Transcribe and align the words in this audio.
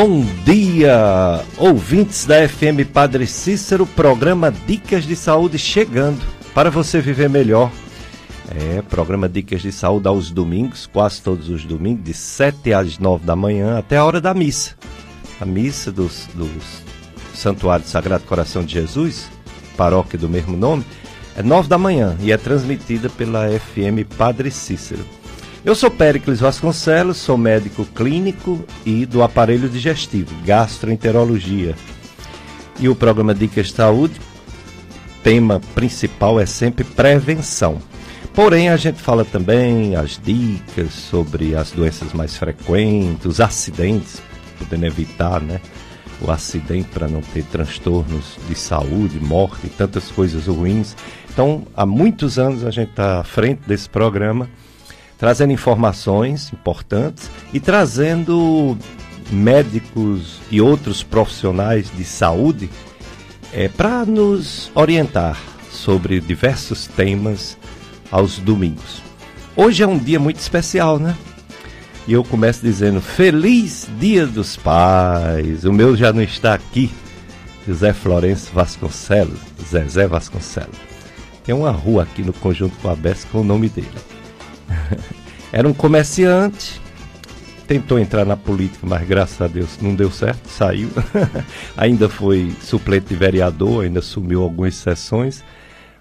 Bom 0.00 0.24
dia, 0.44 1.44
ouvintes 1.56 2.24
da 2.24 2.48
FM 2.48 2.86
Padre 2.92 3.26
Cícero, 3.26 3.84
programa 3.84 4.48
Dicas 4.64 5.02
de 5.02 5.16
Saúde 5.16 5.58
chegando 5.58 6.24
para 6.54 6.70
você 6.70 7.00
viver 7.00 7.28
melhor. 7.28 7.68
É, 8.48 8.80
programa 8.82 9.28
Dicas 9.28 9.60
de 9.60 9.72
Saúde 9.72 10.06
aos 10.06 10.30
domingos, 10.30 10.86
quase 10.86 11.20
todos 11.20 11.48
os 11.48 11.64
domingos, 11.64 12.04
de 12.04 12.14
7 12.14 12.72
às 12.74 12.96
9 12.96 13.26
da 13.26 13.34
manhã 13.34 13.76
até 13.76 13.96
a 13.96 14.04
hora 14.04 14.20
da 14.20 14.32
missa. 14.32 14.76
A 15.40 15.44
missa 15.44 15.90
dos, 15.90 16.28
dos 16.32 16.84
Santuário 17.34 17.84
Sagrado 17.84 18.22
Coração 18.22 18.62
de 18.64 18.74
Jesus, 18.74 19.28
paróquia 19.76 20.16
do 20.16 20.28
mesmo 20.28 20.56
nome, 20.56 20.84
é 21.36 21.42
9 21.42 21.68
da 21.68 21.76
manhã 21.76 22.16
e 22.20 22.30
é 22.30 22.36
transmitida 22.36 23.10
pela 23.10 23.48
FM 23.48 24.06
Padre 24.16 24.52
Cícero. 24.52 25.17
Eu 25.68 25.74
sou 25.74 25.90
Péricles 25.90 26.40
Vasconcelos, 26.40 27.18
sou 27.18 27.36
médico 27.36 27.84
clínico 27.84 28.64
e 28.86 29.04
do 29.04 29.22
aparelho 29.22 29.68
digestivo, 29.68 30.34
gastroenterologia. 30.42 31.74
E 32.80 32.88
o 32.88 32.96
programa 32.96 33.34
Dicas 33.34 33.66
de 33.66 33.74
Saúde, 33.74 34.18
tema 35.22 35.60
principal 35.74 36.40
é 36.40 36.46
sempre 36.46 36.84
prevenção. 36.84 37.82
Porém, 38.32 38.70
a 38.70 38.78
gente 38.78 38.98
fala 39.02 39.26
também 39.26 39.94
as 39.94 40.18
dicas 40.18 40.90
sobre 40.90 41.54
as 41.54 41.70
doenças 41.70 42.14
mais 42.14 42.34
frequentes, 42.34 43.26
os 43.26 43.38
acidentes, 43.38 44.22
podendo 44.58 44.86
evitar, 44.86 45.38
né? 45.42 45.60
O 46.22 46.30
acidente 46.30 46.88
para 46.94 47.08
não 47.08 47.20
ter 47.20 47.44
transtornos 47.44 48.38
de 48.48 48.54
saúde, 48.54 49.20
morte 49.20 49.68
tantas 49.76 50.10
coisas 50.10 50.46
ruins. 50.46 50.96
Então, 51.30 51.66
há 51.76 51.84
muitos 51.84 52.38
anos 52.38 52.64
a 52.64 52.70
gente 52.70 52.88
está 52.88 53.20
à 53.20 53.24
frente 53.24 53.60
desse 53.66 53.86
programa 53.86 54.48
trazendo 55.18 55.52
informações 55.52 56.52
importantes 56.52 57.30
e 57.52 57.58
trazendo 57.58 58.78
médicos 59.30 60.40
e 60.50 60.60
outros 60.60 61.02
profissionais 61.02 61.90
de 61.94 62.04
saúde 62.04 62.70
é, 63.52 63.68
para 63.68 64.06
nos 64.06 64.70
orientar 64.74 65.38
sobre 65.70 66.20
diversos 66.20 66.86
temas 66.86 67.58
aos 68.10 68.38
domingos. 68.38 69.02
Hoje 69.56 69.82
é 69.82 69.86
um 69.86 69.98
dia 69.98 70.20
muito 70.20 70.38
especial, 70.38 70.98
né? 70.98 71.16
E 72.06 72.12
eu 72.12 72.24
começo 72.24 72.62
dizendo 72.62 73.02
Feliz 73.02 73.86
Dia 73.98 74.26
dos 74.26 74.56
Pais. 74.56 75.64
O 75.64 75.72
meu 75.72 75.94
já 75.94 76.10
não 76.10 76.22
está 76.22 76.54
aqui, 76.54 76.90
José 77.66 77.92
Florencio 77.92 78.50
Vasconcelos, 78.54 79.40
Zezé 79.62 80.06
Vasconcelos. 80.06 80.78
Tem 81.44 81.54
uma 81.54 81.70
rua 81.70 82.04
aqui 82.04 82.22
no 82.22 82.32
conjunto 82.32 82.76
com 82.80 82.88
a 82.88 82.96
Bess 82.96 83.26
com 83.30 83.40
o 83.40 83.44
nome 83.44 83.68
dele. 83.68 83.88
Era 85.52 85.66
um 85.66 85.72
comerciante, 85.72 86.80
tentou 87.66 87.98
entrar 87.98 88.24
na 88.24 88.36
política, 88.36 88.86
mas 88.86 89.06
graças 89.06 89.40
a 89.40 89.46
Deus 89.46 89.78
não 89.80 89.94
deu 89.94 90.10
certo, 90.10 90.48
saiu. 90.48 90.90
ainda 91.76 92.08
foi 92.08 92.52
suplente 92.62 93.08
de 93.08 93.14
vereador, 93.14 93.84
ainda 93.84 94.00
assumiu 94.00 94.42
algumas 94.42 94.74
sessões, 94.74 95.44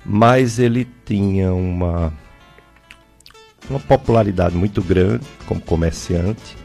mas 0.06 0.60
ele 0.60 0.88
tinha 1.06 1.54
uma, 1.54 2.14
uma 3.70 3.80
popularidade 3.80 4.56
muito 4.56 4.82
grande 4.82 5.26
como 5.45 5.60
comerciante, 5.60 6.56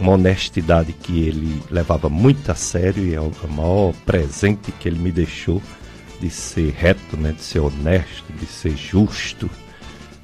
uma 0.00 0.12
honestidade 0.12 0.94
que 0.94 1.22
ele 1.24 1.62
levava 1.70 2.08
muito 2.08 2.50
a 2.50 2.54
sério 2.54 3.04
e 3.04 3.14
é 3.14 3.20
o 3.20 3.32
maior 3.50 3.92
presente 4.06 4.72
que 4.72 4.88
ele 4.88 4.98
me 4.98 5.12
deixou 5.12 5.62
de 6.18 6.30
ser 6.30 6.72
reto, 6.72 7.16
né, 7.18 7.32
de 7.32 7.42
ser 7.42 7.60
honesto, 7.60 8.32
de 8.32 8.46
ser 8.46 8.76
justo 8.76 9.50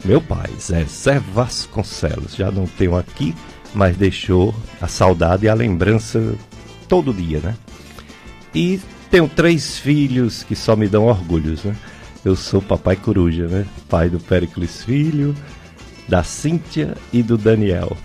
meu 0.05 0.21
pai, 0.21 0.51
Zé 0.59 1.19
Vasconcelos, 1.19 2.37
já 2.37 2.51
não 2.51 2.67
tenho 2.67 2.97
aqui, 2.97 3.35
mas 3.75 3.97
deixou 3.97 4.55
a 4.81 4.87
saudade 4.87 5.47
e 5.47 5.49
a 5.49 5.55
lembrança 5.55 6.35
todo 6.89 7.13
dia, 7.13 7.41
né? 7.41 7.55
E 8.55 8.81
tenho 9.11 9.29
três 9.29 9.79
filhos 9.79 10.43
que 10.43 10.55
só 10.55 10.77
me 10.77 10.89
dão 10.89 11.07
orgulhos, 11.07 11.65
né? 11.65 11.75
Eu 12.25 12.35
sou 12.35 12.61
papai 12.61 12.97
coruja, 12.97 13.47
né? 13.47 13.67
Pai 13.89 14.09
do 14.09 14.19
Pericles 14.19 14.83
Filho, 14.83 15.35
da 16.09 16.23
Cíntia 16.23 16.97
e 17.13 17.23
do 17.23 17.37
Daniel. 17.37 17.97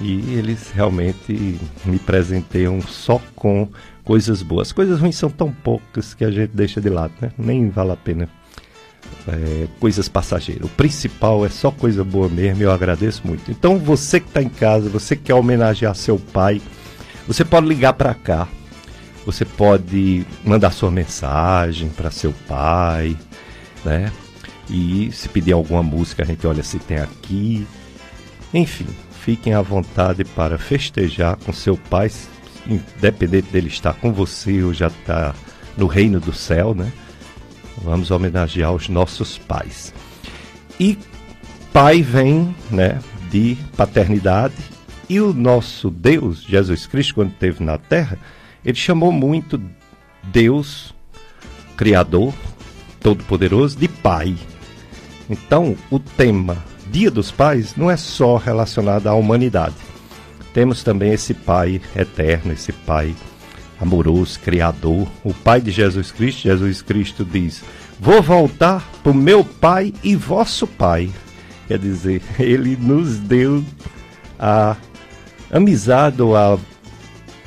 E 0.00 0.34
eles 0.34 0.70
realmente 0.70 1.58
me 1.84 1.98
presenteiam 1.98 2.80
só 2.80 3.20
com 3.36 3.68
coisas 4.04 4.42
boas. 4.42 4.72
Coisas 4.72 5.00
ruins 5.00 5.16
são 5.16 5.28
tão 5.28 5.52
poucas 5.52 6.14
que 6.14 6.24
a 6.24 6.30
gente 6.30 6.50
deixa 6.54 6.80
de 6.80 6.88
lado, 6.88 7.12
né? 7.20 7.30
Nem 7.36 7.68
vale 7.68 7.92
a 7.92 7.96
pena 7.96 8.28
é, 9.28 9.66
coisas 9.78 10.08
passageiras. 10.08 10.64
O 10.64 10.68
principal 10.68 11.44
é 11.44 11.48
só 11.48 11.70
coisa 11.70 12.02
boa 12.04 12.28
mesmo 12.28 12.62
eu 12.62 12.72
agradeço 12.72 13.22
muito. 13.24 13.50
Então, 13.50 13.78
você 13.78 14.20
que 14.20 14.28
está 14.28 14.42
em 14.42 14.48
casa, 14.48 14.88
você 14.88 15.16
que 15.16 15.24
quer 15.24 15.34
homenagear 15.34 15.94
seu 15.94 16.18
pai, 16.18 16.60
você 17.26 17.44
pode 17.44 17.66
ligar 17.66 17.92
para 17.92 18.14
cá. 18.14 18.48
Você 19.26 19.44
pode 19.44 20.26
mandar 20.44 20.70
sua 20.70 20.90
mensagem 20.90 21.88
para 21.90 22.10
seu 22.10 22.32
pai, 22.48 23.16
né? 23.84 24.10
E 24.68 25.10
se 25.12 25.28
pedir 25.28 25.52
alguma 25.52 25.82
música, 25.82 26.22
a 26.22 26.26
gente 26.26 26.46
olha 26.46 26.62
se 26.62 26.78
tem 26.78 26.98
aqui. 26.98 27.66
Enfim, 28.54 28.86
fiquem 29.20 29.52
à 29.52 29.60
vontade 29.60 30.24
para 30.24 30.58
festejar 30.58 31.36
com 31.36 31.52
seu 31.52 31.76
pai, 31.76 32.10
independente 32.66 33.50
dele 33.50 33.68
estar 33.68 33.92
com 33.94 34.12
você 34.12 34.62
ou 34.62 34.72
já 34.72 34.86
estar 34.86 35.32
tá 35.32 35.34
no 35.76 35.86
reino 35.86 36.18
do 36.18 36.32
céu, 36.32 36.74
né? 36.74 36.90
Vamos 37.78 38.10
homenagear 38.10 38.72
os 38.72 38.88
nossos 38.88 39.38
pais. 39.38 39.92
E 40.78 40.98
pai 41.72 42.02
vem, 42.02 42.54
né, 42.70 43.00
de 43.30 43.56
paternidade, 43.76 44.54
e 45.08 45.20
o 45.20 45.32
nosso 45.32 45.90
Deus, 45.90 46.42
Jesus 46.42 46.86
Cristo, 46.86 47.14
quando 47.14 47.32
esteve 47.32 47.64
na 47.64 47.78
terra, 47.78 48.18
ele 48.64 48.76
chamou 48.76 49.10
muito 49.10 49.60
Deus, 50.24 50.94
Criador, 51.76 52.32
Todo-Poderoso, 53.00 53.76
de 53.76 53.88
Pai. 53.88 54.36
Então, 55.28 55.76
o 55.90 55.98
tema 55.98 56.56
Dia 56.90 57.10
dos 57.10 57.30
Pais 57.30 57.76
não 57.76 57.90
é 57.90 57.96
só 57.96 58.36
relacionado 58.36 59.06
à 59.06 59.14
humanidade. 59.14 59.76
Temos 60.52 60.82
também 60.82 61.12
esse 61.12 61.34
Pai 61.34 61.80
eterno, 61.94 62.52
esse 62.52 62.72
Pai 62.72 63.14
amoroso, 63.80 64.38
criador, 64.40 65.08
o 65.24 65.32
Pai 65.32 65.60
de 65.60 65.70
Jesus 65.70 66.12
Cristo. 66.12 66.42
Jesus 66.42 66.82
Cristo 66.82 67.24
diz: 67.24 67.62
Vou 67.98 68.22
voltar 68.22 68.88
para 69.02 69.12
o 69.12 69.14
meu 69.14 69.44
Pai 69.44 69.92
e 70.02 70.14
vosso 70.14 70.66
Pai. 70.66 71.10
Quer 71.66 71.78
dizer, 71.78 72.22
ele 72.38 72.76
nos 72.76 73.18
deu 73.18 73.64
a 74.38 74.76
amizade 75.50 76.20
ou 76.20 76.36
a, 76.36 76.58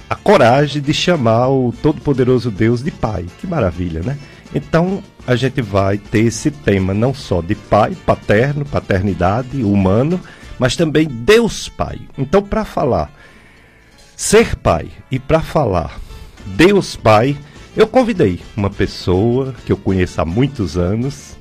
a 0.10 0.16
coragem 0.16 0.82
de 0.82 0.94
chamar 0.94 1.50
o 1.50 1.74
Todo-Poderoso 1.82 2.50
Deus 2.50 2.84
de 2.84 2.92
Pai. 2.92 3.26
Que 3.40 3.48
maravilha, 3.48 4.02
né? 4.02 4.18
Então 4.54 5.04
a 5.26 5.36
gente 5.36 5.62
vai 5.62 5.98
ter 5.98 6.26
esse 6.26 6.52
tema 6.52 6.94
não 6.94 7.14
só 7.14 7.42
de 7.42 7.56
pai, 7.56 7.96
paterno, 8.06 8.66
paternidade, 8.66 9.64
humano, 9.64 10.20
mas 10.60 10.76
também 10.76 11.08
Deus 11.08 11.70
Pai. 11.70 12.00
Então, 12.18 12.42
para 12.42 12.66
falar 12.66 13.12
ser 14.16 14.56
pai 14.56 14.90
e 15.10 15.18
para 15.20 15.42
falar 15.42 16.00
Deus 16.46 16.96
Pai, 16.96 17.38
eu 17.76 17.88
convidei 17.88 18.40
uma 18.56 18.70
pessoa 18.70 19.54
que 19.66 19.72
eu 19.72 19.78
conheço 19.78 20.22
há 20.22 20.26
muitos 20.26 20.78
anos, 20.78 21.36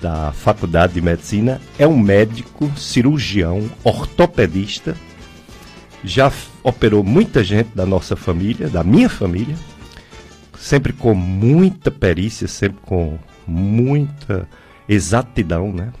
da 0.00 0.32
Faculdade 0.32 0.94
de 0.94 1.00
Medicina, 1.00 1.60
é 1.78 1.86
um 1.86 1.98
médico, 1.98 2.70
cirurgião, 2.76 3.68
ortopedista, 3.82 4.96
já 6.04 6.32
operou 6.62 7.02
muita 7.02 7.42
gente 7.42 7.70
da 7.74 7.86
nossa 7.86 8.14
família, 8.14 8.68
da 8.68 8.84
minha 8.84 9.08
família, 9.08 9.56
sempre 10.58 10.92
com 10.92 11.14
muita 11.14 11.90
perícia, 11.90 12.46
sempre 12.46 12.78
com 12.82 13.18
muita 13.46 14.48
exatidão, 14.88 15.72
né? 15.72 15.92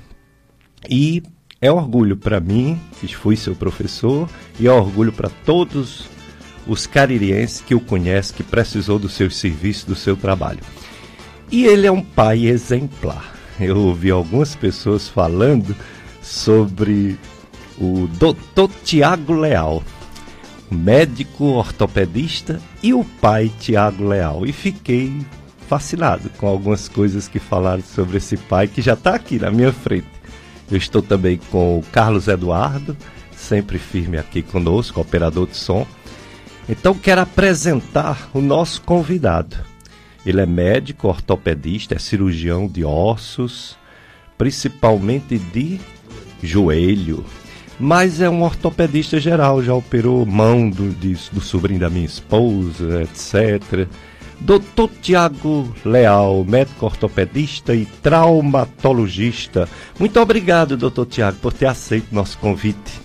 E 0.88 1.22
é 1.60 1.72
orgulho 1.72 2.16
para 2.16 2.40
mim, 2.40 2.78
que 3.00 3.12
fui 3.14 3.36
seu 3.36 3.54
professor, 3.54 4.28
e 4.60 4.66
é 4.66 4.72
orgulho 4.72 5.12
para 5.12 5.30
todos 5.44 6.08
os 6.68 6.86
caririenses 6.86 7.60
que 7.60 7.74
o 7.74 7.80
conhecem, 7.80 8.36
que 8.36 8.42
precisou 8.42 8.98
dos 8.98 9.14
seus 9.14 9.36
serviços, 9.36 9.84
do 9.84 9.96
seu 9.96 10.16
trabalho. 10.16 10.60
E 11.50 11.64
ele 11.64 11.86
é 11.86 11.92
um 11.92 12.02
pai 12.02 12.46
exemplar. 12.46 13.34
Eu 13.58 13.78
ouvi 13.78 14.10
algumas 14.10 14.54
pessoas 14.54 15.08
falando 15.08 15.74
sobre 16.22 17.18
o 17.80 18.06
doutor 18.18 18.70
Tiago 18.84 19.32
Leal, 19.32 19.82
médico 20.70 21.44
ortopedista, 21.44 22.60
e 22.82 22.92
o 22.92 23.02
pai 23.02 23.50
Tiago 23.58 24.06
Leal. 24.06 24.44
E 24.46 24.52
fiquei 24.52 25.12
fascinado 25.66 26.30
com 26.38 26.46
algumas 26.46 26.88
coisas 26.88 27.28
que 27.28 27.38
falaram 27.38 27.82
sobre 27.82 28.18
esse 28.18 28.36
pai 28.36 28.68
que 28.68 28.82
já 28.82 28.92
está 28.92 29.14
aqui 29.14 29.38
na 29.38 29.50
minha 29.50 29.72
frente. 29.72 30.06
Eu 30.70 30.76
estou 30.76 31.00
também 31.00 31.40
com 31.50 31.78
o 31.78 31.82
Carlos 31.90 32.28
Eduardo, 32.28 32.96
sempre 33.34 33.78
firme 33.78 34.18
aqui 34.18 34.42
conosco, 34.42 35.00
operador 35.00 35.46
de 35.46 35.56
som. 35.56 35.86
Então 36.68 36.94
quero 36.94 37.22
apresentar 37.22 38.28
o 38.34 38.40
nosso 38.40 38.82
convidado. 38.82 39.56
Ele 40.26 40.40
é 40.40 40.46
médico, 40.46 41.08
ortopedista, 41.08 41.94
é 41.94 41.98
cirurgião 41.98 42.66
de 42.66 42.84
ossos, 42.84 43.76
principalmente 44.36 45.38
de 45.38 45.80
joelho. 46.42 47.24
mas 47.80 48.20
é 48.20 48.28
um 48.28 48.42
ortopedista 48.42 49.20
geral, 49.20 49.62
já 49.62 49.72
operou 49.72 50.26
mão 50.26 50.68
do, 50.68 50.90
de, 50.90 51.14
do 51.32 51.40
sobrinho 51.40 51.78
da 51.78 51.88
minha 51.88 52.06
esposa, 52.06 53.02
etc. 53.02 53.86
Doutor 54.40 54.90
Tiago 55.00 55.72
Leal, 55.84 56.44
médico 56.44 56.86
ortopedista 56.86 57.74
e 57.74 57.86
traumatologista. 57.86 59.68
Muito 59.98 60.20
obrigado, 60.20 60.76
doutor 60.76 61.06
Tiago, 61.06 61.38
por 61.38 61.52
ter 61.52 61.66
aceito 61.66 62.12
nosso 62.12 62.36
convite. 62.38 63.00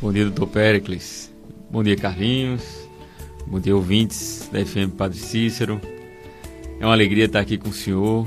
Bom 0.00 0.12
dia, 0.12 0.24
doutor 0.24 0.48
Pericles. 0.48 1.32
Bom 1.70 1.82
dia, 1.82 1.96
Carlinhos. 1.96 2.81
Bom 3.52 3.60
dia, 3.60 3.76
ouvintes 3.76 4.48
da 4.50 4.64
FM 4.64 4.96
Padre 4.96 5.18
Cícero. 5.18 5.78
É 6.80 6.86
uma 6.86 6.94
alegria 6.94 7.26
estar 7.26 7.40
aqui 7.40 7.58
com 7.58 7.68
o 7.68 7.72
senhor, 7.72 8.26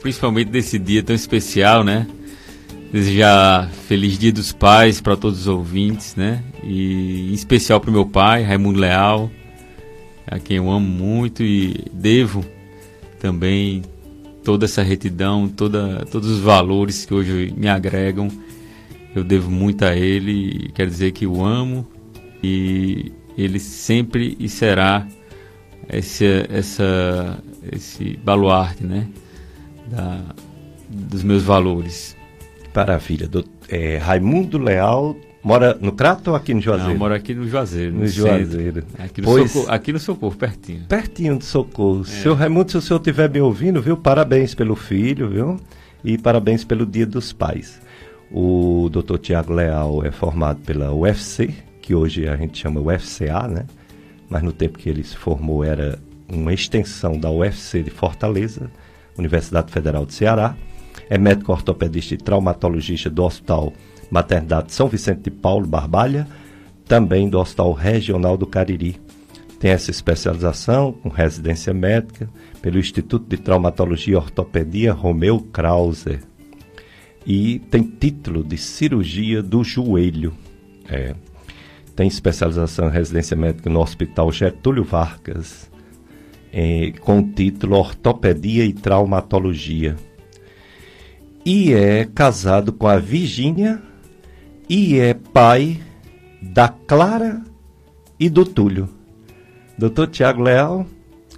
principalmente 0.00 0.50
nesse 0.50 0.76
dia 0.76 1.04
tão 1.04 1.14
especial, 1.14 1.84
né? 1.84 2.04
Desejar 2.92 3.70
feliz 3.86 4.18
Dia 4.18 4.32
dos 4.32 4.52
Pais 4.52 5.00
para 5.00 5.16
todos 5.16 5.42
os 5.42 5.46
ouvintes, 5.46 6.16
né? 6.16 6.42
E 6.64 7.30
em 7.30 7.32
especial 7.32 7.80
para 7.80 7.90
o 7.90 7.92
meu 7.92 8.04
pai, 8.04 8.42
Raimundo 8.42 8.80
Leal, 8.80 9.30
a 10.26 10.40
quem 10.40 10.56
eu 10.56 10.68
amo 10.68 10.84
muito 10.84 11.44
e 11.44 11.84
devo 11.92 12.44
também 13.20 13.82
toda 14.42 14.64
essa 14.64 14.82
retidão, 14.82 15.46
toda, 15.46 16.04
todos 16.10 16.28
os 16.28 16.40
valores 16.40 17.04
que 17.04 17.14
hoje 17.14 17.54
me 17.56 17.68
agregam. 17.68 18.26
Eu 19.14 19.22
devo 19.22 19.48
muito 19.48 19.84
a 19.84 19.94
ele 19.94 20.32
e 20.32 20.72
quero 20.72 20.90
dizer 20.90 21.12
que 21.12 21.24
o 21.24 21.44
amo 21.44 21.86
e 22.42 23.12
ele 23.36 23.58
sempre 23.58 24.36
e 24.38 24.48
será 24.48 25.06
esse, 25.88 26.46
essa, 26.48 27.38
esse 27.72 28.16
baluarte, 28.22 28.84
né? 28.84 29.08
Da, 29.86 30.20
dos 30.88 31.22
meus 31.22 31.42
valores. 31.42 32.16
Maravilha. 32.74 33.26
Do, 33.26 33.44
é, 33.68 33.96
Raimundo 33.96 34.58
Leal 34.58 35.16
mora 35.42 35.76
no 35.80 35.92
Crato 35.92 36.30
ou 36.30 36.36
aqui 36.36 36.54
no 36.54 36.60
Juazeiro? 36.60 36.92
Não, 36.92 36.98
mora 36.98 37.16
aqui 37.16 37.34
no 37.34 37.48
Juazeiro. 37.48 37.92
No, 37.92 38.00
no 38.00 38.06
Juazeiro. 38.06 38.84
Aqui 38.98 39.20
no, 39.20 39.26
pois, 39.26 39.50
Socorro, 39.50 39.72
aqui 39.72 39.92
no 39.92 39.98
Socorro, 39.98 40.36
pertinho. 40.36 40.84
Pertinho 40.88 41.38
do 41.38 41.44
Socorro. 41.44 42.02
É. 42.02 42.04
Seu 42.04 42.34
Raimundo, 42.34 42.70
se 42.70 42.76
o 42.76 42.80
senhor 42.80 42.98
estiver 42.98 43.28
me 43.30 43.40
ouvindo, 43.40 43.80
viu? 43.82 43.96
Parabéns 43.96 44.54
pelo 44.54 44.76
filho, 44.76 45.28
viu? 45.28 45.56
E 46.04 46.16
parabéns 46.16 46.64
pelo 46.64 46.86
Dia 46.86 47.06
dos 47.06 47.32
Pais. 47.32 47.80
O 48.30 48.88
Dr. 48.90 49.18
Tiago 49.18 49.52
Leal 49.52 50.04
é 50.04 50.10
formado 50.12 50.60
pela 50.60 50.92
UFC, 50.94 51.52
que 51.90 51.94
hoje 51.96 52.28
a 52.28 52.36
gente 52.36 52.56
chama 52.56 52.80
UFCA, 52.80 53.48
né? 53.48 53.66
Mas 54.28 54.44
no 54.44 54.52
tempo 54.52 54.78
que 54.78 54.88
ele 54.88 55.02
se 55.02 55.16
formou 55.16 55.64
era 55.64 55.98
uma 56.28 56.54
extensão 56.54 57.18
da 57.18 57.28
UFC 57.28 57.82
de 57.82 57.90
Fortaleza, 57.90 58.70
Universidade 59.18 59.72
Federal 59.72 60.06
de 60.06 60.14
Ceará. 60.14 60.54
É 61.08 61.18
médico 61.18 61.50
ortopedista 61.50 62.14
e 62.14 62.16
traumatologista 62.16 63.10
do 63.10 63.24
Hospital 63.24 63.72
Maternidade 64.08 64.72
São 64.72 64.86
Vicente 64.86 65.22
de 65.22 65.32
Paulo, 65.32 65.66
Barbalha, 65.66 66.28
também 66.84 67.28
do 67.28 67.40
Hospital 67.40 67.72
Regional 67.72 68.36
do 68.36 68.46
Cariri. 68.46 69.00
Tem 69.58 69.72
essa 69.72 69.90
especialização 69.90 70.92
com 70.92 71.08
residência 71.08 71.74
médica 71.74 72.30
pelo 72.62 72.78
Instituto 72.78 73.26
de 73.28 73.36
Traumatologia 73.36 74.14
e 74.14 74.16
Ortopedia 74.16 74.92
Romeu 74.92 75.40
Krauser. 75.40 76.20
E 77.26 77.58
tem 77.68 77.82
título 77.82 78.44
de 78.44 78.56
cirurgia 78.56 79.42
do 79.42 79.64
joelho. 79.64 80.32
É. 80.88 81.16
Tem 81.94 82.08
especialização 82.08 82.88
em 82.88 82.92
residência 82.92 83.36
médica 83.36 83.68
no 83.68 83.80
Hospital 83.80 84.30
Getúlio 84.32 84.84
Vargas, 84.84 85.70
é, 86.52 86.92
com 87.00 87.20
o 87.20 87.32
título 87.32 87.76
Ortopedia 87.76 88.64
e 88.64 88.72
Traumatologia. 88.72 89.96
E 91.44 91.72
é 91.72 92.04
casado 92.04 92.72
com 92.72 92.86
a 92.86 92.96
Virgínia 92.96 93.80
e 94.68 94.98
é 94.98 95.14
pai 95.14 95.80
da 96.40 96.68
Clara 96.68 97.42
e 98.18 98.28
do 98.28 98.44
Túlio. 98.44 98.88
Doutor 99.76 100.08
Tiago 100.08 100.42
Leal, 100.42 100.86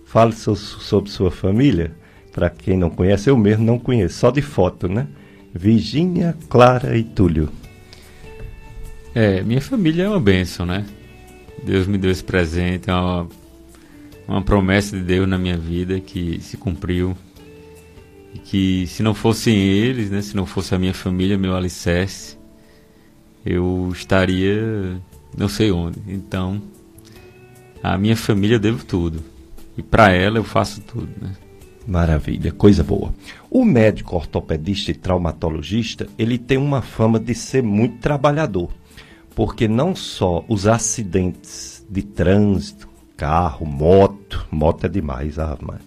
fale 0.05 0.33
so, 0.33 0.57
sobre 0.57 1.11
sua 1.11 1.31
família. 1.31 1.93
Para 2.33 2.51
quem 2.51 2.77
não 2.77 2.91
conhece, 2.91 3.31
eu 3.31 3.37
mesmo 3.37 3.65
não 3.65 3.79
conheço, 3.79 4.19
só 4.19 4.31
de 4.31 4.43
foto, 4.43 4.89
né? 4.89 5.07
Virgínia, 5.55 6.37
Clara 6.49 6.97
e 6.97 7.05
Túlio. 7.05 7.49
É, 9.15 9.43
minha 9.43 9.61
família 9.61 10.05
é 10.05 10.09
uma 10.09 10.21
bênção, 10.21 10.65
né? 10.65 10.85
Deus 11.63 11.87
me 11.87 11.99
deu 11.99 12.11
esse 12.11 12.25
presente, 12.25 12.91
é 12.91 12.95
uma 12.95 13.29
uma 14.27 14.43
promessa 14.43 14.97
de 14.97 15.03
Deus 15.03 15.29
na 15.29 15.39
minha 15.39 15.57
vida 15.57 16.01
que 16.01 16.41
se 16.41 16.57
cumpriu. 16.57 17.17
E 18.35 18.39
que 18.39 18.87
se 18.87 19.03
não 19.03 19.13
fossem 19.13 19.55
eles, 19.55 20.11
né, 20.11 20.23
se 20.23 20.35
não 20.35 20.47
fosse 20.47 20.75
a 20.75 20.79
minha 20.79 20.95
família, 20.95 21.37
meu 21.37 21.55
alicerce, 21.55 22.39
eu 23.45 23.91
estaria 23.93 24.99
não 25.37 25.49
sei 25.49 25.71
onde. 25.71 26.01
Então, 26.09 26.63
a 27.83 27.99
minha 27.99 28.17
família 28.17 28.57
eu 28.57 28.61
devo 28.61 28.85
tudo. 28.85 29.23
E 29.77 29.83
para 29.83 30.13
ela 30.13 30.39
eu 30.39 30.45
faço 30.45 30.81
tudo, 30.81 31.09
né? 31.21 31.33
Maravilha, 31.87 32.53
coisa 32.53 32.85
boa. 32.85 33.13
O 33.51 33.65
médico 33.65 34.15
ortopedista 34.15 34.93
e 34.93 34.95
traumatologista, 34.95 36.07
ele 36.17 36.39
tem 36.39 36.57
uma 36.57 36.81
fama 36.81 37.19
de 37.19 37.35
ser 37.35 37.63
muito 37.63 37.99
trabalhador, 37.99 38.71
porque 39.35 39.67
não 39.67 39.95
só 39.95 40.45
os 40.49 40.67
acidentes 40.67 41.85
de 41.89 42.03
trânsito, 42.03 42.89
carro, 43.17 43.67
moto, 43.67 44.47
moto 44.51 44.85
é 44.85 44.89
demais, 44.89 45.39
ah, 45.39 45.57
mas 45.61 45.81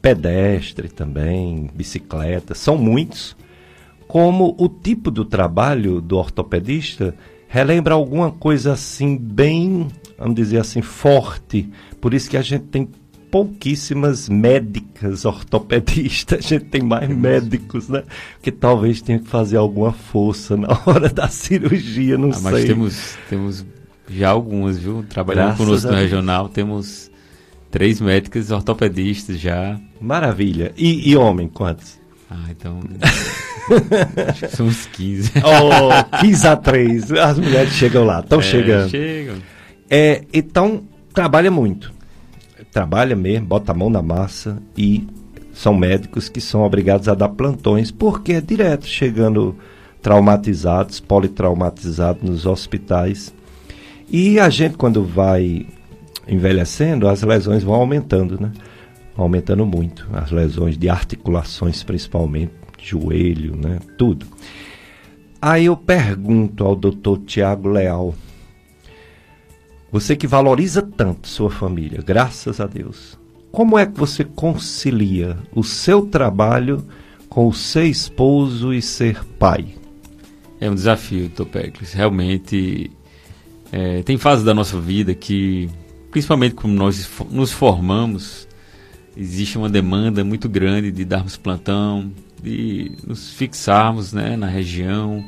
pedestre 0.00 0.88
também, 0.88 1.68
bicicleta, 1.74 2.54
são 2.54 2.76
muitos. 2.76 3.36
Como 4.06 4.54
o 4.58 4.68
tipo 4.68 5.10
do 5.10 5.24
trabalho 5.24 6.00
do 6.00 6.16
ortopedista 6.16 7.14
relembra 7.48 7.94
alguma 7.94 8.30
coisa 8.30 8.72
assim 8.72 9.16
bem, 9.16 9.88
vamos 10.16 10.36
dizer 10.36 10.58
assim, 10.58 10.80
forte. 10.80 11.68
Por 12.00 12.14
isso 12.14 12.30
que 12.30 12.36
a 12.36 12.42
gente 12.42 12.66
tem 12.66 12.88
pouquíssimas 13.30 14.28
médicas 14.28 15.24
ortopedistas, 15.24 16.38
a 16.44 16.48
gente 16.48 16.66
tem 16.66 16.82
mais 16.82 17.08
médicos, 17.08 17.88
né? 17.88 18.02
Que 18.42 18.50
talvez 18.50 19.00
tenha 19.00 19.18
que 19.18 19.28
fazer 19.28 19.56
alguma 19.56 19.92
força 19.92 20.56
na 20.56 20.68
hora 20.86 21.08
da 21.08 21.28
cirurgia, 21.28 22.16
não 22.16 22.30
ah, 22.30 22.34
sei. 22.34 22.50
Mas 22.50 22.64
temos, 22.64 23.18
temos 23.28 23.66
já 24.08 24.30
algumas, 24.30 24.78
viu? 24.78 25.04
Trabalhando 25.08 25.46
Graças 25.46 25.66
conosco 25.66 25.88
no 25.88 25.96
regional, 25.96 26.48
temos 26.48 27.10
três 27.70 28.00
médicas 28.00 28.50
ortopedistas 28.50 29.38
já. 29.38 29.78
Maravilha. 30.00 30.72
E, 30.76 31.10
e 31.10 31.16
homem, 31.16 31.48
quantos? 31.48 31.98
Ah, 32.30 32.46
então. 32.50 32.80
acho 34.28 34.46
que 34.46 34.56
são 34.56 34.66
uns 34.66 34.86
15. 34.86 35.32
Oh, 35.44 36.18
15 36.20 36.46
a 36.46 36.56
3. 36.56 37.12
As 37.12 37.38
mulheres 37.38 37.72
chegam 37.72 38.04
lá, 38.04 38.20
estão 38.20 38.40
é, 38.40 38.42
chegando. 38.42 38.90
Chegam. 38.90 39.36
É, 39.88 40.24
então, 40.32 40.84
trabalha 41.12 41.50
muito. 41.50 41.95
Trabalha 42.76 43.16
mesmo, 43.16 43.46
bota 43.46 43.72
a 43.72 43.74
mão 43.74 43.88
na 43.88 44.02
massa 44.02 44.58
e 44.76 45.06
são 45.50 45.72
médicos 45.72 46.28
que 46.28 46.42
são 46.42 46.60
obrigados 46.60 47.08
a 47.08 47.14
dar 47.14 47.30
plantões, 47.30 47.90
porque 47.90 48.34
é 48.34 48.40
direto 48.42 48.86
chegando 48.86 49.56
traumatizados, 50.02 51.00
politraumatizados 51.00 52.22
nos 52.22 52.44
hospitais 52.44 53.32
e 54.10 54.38
a 54.38 54.50
gente, 54.50 54.76
quando 54.76 55.02
vai 55.02 55.66
envelhecendo, 56.28 57.08
as 57.08 57.22
lesões 57.22 57.64
vão 57.64 57.76
aumentando, 57.76 58.38
né? 58.38 58.52
Aumentando 59.16 59.64
muito. 59.64 60.06
As 60.12 60.30
lesões 60.30 60.76
de 60.76 60.90
articulações, 60.90 61.82
principalmente, 61.82 62.52
joelho, 62.78 63.56
né? 63.56 63.78
Tudo. 63.96 64.26
Aí 65.40 65.64
eu 65.64 65.78
pergunto 65.78 66.62
ao 66.62 66.76
doutor 66.76 67.20
Tiago 67.20 67.70
Leal, 67.70 68.14
você 69.90 70.16
que 70.16 70.26
valoriza 70.26 70.82
tanto 70.82 71.28
sua 71.28 71.50
família, 71.50 72.02
graças 72.04 72.60
a 72.60 72.66
Deus, 72.66 73.18
como 73.50 73.78
é 73.78 73.86
que 73.86 73.98
você 73.98 74.24
concilia 74.24 75.38
o 75.54 75.62
seu 75.62 76.06
trabalho 76.06 76.86
com 77.28 77.48
o 77.48 77.54
ser 77.54 77.84
esposo 77.84 78.72
e 78.72 78.82
ser 78.82 79.24
pai? 79.38 79.66
É 80.60 80.70
um 80.70 80.74
desafio, 80.74 81.28
Topecles. 81.28 81.92
Realmente 81.92 82.90
é, 83.72 84.02
tem 84.02 84.16
fases 84.16 84.44
da 84.44 84.54
nossa 84.54 84.80
vida 84.80 85.14
que, 85.14 85.68
principalmente 86.10 86.54
como 86.54 86.74
nós 86.74 87.10
nos 87.30 87.52
formamos, 87.52 88.46
existe 89.16 89.56
uma 89.56 89.68
demanda 89.68 90.24
muito 90.24 90.48
grande 90.48 90.90
de 90.90 91.04
darmos 91.04 91.36
plantão, 91.36 92.12
de 92.42 92.92
nos 93.06 93.32
fixarmos 93.32 94.12
né, 94.12 94.36
na 94.36 94.46
região, 94.46 95.24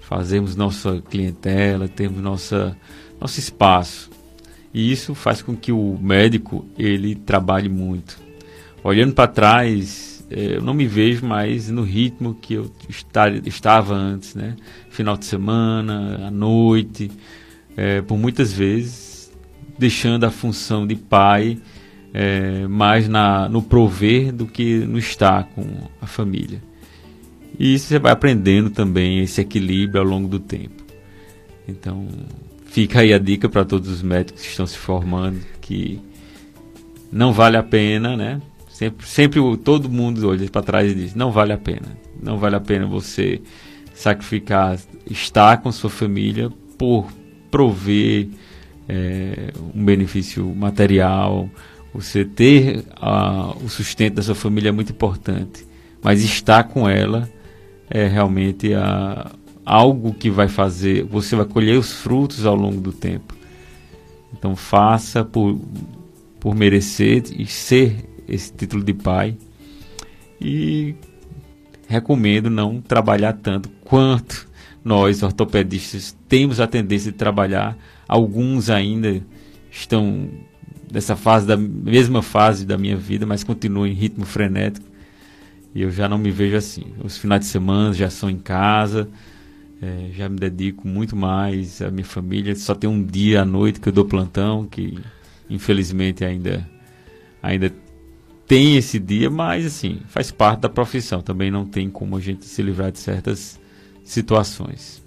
fazermos 0.00 0.56
nossa 0.56 1.02
clientela, 1.08 1.88
termos 1.88 2.20
nossa, 2.20 2.76
nosso 3.20 3.38
espaço. 3.38 4.10
E 4.72 4.90
isso 4.90 5.14
faz 5.14 5.42
com 5.42 5.56
que 5.56 5.72
o 5.72 5.98
médico 6.00 6.64
ele 6.78 7.14
trabalhe 7.14 7.68
muito. 7.68 8.18
Olhando 8.82 9.12
para 9.12 9.26
trás, 9.26 10.24
é, 10.30 10.56
eu 10.56 10.62
não 10.62 10.72
me 10.72 10.86
vejo 10.86 11.26
mais 11.26 11.68
no 11.68 11.82
ritmo 11.82 12.34
que 12.34 12.54
eu 12.54 12.70
estava 13.44 13.94
antes, 13.94 14.34
né? 14.34 14.56
Final 14.88 15.16
de 15.16 15.24
semana, 15.24 16.28
à 16.28 16.30
noite, 16.30 17.10
é, 17.76 18.00
por 18.00 18.16
muitas 18.16 18.52
vezes 18.52 19.10
deixando 19.76 20.24
a 20.24 20.30
função 20.30 20.86
de 20.86 20.94
pai 20.94 21.58
é, 22.12 22.66
mais 22.66 23.08
na, 23.08 23.48
no 23.48 23.62
prover 23.62 24.32
do 24.32 24.46
que 24.46 24.80
no 24.80 24.98
estar 24.98 25.44
com 25.54 25.64
a 26.00 26.06
família. 26.06 26.62
E 27.58 27.74
isso 27.74 27.86
você 27.86 27.98
vai 27.98 28.12
aprendendo 28.12 28.70
também 28.70 29.20
esse 29.20 29.40
equilíbrio 29.40 30.00
ao 30.00 30.06
longo 30.06 30.28
do 30.28 30.38
tempo. 30.38 30.84
Então, 31.66 32.06
fica 32.70 33.00
aí 33.00 33.12
a 33.12 33.18
dica 33.18 33.48
para 33.48 33.64
todos 33.64 33.88
os 33.88 34.02
médicos 34.02 34.42
que 34.42 34.48
estão 34.48 34.66
se 34.66 34.78
formando 34.78 35.40
que 35.60 36.00
não 37.12 37.32
vale 37.32 37.56
a 37.56 37.62
pena, 37.62 38.16
né? 38.16 38.40
Sempre, 38.68 39.06
sempre 39.06 39.40
todo 39.58 39.90
mundo 39.90 40.26
olha 40.28 40.48
para 40.48 40.62
trás 40.62 40.90
e 40.90 40.94
diz: 40.94 41.14
não 41.14 41.30
vale 41.30 41.52
a 41.52 41.58
pena. 41.58 41.98
Não 42.22 42.38
vale 42.38 42.56
a 42.56 42.60
pena 42.60 42.86
você 42.86 43.42
sacrificar 43.92 44.78
estar 45.10 45.58
com 45.58 45.70
sua 45.72 45.90
família 45.90 46.50
por 46.78 47.10
prover 47.50 48.28
é, 48.88 49.52
um 49.74 49.84
benefício 49.84 50.46
material. 50.54 51.50
Você 51.92 52.24
ter 52.24 52.84
a, 52.96 53.54
o 53.62 53.68
sustento 53.68 54.14
da 54.14 54.22
sua 54.22 54.34
família 54.34 54.68
é 54.68 54.72
muito 54.72 54.92
importante, 54.92 55.66
mas 56.02 56.22
estar 56.22 56.64
com 56.64 56.88
ela 56.88 57.28
é 57.90 58.06
realmente 58.06 58.72
a, 58.72 59.32
algo 59.70 60.12
que 60.12 60.28
vai 60.28 60.48
fazer, 60.48 61.04
você 61.04 61.36
vai 61.36 61.46
colher 61.46 61.78
os 61.78 61.92
frutos 61.92 62.44
ao 62.44 62.56
longo 62.56 62.80
do 62.80 62.92
tempo. 62.92 63.36
Então 64.36 64.56
faça 64.56 65.24
por, 65.24 65.60
por 66.40 66.56
merecer 66.56 67.22
e 67.38 67.46
ser 67.46 68.04
esse 68.26 68.52
título 68.52 68.82
de 68.82 68.92
pai. 68.92 69.36
E 70.40 70.96
recomendo 71.86 72.50
não 72.50 72.80
trabalhar 72.80 73.34
tanto 73.34 73.68
quanto 73.84 74.48
nós 74.84 75.22
ortopedistas 75.22 76.16
temos 76.28 76.58
a 76.58 76.66
tendência 76.66 77.12
de 77.12 77.18
trabalhar. 77.18 77.78
Alguns 78.08 78.70
ainda 78.70 79.22
estão 79.70 80.30
nessa 80.92 81.14
fase 81.14 81.46
da 81.46 81.56
mesma 81.56 82.22
fase 82.22 82.66
da 82.66 82.76
minha 82.76 82.96
vida, 82.96 83.24
mas 83.24 83.44
continuam 83.44 83.86
em 83.86 83.94
ritmo 83.94 84.24
frenético. 84.24 84.88
E 85.72 85.82
eu 85.82 85.92
já 85.92 86.08
não 86.08 86.18
me 86.18 86.32
vejo 86.32 86.56
assim. 86.56 86.86
Os 87.04 87.16
finais 87.16 87.42
de 87.42 87.46
semana 87.46 87.94
já 87.94 88.10
são 88.10 88.28
em 88.28 88.38
casa, 88.38 89.08
é, 89.82 90.10
já 90.12 90.28
me 90.28 90.36
dedico 90.36 90.86
muito 90.86 91.16
mais 91.16 91.80
à 91.80 91.90
minha 91.90 92.04
família. 92.04 92.54
Só 92.54 92.74
tem 92.74 92.88
um 92.88 93.02
dia 93.02 93.42
à 93.42 93.44
noite 93.44 93.80
que 93.80 93.88
eu 93.88 93.92
dou 93.92 94.04
plantão, 94.04 94.66
que 94.66 94.98
infelizmente 95.48 96.24
ainda 96.24 96.68
ainda 97.42 97.72
tem 98.46 98.76
esse 98.76 98.98
dia, 98.98 99.30
mas 99.30 99.64
assim, 99.64 100.00
faz 100.08 100.30
parte 100.30 100.60
da 100.60 100.68
profissão. 100.68 101.22
Também 101.22 101.50
não 101.50 101.64
tem 101.64 101.88
como 101.88 102.16
a 102.16 102.20
gente 102.20 102.44
se 102.44 102.62
livrar 102.62 102.92
de 102.92 102.98
certas 102.98 103.58
situações. 104.04 105.02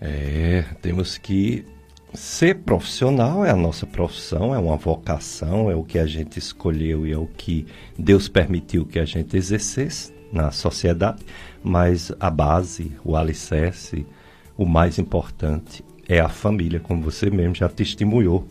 É, 0.00 0.64
temos 0.82 1.16
que 1.16 1.64
ser 2.12 2.56
profissional 2.56 3.44
é 3.44 3.50
a 3.50 3.56
nossa 3.56 3.86
profissão, 3.86 4.54
é 4.54 4.58
uma 4.58 4.76
vocação, 4.76 5.70
é 5.70 5.74
o 5.74 5.84
que 5.84 5.98
a 5.98 6.06
gente 6.06 6.38
escolheu 6.38 7.06
e 7.06 7.12
é 7.12 7.18
o 7.18 7.26
que 7.26 7.66
Deus 7.98 8.26
permitiu 8.26 8.86
que 8.86 8.98
a 8.98 9.04
gente 9.04 9.36
exercesse 9.36 10.15
na 10.32 10.50
sociedade, 10.50 11.22
mas 11.62 12.12
a 12.18 12.30
base, 12.30 12.92
o 13.04 13.16
alicerce, 13.16 14.06
o 14.56 14.64
mais 14.64 14.98
importante 14.98 15.84
é 16.08 16.20
a 16.20 16.28
família, 16.28 16.80
como 16.80 17.02
você 17.02 17.30
mesmo 17.30 17.54
já 17.54 17.68
testemunhou. 17.68 18.46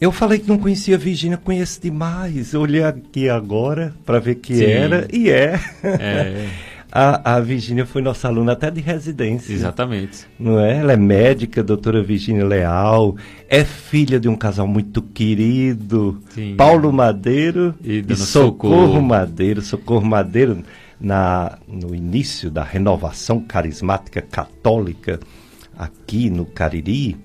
Eu 0.00 0.10
falei 0.10 0.38
que 0.38 0.48
não 0.48 0.58
conhecia 0.58 0.96
a 0.96 0.98
Virgínia, 0.98 1.36
conheço 1.36 1.80
demais. 1.80 2.52
Eu 2.52 2.60
olhei 2.60 2.82
aqui 2.82 3.28
agora 3.28 3.94
para 4.04 4.18
ver 4.18 4.36
que 4.36 4.56
Sim. 4.56 4.64
era 4.64 5.08
e 5.12 5.30
é. 5.30 5.58
é. 5.82 6.48
A, 6.96 7.34
a 7.34 7.40
Virgínia 7.40 7.84
foi 7.84 8.00
nossa 8.00 8.28
aluna 8.28 8.52
até 8.52 8.70
de 8.70 8.80
residência. 8.80 9.52
Exatamente. 9.52 10.28
Não 10.38 10.60
é? 10.60 10.78
Ela 10.78 10.92
é 10.92 10.96
médica, 10.96 11.60
doutora 11.60 12.00
Virgínia 12.00 12.44
Leal, 12.44 13.16
é 13.48 13.64
filha 13.64 14.20
de 14.20 14.28
um 14.28 14.36
casal 14.36 14.68
muito 14.68 15.02
querido, 15.02 16.22
Sim. 16.30 16.54
Paulo 16.56 16.92
Madeiro 16.92 17.74
e, 17.82 18.04
e 18.08 18.14
Socorro. 18.14 18.74
Socorro 18.76 19.02
Madeiro. 19.02 19.60
Socorro 19.60 20.06
Madeiro, 20.06 20.62
na, 21.00 21.58
no 21.66 21.94
início 21.94 22.50
da 22.50 22.62
renovação 22.62 23.40
carismática 23.40 24.22
católica 24.22 25.20
aqui 25.76 26.30
no 26.30 26.46
Cariri, 26.46 27.16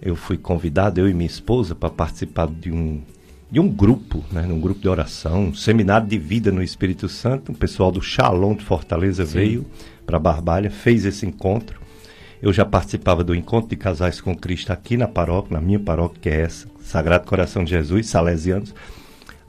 eu 0.00 0.16
fui 0.16 0.36
convidado, 0.36 1.00
eu 1.00 1.08
e 1.08 1.14
minha 1.14 1.28
esposa, 1.28 1.74
para 1.74 1.88
participar 1.88 2.48
de 2.48 2.72
um, 2.72 3.00
de 3.48 3.60
um 3.60 3.68
grupo, 3.68 4.24
né, 4.32 4.42
um 4.42 4.60
grupo 4.60 4.80
de 4.80 4.88
oração, 4.88 5.44
um 5.46 5.54
seminário 5.54 6.08
de 6.08 6.18
vida 6.18 6.50
no 6.50 6.62
Espírito 6.62 7.08
Santo. 7.08 7.52
O 7.52 7.54
pessoal 7.54 7.92
do 7.92 8.02
Shalom 8.02 8.56
de 8.56 8.64
Fortaleza 8.64 9.24
Sim. 9.24 9.32
veio 9.32 9.66
para 10.04 10.18
Barbalha, 10.18 10.70
fez 10.70 11.04
esse 11.04 11.24
encontro. 11.24 11.80
Eu 12.42 12.52
já 12.52 12.64
participava 12.64 13.22
do 13.22 13.32
encontro 13.32 13.70
de 13.70 13.76
casais 13.76 14.20
com 14.20 14.34
Cristo 14.34 14.72
aqui 14.72 14.96
na 14.96 15.06
paróquia, 15.06 15.54
na 15.54 15.60
minha 15.60 15.78
paróquia, 15.78 16.18
que 16.20 16.28
é 16.28 16.40
essa, 16.40 16.66
Sagrado 16.80 17.24
Coração 17.24 17.62
de 17.62 17.70
Jesus, 17.70 18.08
Salesianos. 18.08 18.74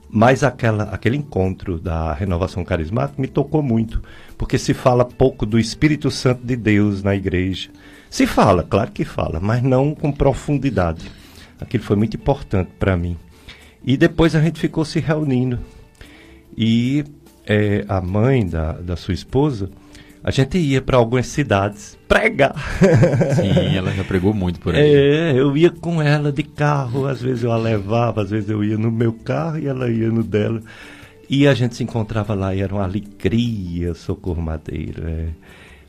Mas 0.08 0.44
aquela, 0.44 0.84
aquele 0.84 1.16
encontro 1.16 1.78
da 1.78 2.12
renovação 2.12 2.64
carismática 2.64 3.20
me 3.20 3.26
tocou 3.26 3.62
muito, 3.62 4.02
porque 4.38 4.58
se 4.58 4.72
fala 4.72 5.04
pouco 5.04 5.44
do 5.44 5.58
Espírito 5.58 6.10
Santo 6.10 6.46
de 6.46 6.54
Deus 6.54 7.02
na 7.02 7.14
igreja 7.16 7.70
se 8.14 8.28
fala, 8.28 8.62
claro 8.62 8.92
que 8.92 9.04
fala, 9.04 9.40
mas 9.40 9.60
não 9.60 9.92
com 9.92 10.12
profundidade. 10.12 11.10
Aquilo 11.60 11.82
foi 11.82 11.96
muito 11.96 12.16
importante 12.16 12.70
para 12.78 12.96
mim. 12.96 13.16
E 13.84 13.96
depois 13.96 14.36
a 14.36 14.40
gente 14.40 14.60
ficou 14.60 14.84
se 14.84 15.00
reunindo. 15.00 15.58
E 16.56 17.04
é, 17.44 17.84
a 17.88 18.00
mãe 18.00 18.46
da, 18.46 18.70
da 18.74 18.94
sua 18.94 19.14
esposa, 19.14 19.68
a 20.24 20.30
gente 20.30 20.56
ia 20.56 20.80
para 20.80 20.96
algumas 20.96 21.26
cidades 21.26 21.98
pregar. 22.08 22.54
Sim, 23.36 23.76
ela 23.76 23.90
já 23.92 24.02
pregou 24.02 24.32
muito 24.32 24.58
por 24.58 24.74
aí. 24.74 24.80
É, 24.80 25.32
eu 25.36 25.54
ia 25.54 25.70
com 25.70 26.00
ela 26.00 26.32
de 26.32 26.42
carro, 26.42 27.06
às 27.06 27.20
vezes 27.20 27.44
eu 27.44 27.52
a 27.52 27.58
levava, 27.58 28.22
às 28.22 28.30
vezes 28.30 28.48
eu 28.48 28.64
ia 28.64 28.78
no 28.78 28.90
meu 28.90 29.12
carro 29.12 29.58
e 29.58 29.66
ela 29.66 29.90
ia 29.90 30.10
no 30.10 30.24
dela. 30.24 30.62
E 31.28 31.46
a 31.46 31.52
gente 31.52 31.76
se 31.76 31.84
encontrava 31.84 32.32
lá 32.32 32.54
e 32.54 32.62
era 32.62 32.74
uma 32.74 32.84
alegria, 32.84 33.92
Socorro 33.92 34.40
Madeira. 34.40 35.10
É. 35.10 35.28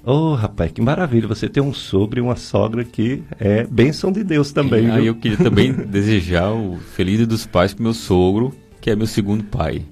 Oh, 0.04 0.34
rapaz, 0.34 0.70
que 0.74 0.82
maravilha 0.82 1.30
você 1.30 1.48
ter 1.48 1.62
um 1.62 1.74
sogro 1.74 2.20
e 2.20 2.22
uma 2.22 2.36
sogra 2.36 2.84
que 2.84 3.24
é 3.39 3.63
bênção 3.63 4.12
de 4.12 4.22
Deus 4.22 4.51
também. 4.51 4.88
E 4.88 4.92
aí 4.92 5.08
eu 5.08 5.15
queria 5.15 5.38
também 5.38 5.72
desejar 5.88 6.51
o 6.51 6.77
feliz 6.77 7.18
dia 7.18 7.25
dos 7.25 7.46
pais 7.46 7.74
para 7.74 7.84
meu 7.84 7.94
sogro, 7.94 8.54
que 8.82 8.89
é 8.89 8.96
meu 8.98 9.08
segundo 9.08 9.46
pai. 9.46 9.86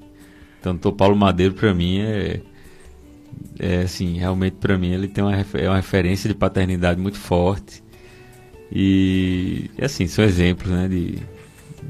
Então, 0.59 0.77
o 0.83 0.93
Paulo 0.93 1.15
Madeiro 1.15 1.53
para 1.53 1.73
mim 1.73 1.99
é 1.99 2.41
é 3.59 3.81
assim, 3.81 4.17
realmente 4.17 4.55
para 4.59 4.77
mim 4.77 4.91
ele 4.91 5.07
tem 5.07 5.23
uma, 5.23 5.33
é 5.53 5.67
uma 5.67 5.77
referência 5.77 6.27
de 6.27 6.35
paternidade 6.35 6.99
muito 6.99 7.17
forte. 7.17 7.83
E, 8.71 9.69
assim, 9.79 10.07
são 10.07 10.25
exemplos, 10.25 10.71
né, 10.71 10.87
de, 10.87 11.19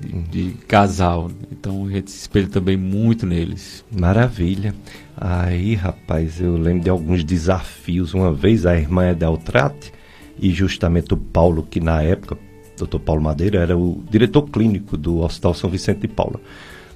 de, 0.02 0.22
de, 0.30 0.52
casal. 0.68 1.32
Então 1.50 1.88
a 1.88 1.92
gente 1.92 2.12
se 2.12 2.20
espelha 2.20 2.48
também 2.48 2.76
muito 2.76 3.26
neles. 3.26 3.86
Maravilha. 3.90 4.76
Aí, 5.16 5.76
rapaz, 5.76 6.42
eu 6.42 6.58
lembro 6.58 6.84
de 6.84 6.90
alguns 6.90 7.24
desafios. 7.24 8.14
Uma 8.14 8.34
vez 8.34 8.66
a 8.66 8.76
irmã 8.76 9.10
Edeltrate 9.10 9.94
e 10.38 10.52
justamente 10.52 11.14
o 11.14 11.18
Paulo, 11.18 11.66
que 11.70 11.80
na 11.80 12.02
época, 12.02 12.38
doutor 12.78 13.00
Paulo 13.00 13.22
Madeira, 13.22 13.60
era 13.60 13.78
o 13.78 14.04
diretor 14.10 14.44
clínico 14.50 14.98
do 14.98 15.20
Hospital 15.20 15.54
São 15.54 15.70
Vicente 15.70 16.02
de 16.02 16.08
Paula, 16.10 16.42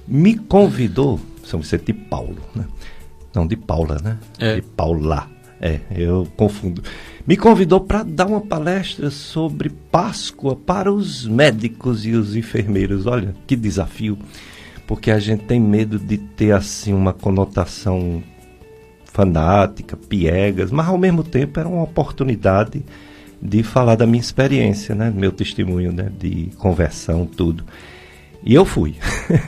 me 0.06 0.36
convidou, 0.36 1.18
São 1.44 1.60
Vicente 1.60 1.86
de 1.86 1.92
Paulo, 1.94 2.36
né? 2.54 2.66
Não, 3.34 3.46
de 3.46 3.56
Paula, 3.56 3.98
né? 4.02 4.18
É. 4.38 4.56
De 4.56 4.62
Paula. 4.62 5.28
É, 5.60 5.80
eu 5.90 6.26
confundo. 6.36 6.82
Me 7.26 7.36
convidou 7.36 7.80
para 7.80 8.04
dar 8.04 8.26
uma 8.26 8.40
palestra 8.40 9.10
sobre 9.10 9.68
Páscoa 9.68 10.54
para 10.54 10.92
os 10.92 11.26
médicos 11.26 12.06
e 12.06 12.12
os 12.12 12.36
enfermeiros. 12.36 13.06
Olha, 13.06 13.34
que 13.46 13.56
desafio 13.56 14.16
porque 14.88 15.10
a 15.10 15.18
gente 15.18 15.44
tem 15.44 15.60
medo 15.60 15.98
de 15.98 16.16
ter 16.16 16.52
assim 16.52 16.94
uma 16.94 17.12
conotação 17.12 18.22
fanática, 19.04 19.98
piegas, 19.98 20.70
mas 20.70 20.88
ao 20.88 20.96
mesmo 20.96 21.22
tempo 21.22 21.60
era 21.60 21.68
uma 21.68 21.82
oportunidade 21.82 22.82
de 23.40 23.62
falar 23.62 23.96
da 23.96 24.06
minha 24.06 24.20
experiência, 24.20 24.94
né, 24.94 25.12
meu 25.14 25.30
testemunho, 25.30 25.92
né, 25.92 26.10
de 26.18 26.48
conversão, 26.56 27.26
tudo. 27.26 27.64
E 28.48 28.54
eu 28.54 28.64
fui, 28.64 28.94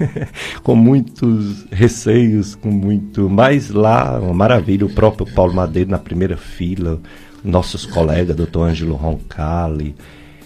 com 0.63 0.77
muitos 0.77 1.65
receios, 1.73 2.55
com 2.55 2.71
muito. 2.71 3.31
Mas 3.31 3.71
lá, 3.71 4.21
uma 4.21 4.35
maravilha, 4.35 4.85
o 4.85 4.93
próprio 4.93 5.27
Paulo 5.33 5.55
Madeiro 5.55 5.89
na 5.89 5.99
primeira 5.99 6.37
fila, 6.37 7.01
nossos 7.43 7.87
colegas, 7.87 8.37
doutor 8.37 8.69
Ângelo 8.69 8.95
Roncalli, 8.97 9.97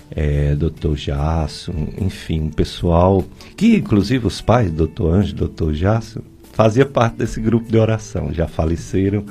é, 0.09 0.55
doutor 0.55 0.97
Jasso, 0.97 1.75
enfim, 1.99 2.49
pessoal 2.49 3.25
que, 3.57 3.75
inclusive, 3.75 4.25
os 4.25 4.41
pais 4.41 4.71
do 4.71 4.77
doutor 4.77 5.15
Anjo, 5.15 5.35
doutor 5.35 5.75
Jasso, 5.75 6.23
fazia 6.53 6.87
parte 6.87 7.17
desse 7.17 7.41
grupo 7.41 7.69
de 7.69 7.77
oração, 7.77 8.33
já 8.33 8.47
faleceram, 8.47 9.25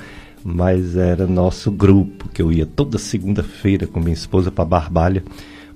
mas 0.43 0.97
era 0.97 1.25
nosso 1.25 1.71
grupo, 1.71 2.27
que 2.27 2.41
eu 2.41 2.51
ia 2.51 2.65
toda 2.65 2.97
segunda-feira 2.97 3.87
com 3.87 4.01
minha 4.01 4.13
esposa 4.13 4.51
para 4.51 4.65
Barbalha, 4.65 5.23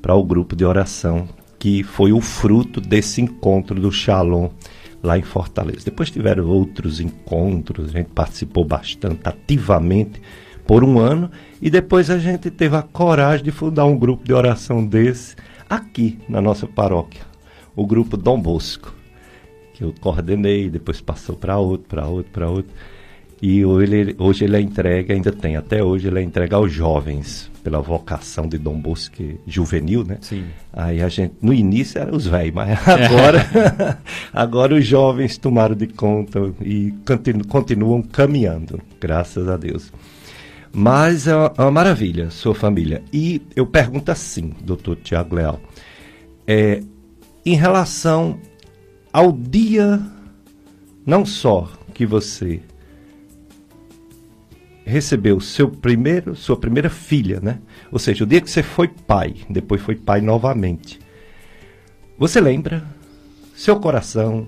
para 0.01 0.13
o 0.15 0.23
grupo 0.25 0.53
de 0.53 0.65
oração, 0.65 1.29
que 1.59 1.83
foi 1.83 2.11
o 2.11 2.21
fruto 2.21 2.79
desse 2.79 3.21
encontro 3.21 3.79
do 3.79 3.91
Shalom 3.91 4.49
lá 5.01 5.17
em 5.17 5.23
Fortaleza. 5.23 5.85
Depois 5.85 6.09
tiveram 6.09 6.47
outros 6.47 6.99
encontros, 6.99 7.89
a 7.89 7.97
gente 7.97 8.09
participou 8.09 8.65
bastante 8.65 9.21
ativamente 9.23 10.21
por 10.65 10.83
um 10.83 10.99
ano 10.99 11.31
e 11.61 11.69
depois 11.69 12.09
a 12.09 12.17
gente 12.17 12.51
teve 12.51 12.75
a 12.75 12.81
coragem 12.81 13.43
de 13.43 13.51
fundar 13.51 13.85
um 13.85 13.97
grupo 13.97 14.23
de 14.23 14.33
oração 14.33 14.85
desse 14.85 15.35
aqui 15.69 16.19
na 16.27 16.41
nossa 16.41 16.67
paróquia, 16.67 17.21
o 17.75 17.85
grupo 17.85 18.17
Dom 18.17 18.39
Bosco, 18.39 18.93
que 19.73 19.83
eu 19.83 19.93
coordenei, 19.99 20.69
depois 20.69 20.99
passou 20.99 21.35
para 21.35 21.57
outro, 21.57 21.87
para 21.87 22.07
outro, 22.07 22.31
para 22.31 22.49
outro. 22.49 22.73
E 23.41 23.63
hoje 23.63 23.95
ele, 23.95 24.15
hoje 24.17 24.45
ele 24.45 24.57
é 24.57 24.61
entregue, 24.61 25.13
ainda 25.13 25.31
tem, 25.31 25.55
até 25.55 25.83
hoje 25.83 26.07
ele 26.07 26.19
é 26.19 26.23
entregue 26.23 26.55
aos 26.55 26.71
jovens, 26.71 27.51
pela 27.63 27.81
vocação 27.81 28.47
de 28.47 28.57
Dom 28.57 28.79
Bosco 28.79 29.21
juvenil, 29.45 30.03
né? 30.03 30.17
Sim. 30.21 30.45
Aí 30.71 31.01
a 31.01 31.09
gente, 31.09 31.35
no 31.41 31.53
início 31.53 31.99
eram 31.99 32.15
os 32.15 32.25
velhos, 32.25 32.55
mas 32.55 32.79
agora, 32.87 33.99
agora 34.33 34.73
os 34.73 34.85
jovens 34.85 35.37
tomaram 35.37 35.75
de 35.75 35.85
conta 35.85 36.39
e 36.61 36.93
continu, 37.05 37.45
continuam 37.45 38.01
caminhando, 38.01 38.81
graças 38.99 39.47
a 39.49 39.57
Deus. 39.57 39.91
Mas 40.71 41.27
é 41.27 41.35
uma, 41.35 41.53
é 41.57 41.61
uma 41.61 41.71
maravilha, 41.71 42.29
sua 42.31 42.55
família. 42.55 43.03
E 43.11 43.41
eu 43.55 43.67
pergunto 43.67 44.11
assim, 44.11 44.53
doutor 44.61 44.95
Tiago 44.95 45.35
Leal, 45.35 45.59
é, 46.47 46.81
em 47.45 47.55
relação 47.55 48.39
ao 49.11 49.31
dia, 49.31 50.01
não 51.05 51.25
só 51.25 51.69
que 51.93 52.05
você 52.05 52.61
recebeu 54.87 55.39
seu 55.41 55.69
primeiro, 55.69 56.35
sua 56.35 56.55
primeira 56.55 56.89
filha, 56.89 57.39
né? 57.41 57.59
Ou 57.91 57.99
seja, 57.99 58.23
o 58.23 58.27
dia 58.27 58.39
que 58.39 58.49
você 58.49 58.63
foi 58.63 58.87
pai, 58.87 59.35
depois 59.49 59.81
foi 59.81 59.95
pai 59.95 60.21
novamente. 60.21 60.99
Você 62.17 62.39
lembra? 62.39 62.83
Seu 63.53 63.79
coração 63.79 64.47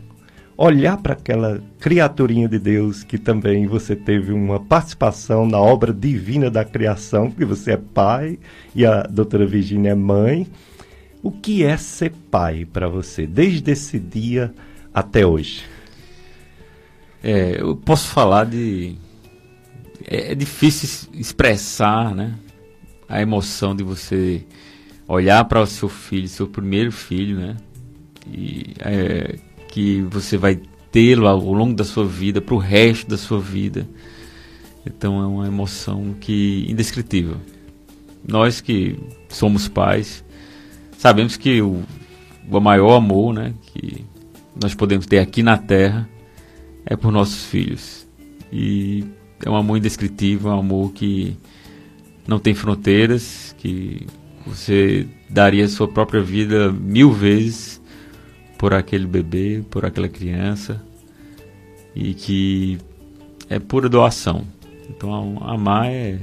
olhar 0.58 0.98
para 0.98 1.13
aquela 1.13 1.62
criaturinha 1.79 2.48
de 2.48 2.60
Deus 2.60 3.03
que 3.03 3.17
também 3.17 3.67
você 3.67 3.96
teve 3.96 4.34
uma 4.34 4.60
participação 4.60 5.46
na 5.46 5.58
obra 5.58 5.93
divina 5.93 6.50
da 6.50 6.65
criação, 6.65 7.29
porque 7.29 7.46
você 7.46 7.72
é 7.74 7.77
pai 7.77 8.39
e 8.74 8.86
a 8.86 9.03
doutora 9.03 9.46
Virginia 9.46 9.91
é 9.91 9.96
mãe. 9.96 10.48
O 11.22 11.31
que 11.31 11.63
é 11.63 11.75
ser 11.75 12.13
pai 12.31 12.65
para 12.65 12.88
você, 12.88 13.27
desde 13.27 13.72
esse 13.72 14.00
dia 14.00 14.53
até 14.93 15.25
hoje? 15.25 15.63
É, 17.22 17.62
eu 17.62 17.75
posso 17.75 18.08
falar 18.10 18.46
de 18.46 18.96
é, 20.10 20.32
é 20.32 20.36
difícil 20.36 21.08
expressar, 21.13 22.16
né? 22.16 22.34
A 23.08 23.22
emoção 23.22 23.75
de 23.75 23.84
você 23.84 24.44
olhar 25.08 25.46
para 25.46 25.62
o 25.62 25.68
seu 25.68 25.88
filho, 25.88 26.28
seu 26.28 26.48
primeiro 26.48 26.92
filho, 26.92 27.38
né? 27.38 27.58
E 28.28 28.74
é, 28.80 29.38
que 29.68 30.01
você 30.01 30.36
vai 30.36 30.60
tê-lo 30.92 31.28
ao 31.28 31.39
longo 31.39 31.75
da 31.75 31.84
sua 31.84 32.06
vida, 32.06 32.42
para 32.42 32.56
o 32.56 32.58
resto 32.58 33.08
da 33.08 33.18
sua 33.18 33.39
vida. 33.39 33.88
Então 34.86 35.22
é 35.22 35.28
uma 35.28 35.46
emoção 35.46 36.16
que 36.20 36.66
indescritível. 36.68 37.38
Nós 38.28 38.60
que 38.60 39.00
somos 39.30 39.68
pais 39.68 40.24
sabemos 40.98 41.38
que 41.38 41.62
o, 41.62 41.84
o 42.50 42.60
maior 42.60 42.98
amor, 42.98 43.34
né, 43.34 43.54
que 43.68 44.06
nós 44.62 44.74
podemos 44.75 45.06
ter 45.06 45.20
aqui 45.20 45.42
na 45.42 45.58
Terra 45.58 46.10
é 46.86 46.96
por 46.96 47.12
nossos 47.12 47.46
filhos. 47.46 48.08
E 48.51 49.06
é 49.46 49.50
um 49.50 49.55
amor 49.55 49.77
indescritível, 49.77 50.51
um 50.51 50.60
amor 50.60 50.91
que 50.93 51.38
não 52.27 52.39
tem 52.39 52.53
fronteiras, 52.53 53.55
que 53.58 54.05
você 54.46 55.08
daria 55.29 55.67
sua 55.67 55.88
própria 55.88 56.22
vida 56.22 56.72
mil 56.72 57.12
vezes 57.12 57.81
por 58.58 58.74
aquele 58.74 59.08
bebê, 59.08 59.63
por 59.69 59.86
aquela 59.86 60.10
criança, 60.10 60.81
e 61.96 62.13
que 62.13 62.77
é 63.50 63.58
pura 63.60 63.88
doação. 63.88 64.46
Então, 64.89 65.38
amar 65.41 65.88
é 65.88 66.19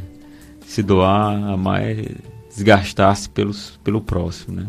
se 0.66 0.82
doar, 0.82 1.34
amar 1.50 1.82
é 1.82 2.14
desgastar-se 2.54 3.28
pelos, 3.30 3.78
pelo 3.82 4.00
próximo, 4.00 4.56
né? 4.56 4.66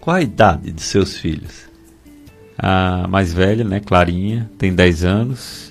Qual 0.00 0.16
a 0.16 0.22
idade 0.22 0.72
de 0.72 0.80
seus 0.80 1.16
filhos? 1.18 1.68
A 2.58 3.06
mais 3.08 3.32
velha, 3.32 3.64
né, 3.64 3.80
Clarinha, 3.80 4.50
tem 4.58 4.74
10 4.74 5.04
anos 5.04 5.69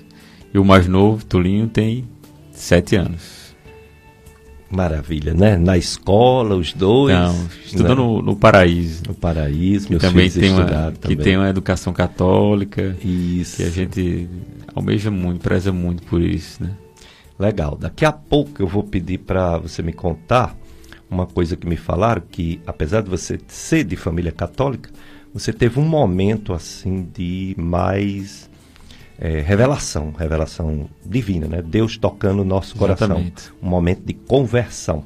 e 0.54 0.60
o 0.60 0.66
mais 0.66 0.88
novo, 0.88 1.26
Tulinho, 1.26 1.68
tem 1.68 2.06
sete 2.52 2.96
anos. 2.96 3.40
Maravilha, 4.70 5.34
né? 5.34 5.58
Na 5.58 5.78
escola, 5.78 6.56
os 6.56 6.74
dois. 6.74 7.16
Não, 7.16 7.48
estudando 7.66 7.96
no, 7.96 8.22
no 8.22 8.36
Paraíso. 8.36 9.02
No 9.08 9.16
Paraíso, 9.16 9.90
meus 9.90 10.02
também 10.02 10.30
tem 10.30 10.52
uma, 10.52 10.66
também. 10.66 10.92
Que 11.02 11.16
tem 11.16 11.38
uma 11.38 11.50
educação 11.50 11.92
católica. 11.92 12.96
Isso. 13.04 13.58
Que 13.58 13.64
a 13.64 13.70
gente 13.70 14.30
almeja 14.76 15.10
muito, 15.10 15.42
preza 15.42 15.72
muito 15.72 16.04
por 16.04 16.22
isso, 16.22 16.64
né? 16.64 16.72
Legal. 17.40 17.78
Daqui 17.80 18.06
a 18.06 18.12
pouco 18.12 18.62
eu 18.62 18.68
vou 18.68 18.84
pedir 18.84 19.20
para 19.20 19.58
você 19.58 19.82
me 19.82 19.94
contar 19.94 20.56
uma 21.10 21.26
coisa 21.26 21.56
que 21.56 21.68
me 21.68 21.78
falaram, 21.78 22.22
que 22.30 22.62
apesar 22.68 23.02
de 23.02 23.10
você 23.10 23.40
ser 23.48 23.84
de 23.84 23.96
família 23.96 24.32
católica, 24.32 24.92
você 25.34 25.52
teve 25.52 25.80
um 25.80 25.86
momento 25.86 26.54
assim 26.54 27.08
de 27.12 27.56
mais 27.58 28.49
é, 29.20 29.42
revelação, 29.42 30.14
revelação 30.18 30.90
divina, 31.06 31.48
né? 31.48 31.62
Deus 31.62 31.98
tocando 31.98 32.42
o 32.42 32.46
nosso 32.46 32.76
coração. 32.76 33.08
Exatamente. 33.08 33.52
Um 33.62 33.68
momento 33.68 34.02
de 34.06 34.14
conversão. 34.14 35.04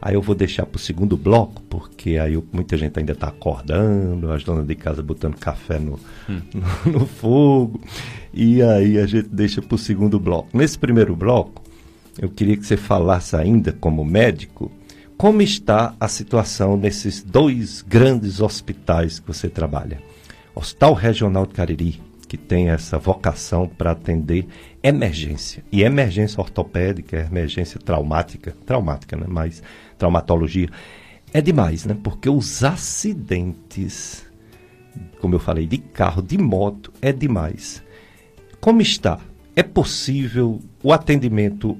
Aí 0.00 0.14
eu 0.14 0.22
vou 0.22 0.34
deixar 0.34 0.64
para 0.64 0.76
o 0.76 0.80
segundo 0.80 1.14
bloco, 1.14 1.60
porque 1.68 2.16
aí 2.16 2.32
eu, 2.32 2.44
muita 2.50 2.74
gente 2.78 2.98
ainda 2.98 3.12
está 3.12 3.28
acordando, 3.28 4.32
as 4.32 4.42
donas 4.42 4.66
de 4.66 4.74
casa 4.74 5.02
botando 5.02 5.36
café 5.36 5.78
no, 5.78 6.00
hum. 6.26 6.40
no, 6.86 6.92
no, 7.00 7.06
fogo, 7.06 7.78
e 8.32 8.62
aí 8.62 8.98
a 8.98 9.04
gente 9.04 9.28
deixa 9.28 9.60
para 9.60 9.74
o 9.74 9.78
segundo 9.78 10.18
bloco. 10.18 10.48
Nesse 10.56 10.78
primeiro 10.78 11.14
bloco, 11.14 11.62
eu 12.18 12.30
queria 12.30 12.56
que 12.56 12.64
você 12.64 12.78
falasse 12.78 13.36
ainda 13.36 13.72
como 13.74 14.02
médico, 14.02 14.72
como 15.18 15.42
está 15.42 15.94
a 16.00 16.08
situação 16.08 16.78
nesses 16.78 17.22
dois 17.22 17.82
grandes 17.86 18.40
hospitais 18.40 19.18
que 19.18 19.26
você 19.26 19.50
trabalha. 19.50 20.00
Hospital 20.54 20.94
Regional 20.94 21.44
de 21.44 21.52
Cariri, 21.52 22.00
que 22.30 22.36
tem 22.36 22.70
essa 22.70 22.96
vocação 22.96 23.66
para 23.66 23.90
atender 23.90 24.46
emergência. 24.80 25.64
E 25.72 25.82
emergência 25.82 26.40
ortopédica, 26.40 27.26
emergência 27.28 27.80
traumática, 27.80 28.54
traumática, 28.64 29.16
né? 29.16 29.26
Mas 29.28 29.60
traumatologia 29.98 30.68
é 31.34 31.40
demais, 31.40 31.84
né? 31.84 31.96
Porque 32.00 32.30
os 32.30 32.62
acidentes, 32.62 34.24
como 35.20 35.34
eu 35.34 35.40
falei, 35.40 35.66
de 35.66 35.78
carro, 35.78 36.22
de 36.22 36.38
moto, 36.38 36.92
é 37.02 37.12
demais. 37.12 37.82
Como 38.60 38.80
está? 38.80 39.18
É 39.56 39.64
possível 39.64 40.60
o 40.84 40.92
atendimento 40.92 41.76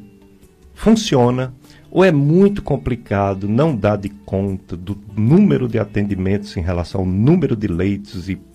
funciona 0.74 1.54
ou 1.92 2.04
é 2.04 2.10
muito 2.10 2.60
complicado, 2.60 3.48
não 3.48 3.76
dá 3.76 3.94
de 3.94 4.08
conta 4.08 4.76
do 4.76 4.98
número 5.16 5.68
de 5.68 5.78
atendimentos 5.78 6.56
em 6.56 6.60
relação 6.60 7.02
ao 7.02 7.06
número 7.06 7.54
de 7.54 7.68
leitos 7.68 8.28
e 8.28 8.49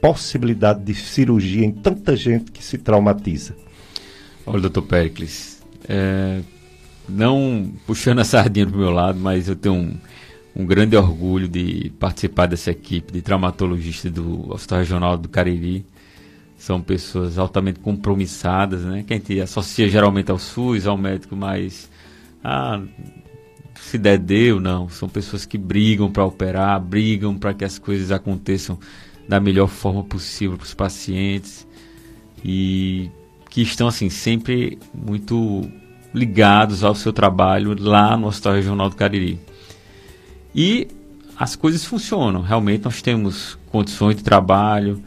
possibilidade 0.00 0.82
de 0.82 0.94
cirurgia 0.94 1.64
em 1.64 1.72
tanta 1.72 2.16
gente 2.16 2.50
que 2.50 2.62
se 2.62 2.78
traumatiza? 2.78 3.54
Olha, 4.46 4.60
doutor 4.60 4.82
Pericles, 4.82 5.62
é, 5.88 6.40
não 7.08 7.72
puxando 7.86 8.20
a 8.20 8.24
sardinha 8.24 8.66
para 8.66 8.76
meu 8.76 8.90
lado, 8.90 9.18
mas 9.18 9.48
eu 9.48 9.56
tenho 9.56 9.74
um, 9.74 9.94
um 10.56 10.64
grande 10.64 10.96
orgulho 10.96 11.48
de 11.48 11.92
participar 11.98 12.46
dessa 12.46 12.70
equipe 12.70 13.12
de 13.12 13.22
traumatologistas 13.22 14.10
do 14.10 14.52
Hospital 14.52 14.78
Regional 14.78 15.16
do 15.16 15.28
Cariri. 15.28 15.84
São 16.56 16.80
pessoas 16.80 17.38
altamente 17.38 17.80
compromissadas, 17.80 18.82
né? 18.82 19.02
Que 19.06 19.14
a 19.14 19.16
gente 19.16 19.40
associa 19.40 19.88
geralmente 19.88 20.30
ao 20.30 20.38
SUS, 20.38 20.86
ao 20.86 20.96
médico 20.96 21.34
mais. 21.34 21.90
Ah, 22.44 22.82
se 23.80 23.96
der, 23.96 24.18
deu, 24.18 24.60
não. 24.60 24.88
São 24.88 25.08
pessoas 25.08 25.46
que 25.46 25.56
brigam 25.56 26.10
para 26.10 26.24
operar, 26.24 26.78
brigam 26.78 27.36
para 27.36 27.54
que 27.54 27.64
as 27.64 27.78
coisas 27.78 28.12
aconteçam 28.12 28.78
da 29.30 29.38
melhor 29.38 29.68
forma 29.68 30.02
possível 30.02 30.56
para 30.56 30.64
os 30.64 30.74
pacientes 30.74 31.64
e 32.44 33.08
que 33.48 33.62
estão 33.62 33.86
assim 33.86 34.10
sempre 34.10 34.76
muito 34.92 35.70
ligados 36.12 36.82
ao 36.82 36.96
seu 36.96 37.12
trabalho 37.12 37.76
lá 37.78 38.16
no 38.16 38.26
Hospital 38.26 38.54
Regional 38.54 38.90
do 38.90 38.96
Cariri. 38.96 39.38
E 40.52 40.88
as 41.36 41.54
coisas 41.54 41.84
funcionam, 41.84 42.42
realmente 42.42 42.84
nós 42.84 43.00
temos 43.00 43.56
condições 43.70 44.16
de 44.16 44.24
trabalho, 44.24 45.00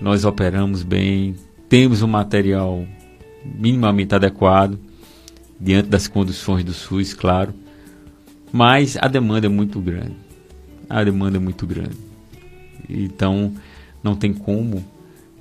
nós 0.00 0.24
operamos 0.24 0.82
bem, 0.82 1.36
temos 1.68 2.02
um 2.02 2.08
material 2.08 2.84
minimamente 3.44 4.12
adequado 4.12 4.76
diante 5.58 5.88
das 5.88 6.08
condições 6.08 6.64
do 6.64 6.72
SUS, 6.72 7.14
claro, 7.14 7.54
mas 8.50 8.98
a 9.00 9.06
demanda 9.06 9.46
é 9.46 9.48
muito 9.48 9.78
grande. 9.78 10.16
A 10.88 11.04
demanda 11.04 11.36
é 11.36 11.40
muito 11.40 11.64
grande. 11.64 12.09
Então, 12.92 13.52
não 14.02 14.16
tem 14.16 14.32
como 14.32 14.84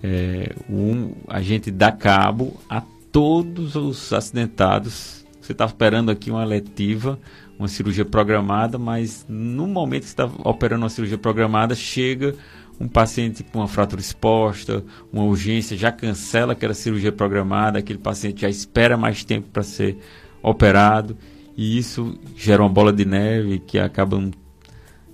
é, 0.03 0.53
um, 0.69 1.13
a 1.27 1.41
gente 1.41 1.71
dar 1.71 1.93
cabo 1.93 2.53
a 2.69 2.81
todos 3.11 3.75
os 3.75 4.13
acidentados. 4.13 5.25
Você 5.41 5.51
está 5.51 5.65
operando 5.65 6.11
aqui 6.11 6.29
uma 6.29 6.43
letiva, 6.43 7.19
uma 7.57 7.67
cirurgia 7.67 8.05
programada, 8.05 8.77
mas 8.77 9.25
no 9.27 9.67
momento 9.67 10.03
que 10.03 10.09
você 10.09 10.13
está 10.13 10.29
operando 10.43 10.83
uma 10.83 10.89
cirurgia 10.89 11.17
programada, 11.17 11.75
chega 11.75 12.35
um 12.79 12.87
paciente 12.87 13.43
com 13.43 13.59
uma 13.59 13.67
fratura 13.67 13.99
exposta, 13.99 14.83
uma 15.11 15.23
urgência, 15.23 15.75
já 15.75 15.91
cancela 15.91 16.53
aquela 16.53 16.73
cirurgia 16.73 17.11
programada, 17.11 17.79
aquele 17.79 17.99
paciente 17.99 18.41
já 18.41 18.49
espera 18.49 18.95
mais 18.95 19.23
tempo 19.23 19.49
para 19.51 19.63
ser 19.63 19.97
operado, 20.41 21.17
e 21.57 21.77
isso 21.77 22.17
gera 22.37 22.61
uma 22.61 22.69
bola 22.69 22.93
de 22.93 23.03
neve 23.03 23.59
que 23.59 23.77
acaba 23.77 24.17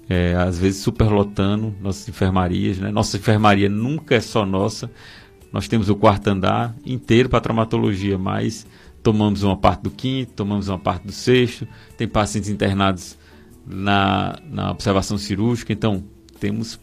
é, 0.10 0.36
às 0.36 0.60
vezes 0.60 0.82
superlotando 0.82 1.74
nossas 1.82 2.08
enfermarias. 2.08 2.78
Né? 2.78 2.92
Nossa 2.92 3.18
enfermaria 3.18 3.70
nunca 3.70 4.16
é 4.16 4.22
só 4.22 4.46
nossa. 4.46 4.90
Nós 5.52 5.68
temos 5.68 5.90
o 5.90 5.96
quarto 5.96 6.28
andar 6.28 6.76
inteiro 6.86 7.30
para 7.30 7.42
traumatologia, 7.42 8.18
mas 8.18 8.68
tomamos 9.02 9.44
uma 9.44 9.56
parte 9.56 9.84
do 9.84 9.92
quinto, 9.92 10.34
tomamos 10.34 10.68
uma 10.68 10.80
parte 10.80 11.06
do 11.06 11.12
sexto, 11.12 11.68
tem 11.98 12.08
pacientes 12.08 12.50
internados 12.50 13.18
na, 13.66 14.38
na 14.50 14.72
observação 14.72 15.18
cirúrgica, 15.18 15.72
então 15.72 16.04
temos 16.40 16.80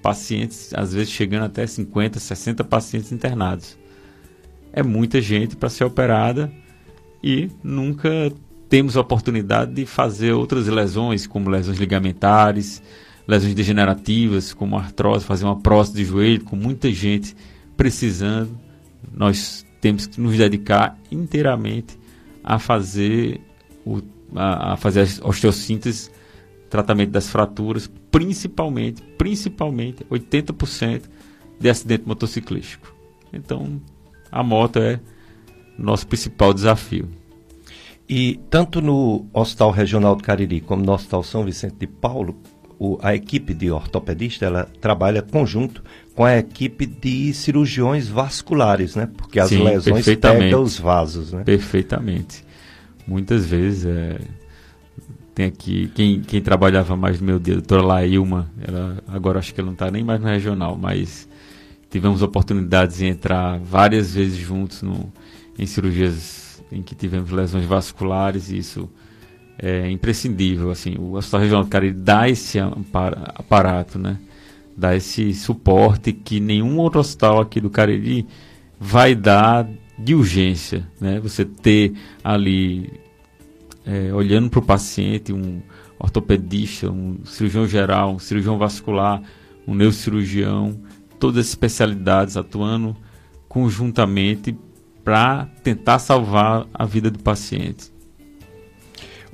pacientes, 0.00 0.72
às 0.74 0.94
vezes 0.94 1.10
chegando 1.10 1.44
até 1.44 1.66
50, 1.66 2.18
60 2.18 2.64
pacientes 2.64 3.12
internados. 3.12 3.76
É 4.72 4.82
muita 4.82 5.20
gente 5.20 5.56
para 5.56 5.68
ser 5.68 5.84
operada 5.84 6.52
e 7.22 7.50
nunca 7.62 8.32
temos 8.68 8.96
a 8.96 9.00
oportunidade 9.00 9.72
de 9.72 9.86
fazer 9.86 10.32
outras 10.32 10.66
lesões, 10.66 11.26
como 11.26 11.50
lesões 11.50 11.78
ligamentares, 11.78 12.82
lesões 13.26 13.54
degenerativas, 13.54 14.52
como 14.52 14.76
artrose, 14.76 15.24
fazer 15.24 15.44
uma 15.44 15.60
prótese 15.60 15.96
de 15.96 16.04
joelho, 16.04 16.44
com 16.44 16.56
muita 16.56 16.90
gente 16.92 17.36
precisando. 17.76 18.58
Nós 19.12 19.64
temos 19.80 20.06
que 20.06 20.20
nos 20.20 20.36
dedicar 20.36 20.98
inteiramente 21.10 21.98
a 22.42 22.58
fazer 22.58 23.40
o, 23.84 24.00
a, 24.34 24.72
a 24.72 24.76
fazer 24.76 25.08
a 25.22 25.28
osteossíntese, 25.28 26.10
tratamento 26.68 27.10
das 27.10 27.28
fraturas, 27.28 27.90
principalmente, 28.10 29.02
principalmente 29.16 30.04
80% 30.04 31.02
de 31.58 31.68
acidente 31.70 32.04
motociclístico. 32.06 32.94
Então, 33.32 33.80
a 34.30 34.42
moto 34.42 34.78
é 34.78 35.00
nosso 35.78 36.06
principal 36.06 36.52
desafio. 36.52 37.08
E 38.08 38.40
tanto 38.48 38.80
no 38.80 39.26
Hospital 39.32 39.70
Regional 39.70 40.14
do 40.14 40.22
Cariri 40.22 40.60
como 40.60 40.84
no 40.84 40.92
Hospital 40.92 41.22
São 41.24 41.44
Vicente 41.44 41.76
de 41.80 41.86
Paulo, 41.86 42.36
o, 42.78 42.98
a 43.02 43.14
equipe 43.14 43.52
de 43.52 43.70
ortopedista 43.70 44.44
ela 44.44 44.68
trabalha 44.80 45.22
conjunto 45.22 45.82
com 46.14 46.24
a 46.24 46.36
equipe 46.38 46.86
de 46.86 47.32
cirurgiões 47.34 48.08
vasculares, 48.08 48.94
né? 48.94 49.08
Porque 49.16 49.40
as 49.40 49.48
Sim, 49.48 49.64
lesões 49.64 50.04
pegam 50.04 50.62
os 50.62 50.78
vasos, 50.78 51.32
né? 51.32 51.42
Perfeitamente. 51.42 52.44
Muitas 53.06 53.46
vezes 53.46 53.86
é, 53.86 54.20
tem 55.34 55.46
aqui 55.46 55.90
quem, 55.94 56.20
quem 56.20 56.40
trabalhava 56.40 56.96
mais 56.96 57.20
no 57.20 57.26
meu 57.26 57.38
dia, 57.38 57.54
a 57.54 57.58
doutora 57.58 57.82
Lailma, 57.82 58.50
ela, 58.66 59.02
agora 59.08 59.38
acho 59.38 59.52
que 59.52 59.60
ela 59.60 59.66
não 59.66 59.74
está 59.74 59.90
nem 59.90 60.04
mais 60.04 60.20
no 60.20 60.26
regional, 60.26 60.78
mas 60.80 61.28
tivemos 61.90 62.22
oportunidades 62.22 62.98
de 62.98 63.06
entrar 63.06 63.58
várias 63.58 64.14
vezes 64.14 64.36
juntos 64.36 64.82
no, 64.82 65.12
em 65.58 65.66
cirurgias 65.66 66.45
em 66.70 66.82
que 66.82 66.94
tivemos 66.94 67.30
lesões 67.30 67.64
vasculares 67.64 68.50
e 68.50 68.58
isso 68.58 68.88
é 69.58 69.90
imprescindível. 69.90 70.70
Assim, 70.70 70.96
o 70.98 71.14
Hospital 71.14 71.40
Regional 71.40 71.64
do 71.64 71.70
Cariri 71.70 71.94
dá 71.94 72.28
esse 72.28 72.58
aparato, 72.58 73.98
né? 73.98 74.18
dá 74.76 74.94
esse 74.94 75.32
suporte 75.32 76.12
que 76.12 76.38
nenhum 76.38 76.76
outro 76.78 77.00
hospital 77.00 77.40
aqui 77.40 77.60
do 77.60 77.70
Cariri 77.70 78.26
vai 78.78 79.14
dar 79.14 79.66
de 79.98 80.14
urgência. 80.14 80.86
Né? 81.00 81.18
Você 81.20 81.44
ter 81.44 81.94
ali, 82.22 82.92
é, 83.86 84.12
olhando 84.12 84.50
para 84.50 84.60
o 84.60 84.62
paciente, 84.62 85.32
um 85.32 85.62
ortopedista, 85.98 86.90
um 86.90 87.24
cirurgião 87.24 87.66
geral, 87.66 88.14
um 88.14 88.18
cirurgião 88.18 88.58
vascular, 88.58 89.22
um 89.66 89.74
neurocirurgião, 89.74 90.78
todas 91.18 91.38
as 91.38 91.48
especialidades 91.48 92.36
atuando 92.36 92.94
conjuntamente 93.48 94.54
para 95.06 95.46
tentar 95.62 96.00
salvar 96.00 96.66
a 96.74 96.84
vida 96.84 97.12
do 97.12 97.20
paciente. 97.20 97.92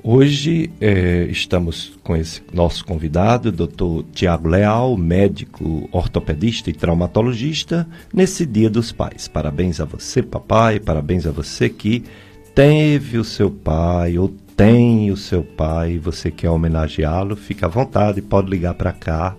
Hoje 0.03 0.69
é, 0.79 1.25
estamos 1.31 1.97
com 2.03 2.15
esse 2.15 2.43
nosso 2.53 2.85
convidado, 2.85 3.51
Dr. 3.51 4.03
Tiago 4.13 4.49
Leal, 4.49 4.95
médico 4.95 5.89
ortopedista 5.91 6.69
e 6.69 6.73
traumatologista, 6.73 7.87
nesse 8.13 8.45
Dia 8.45 8.69
dos 8.69 8.91
Pais. 8.91 9.27
Parabéns 9.27 9.79
a 9.79 9.85
você, 9.85 10.21
papai, 10.21 10.79
parabéns 10.79 11.25
a 11.25 11.31
você 11.31 11.69
que 11.69 12.03
teve 12.53 13.17
o 13.17 13.23
seu 13.23 13.49
pai 13.49 14.15
ou 14.15 14.31
tem 14.55 15.09
o 15.09 15.17
seu 15.17 15.43
pai 15.43 15.97
você 15.97 16.29
quer 16.29 16.51
homenageá-lo, 16.51 17.35
fica 17.35 17.65
à 17.65 17.69
vontade, 17.69 18.21
pode 18.21 18.47
ligar 18.47 18.75
para 18.75 18.91
cá, 18.91 19.35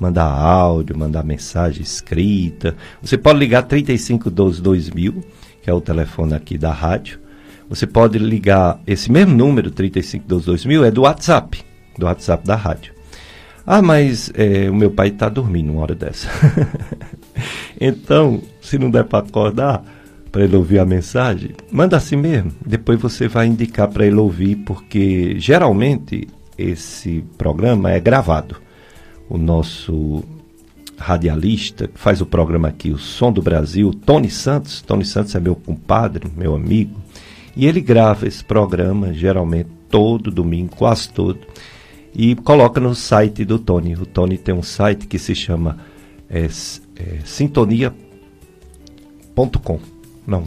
mandar 0.00 0.24
áudio, 0.24 0.96
mandar 0.96 1.22
mensagem 1.22 1.82
escrita. 1.82 2.74
Você 3.02 3.18
pode 3.18 3.38
ligar 3.38 3.64
3512 3.64 4.62
2000 4.62 5.22
que 5.66 5.70
é 5.70 5.74
o 5.74 5.80
telefone 5.80 6.32
aqui 6.32 6.56
da 6.56 6.70
rádio. 6.70 7.18
Você 7.68 7.88
pode 7.88 8.20
ligar 8.20 8.80
esse 8.86 9.10
mesmo 9.10 9.34
número, 9.34 9.68
35122000, 9.72 10.86
é 10.86 10.90
do 10.92 11.02
WhatsApp, 11.02 11.60
do 11.98 12.06
WhatsApp 12.06 12.46
da 12.46 12.54
rádio. 12.54 12.94
Ah, 13.66 13.82
mas 13.82 14.30
é, 14.36 14.70
o 14.70 14.74
meu 14.76 14.92
pai 14.92 15.08
está 15.08 15.28
dormindo 15.28 15.72
uma 15.72 15.82
hora 15.82 15.96
dessa. 15.96 16.28
então, 17.80 18.40
se 18.60 18.78
não 18.78 18.92
der 18.92 19.06
para 19.06 19.26
acordar, 19.26 19.82
para 20.30 20.44
ele 20.44 20.54
ouvir 20.54 20.78
a 20.78 20.86
mensagem, 20.86 21.50
manda 21.72 21.96
assim 21.96 22.14
mesmo. 22.14 22.52
Depois 22.64 23.00
você 23.00 23.26
vai 23.26 23.48
indicar 23.48 23.88
para 23.88 24.06
ele 24.06 24.14
ouvir, 24.14 24.54
porque 24.58 25.34
geralmente 25.40 26.28
esse 26.56 27.24
programa 27.36 27.90
é 27.90 27.98
gravado. 27.98 28.54
O 29.28 29.36
nosso 29.36 30.22
radialista 30.98 31.90
faz 31.94 32.20
o 32.20 32.26
programa 32.26 32.68
aqui, 32.68 32.90
o 32.90 32.98
Som 32.98 33.32
do 33.32 33.42
Brasil, 33.42 33.92
Tony 33.92 34.30
Santos. 34.30 34.80
Tony 34.82 35.04
Santos 35.04 35.34
é 35.34 35.40
meu 35.40 35.54
compadre, 35.54 36.30
meu 36.36 36.54
amigo. 36.54 37.00
E 37.54 37.66
ele 37.66 37.80
grava 37.80 38.26
esse 38.26 38.44
programa, 38.44 39.12
geralmente 39.12 39.68
todo 39.88 40.30
domingo, 40.30 40.74
quase 40.76 41.08
todo, 41.08 41.38
e 42.14 42.34
coloca 42.34 42.80
no 42.80 42.94
site 42.94 43.44
do 43.44 43.58
Tony. 43.58 43.94
O 43.94 44.06
Tony 44.06 44.36
tem 44.36 44.54
um 44.54 44.62
site 44.62 45.06
que 45.06 45.18
se 45.18 45.34
chama 45.34 45.78
é, 46.28 46.44
é, 46.44 46.48
sintonia.com. 47.24 47.96
Não. 50.26 50.44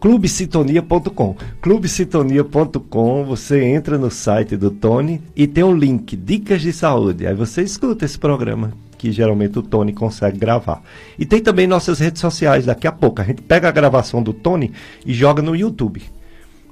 clubesintonia.com. 0.00 1.36
clubesintonia.com, 1.62 3.24
você 3.24 3.64
entra 3.64 3.96
no 3.96 4.10
site 4.10 4.56
do 4.56 4.70
Tony 4.70 5.22
e 5.36 5.46
tem 5.46 5.64
um 5.64 5.74
link, 5.74 6.16
dicas 6.16 6.60
de 6.60 6.72
saúde. 6.72 7.26
Aí 7.26 7.34
você 7.34 7.62
escuta 7.62 8.04
esse 8.04 8.18
programa 8.18 8.72
que 9.04 9.12
geralmente 9.12 9.58
o 9.58 9.62
Tony 9.62 9.92
consegue 9.92 10.38
gravar. 10.38 10.82
E 11.18 11.26
tem 11.26 11.38
também 11.38 11.66
nossas 11.66 11.98
redes 11.98 12.22
sociais, 12.22 12.64
daqui 12.64 12.86
a 12.86 12.92
pouco. 12.92 13.20
A 13.20 13.24
gente 13.24 13.42
pega 13.42 13.68
a 13.68 13.70
gravação 13.70 14.22
do 14.22 14.32
Tony 14.32 14.72
e 15.04 15.12
joga 15.12 15.42
no 15.42 15.54
YouTube. 15.54 16.02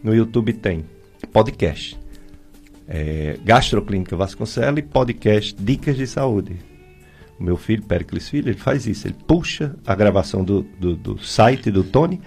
No 0.02 0.14
YouTube 0.14 0.54
tem 0.54 0.82
podcast. 1.30 2.00
É, 2.88 3.38
Gastroclínica 3.44 4.16
Vasconcelos 4.16 4.78
e 4.78 4.82
podcast 4.82 5.54
Dicas 5.62 5.94
de 5.94 6.06
Saúde. 6.06 6.56
O 7.38 7.44
meu 7.44 7.58
filho, 7.58 7.82
Pericles 7.82 8.30
Filho, 8.30 8.48
ele 8.48 8.58
faz 8.58 8.86
isso. 8.86 9.06
Ele 9.06 9.16
puxa 9.26 9.76
a 9.86 9.94
gravação 9.94 10.42
do, 10.42 10.62
do, 10.80 10.96
do 10.96 11.18
site 11.22 11.70
do 11.70 11.84
Tony 11.84 12.18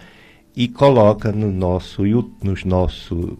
e 0.56 0.68
coloca 0.68 1.32
no 1.32 1.52
nosso, 1.52 2.04
no 2.04 2.54
nosso, 2.64 3.40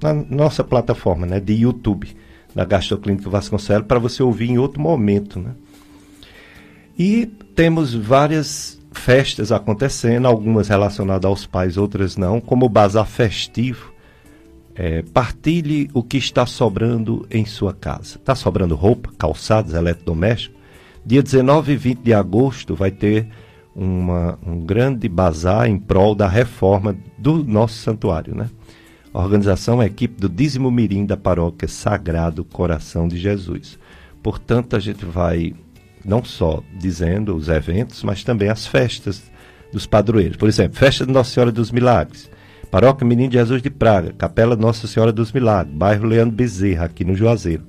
na 0.00 0.14
nossa 0.14 0.64
plataforma 0.64 1.26
né, 1.26 1.38
de 1.38 1.52
YouTube 1.52 2.16
da 2.58 2.64
Gastroclínica 2.64 3.30
Vasconcelos 3.30 3.86
para 3.86 4.00
você 4.00 4.20
ouvir 4.20 4.50
em 4.50 4.58
outro 4.58 4.82
momento. 4.82 5.38
Né? 5.38 5.52
E 6.98 7.24
temos 7.54 7.94
várias 7.94 8.82
festas 8.90 9.52
acontecendo, 9.52 10.26
algumas 10.26 10.66
relacionadas 10.66 11.24
aos 11.24 11.46
pais, 11.46 11.76
outras 11.76 12.16
não, 12.16 12.40
como 12.40 12.66
o 12.66 12.68
Bazar 12.68 13.06
Festivo. 13.06 13.92
É, 14.74 15.02
partilhe 15.02 15.88
o 15.94 16.02
que 16.02 16.16
está 16.16 16.46
sobrando 16.46 17.24
em 17.30 17.46
sua 17.46 17.72
casa. 17.72 18.16
Está 18.16 18.34
sobrando 18.34 18.74
roupa, 18.74 19.12
calçados, 19.16 19.72
eletrodomésticos? 19.72 20.58
Dia 21.06 21.22
19 21.22 21.72
e 21.72 21.76
20 21.76 21.98
de 22.00 22.12
agosto 22.12 22.74
vai 22.74 22.90
ter 22.90 23.28
uma, 23.72 24.36
um 24.44 24.58
grande 24.66 25.08
bazar 25.08 25.68
em 25.68 25.78
prol 25.78 26.12
da 26.12 26.26
reforma 26.26 26.96
do 27.16 27.44
nosso 27.44 27.74
santuário, 27.74 28.34
né? 28.34 28.50
A 29.18 29.20
organização 29.20 29.82
é 29.82 29.86
a 29.86 29.88
equipe 29.88 30.20
do 30.20 30.28
Dízimo 30.28 30.70
Mirim 30.70 31.04
da 31.04 31.16
paróquia 31.16 31.66
Sagrado 31.66 32.44
Coração 32.44 33.08
de 33.08 33.18
Jesus. 33.18 33.76
Portanto, 34.22 34.76
a 34.76 34.78
gente 34.78 35.04
vai 35.04 35.56
não 36.04 36.22
só 36.22 36.62
dizendo 36.78 37.34
os 37.34 37.48
eventos, 37.48 38.04
mas 38.04 38.22
também 38.22 38.48
as 38.48 38.64
festas 38.64 39.24
dos 39.72 39.86
padroeiros. 39.86 40.36
Por 40.36 40.48
exemplo, 40.48 40.78
festa 40.78 41.04
de 41.04 41.12
Nossa 41.12 41.32
Senhora 41.32 41.50
dos 41.50 41.72
Milagres, 41.72 42.30
Paróquia 42.70 43.04
Menino 43.04 43.30
de 43.30 43.38
Jesus 43.38 43.60
de 43.60 43.70
Praga, 43.70 44.14
Capela 44.16 44.54
Nossa 44.54 44.86
Senhora 44.86 45.10
dos 45.10 45.32
Milagres, 45.32 45.74
bairro 45.74 46.06
Leandro 46.06 46.36
Bezerra, 46.36 46.84
aqui 46.84 47.04
no 47.04 47.16
Juazeiro. 47.16 47.64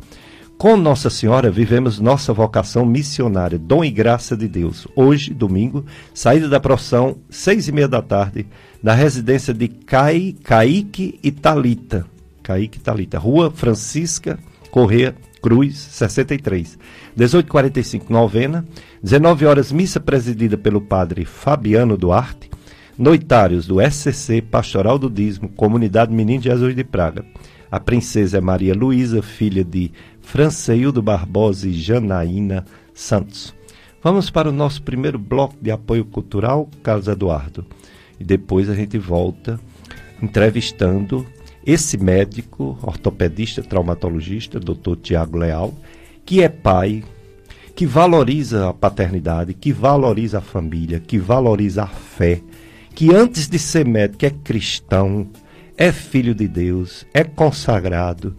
Com 0.56 0.78
Nossa 0.78 1.10
Senhora 1.10 1.50
vivemos 1.50 2.00
nossa 2.00 2.32
vocação 2.32 2.86
missionária, 2.86 3.58
dom 3.58 3.84
e 3.84 3.90
graça 3.90 4.38
de 4.38 4.48
Deus. 4.48 4.88
Hoje, 4.96 5.34
domingo, 5.34 5.84
saída 6.14 6.48
da 6.48 6.60
procissão, 6.60 7.18
seis 7.28 7.68
e 7.68 7.72
meia 7.72 7.88
da 7.88 8.04
tarde, 8.04 8.46
na 8.82 8.94
residência 8.94 9.54
de 9.54 9.68
Cai, 9.68 10.36
Caíque 10.44 11.20
e 11.24 11.32
Talita. 11.32 12.06
Caíque 12.42 12.78
e 12.78 12.82
Talita, 12.82 13.20
Rua 13.20 13.52
Francisca 13.52 14.40
Correia 14.70 15.16
Cruz, 15.42 15.78
63. 15.78 16.78
18h45, 17.18 18.10
novena. 18.10 18.66
19 19.02 19.46
horas, 19.46 19.72
missa 19.72 20.00
presidida 20.00 20.58
pelo 20.58 20.82
padre 20.82 21.26
Fabiano 21.26 21.98
Duarte. 21.98 22.50
Noitários 22.98 23.66
do 23.66 23.78
SCC 23.80 24.42
Pastoral 24.42 25.00
do 25.00 25.10
Dízimo, 25.10 25.50
Comunidade 25.50 26.14
Menino 26.14 26.42
de 26.42 26.50
Jesus 26.50 26.76
de 26.76 26.84
Praga. 26.84 27.26
A 27.72 27.80
princesa 27.80 28.38
é 28.38 28.42
Maria 28.42 28.74
Luísa, 28.74 29.22
filha 29.22 29.64
de 29.64 29.92
Franceildo 30.22 31.02
Barbosa 31.02 31.68
e 31.68 31.74
Janaína 31.74 32.66
Santos. 32.94 33.56
Vamos 34.04 34.30
para 34.30 34.50
o 34.50 34.54
nosso 34.54 34.82
primeiro 34.84 35.18
bloco 35.18 35.56
de 35.62 35.72
apoio 35.72 36.04
cultural, 36.04 36.70
Carlos 36.84 37.08
Eduardo. 37.08 37.66
E 38.20 38.24
depois 38.24 38.70
a 38.70 38.76
gente 38.76 38.98
volta 38.98 39.60
entrevistando 40.22 41.26
esse 41.66 41.98
médico, 41.98 42.78
ortopedista, 42.82 43.62
traumatologista, 43.62 44.60
doutor 44.60 44.98
Tiago 44.98 45.38
Leal, 45.38 45.74
que 46.26 46.42
é 46.42 46.50
pai, 46.50 47.04
que 47.76 47.86
valoriza 47.86 48.70
a 48.70 48.74
paternidade, 48.74 49.54
que 49.54 49.72
valoriza 49.72 50.40
a 50.40 50.42
família, 50.42 51.00
que 51.00 51.18
valoriza 51.18 51.84
a 51.84 51.88
fé, 51.88 52.42
que 52.94 53.14
antes 53.14 53.48
de 53.48 53.58
ser 53.58 53.86
médico 53.86 54.26
é 54.26 54.30
cristão, 54.30 55.30
é 55.78 55.92
filho 55.92 56.36
de 56.36 56.48
Deus, 56.48 57.06
é 57.14 57.24
consagrado 57.24 58.36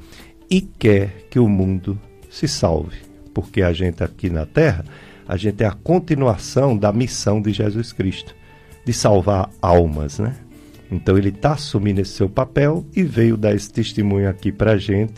e 0.50 0.60
quer 0.60 1.26
que 1.30 1.38
o 1.38 1.48
mundo 1.48 1.98
se 2.28 2.46
salve. 2.46 2.98
Porque 3.32 3.62
a 3.62 3.72
gente 3.72 4.02
aqui 4.02 4.28
na 4.28 4.44
Terra, 4.44 4.84
a 5.26 5.36
gente 5.36 5.62
é 5.62 5.66
a 5.66 5.72
continuação 5.72 6.76
da 6.76 6.92
missão 6.92 7.40
de 7.40 7.52
Jesus 7.52 7.92
Cristo, 7.92 8.34
de 8.84 8.92
salvar 8.92 9.50
almas, 9.60 10.18
né? 10.18 10.36
Então 10.90 11.16
ele 11.16 11.28
está 11.28 11.52
assumindo 11.52 12.00
esse 12.00 12.12
seu 12.12 12.28
papel 12.28 12.84
e 12.94 13.02
veio 13.02 13.36
dar 13.36 13.54
esse 13.54 13.70
testemunho 13.72 14.28
aqui 14.28 14.50
para 14.50 14.76
gente 14.76 15.14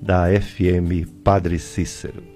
da 0.00 0.26
FM 0.28 1.08
Padre 1.22 1.58
Cícero. 1.58 2.34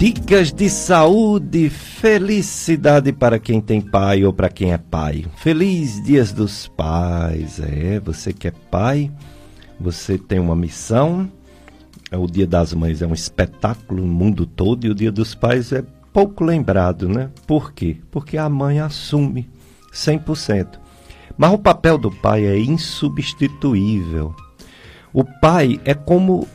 Dicas 0.00 0.50
de 0.50 0.70
saúde, 0.70 1.68
felicidade 1.68 3.12
para 3.12 3.38
quem 3.38 3.60
tem 3.60 3.82
pai 3.82 4.24
ou 4.24 4.32
para 4.32 4.48
quem 4.48 4.72
é 4.72 4.78
pai. 4.78 5.26
Feliz 5.36 6.02
Dias 6.02 6.32
dos 6.32 6.66
Pais. 6.68 7.60
É, 7.60 8.00
você 8.00 8.32
que 8.32 8.48
é 8.48 8.50
pai, 8.70 9.10
você 9.80 10.18
tem 10.18 10.38
uma 10.38 10.54
missão. 10.54 11.30
O 12.12 12.26
Dia 12.26 12.46
das 12.46 12.74
Mães 12.74 13.00
é 13.00 13.06
um 13.06 13.14
espetáculo 13.14 14.02
no 14.02 14.08
mundo 14.08 14.44
todo 14.44 14.86
e 14.86 14.90
o 14.90 14.94
Dia 14.94 15.10
dos 15.10 15.34
Pais 15.34 15.72
é 15.72 15.82
pouco 16.12 16.44
lembrado, 16.44 17.08
né? 17.08 17.30
Por 17.46 17.72
quê? 17.72 17.96
Porque 18.10 18.36
a 18.36 18.48
mãe 18.48 18.80
assume 18.80 19.48
100%. 19.92 20.78
Mas 21.38 21.52
o 21.52 21.58
papel 21.58 21.96
do 21.96 22.10
pai 22.10 22.44
é 22.44 22.58
insubstituível. 22.58 24.34
O 25.12 25.24
pai 25.24 25.80
é 25.84 25.94
como 25.94 26.46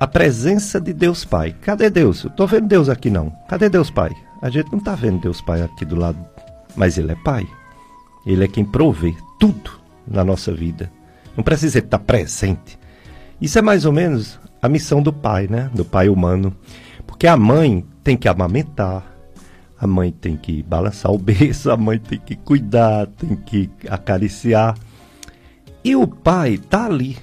a 0.00 0.06
presença 0.06 0.80
de 0.80 0.92
Deus 0.92 1.24
Pai. 1.24 1.54
Cadê 1.60 1.88
Deus? 1.88 2.24
Eu 2.24 2.30
estou 2.30 2.46
vendo 2.46 2.66
Deus 2.66 2.88
aqui 2.88 3.08
não. 3.08 3.30
Cadê 3.48 3.68
Deus 3.68 3.90
Pai? 3.90 4.10
A 4.40 4.50
gente 4.50 4.72
não 4.72 4.78
está 4.78 4.94
vendo 4.94 5.20
Deus 5.20 5.40
Pai 5.40 5.62
aqui 5.62 5.84
do 5.84 5.94
lado, 5.94 6.18
mas 6.74 6.98
Ele 6.98 7.12
é 7.12 7.16
Pai. 7.22 7.46
Ele 8.26 8.42
é 8.42 8.48
quem 8.48 8.64
provê 8.64 9.14
tudo 9.38 9.70
na 10.06 10.24
nossa 10.24 10.52
vida. 10.52 10.90
Não 11.36 11.42
precisa 11.42 11.78
estar 11.78 11.98
presente. 11.98 12.78
Isso 13.40 13.58
é 13.58 13.62
mais 13.62 13.84
ou 13.84 13.92
menos 13.92 14.38
a 14.60 14.68
missão 14.68 15.02
do 15.02 15.12
pai, 15.12 15.48
né? 15.48 15.70
Do 15.74 15.84
pai 15.84 16.08
humano. 16.08 16.54
Porque 17.06 17.26
a 17.26 17.36
mãe 17.36 17.84
tem 18.04 18.16
que 18.16 18.28
amamentar, 18.28 19.04
a 19.78 19.86
mãe 19.86 20.12
tem 20.12 20.36
que 20.36 20.62
balançar 20.62 21.10
o 21.10 21.18
berço, 21.18 21.70
a 21.70 21.76
mãe 21.76 21.98
tem 21.98 22.18
que 22.18 22.36
cuidar, 22.36 23.06
tem 23.06 23.34
que 23.34 23.68
acariciar. 23.88 24.76
E 25.84 25.96
o 25.96 26.06
pai 26.06 26.54
está 26.54 26.86
ali, 26.86 27.18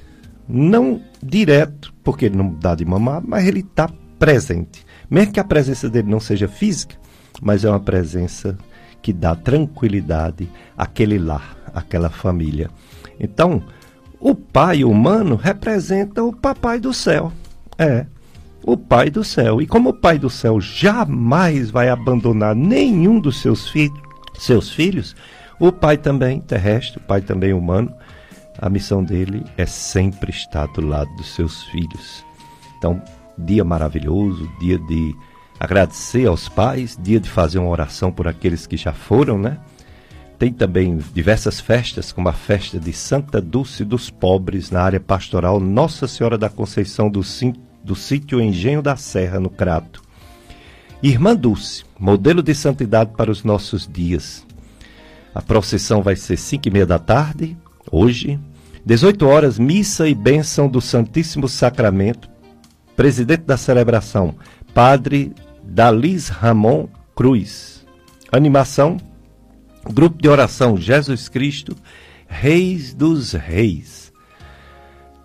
não 0.48 1.02
direto, 1.24 1.94
porque 2.04 2.26
ele 2.26 2.36
não 2.36 2.54
dá 2.54 2.76
de 2.76 2.84
mamar, 2.84 3.22
mas 3.26 3.48
ele 3.48 3.62
está 3.62 3.90
presente. 4.18 4.86
Mesmo 5.10 5.32
que 5.32 5.40
a 5.40 5.46
presença 5.46 5.90
dele 5.90 6.10
não 6.10 6.20
seja 6.20 6.48
física, 6.48 6.96
mas 7.42 7.64
é 7.64 7.70
uma 7.70 7.80
presença 7.80 8.58
que 9.02 9.14
dá 9.14 9.36
tranquilidade 9.36 10.50
àquele 10.78 11.18
lar, 11.18 11.56
àquela 11.74 12.10
família. 12.10 12.70
Então, 13.18 13.64
o 14.20 14.36
pai 14.36 14.84
humano 14.84 15.36
representa 15.36 16.24
o 16.24 16.34
papai 16.34 16.80
do 16.80 16.94
céu. 16.94 17.32
É, 17.78 18.06
o 18.64 18.76
pai 18.76 19.10
do 19.10 19.24
céu. 19.24 19.62
E 19.62 19.68
como 19.68 19.90
o 19.90 19.94
pai 19.94 20.20
do 20.20 20.30
céu 20.30 20.60
jamais 20.60 21.72
vai 21.72 21.90
abandonar 21.90 22.56
nenhum 22.56 23.20
dos 23.20 23.42
seus, 23.42 23.70
fi 23.70 23.90
seus 24.38 24.70
filhos, 24.70 25.16
o 25.60 25.72
pai 25.72 25.98
também 25.98 26.40
terrestre, 26.42 27.00
o 27.00 27.02
pai 27.02 27.22
também 27.22 27.54
humano, 27.54 27.94
a 28.62 28.70
missão 28.70 29.04
dele 29.04 29.46
é 29.58 29.66
sempre 29.66 30.32
estar 30.32 30.68
do 30.68 30.86
lado 30.86 31.14
dos 31.16 31.34
seus 31.34 31.64
filhos. 31.66 32.26
Então, 32.78 33.02
dia 33.38 33.64
maravilhoso, 33.64 34.50
dia 34.60 34.78
de 34.78 35.16
agradecer 35.60 36.28
aos 36.28 36.48
pais, 36.48 36.98
dia 37.02 37.20
de 37.20 37.30
fazer 37.30 37.60
uma 37.60 37.70
oração 37.70 38.12
por 38.12 38.28
aqueles 38.28 38.66
que 38.66 38.78
já 38.78 38.94
foram, 38.94 39.38
né? 39.38 39.58
Tem 40.40 40.54
também 40.54 40.98
diversas 41.14 41.60
festas, 41.60 42.14
como 42.14 42.30
a 42.30 42.34
festa 42.34 42.80
de 42.80 42.94
Santa 42.94 43.42
Dulce 43.42 43.84
dos 43.84 44.10
Pobres, 44.10 44.72
na 44.72 44.82
área 44.82 45.00
pastoral 45.00 45.60
Nossa 45.60 46.08
Senhora 46.08 46.38
da 46.38 46.50
Conceição 46.50 47.10
do, 47.10 47.20
do 47.84 47.94
sítio 47.94 48.40
Engenho 48.40 48.82
da 48.82 48.96
Serra, 48.96 49.38
no 49.38 49.50
Crato. 49.50 50.02
Irmã 51.04 51.36
Dulce, 51.36 51.84
modelo 52.00 52.42
de 52.42 52.56
santidade 52.56 53.12
para 53.18 53.30
os 53.30 53.44
nossos 53.44 53.86
dias. 53.86 54.48
A 55.36 55.42
procissão 55.42 56.02
vai 56.02 56.16
ser 56.16 56.38
5 56.38 56.70
e 56.70 56.72
meia 56.72 56.86
da 56.86 56.98
tarde, 56.98 57.58
hoje, 57.92 58.40
18 58.86 59.28
horas, 59.28 59.60
missa 59.60 60.08
e 60.08 60.16
bênção 60.16 60.70
do 60.70 60.80
Santíssimo 60.80 61.50
Sacramento. 61.50 62.30
Presidente 62.96 63.44
da 63.44 63.58
celebração, 63.58 64.36
Padre 64.74 65.34
Dalis 65.62 66.30
Ramon 66.30 66.88
Cruz. 67.14 67.86
Animação, 68.32 68.98
Grupo 69.92 70.22
de 70.22 70.30
Oração 70.30 70.78
Jesus 70.78 71.28
Cristo, 71.28 71.76
Reis 72.28 72.94
dos 72.94 73.34
Reis. 73.34 74.14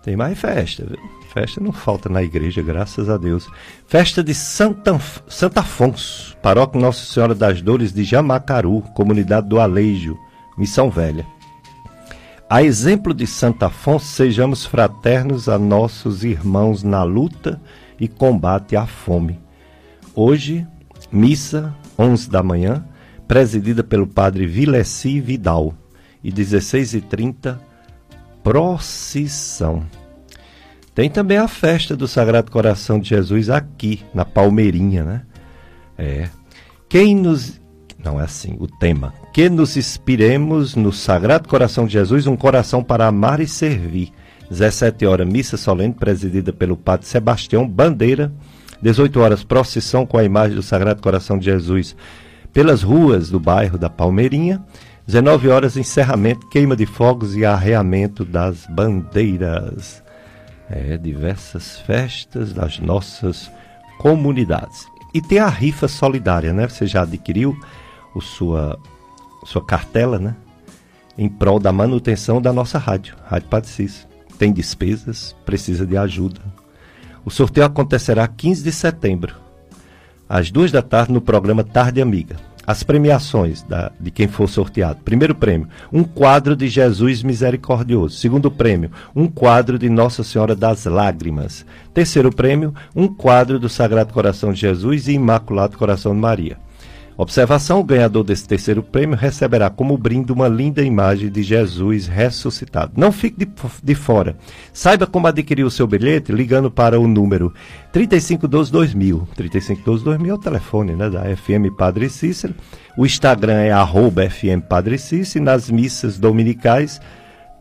Tem 0.03 0.15
mais 0.15 0.39
festa, 0.39 0.85
viu? 0.85 0.99
Festa 1.33 1.61
não 1.61 1.71
falta 1.71 2.09
na 2.09 2.23
igreja, 2.23 2.61
graças 2.61 3.09
a 3.09 3.17
Deus. 3.17 3.47
Festa 3.87 4.23
de 4.23 4.33
Santa, 4.33 4.99
Santa 5.27 5.59
Afonso, 5.59 6.35
Paróquia 6.41 6.79
Nossa 6.79 7.05
Senhora 7.05 7.35
das 7.35 7.61
Dores 7.61 7.91
de 7.91 8.03
Jamacaru, 8.03 8.81
Comunidade 8.93 9.47
do 9.49 9.59
Aleijo, 9.59 10.17
Missão 10.57 10.89
Velha. 10.89 11.25
A 12.49 12.63
exemplo 12.63 13.13
de 13.13 13.27
Santo 13.27 13.63
Afonso, 13.63 14.05
sejamos 14.05 14.65
fraternos 14.65 15.49
a 15.49 15.59
nossos 15.59 16.23
irmãos 16.23 16.83
na 16.83 17.03
luta 17.03 17.61
e 17.99 18.07
combate 18.07 18.75
à 18.75 18.85
fome. 18.85 19.39
Hoje, 20.15 20.65
missa, 21.11 21.75
11 21.99 22.29
da 22.29 22.41
manhã, 22.41 22.85
presidida 23.27 23.83
pelo 23.83 24.07
padre 24.07 24.45
Vileci 24.45 25.19
Vidal, 25.19 25.73
e 26.23 26.31
16h30, 26.31 27.57
procissão. 28.43 29.85
Tem 30.93 31.09
também 31.09 31.37
a 31.37 31.47
festa 31.47 31.95
do 31.95 32.07
Sagrado 32.07 32.49
Coração 32.49 32.99
de 32.99 33.09
Jesus 33.09 33.49
aqui, 33.49 34.01
na 34.13 34.23
Palmeirinha, 34.23 35.03
né? 35.03 35.21
É. 35.97 36.29
Quem 36.87 37.15
nos 37.15 37.59
não 38.05 38.21
é 38.21 38.23
assim 38.23 38.55
o 38.59 38.67
tema. 38.67 39.13
Que 39.33 39.49
nos 39.49 39.75
inspiremos 39.75 40.75
no 40.75 40.93
Sagrado 40.93 41.49
Coração 41.49 41.87
de 41.87 41.93
Jesus, 41.93 42.27
um 42.27 42.37
coração 42.37 42.83
para 42.83 43.07
amar 43.07 43.39
e 43.39 43.47
servir. 43.47 44.11
17 44.49 45.05
horas, 45.07 45.27
missa 45.27 45.57
solene 45.57 45.93
presidida 45.93 46.53
pelo 46.53 46.77
Padre 46.77 47.07
Sebastião 47.07 47.67
Bandeira. 47.67 48.31
18 48.81 49.19
horas, 49.19 49.43
procissão 49.43 50.05
com 50.05 50.17
a 50.17 50.23
imagem 50.23 50.55
do 50.55 50.61
Sagrado 50.61 51.01
Coração 51.01 51.39
de 51.39 51.45
Jesus 51.45 51.95
pelas 52.55 52.81
ruas 52.81 53.29
do 53.29 53.37
bairro 53.37 53.77
da 53.77 53.89
Palmeirinha. 53.89 54.63
19 55.05 55.49
horas, 55.49 55.75
encerramento, 55.75 56.47
queima 56.47 56.73
de 56.73 56.85
fogos 56.85 57.35
e 57.35 57.43
arreamento 57.43 58.23
das 58.23 58.65
bandeiras. 58.67 60.01
É, 60.69 60.95
diversas 60.97 61.77
festas 61.81 62.53
das 62.53 62.79
nossas 62.79 63.51
comunidades. 63.99 64.87
E 65.13 65.21
tem 65.21 65.37
a 65.37 65.49
rifa 65.49 65.89
solidária, 65.89 66.53
né? 66.53 66.67
Você 66.67 66.87
já 66.87 67.03
adquiriu 67.03 67.55
o 68.15 68.21
sua, 68.21 68.79
sua 69.43 69.63
cartela, 69.63 70.17
né? 70.17 70.33
Em 71.17 71.27
prol 71.27 71.59
da 71.59 71.73
manutenção 71.73 72.41
da 72.41 72.53
nossa 72.53 72.79
rádio, 72.79 73.15
Rádio 73.25 73.49
Padre. 73.49 73.91
Tem 74.39 74.51
despesas, 74.51 75.35
precisa 75.45 75.85
de 75.85 75.97
ajuda. 75.97 76.39
O 77.25 77.29
sorteio 77.29 77.65
acontecerá 77.65 78.25
15 78.27 78.63
de 78.63 78.71
setembro, 78.71 79.35
às 80.27 80.51
duas 80.51 80.71
da 80.71 80.81
tarde, 80.81 81.13
no 81.13 81.21
programa 81.21 81.63
Tarde 81.63 82.01
Amiga. 82.01 82.35
As 82.67 82.81
premiações 82.81 83.61
da, 83.61 83.91
de 83.99 84.09
quem 84.09 84.27
for 84.27 84.49
sorteado. 84.49 84.99
Primeiro 85.05 85.35
prêmio, 85.35 85.67
um 85.93 86.03
quadro 86.03 86.55
de 86.55 86.67
Jesus 86.67 87.21
Misericordioso. 87.21 88.17
Segundo 88.17 88.49
prêmio, 88.49 88.89
um 89.15 89.27
quadro 89.27 89.77
de 89.77 89.87
Nossa 89.87 90.23
Senhora 90.23 90.55
das 90.55 90.85
Lágrimas. 90.85 91.63
Terceiro 91.93 92.31
prêmio, 92.31 92.73
um 92.95 93.07
quadro 93.07 93.59
do 93.59 93.69
Sagrado 93.69 94.11
Coração 94.11 94.51
de 94.51 94.61
Jesus 94.61 95.07
e 95.07 95.13
Imaculado 95.13 95.77
Coração 95.77 96.13
de 96.13 96.19
Maria. 96.19 96.64
Observação: 97.17 97.79
o 97.79 97.83
ganhador 97.83 98.23
desse 98.23 98.47
terceiro 98.47 98.83
prêmio 98.83 99.15
receberá 99.15 99.69
como 99.69 99.97
brinde 99.97 100.33
uma 100.33 100.47
linda 100.47 100.83
imagem 100.83 101.29
de 101.29 101.41
Jesus 101.41 102.07
ressuscitado. 102.07 102.93
Não 102.97 103.11
fique 103.11 103.45
de, 103.45 103.51
de 103.81 103.95
fora. 103.95 104.35
Saiba 104.73 105.07
como 105.07 105.27
adquirir 105.27 105.63
o 105.63 105.71
seu 105.71 105.87
bilhete 105.87 106.31
ligando 106.31 106.69
para 106.69 106.99
o 106.99 107.07
número 107.07 107.53
3512-2000. 107.93 109.27
3512-2000 109.37 110.27
é 110.27 110.33
o 110.33 110.37
telefone 110.37 110.93
né, 110.93 111.09
da 111.09 111.23
FM 111.35 111.73
Padre 111.77 112.09
Cícero. 112.09 112.53
O 112.97 113.05
Instagram 113.05 113.61
é 113.61 113.71
arroba 113.71 114.29
FM 114.29 114.67
Padre 114.67 114.97
Cícero. 114.97 115.45
Nas 115.45 115.69
missas 115.69 116.17
dominicais 116.17 116.99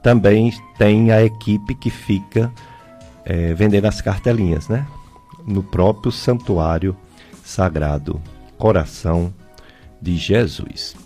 também 0.02 0.52
tem 0.76 1.12
a 1.12 1.22
equipe 1.22 1.76
que 1.76 1.90
fica 1.90 2.52
é, 3.24 3.54
vendendo 3.54 3.86
as 3.86 4.00
cartelinhas, 4.00 4.68
né? 4.68 4.84
No 5.46 5.62
próprio 5.62 6.10
santuário 6.10 6.96
sagrado 7.44 8.20
Coração 8.58 9.32
de 10.00 10.16
Jesus. 10.16 10.96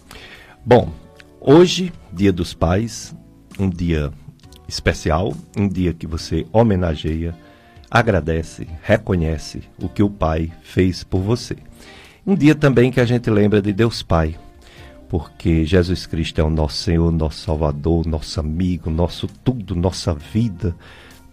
Bom, 0.65 0.91
hoje, 1.41 1.93
Dia 2.13 2.33
dos 2.33 2.55
Pais, 2.55 3.15
um 3.59 3.69
dia 3.69 4.13
especial, 4.67 5.35
um 5.57 5.67
dia 5.67 5.95
que 5.95 6.07
você 6.07 6.47
homenageia, 6.53 7.35
agradece, 7.91 8.67
reconhece 8.83 9.63
o 9.81 9.89
que 9.89 10.03
o 10.03 10.11
Pai 10.11 10.53
fez 10.63 11.03
por 11.03 11.21
você. 11.21 11.57
Um 12.27 12.35
dia 12.35 12.55
também 12.55 12.91
que 12.91 13.01
a 13.01 13.05
gente 13.07 13.31
lembra 13.31 13.63
de 13.63 13.73
Deus 13.73 14.03
Pai, 14.03 14.37
porque 15.09 15.65
Jesus 15.65 16.07
Cristo 16.07 16.41
é 16.41 16.45
o 16.45 16.51
nosso 16.51 16.77
Senhor, 16.83 17.11
nosso 17.11 17.39
Salvador, 17.39 18.07
nosso 18.07 18.39
amigo, 18.39 18.91
nosso 18.91 19.27
tudo, 19.27 19.75
nossa 19.75 20.15
vida. 20.15 20.77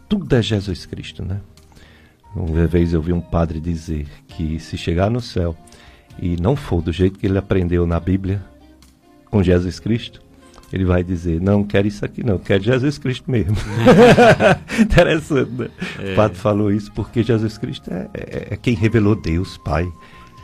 Tudo 0.07 0.33
é 0.35 0.41
Jesus 0.41 0.85
Cristo, 0.85 1.23
né? 1.25 1.41
Uma 2.33 2.67
vez 2.67 2.93
eu 2.93 3.01
vi 3.01 3.11
um 3.11 3.21
padre 3.21 3.59
dizer 3.59 4.07
que 4.27 4.59
se 4.59 4.77
chegar 4.77 5.09
no 5.09 5.21
céu 5.21 5.55
e 6.19 6.35
não 6.37 6.55
for 6.55 6.81
do 6.81 6.91
jeito 6.91 7.19
que 7.19 7.25
ele 7.25 7.37
aprendeu 7.37 7.85
na 7.85 7.99
Bíblia, 7.99 8.41
com 9.29 9.43
Jesus 9.43 9.79
Cristo, 9.79 10.21
ele 10.71 10.85
vai 10.85 11.03
dizer: 11.03 11.41
Não, 11.41 11.63
quero 11.63 11.87
isso 11.87 12.03
aqui, 12.03 12.23
não, 12.23 12.37
quero 12.37 12.63
Jesus 12.63 12.97
Cristo 12.97 13.29
mesmo. 13.29 13.55
Interessante, 14.79 15.51
né? 15.51 15.69
É. 15.99 16.13
O 16.13 16.15
padre 16.15 16.37
falou 16.37 16.71
isso 16.71 16.91
porque 16.93 17.23
Jesus 17.23 17.57
Cristo 17.57 17.91
é, 17.91 18.09
é, 18.13 18.47
é, 18.51 18.57
quem 18.57 18.75
revelou 18.75 19.15
Deus, 19.15 19.57
Pai, 19.57 19.87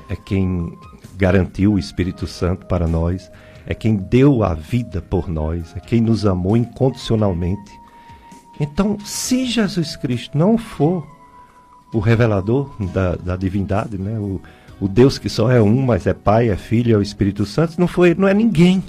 é 0.09 0.15
quem 0.15 0.77
garantiu 1.17 1.73
o 1.73 1.79
Espírito 1.79 2.27
Santo 2.27 2.65
para 2.65 2.87
nós, 2.87 3.31
é 3.65 3.73
quem 3.73 3.95
deu 3.95 4.43
a 4.43 4.53
vida 4.53 5.01
por 5.01 5.29
nós, 5.29 5.75
é 5.75 5.79
quem 5.79 6.01
nos 6.01 6.25
amou 6.25 6.57
incondicionalmente. 6.57 7.71
Então, 8.59 8.97
se 9.03 9.45
Jesus 9.45 9.95
Cristo 9.95 10.37
não 10.37 10.57
for 10.57 11.05
o 11.93 11.99
revelador 11.99 12.69
da, 12.93 13.15
da 13.15 13.35
divindade, 13.35 13.97
né? 13.97 14.17
O, 14.17 14.39
o 14.81 14.87
Deus 14.87 15.19
que 15.19 15.29
só 15.29 15.51
é 15.51 15.61
um, 15.61 15.83
mas 15.83 16.07
é 16.07 16.13
Pai, 16.13 16.49
é 16.49 16.57
Filho, 16.57 16.95
é 16.95 16.97
o 16.97 17.03
Espírito 17.03 17.45
Santo, 17.45 17.79
não 17.79 17.87
foi, 17.87 18.15
não 18.15 18.27
é 18.27 18.33
ninguém. 18.33 18.83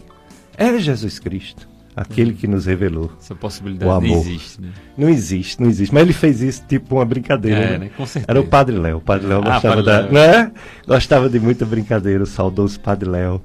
É 0.57 0.79
Jesus 0.79 1.19
Cristo, 1.19 1.69
aquele 1.95 2.33
que 2.33 2.49
nos 2.49 2.65
revelou. 2.65 3.13
Essa 3.21 3.35
possibilidade 3.35 3.91
o 3.91 3.93
amor. 3.93 4.09
não 4.09 4.17
existe, 4.17 4.63
né? 4.63 4.69
Não 4.97 5.09
existe, 5.11 5.61
não 5.61 5.69
existe. 5.69 5.93
Mas 5.93 6.03
ele 6.05 6.15
fez 6.15 6.41
isso 6.41 6.65
tipo 6.67 6.97
uma 6.97 7.05
brincadeira. 7.05 7.59
É, 7.59 7.71
né? 7.73 7.79
né? 7.79 7.91
Com 7.95 8.07
certeza. 8.07 8.27
Era 8.27 8.41
o 8.41 8.47
Padre 8.47 8.77
Léo. 8.77 8.97
O 8.97 9.01
Padre 9.03 9.27
Léo 9.27 9.43
ah, 9.45 9.51
gostava 9.53 9.83
da, 9.83 10.01
Léo. 10.01 10.13
Né? 10.13 10.53
Gostava 10.89 11.29
de 11.29 11.39
muita 11.39 11.67
brincadeira, 11.67 12.23
o 12.23 12.27
saudoso 12.27 12.81
Padre 12.81 13.11
Léo. 13.11 13.43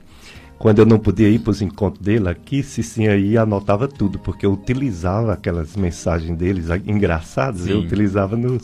Quando 0.59 0.79
eu 0.79 0.85
não 0.85 0.97
podia 0.97 1.29
ir 1.29 1.39
para 1.39 1.51
os 1.51 1.61
encontros 1.61 2.03
dele 2.03 2.27
aqui, 2.29 2.63
Cicinha 2.63 3.15
ia 3.15 3.41
anotava 3.41 3.87
tudo, 3.87 4.17
porque 4.17 4.45
eu 4.45 4.53
utilizava 4.53 5.33
aquelas 5.33 5.75
mensagens 5.75 6.35
deles 6.35 6.67
engraçadas, 6.85 7.61
Sim. 7.61 7.71
eu 7.71 7.79
utilizava 7.79 8.35
no, 8.35 8.57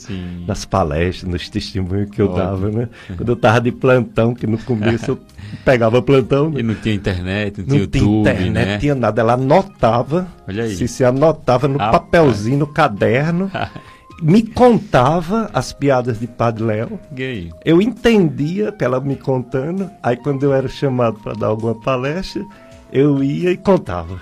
nas 0.47 0.65
palestras, 0.65 1.31
nos 1.31 1.49
testemunhos 1.49 2.09
que 2.09 2.21
eu 2.21 2.29
Óbvio. 2.29 2.43
dava, 2.43 2.71
né? 2.71 2.89
Quando 3.15 3.29
eu 3.29 3.35
estava 3.35 3.61
de 3.61 3.71
plantão, 3.71 4.33
que 4.33 4.47
no 4.47 4.57
começo 4.57 5.11
eu 5.11 5.19
pegava 5.63 6.01
plantão. 6.01 6.49
Né? 6.49 6.61
E 6.61 6.63
não 6.63 6.75
tinha 6.75 6.95
internet, 6.95 7.59
não 7.59 7.65
tinha 7.65 7.75
não 7.75 7.83
YouTube, 7.83 8.23
tinha 8.23 8.33
internet, 8.33 8.53
né? 8.53 8.77
tinha 8.79 8.95
nada. 8.95 9.21
Ela 9.21 9.33
anotava, 9.33 10.27
Olha 10.47 10.63
aí. 10.63 10.75
Cicinha 10.75 11.09
anotava 11.09 11.67
no 11.67 11.79
ah, 11.79 11.91
papelzinho, 11.91 12.57
no 12.57 12.67
caderno. 12.67 13.51
me 14.23 14.41
contava 14.41 15.49
as 15.53 15.73
piadas 15.73 16.19
de 16.19 16.27
Padre 16.27 16.63
Léo. 16.63 16.99
Gay. 17.11 17.51
Eu 17.65 17.81
entendia 17.81 18.71
pela 18.71 19.01
me 19.01 19.17
contando. 19.17 19.89
Aí 20.01 20.15
quando 20.15 20.43
eu 20.43 20.53
era 20.53 20.69
chamado 20.69 21.19
para 21.19 21.33
dar 21.33 21.47
alguma 21.47 21.75
palestra, 21.75 22.45
eu 22.91 23.21
ia 23.21 23.51
e 23.51 23.57
contava. 23.57 24.19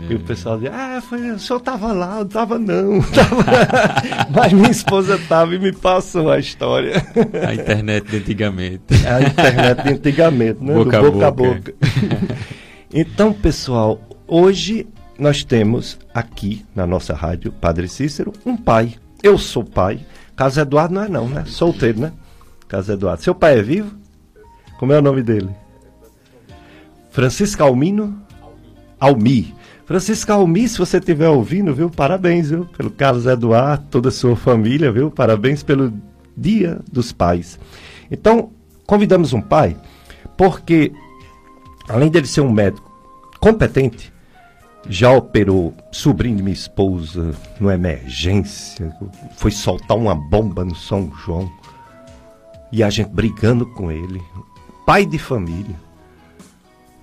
É. 0.00 0.12
E 0.12 0.16
o 0.16 0.20
pessoal 0.20 0.56
dizia, 0.56 0.72
ah, 0.74 1.00
foi, 1.00 1.30
o 1.30 1.38
senhor 1.38 1.58
estava 1.58 1.92
lá, 1.92 2.18
eu 2.18 2.26
estava 2.26 2.58
não. 2.58 3.00
Tava... 3.14 3.44
Mas 4.34 4.52
minha 4.52 4.70
esposa 4.70 5.14
estava 5.14 5.54
e 5.54 5.58
me 5.60 5.72
passou 5.72 6.30
a 6.30 6.38
história. 6.38 6.94
A 7.46 7.54
internet 7.54 8.10
de 8.10 8.16
antigamente. 8.16 8.82
A 9.06 9.22
internet 9.22 9.82
de 9.84 9.88
antigamente, 9.90 10.62
né? 10.62 10.74
Boca 10.74 11.00
Do 11.00 11.12
boca 11.12 11.26
a 11.28 11.30
boca. 11.30 11.54
boca. 11.54 11.74
então, 12.92 13.32
pessoal, 13.32 14.00
hoje 14.26 14.88
nós 15.16 15.44
temos 15.44 15.98
aqui 16.12 16.64
na 16.74 16.84
nossa 16.86 17.14
rádio 17.14 17.52
Padre 17.52 17.86
Cícero 17.86 18.32
um 18.44 18.56
pai 18.56 18.94
eu 19.22 19.38
sou 19.38 19.64
pai. 19.64 20.04
Carlos 20.36 20.56
Eduardo 20.56 20.94
não 20.94 21.02
é 21.04 21.08
não, 21.08 21.28
né? 21.28 21.44
Solteiro, 21.46 22.00
né? 22.00 22.12
Carlos 22.68 22.88
Eduardo. 22.88 23.22
Seu 23.22 23.34
pai 23.34 23.58
é 23.58 23.62
vivo? 23.62 23.94
Como 24.78 24.92
é 24.92 24.98
o 24.98 25.02
nome 25.02 25.22
dele? 25.22 25.50
Francisco 27.10 27.62
Almino? 27.62 28.22
Almi. 28.98 29.54
Francisco 29.84 30.32
Almi, 30.32 30.68
se 30.68 30.78
você 30.78 30.98
estiver 30.98 31.28
ouvindo, 31.28 31.74
viu? 31.74 31.90
Parabéns, 31.90 32.50
viu? 32.50 32.64
Pelo 32.64 32.90
Carlos 32.90 33.26
Eduardo, 33.26 33.86
toda 33.90 34.08
a 34.08 34.12
sua 34.12 34.36
família, 34.36 34.92
viu? 34.92 35.10
Parabéns 35.10 35.62
pelo 35.62 35.92
Dia 36.36 36.78
dos 36.90 37.12
Pais. 37.12 37.58
Então, 38.10 38.50
convidamos 38.86 39.32
um 39.32 39.40
pai, 39.40 39.76
porque 40.36 40.92
além 41.88 42.10
dele 42.10 42.26
ser 42.26 42.40
um 42.40 42.52
médico 42.52 42.90
competente, 43.40 44.12
já 44.88 45.12
operou 45.12 45.74
sobrinho 45.92 46.36
de 46.36 46.42
minha 46.42 46.54
esposa 46.54 47.34
numa 47.58 47.74
emergência, 47.74 48.94
foi 49.36 49.50
soltar 49.50 49.96
uma 49.96 50.14
bomba 50.14 50.64
no 50.64 50.74
São 50.74 51.12
João 51.24 51.50
e 52.72 52.82
a 52.82 52.90
gente 52.90 53.10
brigando 53.10 53.66
com 53.66 53.90
ele, 53.90 54.20
pai 54.86 55.04
de 55.04 55.18
família, 55.18 55.76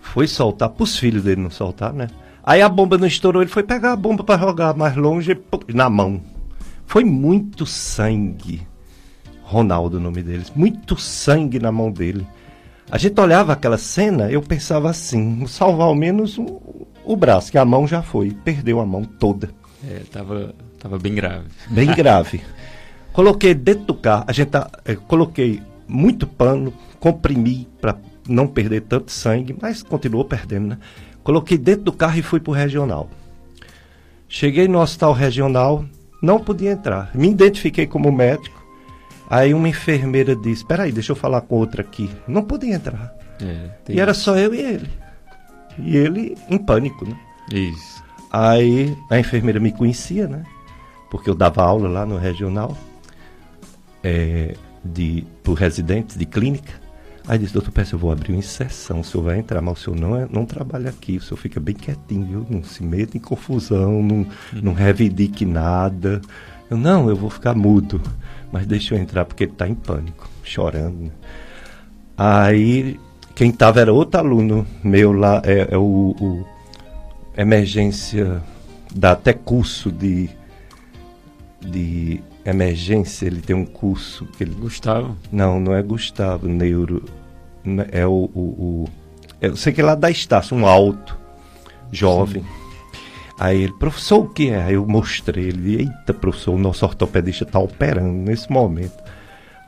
foi 0.02 0.28
soltar 0.28 0.70
para 0.70 0.84
os 0.84 0.98
filhos 0.98 1.24
dele 1.24 1.42
não 1.42 1.50
soltar, 1.50 1.94
né? 1.94 2.08
Aí 2.44 2.62
a 2.62 2.70
bomba 2.70 2.98
não 2.98 3.06
estourou, 3.06 3.42
ele 3.42 3.52
foi 3.52 3.64
pegar 3.64 3.92
a 3.92 3.96
bomba 3.98 4.24
para 4.24 4.40
jogar 4.40 4.74
mais 4.74 4.96
longe 4.96 5.38
na 5.74 5.90
mão. 5.90 6.22
Foi 6.86 7.04
muito 7.04 7.66
sangue. 7.66 8.66
Ronaldo, 9.44 9.98
o 9.98 10.00
nome 10.00 10.24
deles, 10.24 10.52
muito 10.56 10.98
sangue 10.98 11.60
na 11.60 11.72
mão 11.72 11.92
dele. 11.92 12.26
A 12.90 12.98
gente 12.98 13.20
olhava 13.20 13.52
aquela 13.52 13.78
cena, 13.78 14.32
eu 14.32 14.42
pensava 14.42 14.90
assim, 14.90 15.46
salvar 15.46 15.88
ao 15.88 15.96
menos 15.96 16.38
um, 16.38 16.58
o 17.08 17.16
braço, 17.16 17.52
que 17.52 17.58
a 17.58 17.66
mão 17.66 17.88
já 17.88 18.02
foi, 18.02 18.32
perdeu 18.32 18.80
a 18.80 18.86
mão 18.86 19.04
toda. 19.04 19.50
É, 19.88 20.02
tava, 20.12 20.54
tava 20.80 21.00
bem 21.00 21.16
grave. 21.16 21.46
Bem 21.70 21.88
grave. 21.96 22.42
Coloquei 23.14 23.54
dentro 23.54 23.86
do 23.86 23.94
carro, 23.96 24.26
a 24.28 24.32
gente 24.32 24.50
tá, 24.50 24.70
é, 24.86 24.96
coloquei 24.96 25.62
muito 25.88 26.28
pano, 26.28 26.74
comprimi 27.00 27.68
para 27.80 27.96
não 28.28 28.46
perder 28.46 28.82
tanto 28.82 29.12
sangue, 29.12 29.56
mas 29.60 29.82
continuou 29.82 30.26
perdendo, 30.26 30.68
né? 30.68 30.78
Coloquei 31.24 31.58
dentro 31.58 31.84
do 31.84 31.94
carro 31.94 32.20
e 32.20 32.22
fui 32.22 32.40
pro 32.40 32.52
regional. 32.52 33.10
Cheguei 34.28 34.68
no 34.68 34.80
hospital 34.80 35.14
regional, 35.14 35.86
não 36.22 36.40
podia 36.40 36.72
entrar. 36.72 37.12
Me 37.14 37.30
identifiquei 37.30 37.88
como 37.88 38.12
médico. 38.12 38.66
Aí 39.30 39.54
uma 39.54 39.70
enfermeira 39.70 40.36
disse: 40.36 40.62
Espera 40.62 40.84
aí, 40.84 40.92
deixa 40.92 41.12
eu 41.12 41.16
falar 41.16 41.42
com 41.42 41.56
outra 41.56 41.82
aqui. 41.82 42.10
Não 42.28 42.44
podia 42.44 42.76
entrar. 42.76 43.14
É, 43.42 43.94
e 43.94 44.00
era 44.00 44.14
só 44.14 44.38
eu 44.38 44.54
e 44.54 44.60
ele. 44.60 44.90
E 45.80 45.96
ele 45.96 46.38
em 46.50 46.58
pânico, 46.58 47.06
né? 47.06 47.18
Isso. 47.52 48.04
Aí 48.32 48.98
a 49.10 49.20
enfermeira 49.20 49.60
me 49.60 49.72
conhecia, 49.72 50.28
né? 50.28 50.44
Porque 51.10 51.30
eu 51.30 51.36
dava 51.36 51.64
aula 51.64 51.88
lá 51.88 52.06
no 52.06 52.18
regional 52.18 52.78
é, 54.04 54.56
de 54.84 55.26
por 55.44 55.54
residentes 55.54 56.18
de 56.18 56.26
clínica. 56.26 56.74
Aí 57.28 57.38
disse, 57.38 57.54
doutor 57.54 57.72
Peço, 57.72 57.96
eu 57.96 58.00
vou 58.00 58.12
abrir 58.12 58.32
uma 58.32 58.40
inserção, 58.40 59.02
o 59.02 59.04
senhor 59.04 59.24
vai 59.26 59.38
entrar, 59.38 59.62
mas 59.62 59.80
o 59.80 59.84
senhor 59.84 60.00
não, 60.00 60.16
é, 60.16 60.28
não 60.32 60.46
trabalha 60.46 60.90
aqui, 60.90 61.18
o 61.18 61.22
senhor 61.22 61.38
fica 61.38 61.60
bem 61.60 61.76
quietinho, 61.76 62.26
viu? 62.26 62.48
Não 62.50 62.64
se 62.64 62.82
meta 62.84 63.18
em 63.18 63.20
confusão, 63.20 64.02
não, 64.02 64.26
não 64.54 64.74
reivindique 64.74 65.46
nada. 65.46 66.22
Eu, 66.70 66.78
não, 66.78 67.10
eu 67.10 67.18
vou 67.18 67.30
ficar 67.30 67.54
mudo, 67.54 68.02
mas 68.50 68.66
deixa 68.66 68.96
eu 68.96 69.00
entrar 69.00 69.26
porque 69.26 69.44
ele 69.44 69.52
está 69.52 69.68
em 69.68 69.76
pânico, 69.76 70.30
chorando. 70.42 70.98
Né? 70.98 71.12
Aí 72.18 72.98
quem 73.38 73.52
estava 73.52 73.80
era 73.80 73.94
outro 73.94 74.20
aluno 74.20 74.66
meu 74.84 75.12
lá, 75.14 75.44
é, 75.46 75.68
é 75.70 75.78
o, 75.78 76.16
o, 76.20 76.44
emergência, 77.38 78.42
dá 78.92 79.12
até 79.12 79.32
curso 79.32 79.92
de, 79.92 80.28
de 81.62 82.20
emergência, 82.44 83.28
ele 83.28 83.40
tem 83.40 83.56
um 83.56 83.64
curso 83.64 84.26
que 84.26 84.44
ele... 84.44 84.56
Gustavo? 84.56 85.16
Não, 85.32 85.60
não 85.60 85.76
é 85.76 85.84
Gustavo, 85.84 86.48
neuro, 86.48 87.06
é 87.92 88.08
o, 88.08 88.28
o, 88.34 88.40
o 88.40 88.90
eu 89.40 89.56
sei 89.56 89.72
que 89.72 89.82
é 89.82 89.84
lá 89.84 89.94
da 89.94 90.10
Estácio, 90.10 90.58
um 90.58 90.66
alto, 90.66 91.16
jovem. 91.92 92.42
Sim. 92.42 92.50
Aí 93.40 93.62
ele, 93.66 93.74
professor, 93.74 94.18
o 94.18 94.30
que 94.30 94.50
é? 94.50 94.64
Aí 94.64 94.74
eu 94.74 94.88
mostrei 94.88 95.50
ele, 95.50 95.82
eita, 95.82 96.12
professor, 96.12 96.56
o 96.56 96.58
nosso 96.58 96.84
ortopedista 96.84 97.44
está 97.44 97.60
operando 97.60 98.14
nesse 98.14 98.52
momento. 98.52 99.04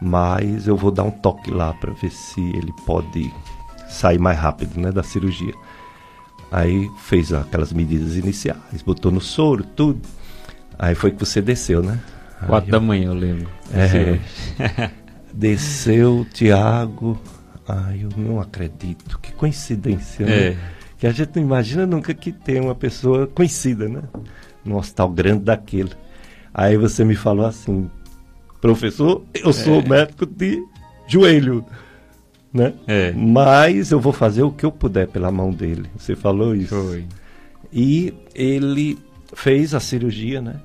Mas 0.01 0.65
eu 0.65 0.75
vou 0.75 0.89
dar 0.89 1.03
um 1.03 1.11
toque 1.11 1.51
lá 1.51 1.71
para 1.75 1.91
ver 1.91 2.09
se 2.09 2.41
ele 2.41 2.73
pode 2.87 3.31
sair 3.89 4.19
mais 4.19 4.37
rápido, 4.37 4.79
né, 4.79 4.91
da 4.91 5.03
cirurgia. 5.03 5.53
Aí 6.51 6.89
fez 6.97 7.31
aquelas 7.33 7.71
medidas 7.73 8.15
iniciais, 8.15 8.81
botou 8.85 9.11
no 9.11 9.21
soro, 9.21 9.63
tudo. 9.63 10.01
Aí 10.77 10.95
foi 10.95 11.11
que 11.11 11.19
você 11.19 11.41
desceu, 11.41 11.83
né? 11.83 11.99
Quatro 12.47 12.71
da 12.71 12.79
manhã, 12.79 13.07
eu 13.07 13.13
lembro. 13.13 13.49
É. 13.73 14.89
desceu, 15.33 16.25
Tiago. 16.33 17.19
Ai, 17.67 18.01
eu 18.03 18.09
não 18.17 18.39
acredito. 18.39 19.19
Que 19.19 19.31
coincidência, 19.33 20.25
né? 20.25 20.47
É. 20.47 20.57
Que 20.97 21.05
a 21.07 21.11
gente 21.11 21.35
não 21.35 21.43
imagina 21.43 21.85
nunca 21.85 22.13
que 22.13 22.31
tem 22.31 22.59
uma 22.59 22.73
pessoa 22.75 23.27
conhecida, 23.27 23.87
né? 23.87 24.01
Num 24.65 24.75
hospital 24.77 25.09
grande 25.09 25.43
daquele. 25.43 25.91
Aí 26.53 26.77
você 26.77 27.03
me 27.05 27.15
falou 27.15 27.45
assim, 27.45 27.89
professor, 28.59 29.23
eu 29.33 29.53
sou 29.53 29.81
É. 29.81 29.87
médico 29.87 30.25
de 30.25 30.61
joelho, 31.07 31.63
né? 32.53 32.73
É. 32.87 33.11
Mas 33.11 33.91
eu 33.91 33.99
vou 33.99 34.13
fazer 34.13 34.43
o 34.43 34.51
que 34.51 34.65
eu 34.65 34.71
puder 34.71 35.07
pela 35.07 35.31
mão 35.31 35.51
dele. 35.51 35.89
Você 35.97 36.15
falou 36.15 36.55
isso? 36.55 36.75
Foi. 36.75 37.05
E 37.71 38.13
ele 38.33 38.97
fez 39.33 39.73
a 39.73 39.79
cirurgia, 39.79 40.41
né? 40.41 40.55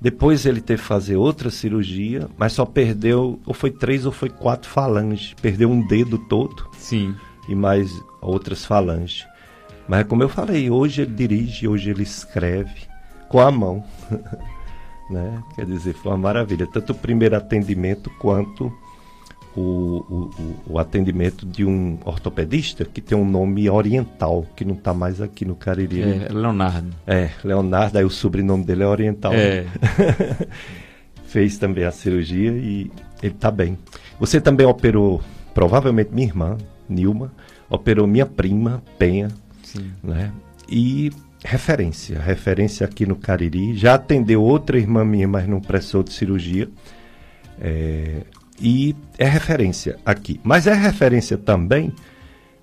Depois 0.00 0.44
ele 0.44 0.60
teve 0.60 0.82
que 0.82 0.88
fazer 0.88 1.16
outra 1.16 1.50
cirurgia, 1.50 2.28
mas 2.36 2.52
só 2.52 2.64
perdeu, 2.64 3.40
ou 3.46 3.54
foi 3.54 3.70
três 3.70 4.04
ou 4.04 4.12
foi 4.12 4.28
quatro 4.28 4.68
falanges. 4.70 5.34
Perdeu 5.40 5.70
um 5.70 5.84
dedo 5.86 6.18
todo 6.18 6.68
Sim. 6.76 7.14
e 7.48 7.54
mais 7.54 7.90
outras 8.20 8.64
falanges. 8.64 9.26
Mas 9.88 10.06
como 10.06 10.22
eu 10.22 10.28
falei, 10.28 10.70
hoje 10.70 11.02
ele 11.02 11.14
dirige, 11.14 11.66
hoje 11.66 11.90
ele 11.90 12.02
escreve 12.02 12.82
com 13.28 13.40
a 13.40 13.50
mão. 13.50 13.84
né? 15.10 15.42
Quer 15.54 15.64
dizer, 15.64 15.94
foi 15.94 16.12
uma 16.12 16.18
maravilha. 16.18 16.66
Tanto 16.66 16.92
o 16.92 16.96
primeiro 16.96 17.36
atendimento 17.36 18.10
quanto 18.18 18.72
o, 19.56 19.60
o, 19.60 20.54
o- 20.74 20.78
atendimento 20.78 21.46
de 21.46 21.64
um 21.64 21.98
ortopedista 22.04 22.84
que 22.84 23.00
tem 23.00 23.16
um 23.16 23.28
nome 23.28 23.68
oriental, 23.70 24.46
que 24.54 24.64
não 24.64 24.74
está 24.74 24.92
mais 24.92 25.20
aqui 25.20 25.44
no 25.44 25.54
Cariri. 25.56 26.02
É, 26.02 26.28
Leonardo. 26.30 26.90
É, 27.06 27.30
Leonardo, 27.42 27.98
aí 27.98 28.04
o 28.04 28.10
sobrenome 28.10 28.64
dele 28.64 28.82
é 28.82 28.86
oriental. 28.86 29.32
né? 29.32 29.38
É. 29.38 29.66
Fez 31.26 31.58
também 31.58 31.84
a 31.84 31.90
cirurgia 31.90 32.52
e 32.52 32.90
ele 33.22 33.34
está 33.34 33.50
bem. 33.50 33.76
Você 34.20 34.40
também 34.40 34.66
operou, 34.66 35.20
provavelmente 35.54 36.10
minha 36.12 36.26
irmã, 36.28 36.56
Nilma, 36.88 37.32
operou 37.68 38.06
minha 38.06 38.26
prima, 38.26 38.82
Penha, 38.98 39.28
Sim. 39.62 39.90
né? 40.02 40.30
E 40.68 41.10
referência, 41.44 42.18
referência 42.20 42.84
aqui 42.86 43.04
no 43.06 43.16
Cariri. 43.16 43.76
Já 43.76 43.94
atendeu 43.94 44.42
outra 44.42 44.78
irmã 44.78 45.04
minha, 45.04 45.26
mas 45.28 45.46
não 45.48 45.60
precisou 45.60 46.02
de 46.02 46.12
cirurgia. 46.12 46.68
É, 47.60 48.22
e 48.60 48.94
é 49.18 49.26
referência 49.26 49.98
aqui. 50.04 50.40
Mas 50.42 50.66
é 50.66 50.74
referência 50.74 51.36
também 51.36 51.92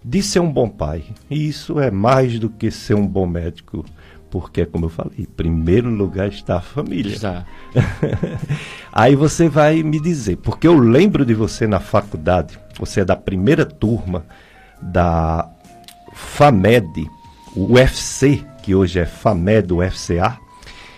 de 0.04 0.22
ser 0.22 0.40
um 0.40 0.52
bom 0.52 0.68
pai. 0.68 1.04
E 1.30 1.48
isso 1.48 1.80
é 1.80 1.90
mais 1.90 2.40
do 2.40 2.50
que 2.50 2.70
ser 2.72 2.96
um 2.96 3.08
bom 3.08 3.26
médico. 3.26 3.86
Porque, 4.30 4.66
como 4.66 4.86
eu 4.86 4.90
falei, 4.90 5.14
em 5.20 5.26
primeiro 5.26 5.90
lugar 5.90 6.28
está 6.28 6.58
a 6.58 6.62
família. 6.62 7.16
Já. 7.18 7.46
Aí 8.92 9.16
você 9.16 9.48
vai 9.48 9.84
me 9.84 10.00
dizer, 10.00 10.38
porque 10.38 10.68
eu 10.68 10.78
lembro 10.78 11.24
de 11.24 11.36
você 11.36 11.68
na 11.68 11.80
faculdade, 11.80 12.60
você 12.80 13.02
é 13.02 13.06
da 13.06 13.16
primeira 13.16 13.64
turma 13.64 14.26
da 14.82 15.48
FAMED, 16.14 17.08
o 17.56 17.74
UFC, 17.74 18.44
que 18.64 18.74
hoje 18.74 19.00
é 19.00 19.06
FAMED, 19.06 19.72
o 19.72 19.88
FCA, 19.92 20.40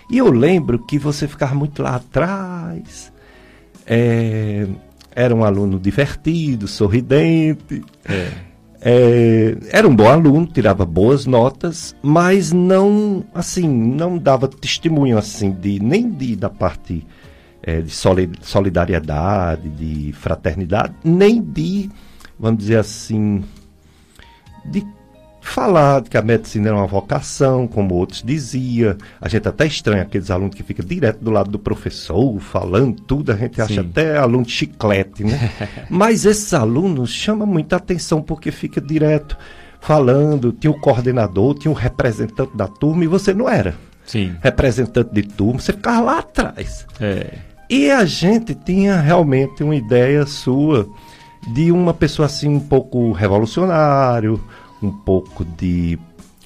e 0.10 0.18
eu 0.18 0.32
lembro 0.32 0.80
que 0.80 0.98
você 0.98 1.28
ficava 1.28 1.54
muito 1.54 1.84
lá 1.84 1.96
atrás, 1.96 3.12
é, 3.86 4.66
era 5.16 5.34
um 5.34 5.44
aluno 5.44 5.80
divertido, 5.80 6.68
sorridente, 6.68 7.84
É. 8.08 8.32
é, 8.82 9.58
era 9.72 9.88
um 9.88 9.96
bom 9.96 10.10
aluno, 10.10 10.46
tirava 10.46 10.86
boas 10.86 11.26
notas, 11.26 11.96
mas 12.04 12.52
não, 12.52 13.24
assim, 13.34 13.68
não 13.68 14.18
dava 14.18 14.48
testemunho 14.48 15.18
assim 15.18 15.52
de 15.52 15.80
nem 15.82 16.10
de 16.10 16.36
da 16.36 16.50
parte 16.50 17.06
é, 17.64 17.82
de 17.82 17.90
soli- 17.90 18.30
solidariedade, 18.42 19.70
de 19.70 20.12
fraternidade, 20.14 20.94
nem 21.04 21.42
de, 21.42 21.90
vamos 22.38 22.60
dizer 22.60 22.78
assim, 22.78 23.44
de 24.66 24.86
falar 25.48 26.02
que 26.04 26.18
a 26.18 26.22
medicina 26.22 26.70
era 26.70 26.78
uma 26.78 26.88
vocação, 26.88 27.68
como 27.68 27.96
outros 27.96 28.22
diziam. 28.24 28.96
A 29.22 29.30
gente 29.30 29.48
até 29.48 29.66
estranha 29.66 30.04
aqueles 30.04 30.32
alunos 30.32 30.56
que 30.56 30.64
ficam 30.64 30.86
direto 30.86 31.24
do 31.24 31.32
lado 31.32 31.50
do 31.50 31.60
professor, 31.60 32.40
falando 32.40 33.02
tudo, 33.02 33.32
a 33.32 33.36
gente 33.36 33.62
acha 33.62 33.82
Sim. 33.82 33.88
até 33.90 34.18
aluno 34.18 34.44
de 34.44 34.52
chiclete, 34.52 35.24
né? 35.24 35.52
Mas 35.90 36.26
esses 36.26 36.54
alunos 36.54 37.12
chamam 37.12 37.48
muita 37.48 37.76
atenção 37.76 38.22
porque 38.22 38.52
fica 38.52 38.82
direto 38.82 39.38
falando, 39.80 40.52
tinha 40.52 40.72
o 40.72 40.80
coordenador, 40.80 41.54
tinha 41.54 41.72
o 41.72 41.76
representante 41.76 42.58
da 42.58 42.68
turma 42.68 43.04
e 43.04 43.08
você 43.08 43.34
não 43.34 43.48
era 43.48 43.76
Sim. 44.04 44.36
representante 44.42 45.14
de 45.14 45.24
turma, 45.24 45.60
você 45.60 45.74
ficava 45.74 46.02
lá 46.02 46.20
atrás. 46.20 46.88
É. 47.00 47.38
E 47.70 47.90
a 47.92 48.04
gente 48.04 48.56
tinha 48.56 49.00
realmente 49.00 49.64
uma 49.64 49.76
ideia 49.76 50.26
sua 50.26 50.88
de 51.54 51.72
uma 51.72 51.94
pessoa 51.94 52.26
assim 52.26 52.50
um 52.50 52.60
pouco 52.60 53.12
revolucionário, 53.12 54.44
um 54.86 54.92
pouco 54.92 55.44
de 55.44 55.98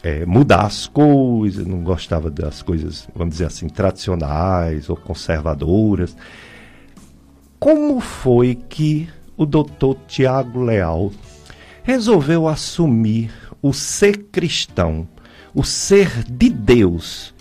eh, 0.04 0.26
mudar 0.26 0.66
as 0.66 0.88
coisas, 0.88 1.66
não 1.66 1.84
gostava 1.84 2.30
das 2.30 2.62
coisas, 2.62 3.08
vamos 3.16 3.34
dizer 3.34 3.46
assim, 3.46 3.68
tradicionais 3.68 4.90
ou 4.90 4.96
conservadoras. 4.96 6.16
Como 7.60 8.00
foi 8.00 8.56
que 8.56 9.10
o 9.36 9.46
doutor 9.46 9.98
Tiago 10.08 10.62
Leal 10.62 11.12
resolveu 11.84 12.48
assumir 12.48 13.32
o 13.62 13.74
ser 13.74 14.18
cristão, 14.32 15.08
o 15.54 15.64
ser 15.64 16.24
de 16.30 16.50
Deus, 16.50 17.34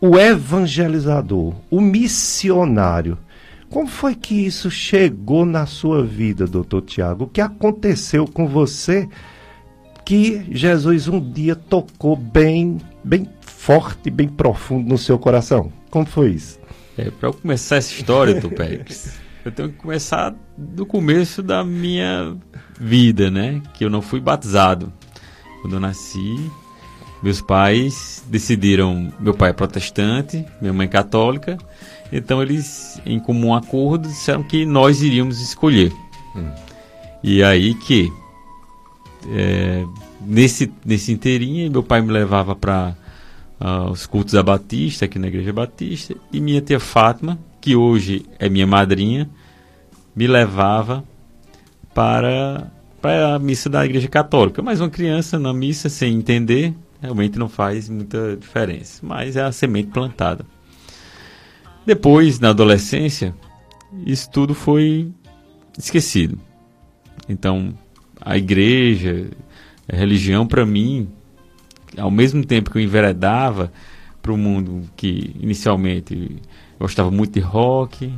o 0.00 0.18
evangelizador, 0.18 1.54
o 1.70 1.80
missionário. 1.80 3.18
Como 3.70 3.86
foi 3.86 4.14
que 4.14 4.34
isso 4.34 4.70
chegou 4.70 5.46
na 5.46 5.64
sua 5.64 6.04
vida, 6.04 6.46
doutor 6.46 6.82
Tiago? 6.82 7.24
O 7.24 7.28
que 7.28 7.40
aconteceu 7.40 8.26
com 8.26 8.46
você 8.46 9.08
que 10.04 10.46
Jesus 10.50 11.08
um 11.08 11.20
dia 11.20 11.54
tocou 11.54 12.16
bem, 12.16 12.78
bem 13.02 13.28
forte, 13.40 14.10
bem 14.10 14.28
profundo 14.28 14.88
no 14.88 14.98
seu 14.98 15.18
coração? 15.18 15.72
Como 15.90 16.06
foi 16.06 16.30
isso? 16.30 16.58
É, 16.96 17.10
para 17.10 17.28
eu 17.28 17.32
começar 17.32 17.76
essa 17.76 17.92
história, 17.92 18.40
Tupex, 18.40 19.18
eu 19.44 19.52
tenho 19.52 19.70
que 19.70 19.76
começar 19.76 20.34
do 20.56 20.84
começo 20.84 21.42
da 21.42 21.64
minha 21.64 22.36
vida, 22.78 23.30
né? 23.30 23.62
Que 23.74 23.84
eu 23.84 23.90
não 23.90 24.02
fui 24.02 24.20
batizado. 24.20 24.92
Quando 25.60 25.74
eu 25.74 25.80
nasci, 25.80 26.50
meus 27.22 27.40
pais 27.40 28.24
decidiram. 28.26 29.12
Meu 29.20 29.32
pai 29.32 29.50
é 29.50 29.52
protestante, 29.52 30.44
minha 30.60 30.72
mãe 30.72 30.86
é 30.86 30.90
católica. 30.90 31.56
Então 32.12 32.42
eles, 32.42 33.00
em 33.06 33.18
comum 33.18 33.54
acordo, 33.54 34.08
disseram 34.08 34.42
que 34.42 34.66
nós 34.66 35.02
iríamos 35.02 35.40
escolher. 35.40 35.92
E 37.22 37.42
aí 37.42 37.74
que 37.74 38.12
é, 39.30 39.84
nesse 40.20 40.72
nesse 40.84 41.12
inteirinho 41.12 41.70
meu 41.70 41.82
pai 41.82 42.00
me 42.00 42.10
levava 42.10 42.54
para 42.56 42.96
os 43.90 44.06
cultos 44.06 44.34
da 44.34 44.42
Batista 44.42 45.04
aqui 45.04 45.18
na 45.18 45.28
igreja 45.28 45.52
Batista 45.52 46.16
e 46.32 46.40
minha 46.40 46.60
tia 46.60 46.80
Fátima 46.80 47.38
que 47.60 47.76
hoje 47.76 48.26
é 48.38 48.48
minha 48.48 48.66
madrinha 48.66 49.30
me 50.14 50.26
levava 50.26 51.04
para 51.94 52.70
para 53.00 53.34
a 53.34 53.38
missa 53.38 53.68
da 53.68 53.84
igreja 53.84 54.08
católica. 54.08 54.62
Mas 54.62 54.80
uma 54.80 54.88
criança 54.88 55.38
na 55.38 55.52
missa 55.52 55.88
sem 55.88 56.14
entender 56.14 56.72
realmente 57.00 57.36
não 57.36 57.48
faz 57.48 57.88
muita 57.88 58.36
diferença. 58.36 59.04
Mas 59.04 59.36
é 59.36 59.42
a 59.42 59.50
semente 59.50 59.90
plantada. 59.90 60.46
Depois 61.84 62.38
na 62.38 62.50
adolescência 62.50 63.34
isso 64.06 64.30
tudo 64.30 64.54
foi 64.54 65.10
esquecido. 65.76 66.38
Então 67.28 67.74
a 68.24 68.36
igreja, 68.36 69.28
a 69.90 69.96
religião 69.96 70.46
para 70.46 70.64
mim, 70.64 71.08
ao 71.96 72.10
mesmo 72.10 72.44
tempo 72.44 72.70
que 72.70 72.78
eu 72.78 72.82
enveredava 72.82 73.72
para 74.20 74.32
o 74.32 74.36
mundo 74.36 74.88
que 74.96 75.34
inicialmente 75.40 76.36
gostava 76.78 77.10
muito 77.10 77.34
de 77.34 77.40
rock, 77.40 78.12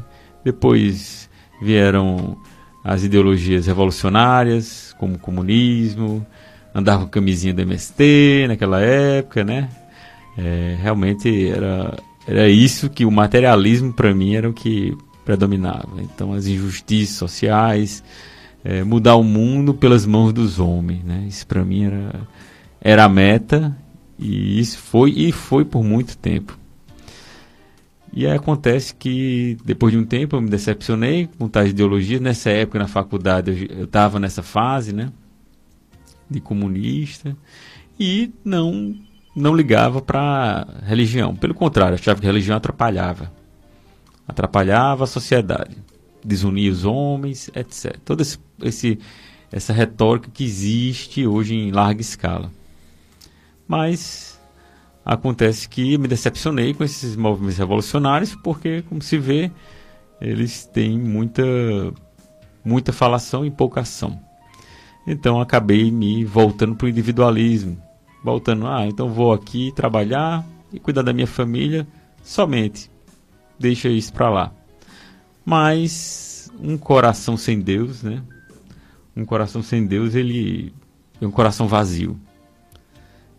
depois 0.45 1.29
vieram 1.61 2.37
as 2.85 3.03
ideologias 3.03 3.67
revolucionárias, 3.67 4.95
como 4.99 5.15
o 5.15 5.19
comunismo, 5.19 6.25
andava 6.75 7.05
com 7.05 7.11
camisinha 7.11 7.55
do 7.55 7.63
MST 7.63 8.47
naquela 8.49 8.81
época, 8.81 9.43
né? 9.43 9.71
É, 10.37 10.77
realmente 10.81 11.49
era, 11.49 11.97
era 12.27 12.49
isso 12.49 12.91
que 12.91 13.07
o 13.07 13.11
materialismo 13.11 13.93
para 13.93 14.13
mim 14.15 14.35
era 14.35 14.51
o 14.51 14.53
que 14.53 14.97
predominava. 15.25 16.03
Então 16.03 16.35
as 16.35 16.47
injustiças 16.47 17.17
sociais, 17.17 18.05
é, 18.65 18.83
mudar 18.83 19.17
o 19.17 19.23
mundo 19.23 19.75
pelas 19.75 20.07
mãos 20.07 20.33
dos 20.33 20.59
homens, 20.59 21.05
né? 21.05 21.27
Isso 21.29 21.47
para 21.47 21.65
mim 21.65 21.85
era 21.85 22.29
era 22.81 23.05
a 23.05 23.09
meta 23.09 23.77
e 24.19 24.59
isso 24.59 24.79
foi 24.79 25.11
e 25.11 25.31
foi 25.33 25.65
por 25.65 25.85
muito 25.85 26.17
tempo. 26.17 26.59
E 28.13 28.27
aí 28.27 28.37
acontece 28.37 28.95
que 28.95 29.57
depois 29.65 29.93
de 29.93 29.99
um 29.99 30.05
tempo 30.05 30.37
eu 30.37 30.41
me 30.41 30.49
decepcionei 30.49 31.29
com 31.39 31.49
tais 31.49 31.71
ideologias. 31.71 32.21
Nessa 32.21 32.51
época 32.51 32.79
na 32.79 32.87
faculdade 32.89 33.69
eu 33.71 33.85
estava 33.85 34.19
nessa 34.21 34.43
fase, 34.43 34.93
né? 34.93 35.11
de 36.29 36.41
comunista 36.41 37.37
e 37.99 38.33
não 38.45 38.95
não 39.35 39.55
ligava 39.55 40.01
para 40.01 40.67
religião. 40.85 41.35
Pelo 41.35 41.55
contrário, 41.55 41.95
achava 41.95 42.21
que 42.21 42.27
religião 42.27 42.57
atrapalhava. 42.57 43.33
Atrapalhava 44.29 45.05
a 45.05 45.09
sociedade, 45.09 45.77
desunia 46.25 46.73
os 46.73 46.85
homens, 46.85 47.51
etc. 47.55 47.99
Toda 48.05 48.23
esse, 48.23 48.39
esse, 48.63 48.99
essa 49.53 49.73
retórica 49.73 50.31
que 50.31 50.45
existe 50.45 51.27
hoje 51.27 51.55
em 51.55 51.71
larga 51.71 52.01
escala. 52.01 52.51
Mas 53.69 54.41
acontece 55.05 55.69
que 55.69 55.99
me 55.99 56.09
decepcionei 56.09 56.73
com 56.73 56.83
esses 56.83 57.15
movimentos 57.15 57.59
revolucionários, 57.59 58.35
porque, 58.37 58.83
como 58.83 59.03
se 59.03 59.19
vê, 59.19 59.51
eles 60.21 60.67
têm 60.67 60.99
muita, 60.99 61.43
muita 62.65 62.93
falação 62.93 63.45
e 63.45 63.51
pouca 63.51 63.81
ação. 63.81 64.19
Então 65.07 65.41
acabei 65.41 65.91
me 65.91 66.25
voltando 66.25 66.75
para 66.75 66.87
o 66.87 66.89
individualismo, 66.89 67.81
voltando, 68.23 68.67
ah, 68.67 68.87
então 68.87 69.11
vou 69.11 69.33
aqui 69.33 69.71
trabalhar 69.77 70.45
e 70.73 70.81
cuidar 70.81 71.03
da 71.03 71.13
minha 71.13 71.27
família 71.27 71.87
somente. 72.23 72.91
Deixa 73.59 73.89
isso 73.89 74.13
para 74.13 74.31
lá. 74.31 74.53
Mas 75.45 76.51
um 76.61 76.79
coração 76.79 77.37
sem 77.37 77.61
Deus, 77.61 78.03
né? 78.03 78.23
Um 79.17 79.25
coração 79.25 79.63
sem 79.63 79.87
Deus, 79.87 80.15
ele 80.15 80.75
é 81.21 81.27
um 81.27 81.31
coração 81.31 81.69
vazio. 81.69 82.19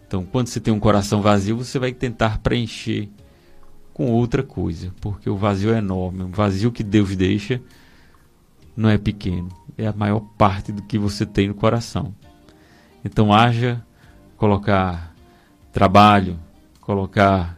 Então, 0.08 0.24
quando 0.24 0.48
você 0.48 0.60
tem 0.60 0.74
um 0.74 0.80
coração 0.80 1.22
vazio, 1.22 1.58
você 1.58 1.80
vai 1.80 1.92
tentar 1.92 2.38
preencher 2.40 3.10
com 3.94 4.12
outra 4.12 4.44
coisa, 4.44 4.94
porque 5.02 5.30
o 5.30 5.36
vazio 5.36 5.74
é 5.74 5.80
enorme. 5.80 6.24
O 6.24 6.28
vazio 6.28 6.72
que 6.72 6.84
Deus 6.84 7.16
deixa 7.16 7.62
não 8.78 8.90
é 8.90 8.98
pequeno, 8.98 9.50
é 9.78 9.88
a 9.88 9.94
maior 9.94 10.20
parte 10.38 10.72
do 10.72 10.82
que 10.82 10.98
você 10.98 11.26
tem 11.26 11.48
no 11.48 11.54
coração. 11.54 12.14
Então, 13.04 13.34
haja 13.34 13.84
colocar 14.38 15.14
trabalho, 15.72 16.40
colocar 16.82 17.58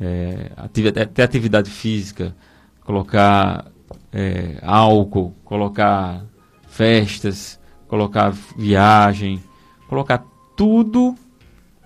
é, 0.00 0.50
atividade, 0.56 1.08
até 1.08 1.22
atividade 1.22 1.70
física, 1.70 2.34
colocar 2.84 3.70
é, 4.12 4.58
álcool, 4.62 5.34
colocar 5.44 6.24
festas, 6.68 7.60
colocar 7.86 8.30
viagem, 8.56 9.42
colocar 9.88 10.24
tudo 10.56 11.14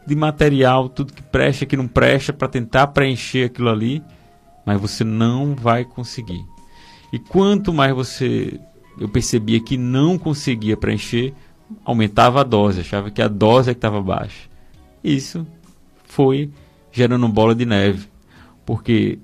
de 0.07 0.15
material, 0.15 0.89
tudo 0.89 1.13
que 1.13 1.23
presta, 1.23 1.65
que 1.65 1.77
não 1.77 1.89
presta, 1.89 2.33
para 2.33 2.49
tentar 2.49 2.89
preencher 2.89 3.47
aquilo 3.47 3.71
ali, 3.71 4.03
mas 4.67 4.81
você 4.81 5.03
não 5.03 5.55
vai 5.55 5.85
conseguir. 5.85 6.45
E 7.13 7.19
quanto 7.19 7.73
mais 7.73 7.95
você, 7.95 8.61
eu 8.99 9.09
percebia 9.09 9.61
que 9.61 9.77
não 9.77 10.19
conseguia 10.19 10.77
preencher, 10.77 11.33
aumentava 11.85 12.41
a 12.41 12.45
dose, 12.45 12.81
achava 12.81 13.11
que 13.11 13.23
a 13.23 13.29
dose 13.29 13.71
é 13.71 13.75
que 13.75 13.79
estava 13.79 14.03
baixa. 14.03 14.49
Isso 15.03 15.47
foi 16.05 16.51
gerando 16.93 17.29
bola 17.29 17.55
de 17.55 17.65
neve, 17.65 18.09
porque 18.67 19.19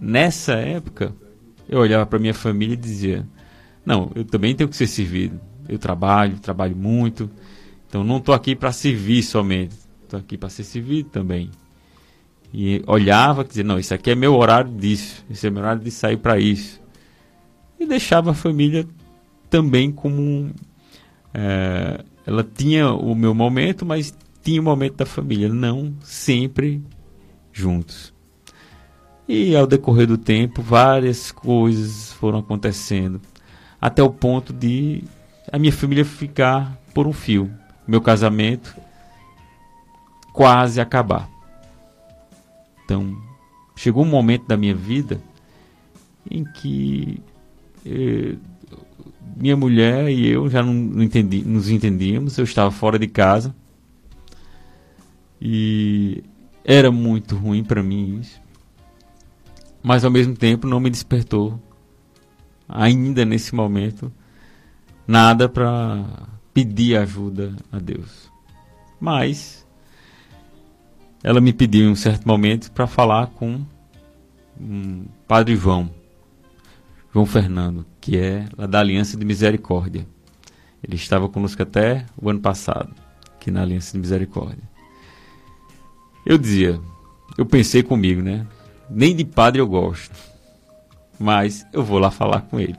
nessa 0.00 0.54
época 0.54 1.14
eu 1.68 1.78
olhava 1.78 2.04
para 2.06 2.18
minha 2.18 2.34
família 2.34 2.74
e 2.74 2.76
dizia: 2.76 3.26
não, 3.84 4.10
eu 4.14 4.24
também 4.24 4.54
tenho 4.54 4.68
que 4.68 4.76
ser 4.76 4.86
servido. 4.86 5.40
Eu 5.68 5.78
trabalho, 5.78 6.38
trabalho 6.38 6.76
muito, 6.76 7.30
então 7.86 8.02
não 8.02 8.16
estou 8.18 8.34
aqui 8.34 8.56
para 8.56 8.72
servir 8.72 9.22
somente, 9.22 9.74
estou 10.02 10.18
aqui 10.18 10.36
para 10.36 10.48
ser 10.48 10.64
servido 10.64 11.10
também. 11.10 11.50
E 12.52 12.82
olhava 12.86 13.42
e 13.42 13.48
dizia: 13.48 13.64
não, 13.64 13.78
isso 13.78 13.94
aqui 13.94 14.10
é 14.10 14.14
meu 14.14 14.34
horário 14.34 14.72
disso, 14.72 15.24
esse 15.30 15.46
é 15.46 15.50
meu 15.50 15.62
horário 15.62 15.82
de 15.82 15.90
sair 15.90 16.16
para 16.16 16.38
isso. 16.38 16.80
E 17.78 17.86
deixava 17.86 18.32
a 18.32 18.34
família 18.34 18.86
também 19.48 19.90
como 19.90 20.50
é, 21.32 22.04
ela 22.26 22.44
tinha 22.44 22.92
o 22.92 23.14
meu 23.14 23.34
momento, 23.34 23.86
mas 23.86 24.14
tinha 24.42 24.60
o 24.60 24.64
momento 24.64 24.96
da 24.96 25.06
família, 25.06 25.48
não 25.48 25.94
sempre 26.02 26.82
juntos. 27.52 28.09
E 29.32 29.54
ao 29.54 29.64
decorrer 29.64 30.08
do 30.08 30.18
tempo, 30.18 30.60
várias 30.60 31.30
coisas 31.30 32.12
foram 32.14 32.40
acontecendo, 32.40 33.20
até 33.80 34.02
o 34.02 34.10
ponto 34.10 34.52
de 34.52 35.04
a 35.52 35.56
minha 35.56 35.72
família 35.72 36.04
ficar 36.04 36.76
por 36.92 37.06
um 37.06 37.12
fio. 37.12 37.48
Meu 37.86 38.00
casamento 38.00 38.74
quase 40.32 40.80
acabar. 40.80 41.30
Então, 42.84 43.16
chegou 43.76 44.02
um 44.02 44.08
momento 44.08 44.48
da 44.48 44.56
minha 44.56 44.74
vida 44.74 45.20
em 46.28 46.42
que 46.42 47.22
eh, 47.86 48.34
minha 49.36 49.56
mulher 49.56 50.10
e 50.10 50.26
eu 50.26 50.50
já 50.50 50.60
não, 50.60 50.74
não 50.74 51.04
entendi, 51.04 51.44
nos 51.44 51.70
entendíamos. 51.70 52.36
Eu 52.36 52.42
estava 52.42 52.72
fora 52.72 52.98
de 52.98 53.06
casa 53.06 53.54
e 55.40 56.24
era 56.64 56.90
muito 56.90 57.36
ruim 57.36 57.62
para 57.62 57.80
mim 57.80 58.18
isso. 58.18 58.49
Mas 59.82 60.04
ao 60.04 60.10
mesmo 60.10 60.34
tempo 60.34 60.66
não 60.66 60.80
me 60.80 60.90
despertou 60.90 61.60
ainda 62.68 63.24
nesse 63.24 63.54
momento 63.54 64.12
nada 65.06 65.48
para 65.48 66.04
pedir 66.54 66.96
ajuda 66.96 67.56
a 67.72 67.78
Deus. 67.78 68.30
Mas 69.00 69.66
ela 71.22 71.40
me 71.40 71.52
pediu 71.52 71.86
em 71.86 71.90
um 71.90 71.96
certo 71.96 72.26
momento 72.26 72.70
para 72.72 72.86
falar 72.86 73.28
com 73.28 73.64
um 74.60 75.06
Padre 75.26 75.56
João, 75.56 75.90
João 77.12 77.26
Fernando, 77.26 77.84
que 78.00 78.16
é 78.18 78.46
da 78.68 78.80
Aliança 78.80 79.16
de 79.16 79.24
Misericórdia. 79.24 80.06
Ele 80.82 80.96
estava 80.96 81.28
conosco 81.28 81.62
até 81.62 82.06
o 82.20 82.30
ano 82.30 82.40
passado, 82.40 82.94
aqui 83.34 83.50
na 83.50 83.62
Aliança 83.62 83.92
de 83.92 83.98
Misericórdia. 83.98 84.62
Eu 86.24 86.38
dizia, 86.38 86.80
eu 87.36 87.46
pensei 87.46 87.82
comigo, 87.82 88.22
né? 88.22 88.46
Nem 88.90 89.14
de 89.14 89.24
padre 89.24 89.60
eu 89.60 89.68
gosto, 89.68 90.14
mas 91.18 91.64
eu 91.72 91.84
vou 91.84 91.98
lá 91.98 92.10
falar 92.10 92.40
com 92.42 92.58
ele. 92.58 92.76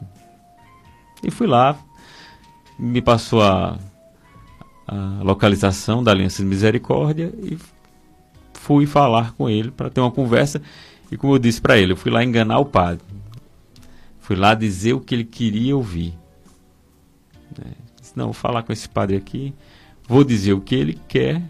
E 1.23 1.31
fui 1.31 1.47
lá, 1.47 1.77
me 2.77 3.01
passou 3.01 3.41
a, 3.41 3.77
a 4.87 5.21
localização 5.23 6.03
da 6.03 6.11
Aliança 6.11 6.41
de 6.41 6.49
Misericórdia 6.49 7.33
e 7.37 7.57
fui 8.53 8.85
falar 8.85 9.33
com 9.33 9.49
ele 9.49 9.71
para 9.71 9.89
ter 9.89 10.01
uma 10.01 10.11
conversa. 10.11 10.61
E 11.11 11.17
como 11.17 11.35
eu 11.35 11.39
disse 11.39 11.61
para 11.61 11.77
ele, 11.77 11.93
eu 11.93 11.97
fui 11.97 12.11
lá 12.11 12.23
enganar 12.23 12.59
o 12.59 12.65
padre. 12.65 13.03
Fui 14.19 14.35
lá 14.35 14.53
dizer 14.53 14.93
o 14.93 14.99
que 14.99 15.15
ele 15.15 15.25
queria 15.25 15.75
ouvir. 15.75 16.13
É, 17.59 17.67
disse, 17.99 18.17
não, 18.17 18.25
vou 18.25 18.33
falar 18.33 18.63
com 18.63 18.73
esse 18.73 18.87
padre 18.87 19.15
aqui, 19.15 19.53
vou 20.07 20.23
dizer 20.23 20.53
o 20.53 20.61
que 20.61 20.75
ele 20.75 20.99
quer 21.07 21.41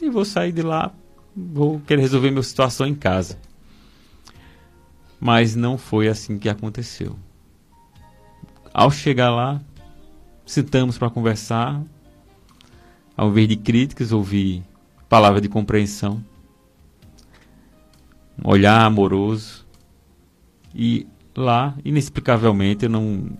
e 0.00 0.08
vou 0.08 0.24
sair 0.24 0.52
de 0.52 0.62
lá, 0.62 0.92
vou 1.34 1.80
querer 1.80 2.02
resolver 2.02 2.30
minha 2.30 2.42
situação 2.42 2.86
em 2.86 2.94
casa. 2.94 3.38
Mas 5.20 5.54
não 5.54 5.76
foi 5.76 6.08
assim 6.08 6.38
que 6.38 6.48
aconteceu. 6.48 7.16
Ao 8.72 8.90
chegar 8.90 9.30
lá, 9.30 9.60
sentamos 10.46 10.96
para 10.96 11.10
conversar. 11.10 11.82
Ao 13.16 13.28
invés 13.28 13.48
de 13.48 13.56
críticas, 13.56 14.12
ouvi 14.12 14.64
palavra 15.08 15.40
de 15.40 15.48
compreensão, 15.48 16.22
um 18.44 18.50
olhar 18.50 18.84
amoroso 18.84 19.66
e 20.74 21.06
lá, 21.36 21.74
inexplicavelmente, 21.84 22.84
eu 22.84 22.90
não. 22.90 23.30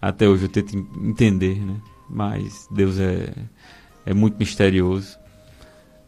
Até 0.00 0.28
hoje 0.28 0.44
eu 0.44 0.48
tento 0.48 0.76
entender, 1.02 1.58
né? 1.64 1.76
Mas 2.08 2.68
Deus 2.70 2.98
é, 2.98 3.34
é 4.06 4.14
muito 4.14 4.36
misterioso. 4.38 5.18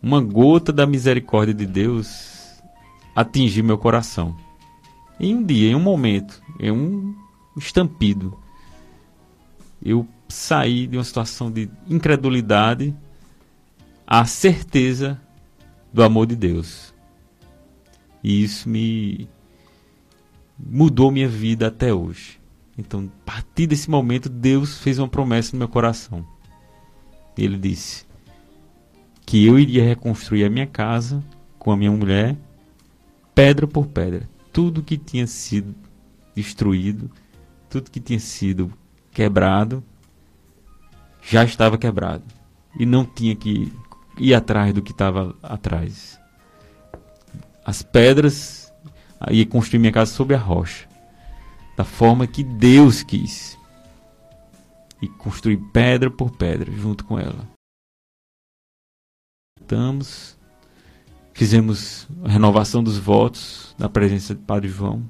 Uma 0.00 0.20
gota 0.20 0.72
da 0.72 0.86
misericórdia 0.86 1.52
de 1.52 1.66
Deus 1.66 2.62
atingiu 3.14 3.64
meu 3.64 3.76
coração. 3.76 4.36
Em 5.20 5.34
um 5.34 5.44
dia, 5.44 5.70
em 5.70 5.74
um 5.74 5.80
momento, 5.80 6.42
em 6.58 6.70
um 6.70 7.14
estampido, 7.54 8.38
eu 9.82 10.08
saí 10.26 10.86
de 10.86 10.96
uma 10.96 11.04
situação 11.04 11.50
de 11.50 11.68
incredulidade 11.86 12.96
à 14.06 14.24
certeza 14.24 15.20
do 15.92 16.02
amor 16.02 16.26
de 16.26 16.34
Deus. 16.36 16.94
E 18.24 18.42
isso 18.42 18.66
me 18.66 19.28
mudou 20.58 21.10
minha 21.10 21.28
vida 21.28 21.66
até 21.66 21.92
hoje. 21.92 22.40
Então, 22.78 23.10
a 23.22 23.24
partir 23.26 23.66
desse 23.66 23.90
momento, 23.90 24.30
Deus 24.30 24.78
fez 24.78 24.98
uma 24.98 25.08
promessa 25.08 25.52
no 25.52 25.58
meu 25.58 25.68
coração. 25.68 26.26
Ele 27.36 27.58
disse 27.58 28.06
que 29.26 29.46
eu 29.46 29.58
iria 29.58 29.84
reconstruir 29.84 30.44
a 30.44 30.50
minha 30.50 30.66
casa 30.66 31.22
com 31.58 31.70
a 31.70 31.76
minha 31.76 31.90
mulher, 31.90 32.36
pedra 33.34 33.66
por 33.66 33.86
pedra. 33.86 34.26
Tudo 34.60 34.82
que 34.82 34.98
tinha 34.98 35.26
sido 35.26 35.74
destruído, 36.34 37.10
tudo 37.70 37.90
que 37.90 37.98
tinha 37.98 38.20
sido 38.20 38.70
quebrado, 39.10 39.82
já 41.22 41.42
estava 41.44 41.78
quebrado. 41.78 42.24
E 42.78 42.84
não 42.84 43.06
tinha 43.06 43.34
que 43.34 43.72
ir 44.18 44.34
atrás 44.34 44.74
do 44.74 44.82
que 44.82 44.92
estava 44.92 45.34
atrás. 45.42 46.20
As 47.64 47.80
pedras 47.82 48.70
e 49.30 49.46
construir 49.46 49.78
minha 49.78 49.92
casa 49.92 50.12
sobre 50.12 50.36
a 50.36 50.38
rocha, 50.38 50.86
da 51.74 51.82
forma 51.82 52.26
que 52.26 52.44
Deus 52.44 53.02
quis. 53.02 53.58
e 55.00 55.08
construir 55.08 55.56
pedra 55.72 56.10
por 56.10 56.30
pedra 56.32 56.70
junto 56.70 57.06
com 57.06 57.18
ela. 57.18 57.48
Estamos, 59.58 60.38
fizemos 61.40 62.06
a 62.22 62.28
renovação 62.28 62.84
dos 62.84 62.98
votos 62.98 63.74
na 63.78 63.88
presença 63.88 64.34
de 64.34 64.42
Padre 64.42 64.68
João, 64.68 65.08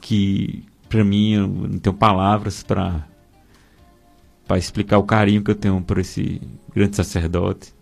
que 0.00 0.64
para 0.88 1.04
mim 1.04 1.34
eu 1.34 1.46
não 1.46 1.78
tenho 1.78 1.94
palavras 1.94 2.62
para 2.62 3.06
para 4.48 4.56
explicar 4.56 4.96
o 4.96 5.02
carinho 5.02 5.44
que 5.44 5.50
eu 5.50 5.54
tenho 5.54 5.78
por 5.82 5.98
esse 5.98 6.40
grande 6.74 6.96
sacerdote 6.96 7.74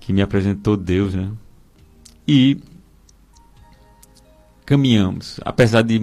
que 0.00 0.10
me 0.10 0.22
apresentou 0.22 0.74
Deus, 0.74 1.14
né? 1.14 1.30
E 2.26 2.58
caminhamos, 4.64 5.38
apesar 5.44 5.82
de 5.82 6.00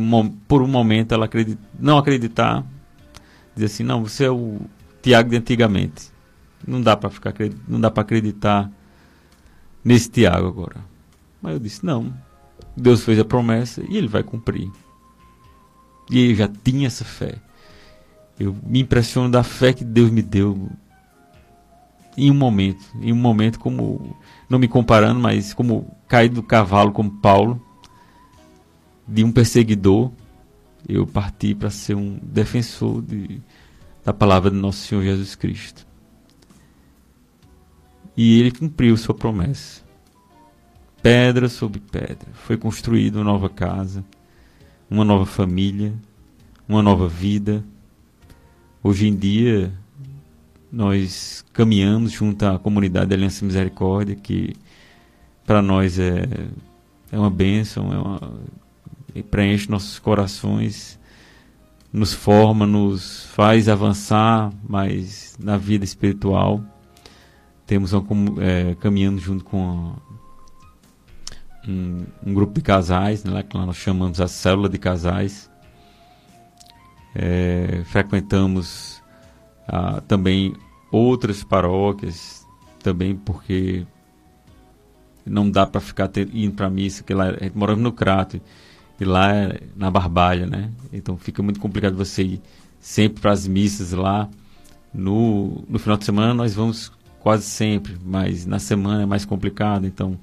por 0.48 0.62
um 0.62 0.68
momento 0.68 1.12
ela 1.12 1.26
acredit, 1.26 1.60
não 1.80 1.98
acreditar, 1.98 2.64
dizer 3.56 3.66
assim, 3.66 3.84
não, 3.84 4.04
você 4.04 4.26
é 4.26 4.30
o 4.30 4.62
Tiago 5.02 5.32
de 5.32 5.38
antigamente. 5.38 6.14
Não 6.68 6.82
dá 6.82 6.96
para 6.96 7.10
ficar 7.10 7.34
não 7.68 7.80
dá 7.80 7.92
para 7.92 8.02
acreditar 8.02 8.72
nesse 9.84 10.10
Tiago 10.10 10.48
agora. 10.48 10.78
Mas 11.42 11.54
eu 11.54 11.60
disse, 11.60 11.86
não. 11.86 12.14
Deus 12.76 13.04
fez 13.04 13.20
a 13.20 13.26
promessa 13.26 13.84
e 13.88 13.98
ele 13.98 14.08
vai 14.08 14.24
cumprir. 14.24 14.72
E 16.10 16.32
eu 16.32 16.36
já 16.36 16.48
tinha 16.48 16.88
essa 16.88 17.06
fé. 17.06 17.36
Eu 18.40 18.56
me 18.64 18.82
impressiono 18.82 19.30
da 19.30 19.44
fé 19.44 19.72
que 19.74 19.84
Deus 19.84 20.10
me 20.10 20.22
deu 20.22 20.70
em 22.18 22.32
um 22.32 22.34
momento, 22.34 22.84
em 23.02 23.12
um 23.12 23.16
momento 23.16 23.60
como 23.60 24.18
não 24.50 24.58
me 24.58 24.68
comparando, 24.68 25.20
mas 25.20 25.54
como 25.54 25.96
cair 26.08 26.30
do 26.30 26.42
cavalo 26.42 26.92
como 26.92 27.12
Paulo, 27.12 27.62
de 29.08 29.24
um 29.24 29.32
perseguidor, 29.32 30.12
eu 30.88 31.06
parti 31.06 31.54
para 31.54 31.70
ser 31.70 31.96
um 31.96 32.18
defensor 32.22 33.02
de, 33.02 33.42
da 34.04 34.14
palavra 34.14 34.50
do 34.50 34.58
nosso 34.58 34.88
Senhor 34.88 35.04
Jesus 35.04 35.36
Cristo. 35.36 35.85
E 38.16 38.40
ele 38.40 38.52
cumpriu 38.52 38.96
sua 38.98 39.14
promessa. 39.14 39.84
Pedra 41.02 41.50
sobre 41.50 41.80
pedra. 41.80 42.28
Foi 42.34 42.58
construída 42.58 43.20
uma 43.20 43.26
nova 43.26 43.50
casa, 43.50 44.04
uma 44.90 45.04
nova 45.04 45.26
família, 45.26 45.94
uma 46.68 46.82
nova 46.82 47.08
vida. 47.08 47.64
Hoje 48.82 49.08
em 49.08 49.16
dia, 49.16 49.74
nós 50.72 51.46
caminhamos 51.54 52.12
junto 52.12 52.44
à 52.44 52.58
comunidade 52.60 53.08
da 53.08 53.16
Aliança 53.16 53.46
Misericórdia, 53.46 54.16
que 54.16 54.56
para 55.46 55.62
nós 55.62 56.00
é, 56.00 56.28
é 57.12 57.20
uma 57.20 57.30
bênção, 57.30 57.94
é 57.94 57.98
uma, 57.98 58.34
preenche 59.24 59.70
nossos 59.70 60.00
corações, 60.00 61.00
nos 61.94 62.14
forma, 62.14 62.66
nos 62.66 63.26
faz 63.28 63.70
avançar 63.70 64.52
mais 64.68 65.38
na 65.40 65.58
vida 65.58 65.86
espiritual. 65.86 66.62
Temos 67.66 67.94
uma, 67.94 68.06
é, 68.44 68.76
caminhando 68.76 69.20
junto 69.20 69.44
com 69.44 69.96
um, 71.68 72.06
um, 72.26 72.34
grupo 72.34 72.54
de 72.54 72.62
casais, 72.62 73.24
né, 73.24 73.44
que 73.44 73.58
nós 73.58 73.76
chamamos 73.76 74.22
a 74.22 74.28
célula 74.28 74.70
de 74.70 74.78
casais. 74.78 75.50
É, 77.16 77.82
frequentamos 77.86 79.02
ah, 79.68 80.02
também 80.08 80.54
outras 80.92 81.44
paróquias, 81.44 82.46
também 82.84 83.16
porque 83.16 83.86
não 85.26 85.50
dá 85.50 85.66
para 85.66 85.82
ficar 85.82 86.08
ter, 86.08 86.30
indo 86.34 86.56
para 86.56 86.70
missa, 86.70 87.04
que 87.04 87.14
lá 87.14 87.26
moramos 87.54 87.84
no 87.84 87.92
Crato 87.92 88.40
e 89.00 89.04
lá 89.04 89.34
é 89.34 89.60
na 89.76 89.90
Barbalha, 89.90 90.46
né? 90.46 90.72
Então 90.94 91.18
fica 91.18 91.42
muito 91.42 91.60
complicado 91.60 91.96
você 91.96 92.24
ir 92.24 92.42
sempre 92.80 93.22
para 93.22 93.32
as 93.32 93.48
missas 93.48 93.92
lá. 93.92 94.30
No, 94.94 95.66
no 95.68 95.80
final 95.80 95.98
de 95.98 96.06
semana 96.06 96.34
nós 96.34 96.54
vamos 96.54 96.92
quase 97.26 97.46
sempre, 97.46 97.98
mas 98.06 98.46
na 98.46 98.60
semana 98.60 99.02
é 99.02 99.06
mais 99.08 99.26
complicado. 99.26 99.88
Então, 99.88 100.16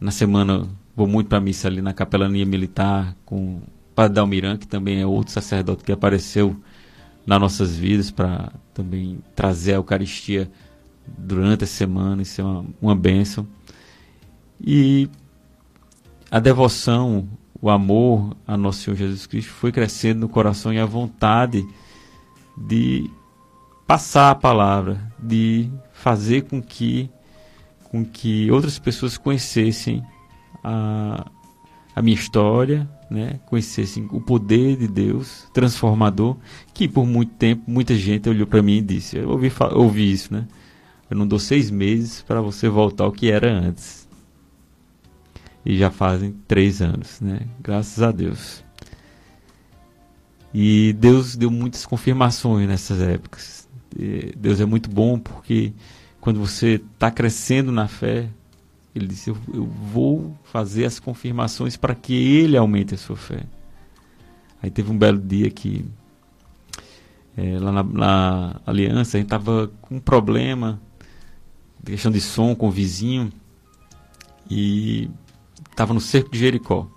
na 0.00 0.10
semana 0.10 0.66
vou 0.96 1.06
muito 1.06 1.28
para 1.28 1.38
missa 1.38 1.68
ali 1.68 1.82
na 1.82 1.92
capelania 1.92 2.46
militar 2.46 3.14
com 3.22 3.56
o 3.56 3.62
Padre 3.94 4.14
Dalmiran, 4.14 4.56
que 4.56 4.66
também 4.66 4.98
é 4.98 5.06
outro 5.06 5.30
sacerdote 5.30 5.84
que 5.84 5.92
apareceu 5.92 6.56
nas 7.26 7.38
nossas 7.38 7.76
vidas 7.76 8.10
para 8.10 8.50
também 8.72 9.18
trazer 9.36 9.72
a 9.72 9.76
Eucaristia 9.76 10.50
durante 11.06 11.64
a 11.64 11.66
semana, 11.66 12.22
isso 12.22 12.40
é 12.40 12.44
uma, 12.44 12.64
uma 12.80 12.96
bênção. 12.96 13.46
E 14.58 15.10
a 16.30 16.40
devoção, 16.40 17.28
o 17.60 17.68
amor 17.68 18.34
a 18.46 18.56
nosso 18.56 18.80
Senhor 18.80 18.96
Jesus 18.96 19.26
Cristo 19.26 19.50
foi 19.50 19.70
crescendo 19.70 20.20
no 20.20 20.30
coração 20.30 20.72
e 20.72 20.78
a 20.78 20.86
vontade 20.86 21.62
de 22.56 23.10
passar 23.86 24.30
a 24.30 24.34
palavra, 24.34 25.12
de 25.18 25.70
fazer 26.02 26.42
com 26.42 26.60
que 26.60 27.08
com 27.84 28.04
que 28.04 28.50
outras 28.50 28.78
pessoas 28.78 29.16
conhecessem 29.16 30.02
a, 30.64 31.30
a 31.94 32.02
minha 32.02 32.16
história, 32.16 32.88
né, 33.10 33.38
conhecessem 33.46 34.08
o 34.10 34.20
poder 34.20 34.78
de 34.78 34.88
Deus 34.88 35.46
transformador, 35.52 36.38
que 36.72 36.88
por 36.88 37.06
muito 37.06 37.34
tempo 37.34 37.70
muita 37.70 37.94
gente 37.94 38.28
olhou 38.28 38.46
para 38.46 38.62
mim 38.62 38.78
e 38.78 38.82
disse, 38.82 39.18
eu 39.18 39.28
ouvi, 39.28 39.52
ouvi 39.72 40.10
isso, 40.10 40.32
né? 40.32 40.48
Eu 41.10 41.16
não 41.18 41.26
dou 41.26 41.38
seis 41.38 41.70
meses 41.70 42.22
para 42.22 42.40
você 42.40 42.66
voltar 42.66 43.04
ao 43.04 43.12
que 43.12 43.30
era 43.30 43.52
antes. 43.52 44.08
E 45.64 45.76
já 45.76 45.90
fazem 45.90 46.34
três 46.48 46.80
anos, 46.80 47.20
né? 47.20 47.42
Graças 47.60 48.02
a 48.02 48.10
Deus. 48.10 48.64
E 50.54 50.94
Deus 50.94 51.36
deu 51.36 51.50
muitas 51.50 51.84
confirmações 51.84 52.66
nessas 52.66 53.02
épocas. 53.02 53.61
Deus 54.36 54.60
é 54.60 54.64
muito 54.64 54.90
bom 54.90 55.18
porque 55.18 55.72
quando 56.20 56.38
você 56.38 56.80
está 56.94 57.10
crescendo 57.10 57.72
na 57.72 57.88
fé, 57.88 58.28
ele 58.94 59.06
disse: 59.06 59.30
eu, 59.30 59.36
eu 59.52 59.64
vou 59.64 60.38
fazer 60.44 60.84
as 60.84 61.00
confirmações 61.00 61.76
para 61.76 61.94
que 61.94 62.14
ele 62.14 62.56
aumente 62.56 62.94
a 62.94 62.98
sua 62.98 63.16
fé. 63.16 63.42
Aí 64.62 64.70
teve 64.70 64.92
um 64.92 64.96
belo 64.96 65.18
dia 65.18 65.50
que, 65.50 65.84
é, 67.36 67.58
lá 67.58 67.72
na, 67.72 67.82
na, 67.82 68.60
aliança, 68.64 69.16
a 69.16 69.20
gente 69.20 69.26
estava 69.26 69.72
com 69.80 69.96
um 69.96 70.00
problema, 70.00 70.80
questão 71.84 72.12
de 72.12 72.20
som 72.20 72.54
com 72.54 72.68
o 72.68 72.70
vizinho, 72.70 73.32
e 74.48 75.10
estava 75.70 75.92
no 75.92 76.00
cerco 76.00 76.30
de 76.30 76.38
Jericó. 76.38 76.88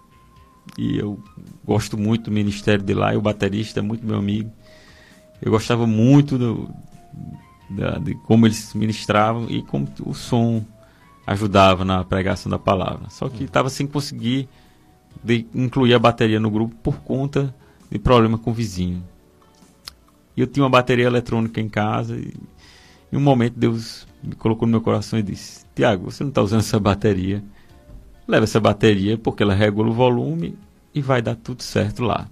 E 0.78 0.98
eu 0.98 1.20
gosto 1.66 1.98
muito 1.98 2.26
do 2.26 2.32
ministério 2.32 2.84
de 2.84 2.94
lá, 2.94 3.14
e 3.14 3.18
o 3.18 3.22
baterista 3.22 3.80
é 3.80 3.84
muito 3.84 4.06
meu 4.06 4.18
amigo. 4.18 4.52
Eu 5.42 5.52
gostava 5.52 5.86
muito 5.86 6.38
do, 6.38 6.70
da, 7.70 7.98
de 7.98 8.16
como 8.16 8.46
eles 8.46 8.74
ministravam 8.74 9.48
e 9.50 9.62
como 9.62 9.88
o 10.06 10.14
som 10.14 10.64
ajudava 11.26 11.84
na 11.84 12.04
pregação 12.04 12.50
da 12.50 12.60
palavra. 12.60 13.10
Só 13.10 13.28
que 13.30 13.44
estava 13.44 13.70
sem 13.70 13.88
conseguir 13.88 14.48
de 15.24 15.48
incluir 15.54 15.94
a 15.94 16.00
bateria 16.00 16.40
no 16.40 16.52
grupo 16.52 16.76
por 16.76 16.98
conta 17.00 17.54
de 17.90 17.98
problema 17.98 18.38
com 18.38 18.52
o 18.52 18.54
vizinho. 18.54 19.04
E 20.36 20.42
eu 20.42 20.48
tinha 20.48 20.64
uma 20.64 20.70
bateria 20.70 21.06
eletrônica 21.06 21.60
em 21.62 21.70
casa 21.70 22.16
e 22.18 22.34
em 23.12 23.18
um 23.18 23.22
momento 23.22 23.58
Deus 23.58 24.06
me 24.22 24.36
colocou 24.36 24.68
no 24.68 24.72
meu 24.72 24.82
coração 24.82 25.18
e 25.18 25.24
disse: 25.24 25.66
Tiago, 25.74 26.12
você 26.12 26.24
não 26.24 26.30
está 26.30 26.42
usando 26.42 26.60
essa 26.60 26.80
bateria. 26.80 27.44
Leva 28.28 28.44
essa 28.44 28.60
bateria 28.60 29.18
porque 29.18 29.44
ela 29.44 29.54
regula 29.54 29.90
o 29.90 29.94
volume 29.94 30.58
e 30.94 31.02
vai 31.02 31.22
dar 31.22 31.36
tudo 31.36 31.62
certo 31.62 32.04
lá. 32.04 32.28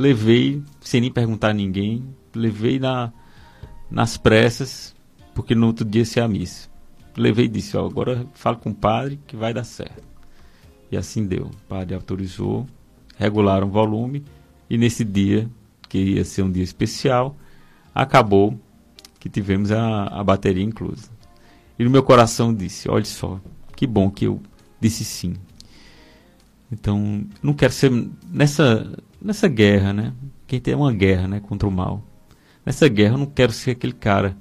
Levei, 0.00 0.62
sem 0.80 1.02
nem 1.02 1.12
perguntar 1.12 1.50
a 1.50 1.52
ninguém, 1.52 2.02
levei 2.34 2.78
na, 2.78 3.12
nas 3.90 4.16
pressas, 4.16 4.96
porque 5.34 5.54
no 5.54 5.66
outro 5.66 5.84
dia 5.84 6.06
se 6.06 6.18
a 6.18 6.26
missa 6.26 6.70
levei 7.16 7.44
e 7.44 7.48
disse, 7.48 7.76
ó, 7.76 7.86
agora 7.86 8.26
fala 8.32 8.56
com 8.56 8.70
o 8.70 8.74
padre 8.74 9.20
que 9.26 9.36
vai 9.36 9.52
dar 9.52 9.64
certo. 9.64 10.02
E 10.90 10.96
assim 10.96 11.26
deu. 11.26 11.44
O 11.44 11.56
padre 11.68 11.94
autorizou, 11.94 12.66
regularam 13.16 13.68
o 13.68 13.70
volume 13.70 14.24
e 14.70 14.78
nesse 14.78 15.04
dia, 15.04 15.50
que 15.86 15.98
ia 15.98 16.24
ser 16.24 16.44
um 16.44 16.50
dia 16.50 16.62
especial, 16.62 17.36
acabou 17.94 18.58
que 19.18 19.28
tivemos 19.28 19.70
a, 19.70 20.04
a 20.04 20.24
bateria 20.24 20.64
inclusa. 20.64 21.10
E 21.78 21.84
no 21.84 21.90
meu 21.90 22.02
coração 22.02 22.54
disse, 22.54 22.88
olha 22.88 23.04
só, 23.04 23.38
que 23.76 23.86
bom 23.86 24.10
que 24.10 24.24
eu 24.24 24.40
disse 24.80 25.04
sim. 25.04 25.34
Então, 26.72 27.26
não 27.42 27.52
quero 27.52 27.72
ser 27.74 27.90
nessa 28.30 28.90
nessa 29.20 29.48
guerra, 29.48 29.92
né? 29.92 30.12
Quem 30.46 30.60
tem 30.60 30.74
uma 30.74 30.92
guerra, 30.92 31.28
né, 31.28 31.40
contra 31.40 31.68
o 31.68 31.70
mal. 31.70 32.04
Nessa 32.64 32.88
guerra 32.88 33.14
eu 33.14 33.18
não 33.18 33.26
quero 33.26 33.52
ser 33.52 33.72
aquele 33.72 33.92
cara 33.92 34.36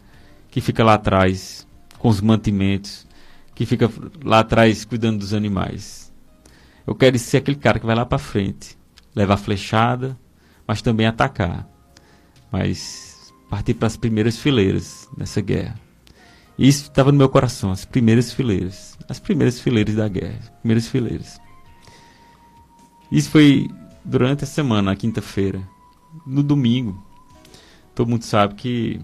que 0.49 0.61
fica 0.61 0.83
lá 0.83 0.95
atrás 0.95 1.67
com 1.97 2.09
os 2.09 2.21
mantimentos, 2.21 3.07
que 3.53 3.65
fica 3.65 3.89
lá 4.23 4.39
atrás 4.39 4.85
cuidando 4.85 5.19
dos 5.19 5.33
animais. 5.33 6.11
Eu 6.87 6.95
quero 6.95 7.19
ser 7.19 7.37
aquele 7.37 7.57
cara 7.57 7.79
que 7.79 7.85
vai 7.85 7.95
lá 7.95 8.05
para 8.05 8.17
frente, 8.17 8.77
levar 9.15 9.37
flechada, 9.37 10.17
mas 10.65 10.81
também 10.81 11.05
atacar. 11.05 11.67
Mas 12.51 13.31
partir 13.49 13.73
para 13.73 13.87
as 13.87 13.97
primeiras 13.97 14.37
fileiras 14.37 15.07
nessa 15.17 15.41
guerra. 15.41 15.75
Isso 16.57 16.83
estava 16.83 17.11
no 17.11 17.17
meu 17.17 17.29
coração, 17.29 17.71
as 17.71 17.85
primeiras 17.85 18.33
fileiras. 18.33 18.97
As 19.07 19.19
primeiras 19.19 19.59
fileiras 19.59 19.95
da 19.95 20.07
guerra. 20.07 20.39
As 20.41 20.49
primeiras 20.49 20.87
fileiras. 20.87 21.39
Isso 23.11 23.29
foi 23.29 23.69
durante 24.03 24.43
a 24.43 24.47
semana, 24.47 24.91
a 24.91 24.95
quinta-feira, 24.95 25.61
no 26.25 26.43
domingo. 26.43 27.03
Todo 27.93 28.09
mundo 28.09 28.23
sabe 28.23 28.55
que 28.55 28.99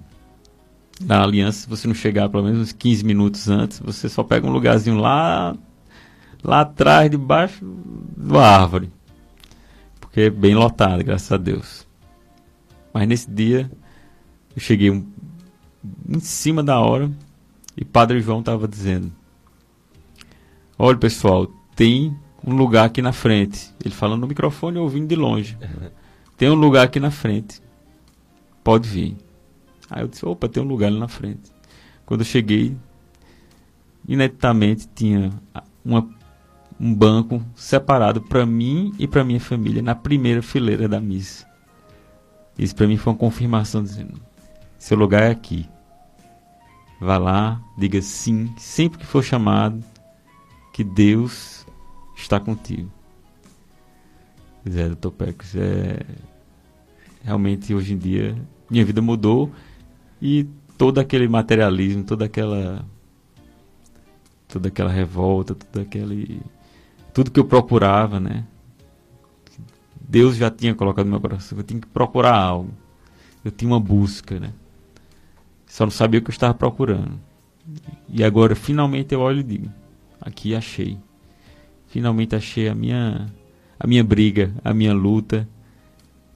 na 0.99 1.21
aliança, 1.21 1.61
se 1.61 1.69
você 1.69 1.87
não 1.87 1.95
chegar 1.95 2.29
pelo 2.29 2.43
menos 2.43 2.59
uns 2.59 2.71
15 2.71 3.03
minutos 3.03 3.49
antes, 3.49 3.79
você 3.79 4.07
só 4.07 4.23
pega 4.23 4.47
um 4.47 4.51
lugarzinho 4.51 4.97
lá, 4.97 5.55
lá 6.43 6.61
atrás, 6.61 7.09
debaixo 7.09 7.65
da 8.15 8.61
árvore. 8.61 8.89
Porque 9.99 10.21
é 10.21 10.29
bem 10.29 10.55
lotado, 10.55 11.03
graças 11.03 11.31
a 11.31 11.37
Deus. 11.37 11.85
Mas 12.93 13.07
nesse 13.07 13.29
dia, 13.29 13.69
eu 14.55 14.61
cheguei 14.61 14.89
um, 14.89 15.05
em 16.07 16.19
cima 16.19 16.63
da 16.63 16.79
hora 16.79 17.11
e 17.75 17.83
Padre 17.83 18.21
João 18.21 18.39
estava 18.39 18.67
dizendo: 18.67 19.11
Olha, 20.77 20.97
pessoal, 20.97 21.47
tem 21.75 22.17
um 22.45 22.55
lugar 22.55 22.85
aqui 22.85 23.01
na 23.01 23.11
frente. 23.11 23.73
Ele 23.83 23.93
falando 23.93 24.21
no 24.21 24.27
microfone 24.27 24.77
ouvindo 24.77 25.07
de 25.07 25.15
longe. 25.15 25.57
Tem 26.37 26.49
um 26.49 26.55
lugar 26.55 26.85
aqui 26.85 26.99
na 26.99 27.09
frente. 27.09 27.61
Pode 28.63 28.87
vir. 28.87 29.17
Aí 29.89 30.03
eu 30.03 30.07
disse, 30.07 30.25
opa, 30.25 30.47
tem 30.47 30.61
um 30.61 30.67
lugar 30.67 30.87
ali 30.87 30.99
na 30.99 31.07
frente. 31.07 31.51
Quando 32.05 32.21
eu 32.21 32.25
cheguei, 32.25 32.75
ineditamente 34.07 34.87
tinha 34.93 35.31
uma, 35.83 36.07
um 36.79 36.93
banco 36.93 37.41
separado 37.55 38.21
para 38.21 38.45
mim 38.45 38.93
e 38.99 39.07
para 39.07 39.23
minha 39.23 39.39
família, 39.39 39.81
na 39.81 39.95
primeira 39.95 40.41
fileira 40.41 40.87
da 40.87 40.99
missa. 40.99 41.47
Isso 42.57 42.75
para 42.75 42.87
mim 42.87 42.97
foi 42.97 43.13
uma 43.13 43.19
confirmação 43.19 43.83
dizendo, 43.83 44.19
seu 44.77 44.97
lugar 44.97 45.23
é 45.23 45.31
aqui. 45.31 45.67
Vá 46.99 47.17
lá, 47.17 47.61
diga 47.77 48.01
sim, 48.01 48.53
sempre 48.57 48.99
que 48.99 49.05
for 49.05 49.23
chamado, 49.23 49.83
que 50.73 50.83
Deus 50.83 51.54
está 52.16 52.39
contigo. 52.39 52.91
Zé, 54.68 54.88
doutor 54.88 55.11
Pex, 55.11 55.55
é... 55.55 55.99
realmente 57.24 57.74
hoje 57.74 57.93
em 57.93 57.97
dia 57.97 58.36
minha 58.70 58.84
vida 58.84 59.01
mudou 59.01 59.51
e 60.22 60.47
todo 60.78 60.99
aquele 60.99 61.28
materialismo, 61.28 62.03
toda 62.03 62.26
aquela 62.26 62.86
toda 64.47 64.70
aquela 64.70 64.89
revolta, 64.89 65.53
tudo 65.53 65.82
aquele 65.82 66.41
tudo 67.13 67.32
que 67.32 67.39
eu 67.39 67.45
procurava, 67.45 68.20
né? 68.20 68.45
Deus 70.07 70.36
já 70.36 70.51
tinha 70.51 70.76
colocado 70.76 71.05
no 71.05 71.11
meu 71.11 71.22
coração, 71.22 71.57
eu 71.57 71.63
tinha 71.63 71.80
que 71.80 71.88
procurar 71.88 72.36
algo. 72.36 72.72
Eu 73.43 73.51
tinha 73.51 73.70
uma 73.70 73.80
busca, 73.80 74.39
né? 74.39 74.53
Só 75.68 75.86
não 75.86 75.91
sabia 75.91 76.20
o 76.20 76.24
que 76.24 76.30
eu 76.30 76.34
estava 76.34 76.53
procurando. 76.53 77.20
E 78.09 78.24
agora 78.24 78.55
finalmente 78.55 79.13
eu 79.13 79.20
olho 79.20 79.39
e 79.39 79.43
digo: 79.43 79.72
aqui 80.20 80.55
achei. 80.55 80.97
Finalmente 81.95 82.35
achei 82.35 82.67
a 82.67 82.75
minha 82.75 83.25
a 83.79 83.87
minha 83.87 84.03
briga, 84.03 84.53
a 84.65 84.73
minha 84.73 84.93
luta 84.93 85.47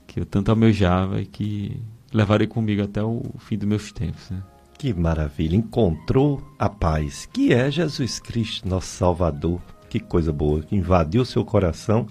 que 0.08 0.22
eu 0.22 0.26
tanto 0.26 0.52
almejava 0.52 1.20
e 1.20 1.26
que 1.26 1.82
levarei 2.14 2.48
comigo 2.48 2.82
até 2.82 3.04
o 3.04 3.22
fim 3.40 3.58
dos 3.58 3.68
meus 3.68 3.92
tempos. 3.92 4.30
Né? 4.30 4.42
Que 4.78 4.94
maravilha! 4.94 5.58
Encontrou 5.58 6.42
a 6.58 6.70
paz, 6.70 7.26
que 7.26 7.54
é 7.54 7.70
Jesus 7.70 8.22
Cristo, 8.22 8.70
nosso 8.70 8.88
Salvador. 8.88 9.60
Que 9.90 10.00
coisa 10.00 10.32
boa! 10.32 10.62
Que 10.62 10.78
invadiu 10.78 11.26
seu 11.26 11.44
coração 11.44 12.08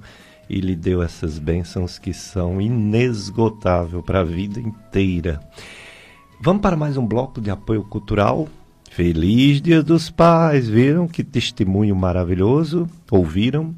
e 0.47 0.61
lhe 0.61 0.77
deu 0.77 1.03
essas 1.03 1.39
bênçãos 1.39 1.99
que 1.99 2.13
são 2.13 2.61
inesgotáveis 2.61 4.05
para 4.05 4.21
a 4.21 4.25
vida 4.25 4.61
inteira. 4.61 5.41
Vamos 6.39 6.61
para 6.61 6.77
mais 6.77 6.99
um 6.99 7.07
bloco 7.07 7.41
de 7.41 7.51
apoio 7.51 7.83
cultural. 7.83 8.47
Feliz 8.99 9.63
Dia 9.63 9.81
dos 9.81 10.11
Pais! 10.11 10.69
Viram 10.69 11.07
que 11.07 11.23
testemunho 11.23 11.95
maravilhoso? 11.95 12.89
Ouviram? 13.09 13.73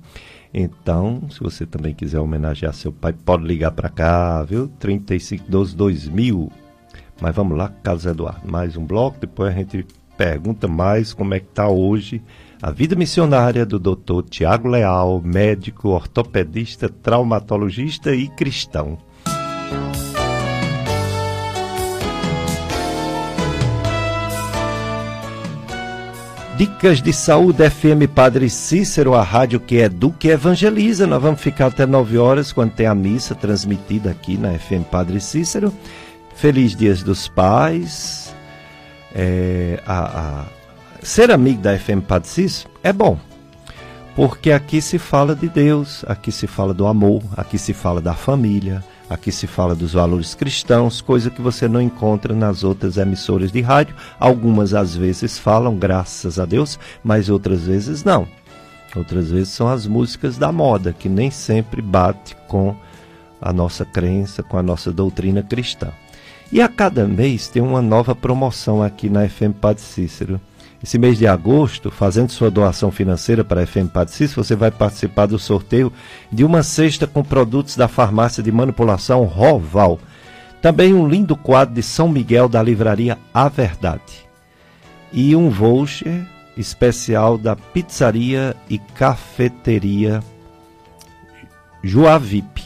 Então, 0.52 1.28
se 1.28 1.40
você 1.40 1.66
também 1.66 1.92
quiser 1.92 2.18
homenagear 2.18 2.72
seu 2.72 2.90
pai, 2.90 3.12
pode 3.12 3.44
ligar 3.44 3.72
para 3.72 3.90
cá, 3.90 4.42
viu? 4.42 4.68
3512 4.78 5.76
2000. 5.76 6.50
Mas 7.20 7.36
vamos 7.36 7.58
lá, 7.58 7.68
Carlos 7.82 8.06
Eduardo, 8.06 8.50
mais 8.50 8.78
um 8.78 8.86
bloco, 8.86 9.18
depois 9.20 9.50
a 9.50 9.58
gente 9.58 9.86
pergunta 10.16 10.66
mais 10.66 11.12
como 11.12 11.34
é 11.34 11.40
que 11.40 11.50
está 11.50 11.68
hoje 11.68 12.22
a 12.62 12.70
vida 12.70 12.96
missionária 12.96 13.66
do 13.66 13.78
Dr. 13.78 14.22
Tiago 14.26 14.68
Leal, 14.68 15.20
médico, 15.22 15.90
ortopedista, 15.90 16.88
traumatologista 16.88 18.14
e 18.14 18.26
cristão. 18.26 18.96
Dicas 26.60 27.00
de 27.00 27.10
Saúde 27.10 27.70
FM 27.70 28.06
Padre 28.14 28.50
Cícero, 28.50 29.14
a 29.14 29.22
rádio 29.22 29.58
que 29.58 29.76
educa 29.76 30.26
e 30.26 30.30
evangeliza. 30.30 31.06
Nós 31.06 31.22
vamos 31.22 31.40
ficar 31.40 31.68
até 31.68 31.86
9 31.86 32.18
horas 32.18 32.52
quando 32.52 32.72
tem 32.72 32.84
a 32.84 32.94
missa 32.94 33.34
transmitida 33.34 34.10
aqui 34.10 34.36
na 34.36 34.52
FM 34.58 34.82
Padre 34.90 35.22
Cícero. 35.22 35.72
Feliz 36.34 36.76
Dias 36.76 37.02
dos 37.02 37.28
Pais. 37.28 38.36
É, 39.14 39.82
a, 39.86 40.00
a, 40.20 40.44
ser 41.02 41.30
amigo 41.30 41.62
da 41.62 41.78
FM 41.78 42.02
Padre 42.06 42.28
Cícero 42.28 42.68
é 42.82 42.92
bom, 42.92 43.18
porque 44.14 44.52
aqui 44.52 44.82
se 44.82 44.98
fala 44.98 45.34
de 45.34 45.48
Deus, 45.48 46.04
aqui 46.06 46.30
se 46.30 46.46
fala 46.46 46.74
do 46.74 46.86
amor, 46.86 47.22
aqui 47.38 47.56
se 47.56 47.72
fala 47.72 48.02
da 48.02 48.12
família, 48.12 48.84
Aqui 49.10 49.32
se 49.32 49.48
fala 49.48 49.74
dos 49.74 49.94
valores 49.94 50.36
cristãos, 50.36 51.00
coisa 51.00 51.30
que 51.30 51.42
você 51.42 51.66
não 51.66 51.82
encontra 51.82 52.32
nas 52.32 52.62
outras 52.62 52.96
emissoras 52.96 53.50
de 53.50 53.60
rádio. 53.60 53.96
Algumas 54.20 54.72
às 54.72 54.94
vezes 54.94 55.36
falam, 55.36 55.74
graças 55.74 56.38
a 56.38 56.44
Deus, 56.44 56.78
mas 57.02 57.28
outras 57.28 57.62
vezes 57.62 58.04
não. 58.04 58.28
Outras 58.94 59.32
vezes 59.32 59.48
são 59.48 59.66
as 59.66 59.84
músicas 59.84 60.38
da 60.38 60.52
moda, 60.52 60.92
que 60.92 61.08
nem 61.08 61.28
sempre 61.28 61.82
bate 61.82 62.36
com 62.46 62.76
a 63.42 63.52
nossa 63.52 63.84
crença, 63.84 64.44
com 64.44 64.56
a 64.56 64.62
nossa 64.62 64.92
doutrina 64.92 65.42
cristã. 65.42 65.92
E 66.52 66.60
a 66.60 66.68
cada 66.68 67.04
mês 67.04 67.48
tem 67.48 67.60
uma 67.60 67.82
nova 67.82 68.14
promoção 68.14 68.80
aqui 68.80 69.10
na 69.10 69.28
FM 69.28 69.54
Padre 69.60 69.82
Cícero. 69.82 70.40
Esse 70.82 70.98
mês 70.98 71.18
de 71.18 71.26
agosto, 71.26 71.90
fazendo 71.90 72.30
sua 72.30 72.50
doação 72.50 72.90
financeira 72.90 73.44
para 73.44 73.62
a 73.62 73.66
FM 73.66 73.88
Patricis, 73.92 74.32
você 74.32 74.56
vai 74.56 74.70
participar 74.70 75.26
do 75.26 75.38
sorteio 75.38 75.92
de 76.32 76.42
uma 76.42 76.62
cesta 76.62 77.06
com 77.06 77.22
produtos 77.22 77.76
da 77.76 77.86
farmácia 77.86 78.42
de 78.42 78.50
manipulação 78.50 79.24
Roval. 79.24 80.00
Também 80.62 80.94
um 80.94 81.06
lindo 81.06 81.36
quadro 81.36 81.74
de 81.74 81.82
São 81.82 82.08
Miguel 82.08 82.48
da 82.48 82.62
livraria 82.62 83.18
A 83.32 83.46
Verdade. 83.48 84.26
E 85.12 85.36
um 85.36 85.50
voucher 85.50 86.26
especial 86.56 87.36
da 87.36 87.54
pizzaria 87.54 88.56
e 88.68 88.78
cafeteria 88.78 90.22
Joavip. 91.82 92.64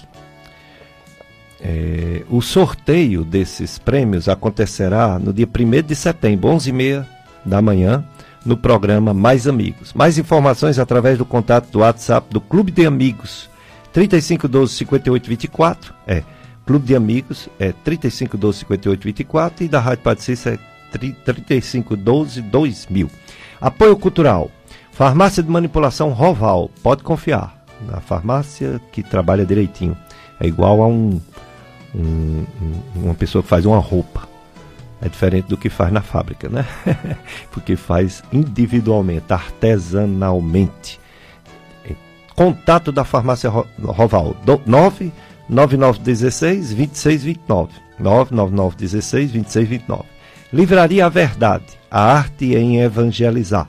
É, 1.61 2.23
o 2.29 2.41
sorteio 2.41 3.25
desses 3.25 3.77
prêmios 3.79 4.29
acontecerá 4.29 5.19
no 5.19 5.33
dia 5.33 5.49
1 5.49 5.83
de 5.83 5.97
setembro, 5.97 6.51
11h30 6.51 7.14
da 7.45 7.61
manhã, 7.61 8.05
no 8.45 8.57
programa 8.57 9.15
Mais 9.15 9.47
Amigos. 9.47 9.93
Mais 9.93 10.19
informações 10.19 10.79
através 10.79 11.19
do 11.19 11.25
contato 11.25 11.71
do 11.71 11.81
WhatsApp 11.81 12.27
do 12.31 12.41
Clube 12.41 12.71
de 12.71 12.87
Amigos, 12.87 13.49
3512 13.93 14.75
5824, 14.75 15.95
é, 16.07 16.23
Clube 16.67 16.87
de 16.87 16.97
Amigos 16.97 17.49
é 17.59 17.73
3512 17.73 18.59
5824 18.61 19.65
e 19.65 19.69
da 19.69 19.81
Rádio 19.81 20.03
Patrícia 20.03 20.51
é 20.51 20.59
3512 21.25 22.41
2000. 22.43 23.11
Apoio 23.61 23.97
Cultural, 23.97 24.51
Farmácia 24.93 25.43
de 25.43 25.51
Manipulação 25.51 26.11
Roval, 26.11 26.71
pode 26.83 27.03
confiar, 27.03 27.65
na 27.87 28.01
farmácia 28.01 28.81
que 28.93 29.03
trabalha 29.03 29.45
direitinho. 29.45 29.97
É 30.41 30.47
igual 30.47 30.83
a 30.83 30.87
um, 30.87 31.21
um, 31.95 32.45
uma 32.95 33.15
pessoa 33.15 33.43
que 33.43 33.49
faz 33.49 33.65
uma 33.67 33.79
roupa 33.79 34.34
é 35.05 35.09
diferente 35.09 35.49
do 35.49 35.57
que 35.57 35.69
faz 35.69 35.93
na 35.93 36.01
fábrica, 36.01 36.49
né? 36.49 36.65
Porque 37.53 37.77
faz 37.77 38.23
individualmente, 38.33 39.33
artesanalmente. 39.33 40.99
Contato 42.35 42.91
da 42.91 43.05
farmácia 43.05 43.51
Roval, 43.51 44.35
99916 44.67 46.75
2629. 46.75 47.73
99916 47.99 49.33
2629. 49.33 50.05
Livraria 50.53 51.07
A 51.07 51.09
Verdade, 51.11 51.67
a 51.91 52.01
arte 52.01 52.55
em 52.55 52.81
evangelizar. 52.81 53.69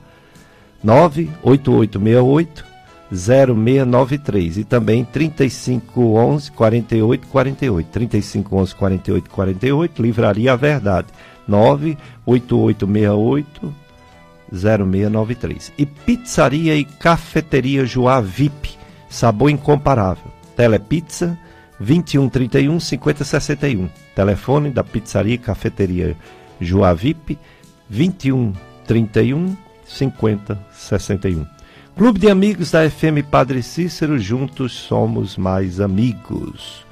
98868 0.82 2.64
0693 3.12 4.58
e 4.58 4.64
também 4.64 5.04
3511 5.04 6.50
4848 6.52 7.88
3511 7.88 8.74
4848 8.74 10.02
Livraria 10.02 10.52
A 10.52 10.56
Verdade 10.56 11.08
98868 11.46 13.74
0693 14.52 15.72
e 15.78 15.86
Pizzaria 15.86 16.76
e 16.76 16.84
Cafeteria 16.84 17.84
Joá 17.84 18.20
VIP 18.20 18.70
sabor 19.08 19.50
incomparável. 19.50 20.32
Telepizza 20.56 21.38
2131 21.78 22.80
5061 22.80 23.88
telefone 24.14 24.70
da 24.70 24.82
Pizzaria 24.82 25.34
e 25.34 25.38
Cafeteria 25.38 26.16
Joá 26.60 26.94
VIP 26.94 27.38
2131 27.88 29.56
5061 29.86 31.55
Clube 31.96 32.18
de 32.18 32.28
Amigos 32.28 32.72
da 32.72 32.90
FM 32.90 33.24
Padre 33.30 33.62
Cícero, 33.62 34.18
juntos 34.18 34.74
somos 34.74 35.38
mais 35.38 35.80
amigos. 35.80 36.84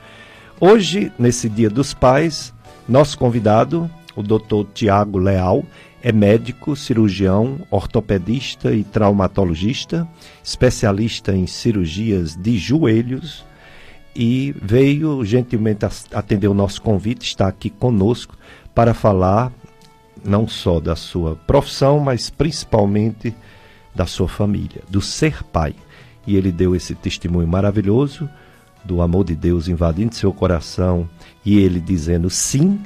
Hoje, 0.59 1.13
nesse 1.19 1.47
Dia 1.47 1.69
dos 1.69 1.93
Pais, 1.93 2.55
nosso 2.89 3.19
convidado, 3.19 3.91
o 4.17 4.23
Dr. 4.23 4.65
Tiago 4.73 5.19
Leal, 5.19 5.63
é 6.03 6.11
médico, 6.11 6.75
cirurgião, 6.75 7.59
ortopedista 7.71 8.73
e 8.73 8.83
traumatologista, 8.83 10.09
especialista 10.43 11.37
em 11.37 11.47
cirurgias 11.47 12.35
de 12.35 12.57
joelhos 12.57 13.45
e 14.17 14.55
veio 14.63 15.23
gentilmente 15.23 15.85
atender 16.15 16.49
o 16.49 16.55
nosso 16.55 16.81
convite, 16.81 17.27
está 17.27 17.47
aqui 17.47 17.69
conosco 17.69 18.39
para 18.75 18.95
falar 18.95 19.53
não 20.25 20.49
só 20.49 20.81
da 20.81 20.97
sua 20.97 21.37
profissão, 21.47 22.01
mas 22.01 22.31
principalmente 22.31 23.37
da 23.95 24.07
sua 24.07 24.29
família, 24.29 24.83
do 24.89 25.01
ser 25.01 25.43
pai. 25.45 25.75
E 26.27 26.37
ele 26.37 26.51
deu 26.51 26.75
esse 26.75 26.95
testemunho 26.95 27.47
maravilhoso 27.47 28.29
do 28.85 29.01
amor 29.01 29.25
de 29.25 29.35
Deus 29.35 29.69
invadindo 29.69 30.15
seu 30.15 30.33
coração 30.33 31.09
e 31.45 31.59
ele 31.59 31.81
dizendo 31.81 32.29
sim, 32.29 32.81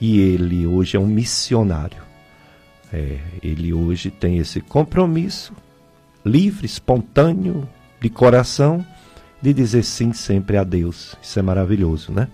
e 0.00 0.20
ele 0.20 0.66
hoje 0.66 0.96
é 0.96 1.00
um 1.00 1.06
missionário. 1.06 2.02
É, 2.92 3.18
ele 3.42 3.72
hoje 3.72 4.10
tem 4.10 4.38
esse 4.38 4.60
compromisso 4.60 5.52
livre, 6.24 6.66
espontâneo, 6.66 7.68
de 8.00 8.08
coração, 8.08 8.84
de 9.40 9.52
dizer 9.52 9.82
sim 9.82 10.12
sempre 10.12 10.56
a 10.56 10.64
Deus. 10.64 11.16
Isso 11.22 11.38
é 11.38 11.42
maravilhoso, 11.42 12.12
né? 12.12 12.28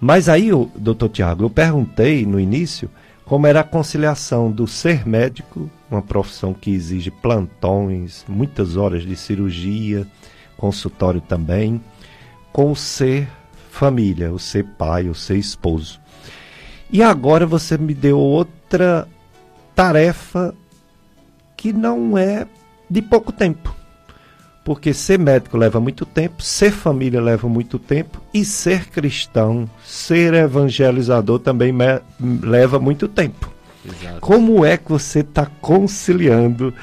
Mas 0.00 0.28
aí, 0.28 0.50
doutor 0.76 1.08
Tiago, 1.08 1.44
eu 1.44 1.50
perguntei 1.50 2.24
no 2.24 2.38
início 2.38 2.88
como 3.28 3.46
era 3.46 3.60
a 3.60 3.64
conciliação 3.64 4.50
do 4.50 4.66
ser 4.66 5.06
médico, 5.06 5.70
uma 5.90 6.00
profissão 6.00 6.54
que 6.54 6.70
exige 6.70 7.10
plantões, 7.10 8.24
muitas 8.26 8.74
horas 8.74 9.02
de 9.02 9.14
cirurgia, 9.14 10.06
consultório 10.56 11.20
também, 11.20 11.78
com 12.50 12.72
o 12.72 12.76
ser 12.76 13.28
família, 13.70 14.32
o 14.32 14.38
ser 14.38 14.64
pai, 14.64 15.10
o 15.10 15.14
ser 15.14 15.36
esposo. 15.36 16.00
E 16.90 17.02
agora 17.02 17.46
você 17.46 17.76
me 17.76 17.92
deu 17.92 18.18
outra 18.18 19.06
tarefa 19.74 20.54
que 21.54 21.70
não 21.70 22.16
é 22.16 22.46
de 22.88 23.02
pouco 23.02 23.30
tempo. 23.30 23.77
Porque 24.68 24.92
ser 24.92 25.18
médico 25.18 25.56
leva 25.56 25.80
muito 25.80 26.04
tempo, 26.04 26.42
ser 26.42 26.70
família 26.70 27.22
leva 27.22 27.48
muito 27.48 27.78
tempo 27.78 28.20
e 28.34 28.44
ser 28.44 28.84
cristão, 28.90 29.66
ser 29.82 30.34
evangelizador 30.34 31.38
também 31.38 31.72
leva 32.42 32.78
muito 32.78 33.08
tempo. 33.08 33.50
Exato. 33.82 34.20
Como 34.20 34.66
é 34.66 34.76
que 34.76 34.90
você 34.90 35.20
está 35.20 35.46
conciliando 35.46 36.74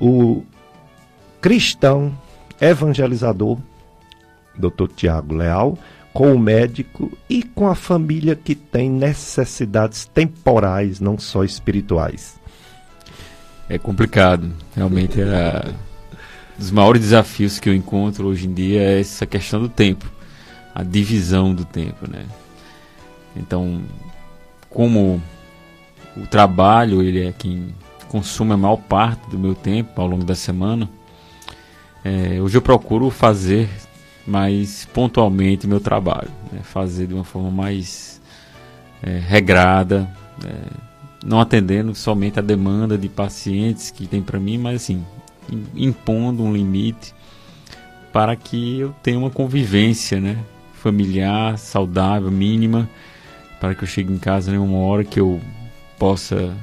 o 0.00 0.44
cristão 1.42 2.18
evangelizador 2.58 3.58
Dr. 4.56 4.88
Tiago 4.96 5.34
Leal, 5.34 5.78
com 6.10 6.32
o 6.32 6.38
médico 6.38 7.12
e 7.28 7.42
com 7.42 7.68
a 7.68 7.74
família 7.74 8.34
que 8.34 8.54
tem 8.54 8.88
necessidades 8.88 10.06
temporais, 10.06 11.00
não 11.00 11.18
só 11.18 11.44
espirituais. 11.44 12.40
É 13.68 13.76
complicado, 13.76 14.50
realmente 14.74 15.20
é 15.20 15.74
dos 16.58 16.70
maiores 16.70 17.02
desafios 17.02 17.58
que 17.58 17.68
eu 17.68 17.74
encontro 17.74 18.26
hoje 18.26 18.46
em 18.46 18.54
dia 18.54 18.80
é 18.80 19.00
essa 19.00 19.26
questão 19.26 19.60
do 19.60 19.68
tempo, 19.68 20.10
a 20.74 20.82
divisão 20.82 21.54
do 21.54 21.64
tempo, 21.64 22.08
né? 22.10 22.26
Então, 23.36 23.82
como 24.70 25.20
o 26.16 26.26
trabalho 26.26 27.02
ele 27.02 27.26
é 27.26 27.32
quem 27.32 27.74
consome 28.08 28.52
a 28.52 28.56
maior 28.56 28.76
parte 28.76 29.28
do 29.28 29.38
meu 29.38 29.54
tempo 29.54 30.00
ao 30.00 30.06
longo 30.06 30.24
da 30.24 30.36
semana, 30.36 30.88
é, 32.04 32.40
hoje 32.40 32.56
eu 32.56 32.62
procuro 32.62 33.10
fazer 33.10 33.68
mais 34.26 34.86
pontualmente 34.92 35.66
meu 35.66 35.80
trabalho, 35.80 36.30
né? 36.52 36.60
fazer 36.62 37.06
de 37.06 37.14
uma 37.14 37.24
forma 37.24 37.50
mais 37.50 38.20
é, 39.02 39.18
regrada, 39.18 40.08
é, 40.44 40.54
não 41.24 41.40
atendendo 41.40 41.94
somente 41.94 42.38
a 42.38 42.42
demanda 42.42 42.96
de 42.96 43.08
pacientes 43.08 43.90
que 43.90 44.06
tem 44.06 44.22
para 44.22 44.38
mim, 44.38 44.58
mas 44.58 44.82
assim 44.82 45.04
impondo 45.74 46.42
um 46.42 46.52
limite 46.52 47.14
para 48.12 48.36
que 48.36 48.80
eu 48.80 48.94
tenha 49.02 49.18
uma 49.18 49.30
convivência, 49.30 50.20
né, 50.20 50.38
familiar, 50.74 51.58
saudável, 51.58 52.30
mínima, 52.30 52.88
para 53.60 53.74
que 53.74 53.84
eu 53.84 53.88
chegue 53.88 54.12
em 54.12 54.18
casa 54.18 54.52
em 54.52 54.58
uma 54.58 54.78
hora 54.78 55.04
que 55.04 55.18
eu 55.18 55.40
possa 55.98 56.54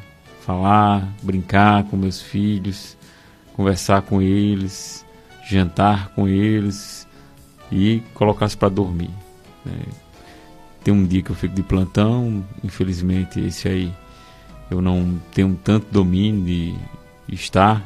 falar, 0.46 1.08
brincar 1.22 1.84
com 1.86 1.98
meus 1.98 2.22
filhos, 2.22 2.98
conversar 3.54 4.02
com 4.04 4.22
eles, 4.22 5.06
jantar 5.50 6.10
com 6.10 6.28
eles, 6.28 7.08
e 7.72 8.02
colocasse 8.14 8.58
para 8.58 8.70
dormir. 8.70 9.10
Né? 9.66 9.74
Tem 10.84 10.94
um 10.94 11.06
dia 11.06 11.22
que 11.22 11.30
eu 11.30 11.36
fico 11.36 11.56
de 11.56 11.64
plantão, 11.64 12.44
infelizmente 12.64 13.40
esse 13.40 13.68
aí 13.68 13.94
eu 14.70 14.82
não 14.82 15.20
tenho 15.34 15.58
tanto 15.64 15.88
domínio 15.92 16.44
de 16.44 16.76
estar, 17.34 17.84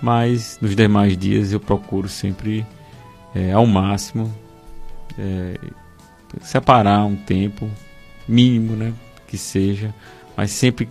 mas 0.00 0.58
nos 0.60 0.74
demais 0.76 1.16
dias 1.16 1.52
eu 1.52 1.60
procuro 1.60 2.08
sempre 2.08 2.66
é, 3.34 3.52
ao 3.52 3.66
máximo 3.66 4.32
é, 5.18 5.58
separar 6.40 7.04
um 7.04 7.16
tempo 7.16 7.70
mínimo, 8.28 8.74
né, 8.74 8.92
que 9.26 9.38
seja, 9.38 9.94
mas 10.36 10.50
sempre 10.50 10.88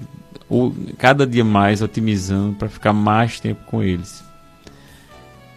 ou, 0.50 0.76
cada 0.98 1.26
dia 1.26 1.44
mais 1.44 1.82
otimizando 1.82 2.56
para 2.56 2.70
ficar 2.70 2.94
mais 2.94 3.40
tempo 3.40 3.64
com 3.66 3.82
eles. 3.82 4.24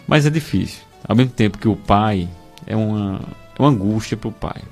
Mas 0.07 0.25
é 0.25 0.31
difícil. 0.31 0.83
Ao 1.07 1.15
mesmo 1.15 1.33
tempo 1.33 1.59
que 1.59 1.69
o 1.69 1.77
pai 1.77 2.29
é 2.67 2.75
uma, 2.75 3.21
é 3.59 3.63
uma 3.63 3.69
angústia 3.69 4.17
para 4.17 4.29
o 4.29 4.33
pai. 4.33 4.63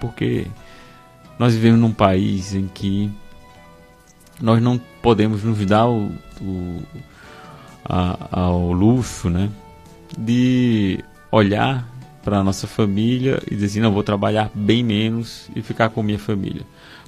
Porque 0.00 0.46
nós 1.38 1.54
vivemos 1.54 1.80
num 1.80 1.92
país 1.92 2.54
em 2.54 2.66
que 2.66 3.10
nós 4.40 4.60
não 4.60 4.78
podemos 5.00 5.44
nos 5.44 5.64
dar 5.64 5.88
o, 5.88 6.10
o 6.40 6.82
a, 7.90 8.40
ao 8.42 8.72
luxo 8.72 9.28
né, 9.28 9.50
de 10.16 11.02
olhar 11.32 11.88
para 12.22 12.38
a 12.38 12.44
nossa 12.44 12.66
família 12.66 13.42
e 13.50 13.54
dizer 13.54 13.66
assim, 13.66 13.80
não, 13.80 13.92
vou 13.92 14.02
trabalhar 14.02 14.50
bem 14.54 14.84
menos 14.84 15.50
e 15.54 15.62
ficar 15.62 15.88
com 15.88 16.02
minha 16.02 16.18
família. 16.18 16.62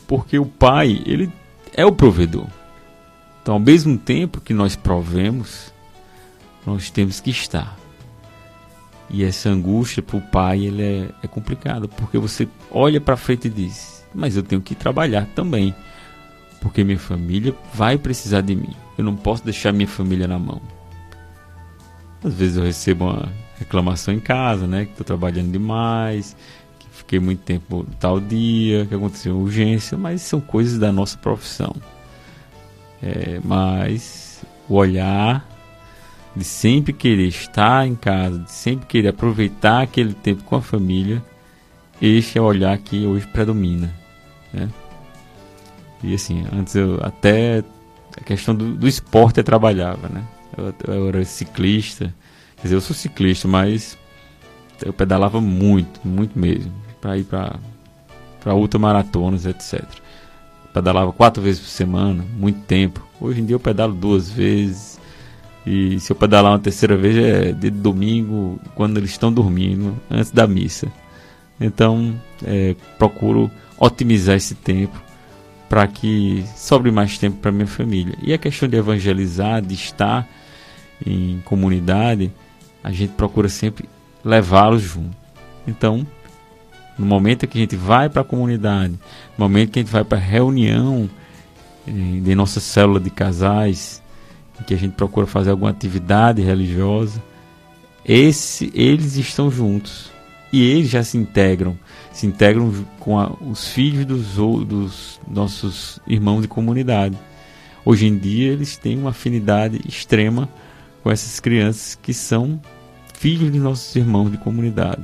Porque 0.06 0.38
o 0.38 0.46
pai, 0.46 1.02
ele 1.06 1.30
é 1.72 1.86
o 1.86 1.92
provedor. 1.92 2.46
Então, 3.40 3.54
ao 3.54 3.60
mesmo 3.60 3.96
tempo 3.96 4.40
que 4.40 4.52
nós 4.52 4.74
provemos, 4.74 5.72
nós 6.66 6.90
temos 6.90 7.20
que 7.20 7.30
estar. 7.30 7.76
E 9.10 9.24
essa 9.24 9.50
angústia 9.50 10.02
para 10.02 10.16
o 10.16 10.20
pai 10.20 10.64
ele 10.64 10.82
é, 10.82 11.08
é 11.22 11.26
complicado, 11.26 11.88
porque 11.88 12.18
você 12.18 12.48
olha 12.70 13.00
para 13.00 13.16
frente 13.16 13.46
e 13.48 13.50
diz: 13.50 14.04
Mas 14.14 14.36
eu 14.36 14.42
tenho 14.42 14.62
que 14.62 14.74
trabalhar 14.74 15.26
também, 15.34 15.74
porque 16.62 16.84
minha 16.84 16.98
família 16.98 17.54
vai 17.74 17.98
precisar 17.98 18.40
de 18.40 18.54
mim. 18.54 18.74
Eu 18.96 19.04
não 19.04 19.16
posso 19.16 19.44
deixar 19.44 19.72
minha 19.72 19.88
família 19.88 20.28
na 20.28 20.38
mão. 20.38 20.62
Às 22.24 22.34
vezes 22.34 22.56
eu 22.56 22.62
recebo 22.62 23.06
uma 23.06 23.28
reclamação 23.58 24.14
em 24.14 24.20
casa, 24.20 24.66
né? 24.66 24.84
Que 24.84 24.92
estou 24.92 25.04
trabalhando 25.04 25.50
demais, 25.50 26.36
que 26.78 26.86
fiquei 26.92 27.18
muito 27.18 27.40
tempo 27.40 27.84
tal 27.98 28.20
dia, 28.20 28.86
que 28.86 28.94
aconteceu 28.94 29.36
urgência, 29.36 29.98
mas 29.98 30.22
são 30.22 30.40
coisas 30.40 30.78
da 30.78 30.92
nossa 30.92 31.18
profissão. 31.18 31.74
É, 33.02 33.40
mas 33.44 34.44
o 34.68 34.76
olhar 34.76 35.44
de 36.36 36.44
sempre 36.44 36.92
querer 36.92 37.26
estar 37.26 37.86
em 37.88 37.96
casa, 37.96 38.38
de 38.38 38.52
sempre 38.52 38.86
querer 38.86 39.08
aproveitar 39.08 39.82
aquele 39.82 40.14
tempo 40.14 40.44
com 40.44 40.54
a 40.54 40.62
família, 40.62 41.22
este 42.00 42.38
é 42.38 42.40
o 42.40 42.44
olhar 42.44 42.78
que 42.78 43.04
hoje 43.04 43.26
predomina. 43.26 43.92
Né? 44.52 44.68
E 46.02 46.14
assim, 46.14 46.44
antes 46.52 46.74
eu 46.74 46.98
até 47.02 47.62
a 48.16 48.24
questão 48.24 48.54
do, 48.54 48.74
do 48.74 48.88
esporte 48.88 49.38
eu 49.38 49.44
trabalhava, 49.44 50.08
né? 50.08 50.22
Eu, 50.56 50.94
eu, 50.94 51.08
era 51.08 51.24
ciclista, 51.24 52.12
quer 52.56 52.62
dizer, 52.64 52.74
eu 52.74 52.80
sou 52.80 52.94
ciclista, 52.94 53.48
mas 53.48 53.96
eu 54.84 54.92
pedalava 54.92 55.40
muito, 55.40 56.00
muito 56.04 56.38
mesmo, 56.38 56.72
para 57.00 57.16
ir 57.16 57.24
para 57.24 57.58
para 58.40 58.54
ultramaratonas, 58.54 59.46
etc. 59.46 59.84
Pedalava 60.74 61.12
quatro 61.12 61.40
vezes 61.40 61.60
por 61.60 61.68
semana, 61.68 62.24
muito 62.36 62.58
tempo. 62.62 63.06
Hoje 63.20 63.40
em 63.40 63.46
dia 63.46 63.54
eu 63.54 63.60
pedalo 63.60 63.94
duas 63.94 64.28
vezes, 64.28 64.98
e 65.64 66.00
se 66.00 66.10
eu 66.10 66.16
pedalar 66.16 66.50
uma 66.50 66.58
terceira 66.58 66.96
vez 66.96 67.16
é 67.16 67.52
de 67.52 67.70
domingo, 67.70 68.58
quando 68.74 68.96
eles 68.96 69.10
estão 69.10 69.32
dormindo, 69.32 69.96
antes 70.10 70.32
da 70.32 70.44
missa. 70.44 70.88
Então, 71.60 72.20
é, 72.44 72.74
procuro 72.98 73.48
otimizar 73.78 74.34
esse 74.34 74.56
tempo 74.56 75.00
para 75.72 75.86
que 75.86 76.44
sobre 76.54 76.90
mais 76.90 77.16
tempo 77.16 77.38
para 77.38 77.50
minha 77.50 77.66
família. 77.66 78.14
E 78.20 78.34
a 78.34 78.36
questão 78.36 78.68
de 78.68 78.76
evangelizar, 78.76 79.62
de 79.62 79.72
estar 79.72 80.28
em 81.04 81.40
comunidade, 81.46 82.30
a 82.84 82.92
gente 82.92 83.14
procura 83.14 83.48
sempre 83.48 83.88
levá-los 84.22 84.82
junto. 84.82 85.16
Então, 85.66 86.06
no 86.98 87.06
momento 87.06 87.46
que 87.46 87.56
a 87.56 87.60
gente 87.62 87.74
vai 87.74 88.10
para 88.10 88.20
a 88.20 88.24
comunidade, 88.24 88.92
no 89.38 89.48
momento 89.48 89.70
que 89.70 89.78
a 89.78 89.82
gente 89.82 89.90
vai 89.90 90.04
para 90.04 90.18
a 90.18 90.20
reunião 90.20 91.08
eh, 91.88 92.20
de 92.20 92.34
nossa 92.34 92.60
célula 92.60 93.00
de 93.00 93.08
casais, 93.08 94.02
em 94.60 94.64
que 94.64 94.74
a 94.74 94.78
gente 94.78 94.92
procura 94.92 95.26
fazer 95.26 95.52
alguma 95.52 95.70
atividade 95.70 96.42
religiosa, 96.42 97.18
esse, 98.04 98.70
eles 98.74 99.16
estão 99.16 99.50
juntos 99.50 100.10
e 100.52 100.70
eles 100.70 100.90
já 100.90 101.02
se 101.02 101.16
integram, 101.16 101.78
se 102.12 102.26
integram 102.26 102.72
com 103.00 103.18
a, 103.18 103.32
os 103.40 103.68
filhos 103.68 104.06
dos, 104.06 104.64
dos 104.66 105.20
nossos 105.28 105.98
irmãos 106.06 106.42
de 106.42 106.48
comunidade. 106.48 107.16
Hoje 107.84 108.06
em 108.06 108.16
dia 108.16 108.52
eles 108.52 108.76
têm 108.76 108.98
uma 108.98 109.10
afinidade 109.10 109.80
extrema 109.86 110.48
com 111.02 111.10
essas 111.10 111.40
crianças 111.40 111.98
que 112.00 112.14
são 112.14 112.60
filhos 113.14 113.50
de 113.50 113.58
nossos 113.58 113.94
irmãos 113.96 114.30
de 114.30 114.38
comunidade. 114.38 115.02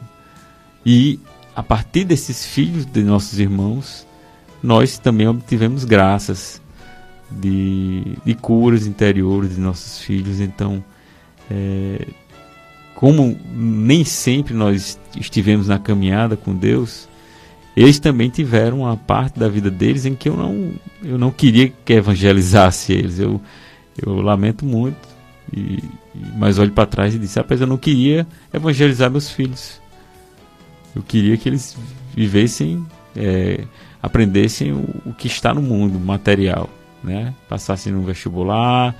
E 0.84 1.18
a 1.54 1.62
partir 1.62 2.04
desses 2.04 2.46
filhos 2.46 2.86
de 2.86 3.02
nossos 3.02 3.38
irmãos, 3.38 4.06
nós 4.62 4.98
também 4.98 5.26
obtivemos 5.26 5.84
graças 5.84 6.61
de, 7.30 8.16
de 8.24 8.34
curas 8.34 8.86
interiores 8.86 9.54
de 9.54 9.61
nossos 9.61 9.98
filhos. 10.00 10.40
Então, 10.40 10.82
é, 11.50 12.06
como 12.99 13.38
nem 13.49 14.05
sempre 14.05 14.53
nós 14.53 14.99
estivemos 15.16 15.68
na 15.68 15.78
caminhada 15.78 16.36
com 16.36 16.53
Deus, 16.53 17.09
eles 17.76 18.01
também 18.01 18.28
tiveram 18.28 18.80
uma 18.80 18.96
parte 18.96 19.38
da 19.38 19.49
vida 19.49 19.70
deles 19.70 20.05
em 20.05 20.16
que 20.16 20.28
eu 20.28 20.36
não, 20.36 20.72
eu 21.05 21.16
não 21.16 21.30
queria 21.30 21.72
que 21.84 21.92
evangelizasse 21.92 22.92
eles. 22.92 23.20
Eu, 23.20 23.40
eu 24.05 24.20
lamento 24.20 24.64
muito, 24.64 24.99
e, 25.57 25.80
mas 26.36 26.59
olho 26.59 26.72
para 26.72 26.86
trás 26.86 27.14
e 27.14 27.20
disse: 27.20 27.38
apesar 27.38 27.66
eu 27.66 27.68
não 27.68 27.78
queria 27.78 28.26
evangelizar 28.53 29.09
meus 29.09 29.30
filhos. 29.30 29.80
Eu 30.92 31.01
queria 31.01 31.36
que 31.36 31.49
eles 31.49 31.78
vivessem, 32.16 32.84
é, 33.14 33.62
aprendessem 34.03 34.72
o, 34.72 34.84
o, 35.07 35.14
que 35.14 35.28
está 35.28 35.55
no 35.55 35.62
mundo 35.62 36.01
material, 36.01 36.68
né? 37.01 37.32
Passassem 37.49 37.92
no 37.92 38.03
vestibular, 38.03 38.92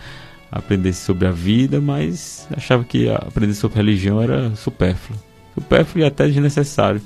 aprendessem 0.51 1.05
sobre 1.05 1.27
a 1.27 1.31
vida, 1.31 1.81
mas 1.81 2.49
achava 2.57 2.85
que 2.85 3.09
aprender 3.09 3.55
sobre 3.55 3.77
religião 3.77 4.21
era 4.21 4.55
supérfluo, 4.57 5.19
supérfluo 5.55 6.03
e 6.03 6.07
até 6.07 6.27
desnecessário. 6.27 7.01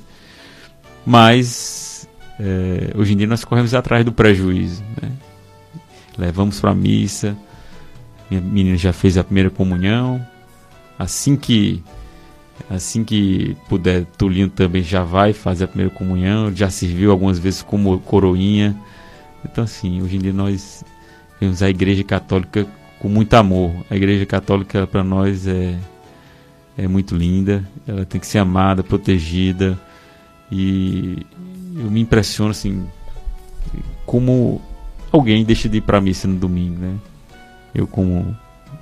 Mas 1.05 2.07
é, 2.39 2.91
hoje 2.95 3.13
em 3.13 3.17
dia 3.17 3.27
nós 3.27 3.43
corremos 3.43 3.73
atrás 3.73 4.05
do 4.05 4.11
prejuízo, 4.11 4.83
né? 5.01 5.11
Levamos 6.17 6.59
para 6.59 6.71
a 6.71 6.75
missa, 6.75 7.35
minha 8.29 8.41
menina 8.41 8.77
já 8.77 8.93
fez 8.93 9.17
a 9.17 9.23
primeira 9.23 9.49
comunhão. 9.49 10.25
Assim 10.97 11.35
que 11.35 11.83
assim 12.69 13.03
que 13.03 13.57
puder, 13.67 14.05
Tulinho 14.17 14.49
também 14.49 14.83
já 14.83 15.03
vai 15.03 15.33
fazer 15.33 15.65
a 15.65 15.67
primeira 15.67 15.93
comunhão. 15.93 16.55
Já 16.55 16.69
serviu 16.69 17.11
algumas 17.11 17.39
vezes 17.39 17.61
como 17.61 17.99
coroinha. 17.99 18.75
Então, 19.43 19.63
assim, 19.63 20.01
hoje 20.01 20.15
em 20.15 20.19
dia 20.19 20.33
nós 20.33 20.83
vemos 21.39 21.61
a 21.61 21.69
Igreja 21.69 22.03
Católica 22.03 22.65
com 23.03 23.09
muito 23.09 23.33
amor. 23.33 23.75
A 23.89 23.97
Igreja 23.97 24.25
Católica 24.25 24.87
para 24.87 25.03
nós 25.03 25.45
é 25.45 25.77
é 26.77 26.87
muito 26.87 27.15
linda. 27.15 27.67
Ela 27.85 28.05
tem 28.05 28.19
que 28.19 28.25
ser 28.25 28.39
amada, 28.39 28.81
protegida. 28.81 29.77
E 30.49 31.25
eu 31.75 31.91
me 31.91 31.99
impressiono 31.99 32.51
assim 32.51 32.87
como 34.05 34.61
alguém 35.11 35.43
deixa 35.43 35.67
de 35.67 35.77
ir 35.77 35.81
para 35.81 35.97
a 35.97 36.01
missa 36.01 36.27
no 36.27 36.35
domingo, 36.35 36.79
né? 36.79 36.95
Eu, 37.75 37.85
como 37.87 38.35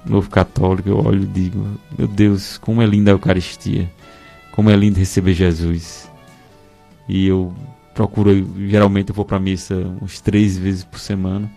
novo 0.06 0.30
católico, 0.30 0.88
eu 0.88 1.04
olho 1.04 1.24
e 1.24 1.26
digo: 1.28 1.68
Meu 1.98 2.08
Deus, 2.08 2.60
como 2.60 2.82
é 2.82 2.86
linda 2.86 3.10
a 3.10 3.14
Eucaristia, 3.14 3.92
como 4.52 4.70
é 4.70 4.76
lindo 4.76 5.00
receber 5.00 5.34
Jesus. 5.34 6.10
E 7.10 7.26
eu 7.26 7.54
procuro, 7.96 8.32
geralmente 8.70 9.10
eu 9.10 9.16
vou 9.16 9.26
para 9.26 9.38
a 9.38 9.40
missa 9.40 9.76
uns 10.00 10.22
três 10.22 10.58
vezes 10.58 10.84
por 10.84 11.00
semana, 11.00 11.52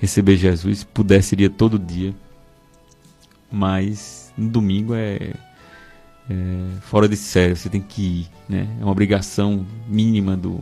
receber 0.00 0.36
Jesus. 0.36 0.80
Se 0.80 0.86
pudesse, 0.86 1.34
iria 1.34 1.50
todo 1.50 1.78
dia, 1.78 2.14
mas 3.52 4.32
no 4.36 4.48
domingo 4.48 4.94
é, 4.94 5.34
é 6.28 6.80
fora 6.80 7.08
de 7.08 7.16
sério, 7.16 7.54
você 7.54 7.68
tem 7.68 7.80
que 7.80 8.02
ir, 8.02 8.30
né? 8.48 8.66
É 8.80 8.82
uma 8.82 8.92
obrigação 8.92 9.66
mínima 9.86 10.36
do, 10.36 10.58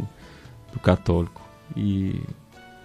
do 0.72 0.80
católico. 0.80 1.40
E 1.76 2.20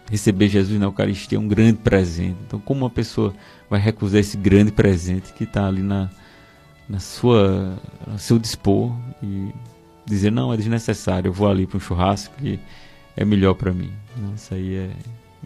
receber 0.09 0.47
Jesus 0.47 0.79
na 0.79 0.85
Eucaristia 0.85 1.37
é 1.37 1.41
um 1.41 1.47
grande 1.47 1.79
presente. 1.79 2.37
Então, 2.45 2.59
como 2.59 2.81
uma 2.81 2.89
pessoa 2.89 3.33
vai 3.69 3.79
recusar 3.79 4.19
esse 4.19 4.37
grande 4.37 4.71
presente 4.71 5.33
que 5.33 5.45
está 5.45 5.67
ali 5.67 5.81
na, 5.81 6.09
na 6.87 6.99
sua, 6.99 7.79
no 8.05 8.19
seu 8.19 8.37
dispor 8.37 8.95
e 9.21 9.51
dizer 10.05 10.31
não 10.31 10.53
é 10.53 10.57
desnecessário, 10.57 11.29
eu 11.29 11.33
vou 11.33 11.49
ali 11.49 11.65
para 11.65 11.77
um 11.77 11.79
churrasco 11.79 12.35
que 12.37 12.59
é 13.15 13.25
melhor 13.25 13.55
para 13.55 13.71
mim. 13.71 13.91
Isso 14.35 14.53
aí 14.53 14.75
é 14.75 14.91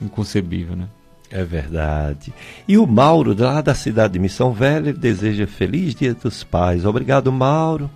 inconcebível, 0.01 0.75
né? 0.75 0.87
É 1.29 1.43
verdade. 1.43 2.33
E 2.67 2.77
o 2.77 2.87
Mauro, 2.87 3.35
lá 3.37 3.61
da 3.61 3.75
cidade 3.75 4.13
de 4.13 4.19
Missão 4.19 4.53
Velha, 4.53 4.93
deseja 4.93 5.45
feliz 5.45 5.93
Dia 5.93 6.13
dos 6.13 6.43
Pais. 6.43 6.85
Obrigado, 6.85 7.31
Mauro. 7.31 7.89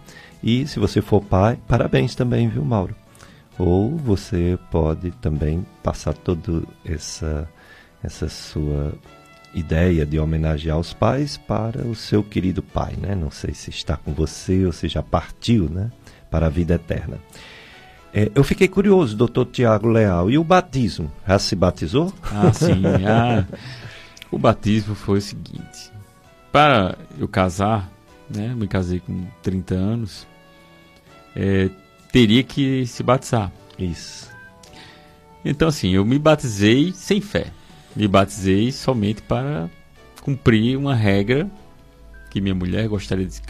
E 0.44 0.68
se 0.68 0.80
você 0.80 1.02
for 1.02 1.22
pai, 1.22 1.58
parabéns 1.68 2.16
também, 2.16 2.50
viu, 2.50 2.66
Mauro? 2.66 2.96
Ou 3.58 3.96
você 3.96 4.58
pode 4.70 5.12
também 5.12 5.66
passar 5.84 6.14
toda 6.14 6.64
essa, 6.84 7.48
essa 8.04 8.28
sua 8.28 8.94
ideia 9.54 10.06
de 10.06 10.20
homenagear 10.20 10.80
os 10.80 10.94
pais 10.94 11.38
para 11.38 11.86
o 11.86 11.94
seu 11.94 12.24
querido 12.24 12.64
pai, 12.64 12.96
né? 13.00 13.14
Não 13.14 13.30
sei 13.30 13.54
se 13.54 13.70
está 13.70 13.96
com 13.96 14.14
você 14.14 14.66
ou 14.66 14.72
se 14.72 14.88
já 14.88 15.04
partiu, 15.04 15.70
né? 15.70 15.92
Para 16.30 16.48
a 16.48 16.50
vida 16.50 16.76
eterna. 16.76 17.18
É, 18.14 18.30
eu 18.36 18.44
fiquei 18.44 18.68
curioso, 18.68 19.16
doutor 19.16 19.46
Tiago 19.46 19.88
Leal, 19.88 20.30
e 20.30 20.38
o 20.38 20.44
batismo? 20.44 21.12
Já 21.26 21.40
se 21.40 21.56
batizou? 21.56 22.14
Ah, 22.32 22.52
sim. 22.52 22.84
Ah, 23.08 23.46
o 24.30 24.38
batismo 24.38 24.96
foi 24.96 25.20
o 25.20 25.22
seguinte: 25.22 25.92
para 26.52 26.98
eu 27.18 27.28
casar, 27.28 27.90
né? 28.30 28.54
Me 28.56 28.68
casei 28.68 29.00
com 29.00 29.26
30 29.42 29.76
anos, 29.76 30.28
é, 31.36 31.70
teria 32.12 32.44
que 32.44 32.86
se 32.86 33.02
batizar. 33.02 33.52
Isso. 33.78 34.30
Então, 35.44 35.68
assim, 35.68 35.92
eu 35.92 36.06
me 36.06 36.20
batizei 36.20 36.92
sem 36.94 37.20
fé. 37.20 37.48
Me 37.96 38.08
batizei 38.08 38.72
somente 38.72 39.22
para 39.22 39.70
cumprir 40.22 40.78
uma 40.78 40.94
regra 40.94 41.50
que 42.30 42.40
minha 42.40 42.56
mulher 42.56 42.88
gostaria 42.88 43.26
de, 43.26 43.42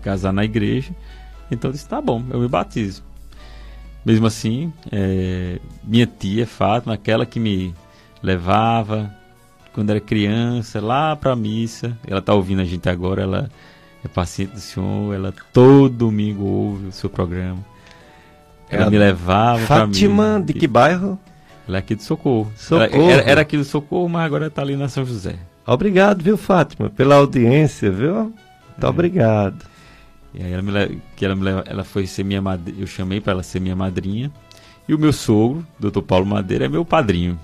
casar 0.00 0.32
na 0.32 0.44
igreja. 0.44 0.94
Então, 1.50 1.70
eu 1.70 1.72
disse: 1.72 1.88
tá 1.88 2.00
bom, 2.00 2.24
eu 2.30 2.40
me 2.40 2.48
batizo. 2.48 3.09
Mesmo 4.04 4.26
assim, 4.26 4.72
é, 4.90 5.58
minha 5.84 6.06
tia 6.06 6.46
Fátima, 6.46 6.94
aquela 6.94 7.26
que 7.26 7.38
me 7.38 7.74
levava 8.22 9.14
quando 9.72 9.90
era 9.90 10.00
criança 10.00 10.80
lá 10.80 11.14
para 11.14 11.32
a 11.32 11.36
missa, 11.36 11.96
ela 12.06 12.18
está 12.18 12.34
ouvindo 12.34 12.60
a 12.60 12.64
gente 12.64 12.88
agora, 12.88 13.22
ela 13.22 13.50
é 14.04 14.08
paciente 14.08 14.52
do 14.52 14.60
senhor, 14.60 15.14
ela 15.14 15.32
todo 15.52 15.90
domingo 15.90 16.44
ouve 16.44 16.86
o 16.86 16.92
seu 16.92 17.08
programa. 17.10 17.58
Ela, 18.68 18.82
ela 18.82 18.90
me 18.90 18.98
levava 18.98 19.60
Fátima, 19.66 20.38
mim, 20.38 20.44
de 20.44 20.54
que 20.54 20.66
bairro? 20.66 21.18
Ela 21.68 21.78
é 21.78 21.80
aqui 21.80 21.94
de 21.94 22.02
Socorro. 22.02 22.50
Socorro. 22.56 22.88
Ela, 22.92 23.12
era, 23.12 23.30
era, 23.30 23.40
aqui 23.42 23.56
do 23.56 23.64
Socorro, 23.64 24.08
mas 24.08 24.24
agora 24.24 24.46
está 24.46 24.62
ali 24.62 24.76
na 24.76 24.88
São 24.88 25.04
José. 25.04 25.36
Obrigado, 25.66 26.22
viu, 26.22 26.36
Fátima, 26.36 26.90
pela 26.90 27.16
audiência, 27.16 27.90
viu? 27.90 28.14
Muito 28.14 28.86
é. 28.86 28.86
obrigado. 28.86 29.64
E 30.34 30.42
aí 30.42 30.52
ela 30.52 30.62
me 30.62 31.00
que 31.16 31.24
ela 31.24 31.34
me 31.34 31.48
ela 31.66 31.84
foi 31.84 32.06
ser 32.06 32.24
minha 32.24 32.40
madrinha, 32.40 32.80
eu 32.80 32.86
chamei 32.86 33.20
para 33.20 33.32
ela 33.32 33.42
ser 33.42 33.60
minha 33.60 33.76
madrinha. 33.76 34.30
E 34.88 34.94
o 34.94 34.98
meu 34.98 35.12
sogro, 35.12 35.66
Dr. 35.78 36.02
Paulo 36.02 36.26
Madeira, 36.26 36.64
é 36.64 36.68
meu 36.68 36.84
padrinho. 36.84 37.38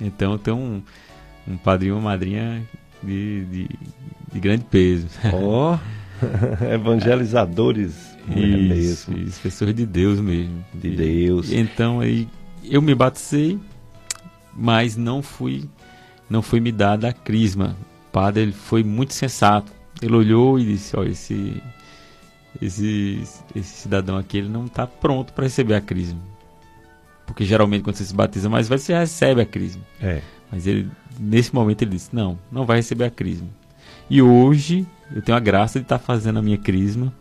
Então 0.00 0.32
eu 0.32 0.38
tenho 0.38 0.56
um, 0.56 0.82
um 1.48 1.56
padrinho 1.56 1.90
e 1.90 1.98
uma 1.98 2.10
madrinha 2.10 2.62
de, 3.02 3.44
de, 3.46 3.68
de 4.32 4.40
grande 4.40 4.64
peso. 4.64 5.06
Ó, 5.32 5.74
oh, 5.74 5.78
evangelizadores 6.72 8.16
isso, 8.28 9.10
mesmo. 9.10 9.18
Isso, 9.18 9.40
pessoas 9.40 9.74
de 9.74 9.86
Deus 9.86 10.20
mesmo. 10.20 10.64
De 10.74 10.90
Deus. 10.90 11.50
E, 11.50 11.56
então 11.56 12.00
aí 12.00 12.28
eu 12.64 12.80
me 12.82 12.94
batizei, 12.94 13.58
mas 14.54 14.96
não 14.96 15.22
fui 15.22 15.68
não 16.28 16.42
foi 16.42 16.58
me 16.60 16.72
dada 16.72 17.08
a 17.08 17.12
crisma. 17.12 17.76
O 18.08 18.12
padre 18.12 18.42
ele 18.42 18.52
foi 18.52 18.82
muito 18.82 19.14
sensato. 19.14 19.72
Ele 20.02 20.14
olhou 20.14 20.58
e 20.58 20.64
disse: 20.64 20.96
"Olha, 20.96 21.10
esse 21.10 21.62
esse 22.60 23.22
esse 23.54 23.82
cidadão 23.82 24.16
aqui 24.16 24.38
ele 24.38 24.48
não 24.48 24.66
está 24.66 24.86
pronto 24.86 25.32
para 25.32 25.44
receber 25.44 25.74
a 25.74 25.80
crisma". 25.80 26.20
Porque 27.26 27.44
geralmente 27.44 27.82
quando 27.82 27.96
você 27.96 28.04
se 28.04 28.14
batiza 28.14 28.48
mais 28.48 28.68
velho, 28.68 28.80
você 28.80 28.96
recebe 28.96 29.40
a 29.40 29.46
crisma. 29.46 29.82
É. 30.00 30.20
Mas 30.50 30.66
ele 30.66 30.88
nesse 31.18 31.54
momento 31.54 31.82
ele 31.82 31.92
disse: 31.92 32.10
"Não, 32.12 32.38
não 32.50 32.64
vai 32.64 32.78
receber 32.78 33.04
a 33.04 33.10
crisma". 33.10 33.48
E 34.08 34.22
hoje 34.22 34.86
eu 35.14 35.22
tenho 35.22 35.36
a 35.36 35.40
graça 35.40 35.78
de 35.78 35.84
estar 35.84 35.98
tá 35.98 36.04
fazendo 36.04 36.38
a 36.38 36.42
minha 36.42 36.58
crisma 36.58 37.12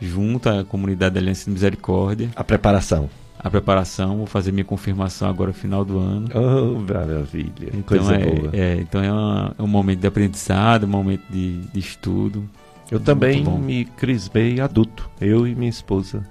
junto 0.00 0.48
à 0.48 0.64
comunidade 0.64 1.14
da 1.14 1.20
Aliança 1.20 1.44
de 1.44 1.50
Misericórdia. 1.50 2.30
A 2.34 2.42
preparação. 2.42 3.08
A 3.38 3.48
preparação, 3.50 4.18
vou 4.18 4.26
fazer 4.26 4.52
minha 4.52 4.64
confirmação 4.64 5.28
agora 5.28 5.48
no 5.48 5.54
final 5.54 5.82
do 5.82 5.98
ano. 5.98 6.28
Oh, 6.34 6.78
maravilha. 6.80 7.68
Então 7.68 7.82
Coisa 7.82 8.14
é, 8.14 8.18
boa. 8.18 8.50
É, 8.52 8.76
então 8.76 9.02
é, 9.02 9.10
uma, 9.10 9.54
é, 9.58 9.62
um 9.62 9.66
momento 9.66 10.00
de 10.00 10.06
aprendizado, 10.06 10.84
um 10.84 10.88
momento 10.88 11.22
de, 11.30 11.58
de 11.58 11.78
estudo. 11.78 12.44
Eu 12.90 13.00
também 13.00 13.44
me 13.44 13.84
crismei 13.84 14.60
adulto, 14.60 15.08
eu 15.20 15.46
e 15.46 15.54
minha 15.54 15.70
esposa. 15.70 16.26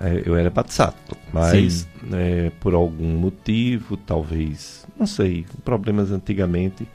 É, 0.00 0.22
eu 0.24 0.34
era 0.36 0.48
batizado, 0.48 0.96
mas 1.32 1.86
é, 2.12 2.50
por 2.60 2.74
algum 2.74 3.18
motivo, 3.18 3.96
talvez, 3.96 4.86
não 4.98 5.06
sei, 5.06 5.44
problemas 5.64 6.10
antigamente. 6.10 6.88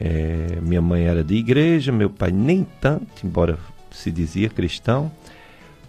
É, 0.00 0.58
minha 0.60 0.82
mãe 0.82 1.04
era 1.04 1.22
de 1.22 1.36
igreja, 1.36 1.92
meu 1.92 2.10
pai 2.10 2.32
nem 2.32 2.66
tanto, 2.80 3.24
embora 3.24 3.56
se 3.92 4.10
dizia 4.10 4.48
cristão 4.48 5.12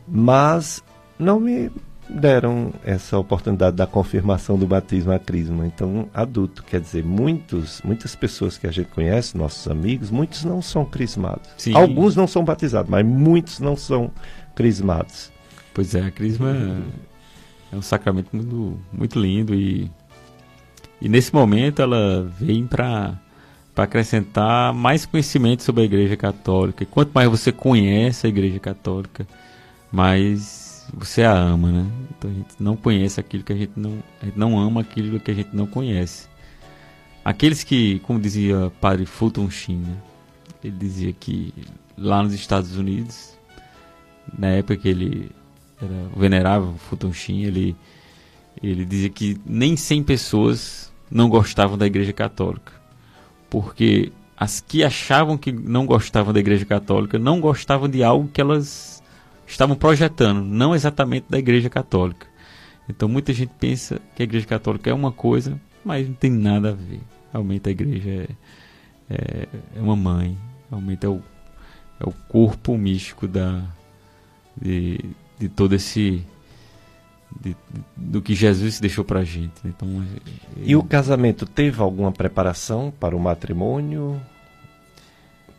mas 0.07 0.83
não 1.17 1.39
me 1.39 1.71
deram 2.09 2.71
essa 2.83 3.17
oportunidade 3.17 3.75
da 3.75 3.87
confirmação 3.87 4.57
do 4.57 4.67
batismo 4.67 5.11
a 5.11 5.19
crisma. 5.19 5.65
Então, 5.65 6.07
adulto, 6.13 6.63
quer 6.63 6.79
dizer, 6.79 7.03
muitos, 7.03 7.81
muitas 7.83 8.15
pessoas 8.15 8.57
que 8.57 8.67
a 8.67 8.71
gente 8.71 8.89
conhece, 8.89 9.37
nossos 9.37 9.67
amigos, 9.67 10.11
muitos 10.11 10.43
não 10.43 10.61
são 10.61 10.85
crismados. 10.85 11.49
Sim. 11.57 11.75
Alguns 11.75 12.15
não 12.15 12.27
são 12.27 12.43
batizados, 12.43 12.89
mas 12.89 13.05
muitos 13.05 13.59
não 13.59 13.75
são 13.75 14.11
crismados. 14.55 15.31
Pois 15.73 15.95
é, 15.95 16.01
a 16.01 16.11
crisma 16.11 16.55
é 17.71 17.75
um 17.75 17.81
sacramento 17.81 18.29
muito, 18.33 18.79
muito 18.93 19.19
lindo 19.19 19.53
e, 19.53 19.91
e 21.01 21.09
nesse 21.09 21.33
momento 21.33 21.81
ela 21.81 22.31
vem 22.39 22.65
para 22.65 23.19
para 23.73 23.83
acrescentar 23.83 24.73
mais 24.73 25.05
conhecimento 25.05 25.61
sobre 25.61 25.81
a 25.81 25.85
Igreja 25.85 26.15
Católica. 26.15 26.83
E 26.83 26.85
quanto 26.85 27.11
mais 27.13 27.29
você 27.29 27.51
conhece 27.51 28.25
a 28.25 28.29
Igreja 28.29 28.57
Católica, 28.57 29.27
mais 29.91 30.64
você 30.93 31.23
a 31.23 31.33
ama, 31.33 31.71
né? 31.71 31.85
Então 32.11 32.29
a 32.29 32.33
gente 32.33 32.55
não 32.59 32.75
conhece 32.75 33.19
aquilo 33.19 33.43
que 33.43 33.53
a 33.53 33.55
gente 33.55 33.73
não, 33.75 34.03
a 34.21 34.25
gente 34.25 34.37
não 34.37 34.59
ama 34.59 34.81
aquilo 34.81 35.19
que 35.19 35.31
a 35.31 35.33
gente 35.33 35.55
não 35.55 35.67
conhece. 35.67 36.27
Aqueles 37.23 37.63
que, 37.63 37.99
como 37.99 38.19
dizia 38.19 38.71
Padre 38.79 39.05
Fulton 39.05 39.49
Sheen, 39.49 39.79
né? 39.79 39.97
ele 40.63 40.77
dizia 40.77 41.13
que 41.13 41.53
lá 41.97 42.21
nos 42.21 42.33
Estados 42.33 42.77
Unidos, 42.77 43.37
na 44.37 44.47
época 44.47 44.77
que 44.77 44.87
ele 44.87 45.31
era 45.81 46.09
venerável 46.15 46.75
Fulton 46.77 47.13
Sheen, 47.13 47.45
ele 47.45 47.75
ele 48.63 48.85
dizia 48.85 49.09
que 49.09 49.37
nem 49.45 49.75
100 49.75 50.03
pessoas 50.03 50.93
não 51.11 51.27
gostavam 51.27 51.77
da 51.77 51.85
Igreja 51.85 52.13
Católica 52.13 52.71
porque 53.55 54.11
as 54.35 54.59
que 54.59 54.83
achavam 54.83 55.37
que 55.37 55.49
não 55.49 55.85
gostavam 55.85 56.33
da 56.33 56.39
Igreja 56.41 56.65
Católica 56.65 57.17
não 57.17 57.39
gostavam 57.39 57.87
de 57.87 58.03
algo 58.03 58.27
que 58.27 58.41
elas 58.41 58.94
estavam 59.47 59.75
projetando, 59.75 60.43
não 60.43 60.75
exatamente 60.75 61.25
da 61.29 61.37
Igreja 61.37 61.69
Católica. 61.69 62.27
Então 62.87 63.09
muita 63.09 63.33
gente 63.33 63.51
pensa 63.59 63.99
que 64.15 64.21
a 64.21 64.25
Igreja 64.25 64.45
Católica 64.45 64.89
é 64.89 64.93
uma 64.93 65.11
coisa, 65.11 65.59
mas 65.83 66.07
não 66.07 66.15
tem 66.15 66.31
nada 66.31 66.69
a 66.69 66.73
ver. 66.73 67.01
Realmente 67.31 67.67
a 67.67 67.71
Igreja 67.71 68.09
é, 68.09 68.27
é, 69.09 69.47
é 69.75 69.81
uma 69.81 69.95
mãe, 69.95 70.37
realmente 70.69 71.05
é 71.05 71.09
o, 71.09 71.21
é 71.99 72.07
o 72.07 72.11
corpo 72.29 72.77
místico 72.77 73.27
da, 73.27 73.63
de, 74.59 74.99
de 75.39 75.49
todo 75.49 75.73
esse 75.73 76.23
de, 77.41 77.55
do 77.95 78.21
que 78.21 78.33
Jesus 78.33 78.79
deixou 78.79 79.03
para 79.03 79.19
a 79.19 79.23
gente. 79.23 79.53
Então, 79.65 79.87
ele... 79.87 80.21
E 80.63 80.75
o 80.75 80.83
casamento 80.83 81.45
teve 81.45 81.81
alguma 81.81 82.11
preparação 82.11 82.93
para 82.97 83.15
o 83.15 83.19
matrimônio? 83.19 84.21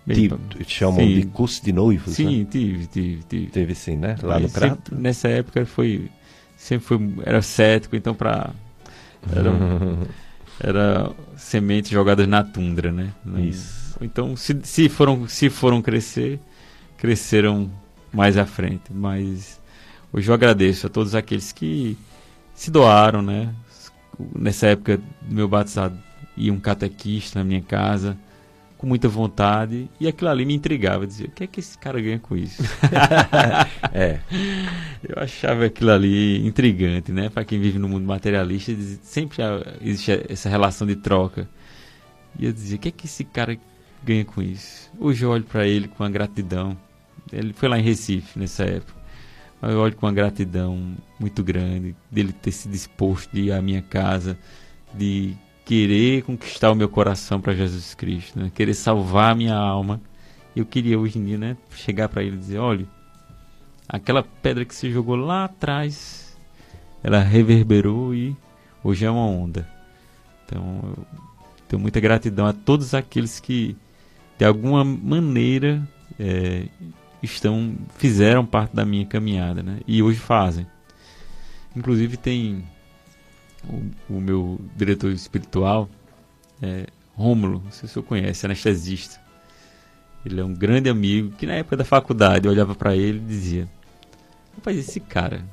Bem, 0.07 0.31
chamam 0.69 1.01
sim. 1.01 1.15
de 1.21 1.27
curso 1.27 1.65
de 1.65 1.73
noivos, 1.73 2.15
Sim, 2.15 2.41
né? 2.41 2.47
tive, 2.49 2.87
tive, 2.87 3.23
tive. 3.25 3.47
Teve 3.47 3.75
sim, 3.75 3.97
né? 3.97 4.17
Lá 4.23 4.39
no 4.39 4.49
Crato? 4.49 4.95
Nessa 4.95 5.27
época 5.29 5.67
foi 5.67 6.09
sempre 6.57 6.87
foi 6.87 6.99
era 7.25 7.43
cético, 7.43 7.97
então 7.97 8.15
para 8.15 8.51
era, 9.35 9.51
era 10.61 11.11
sementes 11.37 11.91
jogadas 11.91 12.29
na 12.29 12.45
tundra, 12.45 12.93
né? 12.93 13.13
Isso. 13.39 13.97
Então 14.01 14.37
se, 14.37 14.57
se 14.63 14.89
foram 14.89 15.27
se 15.27 15.51
foram 15.51 15.83
crescer, 15.83 16.39
cresceram 16.97 17.69
mais 18.13 18.39
à 18.39 18.47
frente, 18.47 18.93
mas 18.93 19.59
Hoje 20.17 20.31
eu 20.31 20.35
agradeço 20.35 20.87
a 20.87 20.91
todos 20.91 21.15
aqueles 21.15 21.53
que 21.53 21.95
se 22.55 22.71
doaram, 22.71 23.21
né? 23.21 23.53
Nessa 24.35 24.69
época 24.69 24.97
do 24.97 25.35
meu 25.35 25.47
batizado, 25.47 25.99
ia 26.35 26.51
um 26.51 26.59
catequista 26.59 27.39
na 27.39 27.45
minha 27.45 27.61
casa, 27.61 28.17
com 28.87 28.89
muita 28.89 29.09
vontade, 29.09 29.91
e 29.99 30.07
aquilo 30.07 30.31
ali 30.31 30.45
me 30.45 30.55
intrigava, 30.55 31.05
dizia, 31.05 31.27
o 31.27 31.31
que 31.31 31.43
é 31.43 31.47
que 31.49 31.59
esse 31.59 31.77
cara 31.77 32.01
ganha 32.01 32.21
com 32.21 32.37
isso? 32.37 32.63
é. 33.93 34.21
Eu 35.03 35.21
achava 35.21 35.65
aquilo 35.65 35.91
ali 35.91 36.47
intrigante, 36.47 37.11
né? 37.11 37.29
Para 37.29 37.45
quem 37.45 37.61
vive 37.61 37.81
no 37.81 37.89
mundo 37.89 38.07
materialista, 38.07 38.73
sempre 39.03 39.39
existe 39.81 40.25
essa 40.29 40.49
relação 40.49 40.87
de 40.87 40.95
troca. 40.95 41.49
E 42.39 42.47
eu 42.47 42.53
dizia, 42.53 42.77
o 42.77 42.79
que 42.79 42.89
é 42.89 42.93
que 42.93 43.07
esse 43.07 43.25
cara 43.25 43.59
ganha 44.05 44.25
com 44.25 44.41
isso? 44.41 44.89
Hoje 45.01 45.25
eu 45.25 45.31
olho 45.31 45.45
para 45.45 45.67
ele 45.67 45.89
com 45.89 46.05
a 46.05 46.09
gratidão. 46.09 46.79
Ele 47.33 47.53
foi 47.53 47.69
lá 47.69 47.81
em 47.81 47.83
Recife 47.83 48.39
nessa 48.39 48.63
época. 48.63 48.95
Eu 49.63 49.81
olho 49.81 49.97
com 49.97 50.07
uma 50.07 50.13
gratidão 50.13 50.95
muito 51.19 51.43
grande 51.43 51.97
dele 52.09 52.33
ter 52.33 52.53
se 52.53 52.69
disposto 52.69 53.33
de 53.33 53.47
ir 53.47 53.53
à 53.53 53.61
minha 53.61 53.83
casa, 53.83 54.39
de 54.95 55.35
querer 55.67 56.23
conquistar 56.23 56.71
o 56.71 56.77
meu 56.77 56.89
coração 56.89 57.41
para 57.41 57.53
Jesus 57.53 57.93
Cristo, 57.93 58.39
né? 58.39 58.51
querer 58.55 58.73
salvar 58.73 59.33
a 59.33 59.35
minha 59.35 59.57
alma. 59.57 60.01
Eu 60.55 60.65
queria 60.65 60.99
hoje 60.99 61.19
em 61.19 61.25
dia 61.25 61.37
né, 61.37 61.57
chegar 61.73 62.09
para 62.09 62.23
ele 62.23 62.37
e 62.37 62.39
dizer: 62.39 62.59
olha, 62.59 62.87
aquela 63.87 64.23
pedra 64.23 64.65
que 64.65 64.75
você 64.75 64.91
jogou 64.91 65.17
lá 65.17 65.45
atrás, 65.45 66.39
ela 67.03 67.19
reverberou 67.19 68.15
e 68.15 68.35
hoje 68.83 69.05
é 69.05 69.11
uma 69.11 69.27
onda. 69.27 69.69
Então, 70.47 70.81
eu 70.97 71.07
tenho 71.69 71.83
muita 71.83 71.99
gratidão 71.99 72.47
a 72.47 72.53
todos 72.53 72.95
aqueles 72.95 73.41
que, 73.41 73.77
de 74.39 74.45
alguma 74.45 74.85
maneira, 74.85 75.87
é, 76.19 76.69
estão 77.21 77.75
fizeram 77.97 78.47
parte 78.47 78.75
da 78.75 78.85
minha 78.85 79.05
caminhada, 79.05 79.65
né? 79.65 79.81
E 79.87 80.01
hoje 80.01 80.21
fazem. 80.21 80.65
Inclusive 81.75 82.17
tem 82.17 82.65
o, 83.69 84.15
o 84.15 84.21
meu 84.21 84.61
diretor 84.77 85.11
espiritual, 85.13 85.89
é, 86.63 86.87
Rômulo, 87.15 87.63
não 87.65 87.71
sei 87.71 87.89
se 87.89 87.95
você 87.95 88.03
conhece, 88.03 88.45
anestesista. 88.45 89.21
Ele 90.25 90.41
é 90.41 90.45
um 90.45 90.53
grande 90.53 90.91
amigo 90.91 91.31
que 91.37 91.47
na 91.47 91.55
época 91.55 91.77
da 91.77 91.85
faculdade 91.85 92.47
eu 92.47 92.53
olhava 92.53 92.75
para 92.75 92.95
ele 92.95 93.19
e 93.19 93.27
dizia: 93.27 93.69
Rapaz, 94.55 94.77
esse 94.77 95.01
cara, 95.01 95.45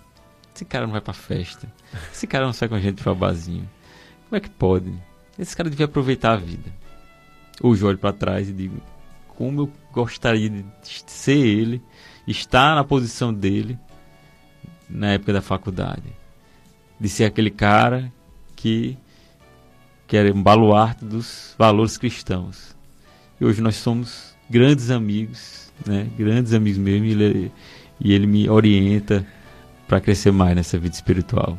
esse 0.53 0.65
cara 0.65 0.85
não 0.85 0.91
vai 0.91 1.01
pra 1.01 1.13
festa, 1.13 1.71
esse 2.11 2.27
cara 2.27 2.45
não 2.45 2.53
sai 2.53 2.67
com 2.67 2.75
a 2.75 2.79
gente 2.79 3.01
pra 3.01 3.13
barzinho. 3.13 3.69
Como 4.27 4.37
é 4.37 4.39
que 4.39 4.49
pode? 4.49 4.93
Esse 5.37 5.55
cara 5.55 5.69
devia 5.69 5.85
aproveitar 5.85 6.33
a 6.33 6.37
vida. 6.37 6.71
Hoje 7.61 7.83
eu 7.83 7.87
olho 7.87 7.97
para 7.97 8.11
trás 8.11 8.49
e 8.49 8.53
digo: 8.53 8.81
como 9.29 9.61
eu 9.61 9.71
gostaria 9.91 10.49
de 10.49 10.65
ser 11.07 11.37
ele, 11.37 11.81
estar 12.27 12.75
na 12.75 12.83
posição 12.83 13.33
dele 13.33 13.77
na 14.89 15.11
época 15.11 15.33
da 15.33 15.41
faculdade. 15.41 16.22
De 16.99 17.09
ser 17.09 17.25
aquele 17.25 17.49
cara 17.49 18.11
que, 18.55 18.97
que 20.07 20.15
era 20.15 20.33
um 20.33 20.41
baluarte 20.41 21.03
dos 21.03 21.55
valores 21.57 21.97
cristãos. 21.97 22.75
E 23.39 23.45
hoje 23.45 23.61
nós 23.61 23.75
somos 23.75 24.35
grandes 24.49 24.89
amigos, 24.89 25.71
né? 25.85 26.07
grandes 26.17 26.53
amigos 26.53 26.77
mesmo, 26.77 27.05
e 27.05 27.11
ele, 27.11 27.51
e 27.99 28.13
ele 28.13 28.27
me 28.27 28.49
orienta 28.49 29.25
para 29.87 29.99
crescer 29.99 30.31
mais 30.31 30.55
nessa 30.55 30.77
vida 30.77 30.95
espiritual. 30.95 31.57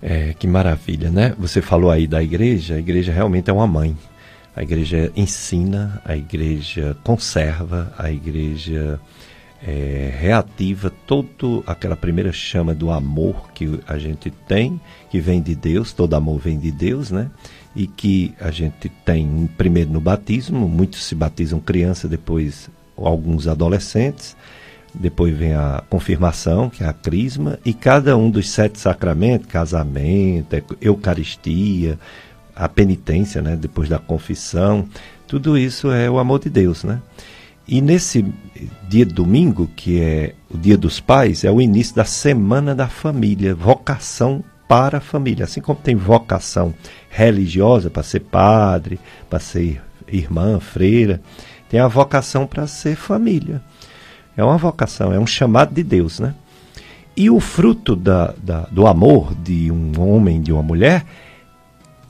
É, 0.00 0.34
que 0.34 0.46
maravilha, 0.46 1.10
né? 1.10 1.34
Você 1.38 1.60
falou 1.60 1.90
aí 1.90 2.06
da 2.06 2.22
igreja, 2.22 2.74
a 2.74 2.78
igreja 2.78 3.12
realmente 3.12 3.50
é 3.50 3.52
uma 3.52 3.66
mãe. 3.66 3.96
A 4.54 4.62
igreja 4.62 5.12
ensina, 5.16 6.00
a 6.04 6.16
igreja 6.16 6.96
conserva, 7.02 7.92
a 7.96 8.10
igreja 8.10 9.00
é, 9.66 10.12
reativa 10.18 10.92
toda 11.06 11.28
aquela 11.66 11.96
primeira 11.96 12.32
chama 12.32 12.74
do 12.74 12.90
amor 12.90 13.50
que 13.52 13.80
a 13.86 13.98
gente 13.98 14.30
tem, 14.30 14.80
que 15.10 15.20
vem 15.20 15.42
de 15.42 15.54
Deus, 15.54 15.92
todo 15.92 16.14
amor 16.14 16.38
vem 16.38 16.58
de 16.58 16.70
Deus, 16.70 17.10
né? 17.10 17.28
E 17.74 17.86
que 17.86 18.34
a 18.40 18.50
gente 18.50 18.88
tem 19.04 19.48
primeiro 19.56 19.90
no 19.90 20.00
batismo, 20.00 20.68
muitos 20.68 21.04
se 21.04 21.14
batizam 21.14 21.60
criança, 21.60 22.08
depois 22.08 22.70
alguns 22.96 23.46
adolescentes, 23.46 24.36
depois 24.94 25.36
vem 25.36 25.54
a 25.54 25.82
confirmação, 25.88 26.70
que 26.70 26.82
é 26.82 26.86
a 26.86 26.92
crisma, 26.92 27.58
e 27.64 27.72
cada 27.72 28.16
um 28.16 28.30
dos 28.30 28.48
sete 28.50 28.78
sacramentos, 28.78 29.48
casamento, 29.48 30.56
eucaristia, 30.80 31.98
a 32.54 32.68
penitência, 32.68 33.40
né, 33.40 33.56
depois 33.56 33.88
da 33.88 33.98
confissão, 33.98 34.88
tudo 35.28 35.56
isso 35.56 35.92
é 35.92 36.10
o 36.10 36.18
amor 36.18 36.40
de 36.40 36.50
Deus, 36.50 36.82
né? 36.82 37.00
E 37.68 37.82
nesse 37.82 38.24
dia 38.88 39.04
domingo, 39.04 39.70
que 39.76 40.00
é 40.00 40.34
o 40.50 40.56
Dia 40.56 40.78
dos 40.78 41.00
Pais, 41.00 41.44
é 41.44 41.50
o 41.50 41.60
início 41.60 41.94
da 41.94 42.04
Semana 42.04 42.74
da 42.74 42.88
Família, 42.88 43.54
vocação 43.54 44.42
para 44.66 44.98
a 44.98 45.00
família. 45.02 45.44
Assim 45.44 45.60
como 45.60 45.78
tem 45.78 45.94
vocação 45.94 46.74
religiosa 47.10 47.90
para 47.90 48.02
ser 48.02 48.20
padre, 48.20 48.98
para 49.28 49.38
ser 49.38 49.82
irmã, 50.06 50.58
freira, 50.58 51.20
tem 51.68 51.78
a 51.78 51.88
vocação 51.88 52.46
para 52.46 52.66
ser 52.66 52.96
família. 52.96 53.62
É 54.34 54.42
uma 54.42 54.56
vocação, 54.56 55.12
é 55.12 55.18
um 55.18 55.26
chamado 55.26 55.74
de 55.74 55.82
Deus, 55.82 56.20
né? 56.20 56.34
E 57.14 57.28
o 57.28 57.40
fruto 57.40 57.94
da, 57.94 58.32
da, 58.42 58.60
do 58.70 58.86
amor 58.86 59.34
de 59.34 59.70
um 59.70 59.92
homem, 60.00 60.40
de 60.40 60.52
uma 60.52 60.62
mulher, 60.62 61.04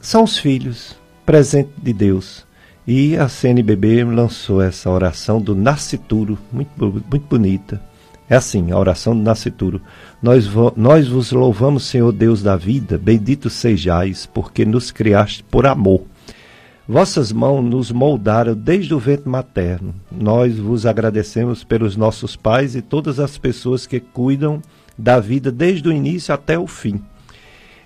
são 0.00 0.22
os 0.22 0.38
filhos, 0.38 0.96
presente 1.24 1.70
de 1.82 1.92
Deus. 1.92 2.46
E 2.90 3.18
a 3.18 3.28
CNBB 3.28 4.02
lançou 4.02 4.62
essa 4.62 4.88
oração 4.88 5.42
do 5.42 5.54
nascituro, 5.54 6.38
muito, 6.50 6.70
muito 6.80 7.26
bonita. 7.28 7.78
É 8.30 8.36
assim, 8.36 8.70
a 8.70 8.78
oração 8.78 9.14
do 9.14 9.22
nascituro. 9.22 9.82
Nós, 10.22 10.48
nós 10.74 11.06
vos 11.06 11.30
louvamos, 11.30 11.84
Senhor 11.84 12.10
Deus 12.12 12.42
da 12.42 12.56
vida, 12.56 12.96
bendito 12.96 13.50
sejais, 13.50 14.24
porque 14.24 14.64
nos 14.64 14.90
criaste 14.90 15.44
por 15.44 15.66
amor. 15.66 16.04
Vossas 16.88 17.30
mãos 17.30 17.62
nos 17.62 17.92
moldaram 17.92 18.54
desde 18.54 18.94
o 18.94 18.98
ventre 18.98 19.28
materno. 19.28 19.94
Nós 20.10 20.56
vos 20.56 20.86
agradecemos 20.86 21.62
pelos 21.62 21.94
nossos 21.94 22.36
pais 22.36 22.74
e 22.74 22.80
todas 22.80 23.20
as 23.20 23.36
pessoas 23.36 23.86
que 23.86 24.00
cuidam 24.00 24.62
da 24.96 25.20
vida 25.20 25.52
desde 25.52 25.90
o 25.90 25.92
início 25.92 26.32
até 26.32 26.58
o 26.58 26.66
fim. 26.66 27.02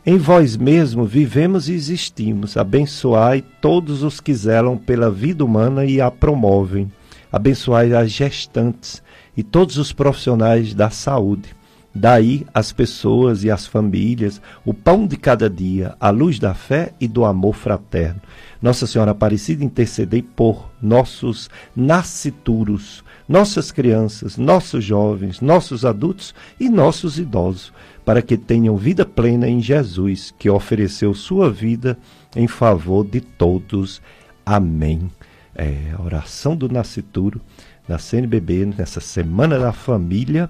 Em 0.05 0.19
vós 0.19 0.57
mesmo 0.57 1.05
vivemos 1.05 1.69
e 1.69 1.75
existimos. 1.75 2.57
Abençoai 2.57 3.41
todos 3.61 4.03
os 4.03 4.19
que 4.19 4.35
zelam 4.35 4.77
pela 4.77 5.09
vida 5.09 5.45
humana 5.45 5.85
e 5.85 6.01
a 6.01 6.11
promovem. 6.11 6.91
Abençoai 7.31 7.95
as 7.95 8.11
gestantes 8.11 9.01
e 9.37 9.45
todos 9.45 9.79
os 9.79 9.93
profissionais 9.93 10.75
da 10.75 10.91
saúde. 10.91 11.55
Daí 11.95 12.45
as 12.53 12.73
pessoas 12.73 13.45
e 13.45 13.51
as 13.51 13.67
famílias, 13.67 14.41
o 14.65 14.75
pão 14.75 15.07
de 15.07 15.17
cada 15.17 15.49
dia, 15.49 15.95
a 16.01 16.11
luz 16.11 16.39
da 16.39 16.53
fé 16.53 16.93
e 16.99 17.07
do 17.07 17.25
amor 17.25 17.55
fraterno. 17.55 18.21
Nossa 18.61 18.87
Senhora 18.87 19.11
Aparecida, 19.11 19.63
intercedei 19.63 20.23
por 20.23 20.71
nossos 20.81 21.51
nascituros, 21.77 23.05
nossas 23.29 23.71
crianças, 23.71 24.39
nossos 24.39 24.85
jovens, 24.85 25.41
nossos 25.41 25.85
adultos 25.85 26.35
e 26.59 26.69
nossos 26.69 27.19
idosos, 27.19 27.73
para 28.05 28.23
que 28.23 28.37
tenham 28.37 28.77
vida 28.77 29.05
plena 29.05 29.49
em 29.49 29.61
Jesus, 29.61 30.35
que 30.39 30.51
ofereceu 30.51 31.15
sua 31.15 31.51
vida 31.51 31.99
em 32.35 32.49
favor 32.49 33.05
de 33.05 33.21
todos. 33.21 34.03
Amém. 34.45 35.11
É, 35.55 35.95
oração 35.99 36.57
do 36.57 36.69
nascituro 36.69 37.41
da 37.87 37.99
CNBB 37.99 38.67
nessa 38.79 39.01
Semana 39.01 39.59
da 39.59 39.73
Família, 39.73 40.49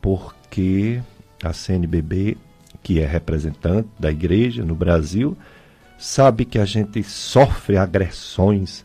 porque 0.00 1.00
a 1.42 1.52
CNBB, 1.52 2.36
que 2.82 3.00
é 3.00 3.06
representante 3.06 3.88
da 3.98 4.10
igreja 4.10 4.64
no 4.64 4.74
Brasil, 4.74 5.36
sabe 5.98 6.44
que 6.44 6.58
a 6.58 6.64
gente 6.64 7.02
sofre 7.02 7.76
agressões 7.76 8.84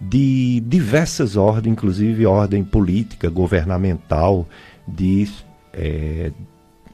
de 0.00 0.60
diversas 0.60 1.36
ordens, 1.36 1.72
inclusive 1.72 2.24
ordem 2.24 2.62
política, 2.62 3.28
governamental, 3.28 4.46
de 4.86 5.28
é, 5.72 6.30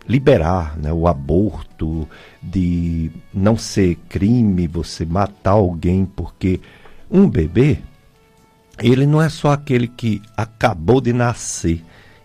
liberar 0.09 0.77
né, 0.79 0.93
o 0.93 1.07
aborto, 1.07 2.09
de 2.43 3.11
não 3.33 3.57
ser 3.57 3.97
crime 4.09 4.67
você 4.67 5.05
matar 5.05 5.53
alguém 5.53 6.05
porque 6.05 6.61
um 7.11 7.29
bebê, 7.29 7.79
ele 8.83 9.07
não 9.07 9.23
é 9.23 9.29
só 9.29 9.53
aquele 9.53 9.89
que 9.89 10.21
acabou 10.37 11.01
de 11.01 11.13
nascer, 11.13 11.83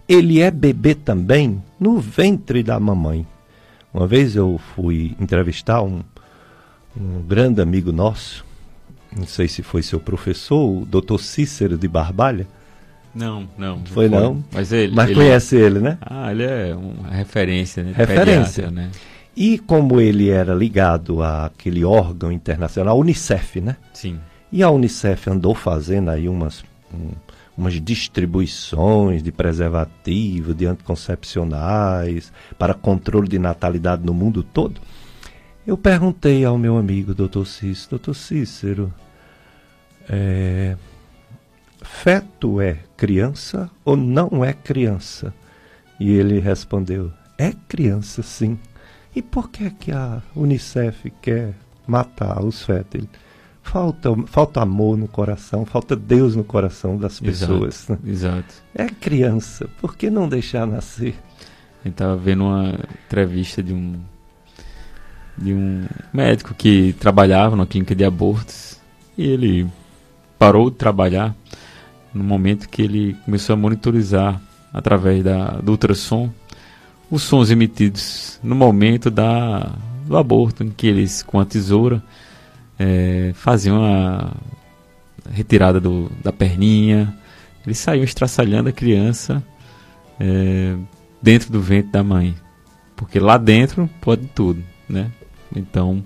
ele 0.08 0.42
é 0.42 0.50
bebê 0.50 0.96
também 0.96 1.64
no 1.80 2.00
ventre 2.00 2.64
da 2.64 2.80
mamãe. 2.80 3.26
Uma 3.94 4.08
vez 4.08 4.36
eu 4.36 4.60
fui 4.76 5.16
entrevistar 5.20 5.82
um, 5.82 6.02
um 7.00 7.22
grande 7.22 7.62
amigo 7.62 7.92
nosso, 7.92 8.46
não 9.16 9.26
sei 9.26 9.48
se 9.48 9.64
foi 9.64 9.82
seu 9.82 10.00
professor, 10.00 10.82
o 10.82 10.86
doutor 10.86 11.20
Cícero 11.20 11.78
de 11.78 11.88
Barbalha. 11.88 12.48
Não, 13.14 13.48
não. 13.58 13.80
Foi, 13.86 14.08
foi. 14.08 14.20
não? 14.20 14.44
Mas 14.52 14.72
ele. 14.72 14.96
Mas 14.96 15.10
ele 15.10 15.16
conhece 15.16 15.56
ele, 15.56 15.80
né? 15.80 15.98
Ah, 16.02 16.32
ele 16.32 16.44
é 16.44 16.76
uma 16.76 17.10
referência, 17.10 17.84
né? 17.84 17.94
Referência. 17.96 18.64
Pediatra, 18.64 18.72
né? 18.72 18.92
E 19.36 19.58
como 19.58 20.02
ele 20.02 20.30
era 20.30 20.54
ligado 20.54 21.24
àquele 21.24 21.86
órgão 21.86 22.32
internacional, 22.32 22.98
a 22.98 23.00
Unicef, 23.00 23.62
né? 23.62 23.78
Sim. 23.94 24.20
E 24.52 24.62
a 24.62 24.70
Unicef 24.70 25.30
andou 25.30 25.56
fazendo 25.56 26.10
aí 26.10 26.28
umas, 26.28 26.64
um, 26.94 27.12
umas 27.58 27.80
distribuições 27.80 29.24
de 29.24 29.32
preservativo, 29.32 30.54
de 30.54 30.66
anticoncepcionais, 30.66 32.34
para 32.58 32.74
controle 32.74 33.28
de 33.28 33.40
natalidade 33.40 34.04
no 34.06 34.14
mundo 34.14 34.44
todo. 34.44 34.82
Eu 35.66 35.78
perguntei 35.78 36.44
ao 36.44 36.58
meu 36.58 36.78
amigo, 36.78 37.14
doutor 37.14 37.46
Cícero, 37.46 37.92
doutor 37.92 38.16
Cícero, 38.16 38.94
é, 40.10 40.76
feto 41.90 42.62
é 42.62 42.78
criança 42.96 43.70
ou 43.84 43.98
não 43.98 44.44
é 44.46 44.54
criança? 44.54 45.34
E 46.00 46.12
ele 46.12 46.40
respondeu, 46.40 47.12
é 47.38 47.52
criança 47.68 48.22
sim. 48.22 48.58
E 49.14 49.22
por 49.22 49.50
que, 49.50 49.70
que 49.72 49.92
a 49.92 50.22
Unicef 50.36 51.12
quer 51.22 51.54
matar 51.86 52.44
os 52.44 52.64
fetos? 52.64 53.06
Falta, 53.62 54.10
falta 54.28 54.62
amor 54.62 54.98
no 54.98 55.08
coração, 55.08 55.66
falta 55.66 55.96
Deus 55.96 56.36
no 56.36 56.44
coração 56.44 56.98
das 56.98 57.20
pessoas. 57.20 57.90
Exato. 57.90 57.92
Né? 58.04 58.12
exato. 58.12 58.54
É 58.74 58.88
criança, 58.88 59.68
por 59.82 59.98
que 59.98 60.10
não 60.10 60.30
deixar 60.30 60.66
nascer? 60.66 61.16
Eu 61.84 61.92
estava 61.92 62.16
vendo 62.16 62.46
uma 62.46 62.80
entrevista 63.06 63.62
de 63.62 63.74
um 63.74 64.00
de 65.38 65.54
um 65.54 65.86
médico 66.12 66.54
que 66.54 66.94
trabalhava 66.94 67.56
na 67.56 67.66
clínica 67.66 67.96
de 67.96 68.04
abortos 68.04 68.78
e 69.18 69.26
ele 69.26 69.68
parou 70.38 70.70
de 70.70 70.76
trabalhar 70.76 71.34
no 72.14 72.24
momento 72.24 72.70
que 72.70 72.82
ele 72.82 73.16
começou 73.26 73.54
a 73.54 73.58
monitorizar 73.58 74.42
através 74.74 75.24
da, 75.24 75.60
do 75.62 75.72
ultrassom 75.72 76.32
os 77.10 77.24
sons 77.24 77.50
emitidos 77.50 78.40
no 78.44 78.56
momento 78.56 79.10
da, 79.10 79.72
do 80.06 80.18
aborto, 80.18 80.64
em 80.64 80.70
que 80.70 80.88
eles 80.88 81.24
com 81.24 81.40
a 81.40 81.46
tesoura 81.46 82.04
é, 82.78 83.32
faziam 83.34 83.84
a 83.84 84.32
retirada 85.32 85.80
do, 85.80 86.12
da 86.24 86.32
perninha, 86.32 87.16
eles 87.66 87.78
saíam 87.78 88.04
estraçalhando 88.04 88.70
a 88.70 88.72
criança 88.72 89.44
é, 90.20 90.76
dentro 91.22 91.52
do 91.52 91.62
ventre 91.62 91.92
da 91.92 92.04
mãe, 92.04 92.36
porque 92.96 93.20
lá 93.20 93.38
dentro 93.38 93.90
pode 94.02 94.28
tudo, 94.28 94.64
né? 94.88 95.12
Então, 95.56 96.04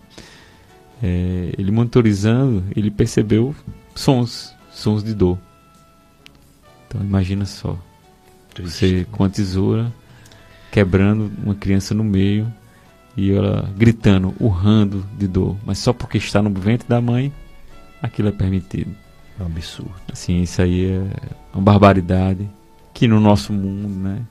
é, 1.02 1.54
ele 1.58 1.72
monitorizando, 1.72 2.64
ele 2.76 2.90
percebeu 2.90 3.54
sons, 3.94 4.54
sons 4.72 5.04
de 5.04 5.14
dor. 5.14 5.38
Então, 6.94 7.04
imagina 7.04 7.44
só, 7.46 7.76
você 8.62 9.08
com 9.12 9.24
a 9.24 9.30
tesoura 9.30 9.92
quebrando 10.72 11.32
uma 11.44 11.56
criança 11.56 11.96
no 11.96 12.04
meio 12.04 12.52
e 13.18 13.32
ela 13.32 13.68
gritando, 13.76 14.34
urrando 14.40 15.04
de 15.18 15.28
dor, 15.28 15.58
mas 15.66 15.80
só 15.80 15.92
porque 15.92 16.20
está 16.20 16.42
no 16.42 16.52
ventre 16.52 16.88
da 16.88 17.02
mãe, 17.02 17.34
aquilo 18.02 18.30
é 18.30 18.32
permitido. 18.32 18.96
É 19.40 19.44
um 19.44 19.48
absurdo. 19.48 19.94
Assim, 20.12 20.42
isso 20.42 20.62
aí 20.62 20.92
é 20.92 21.04
uma 21.54 21.64
barbaridade 21.64 22.48
que 22.94 23.08
no 23.08 23.20
nosso 23.20 23.52
mundo, 23.52 23.88
né, 23.88 24.22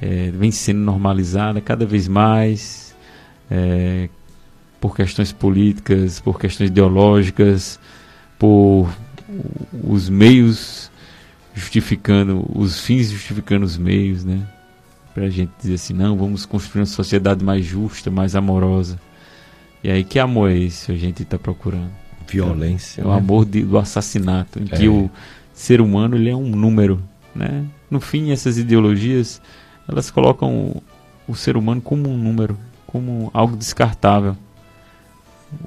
é, 0.00 0.30
vem 0.30 0.50
sendo 0.50 0.80
normalizada 0.80 1.60
cada 1.60 1.86
vez 1.86 2.06
mais 2.06 2.94
é, 3.50 4.10
por 4.78 4.94
questões 4.94 5.32
políticas, 5.32 6.20
por 6.20 6.38
questões 6.38 6.68
ideológicas, 6.68 7.80
por 8.38 8.88
os 9.84 10.08
meios 10.08 10.87
justificando, 11.58 12.46
os 12.54 12.80
fins 12.80 13.10
justificando 13.10 13.66
os 13.66 13.76
meios, 13.76 14.24
né? 14.24 14.46
para 15.18 15.26
a 15.26 15.30
gente 15.30 15.50
dizer 15.60 15.74
assim, 15.74 15.94
não, 15.94 16.16
vamos 16.16 16.46
construir 16.46 16.82
uma 16.82 16.86
sociedade 16.86 17.44
mais 17.44 17.64
justa, 17.64 18.08
mais 18.08 18.36
amorosa. 18.36 19.00
E 19.82 19.90
aí, 19.90 20.04
que 20.04 20.16
amor 20.16 20.48
é 20.48 20.56
esse 20.56 20.86
que 20.86 20.92
a 20.92 20.96
gente 20.96 21.24
está 21.24 21.36
procurando? 21.36 21.90
Violência. 22.28 23.02
É, 23.02 23.04
o 23.04 23.08
né? 23.08 23.16
amor 23.16 23.44
de, 23.44 23.62
do 23.62 23.78
assassinato, 23.78 24.60
em 24.60 24.66
é. 24.70 24.76
que 24.76 24.88
o 24.88 25.10
ser 25.52 25.80
humano 25.80 26.14
ele 26.14 26.30
é 26.30 26.36
um 26.36 26.48
número. 26.48 27.02
Né? 27.34 27.64
No 27.90 28.00
fim, 28.00 28.30
essas 28.30 28.58
ideologias 28.58 29.42
elas 29.88 30.08
colocam 30.08 30.54
o, 30.54 30.82
o 31.26 31.34
ser 31.34 31.56
humano 31.56 31.80
como 31.80 32.08
um 32.08 32.16
número, 32.16 32.56
como 32.86 33.28
algo 33.34 33.56
descartável. 33.56 34.36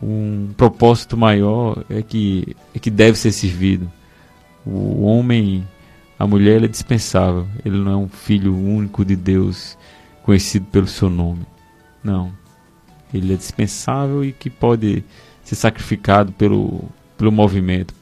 Um 0.02 0.54
propósito 0.56 1.18
maior 1.18 1.84
é 1.90 2.02
que, 2.02 2.56
é 2.74 2.80
que 2.80 2.90
deve 2.90 3.18
ser 3.18 3.34
servido. 3.34 3.92
O 4.66 5.04
homem 5.04 5.68
a 6.22 6.28
mulher 6.28 6.64
é 6.64 6.68
dispensável. 6.68 7.48
Ele 7.66 7.78
não 7.80 7.92
é 7.92 7.96
um 7.96 8.08
filho 8.08 8.56
único 8.56 9.04
de 9.04 9.16
Deus, 9.16 9.76
conhecido 10.22 10.68
pelo 10.68 10.86
seu 10.86 11.10
nome. 11.10 11.42
Não. 12.04 12.32
Ele 13.12 13.34
é 13.34 13.36
dispensável 13.36 14.24
e 14.24 14.32
que 14.32 14.48
pode 14.48 15.04
ser 15.44 15.56
sacrificado 15.56 16.32
pelo, 16.32 16.84
pelo 17.18 17.32
movimento. 17.32 17.96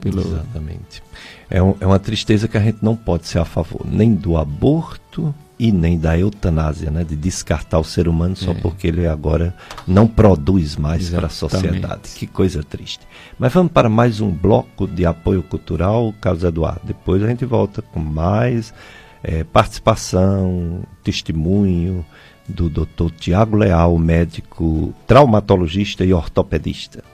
Pelo... 0.00 0.22
Exatamente. 0.22 1.02
É, 1.50 1.62
um, 1.62 1.76
é 1.78 1.86
uma 1.86 1.98
tristeza 1.98 2.48
que 2.48 2.56
a 2.56 2.60
gente 2.60 2.78
não 2.80 2.96
pode 2.96 3.26
ser 3.26 3.38
a 3.38 3.44
favor 3.44 3.86
nem 3.86 4.14
do 4.14 4.38
aborto 4.38 5.34
e 5.62 5.70
nem 5.70 5.96
da 5.96 6.18
eutanásia, 6.18 6.90
né? 6.90 7.04
de 7.04 7.14
descartar 7.14 7.78
o 7.78 7.84
ser 7.84 8.08
humano 8.08 8.34
só 8.34 8.50
é. 8.50 8.54
porque 8.54 8.88
ele 8.88 9.06
agora 9.06 9.54
não 9.86 10.08
produz 10.08 10.74
mais 10.74 11.08
para 11.08 11.28
a 11.28 11.30
sociedade. 11.30 12.08
Que 12.16 12.26
coisa 12.26 12.64
triste. 12.64 13.06
Mas 13.38 13.52
vamos 13.52 13.70
para 13.70 13.88
mais 13.88 14.20
um 14.20 14.28
bloco 14.28 14.88
de 14.88 15.06
apoio 15.06 15.40
cultural, 15.40 16.12
Carlos 16.20 16.42
Eduardo. 16.42 16.80
Depois 16.82 17.22
a 17.22 17.28
gente 17.28 17.44
volta 17.44 17.80
com 17.80 18.00
mais 18.00 18.74
é, 19.22 19.44
participação, 19.44 20.82
testemunho 21.04 22.04
do 22.48 22.68
Dr. 22.68 23.12
Tiago 23.16 23.56
Leal, 23.56 23.96
médico 23.98 24.92
traumatologista 25.06 26.04
e 26.04 26.12
ortopedista. 26.12 27.04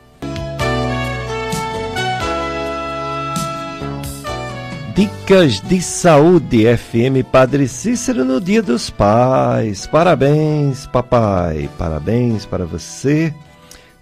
Dicas 4.98 5.60
de 5.60 5.80
Saúde 5.80 6.64
FM 6.76 7.24
Padre 7.30 7.68
Cícero 7.68 8.24
no 8.24 8.40
Dia 8.40 8.60
dos 8.60 8.90
Pais. 8.90 9.86
Parabéns, 9.86 10.88
papai. 10.88 11.70
Parabéns 11.78 12.44
para 12.44 12.66
você 12.66 13.32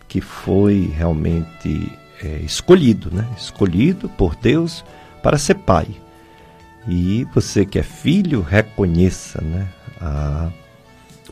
que 0.08 0.22
foi 0.22 0.90
realmente 0.96 1.92
é, 2.24 2.38
escolhido, 2.38 3.14
né? 3.14 3.28
Escolhido 3.36 4.08
por 4.08 4.34
Deus 4.36 4.82
para 5.22 5.36
ser 5.36 5.56
pai. 5.56 5.86
E 6.88 7.24
você 7.24 7.66
que 7.66 7.78
é 7.78 7.82
filho, 7.82 8.40
reconheça, 8.40 9.42
né? 9.42 9.68
a 10.00 10.48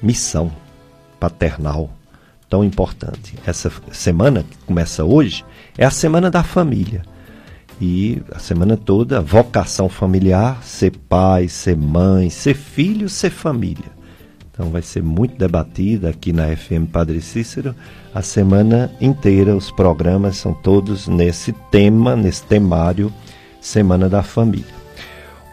missão 0.03 0.53
paternal 1.19 1.89
tão 2.51 2.63
importante. 2.63 3.35
Essa 3.47 3.73
semana 3.93 4.43
que 4.43 4.59
começa 4.67 5.07
hoje 5.07 5.43
é 5.79 5.87
a 5.87 5.91
semana 5.91 6.31
da 6.31 6.43
família. 6.43 7.14
E 7.81 8.23
a 8.31 8.39
semana 8.39 8.77
toda, 8.77 9.21
vocação 9.21 9.89
familiar, 9.89 10.63
ser 10.63 10.93
pai, 11.09 11.49
ser 11.49 11.77
mãe, 11.77 12.31
ser 12.31 12.55
filho, 12.55 13.09
ser 13.09 13.31
família. 13.31 13.93
Então 14.51 14.71
vai 14.71 14.83
ser 14.83 15.03
muito 15.03 15.37
debatida 15.37 16.11
aqui 16.11 16.33
na 16.33 16.55
FM 16.55 16.89
Padre 16.93 17.21
Cícero 17.21 17.75
a 18.15 18.23
semana 18.23 18.93
inteira. 19.01 19.57
Os 19.57 19.71
programas 19.73 20.37
são 20.37 20.55
todos 20.55 21.09
nesse 21.09 21.53
tema, 21.73 22.15
nesse 22.15 22.45
temário, 22.45 23.13
Semana 23.61 24.09
da 24.09 24.23
Família. 24.23 24.85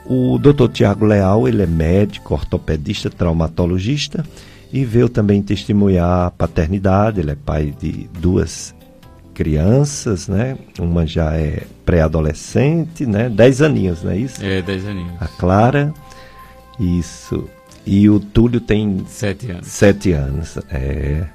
O 0.06 0.38
Dr. 0.38 0.68
Tiago 0.72 1.06
Leal, 1.06 1.48
ele 1.48 1.64
é 1.64 1.68
médico, 1.68 2.34
ortopedista, 2.34 3.10
traumatologista 3.10 4.24
e 4.72 4.86
veio 4.86 5.10
também 5.10 5.42
testemunhar 5.42 6.28
a 6.28 6.32
paternidade. 6.32 7.22
Ele 7.22 7.32
é 7.32 7.36
pai 7.36 7.74
de 7.80 8.08
duas 8.20 8.76
crianças, 9.34 10.28
né? 10.28 10.58
Uma 10.80 11.06
já 11.06 11.34
é 11.34 11.64
pré-adolescente, 11.86 13.06
né? 13.06 13.30
Dez 13.30 13.62
aninhos, 13.62 14.04
não 14.04 14.12
é 14.12 14.18
isso? 14.18 14.44
É, 14.44 14.62
dez 14.62 14.86
aninhos. 14.86 15.14
A 15.20 15.28
Clara, 15.28 15.94
isso. 16.80 17.50
E 17.86 18.10
o 18.10 18.20
Túlio 18.20 18.62
tem... 18.62 19.04
Sete 19.08 19.52
anos. 19.52 19.68
Sete 19.68 20.12
anos, 20.12 20.58
é. 20.70 21.26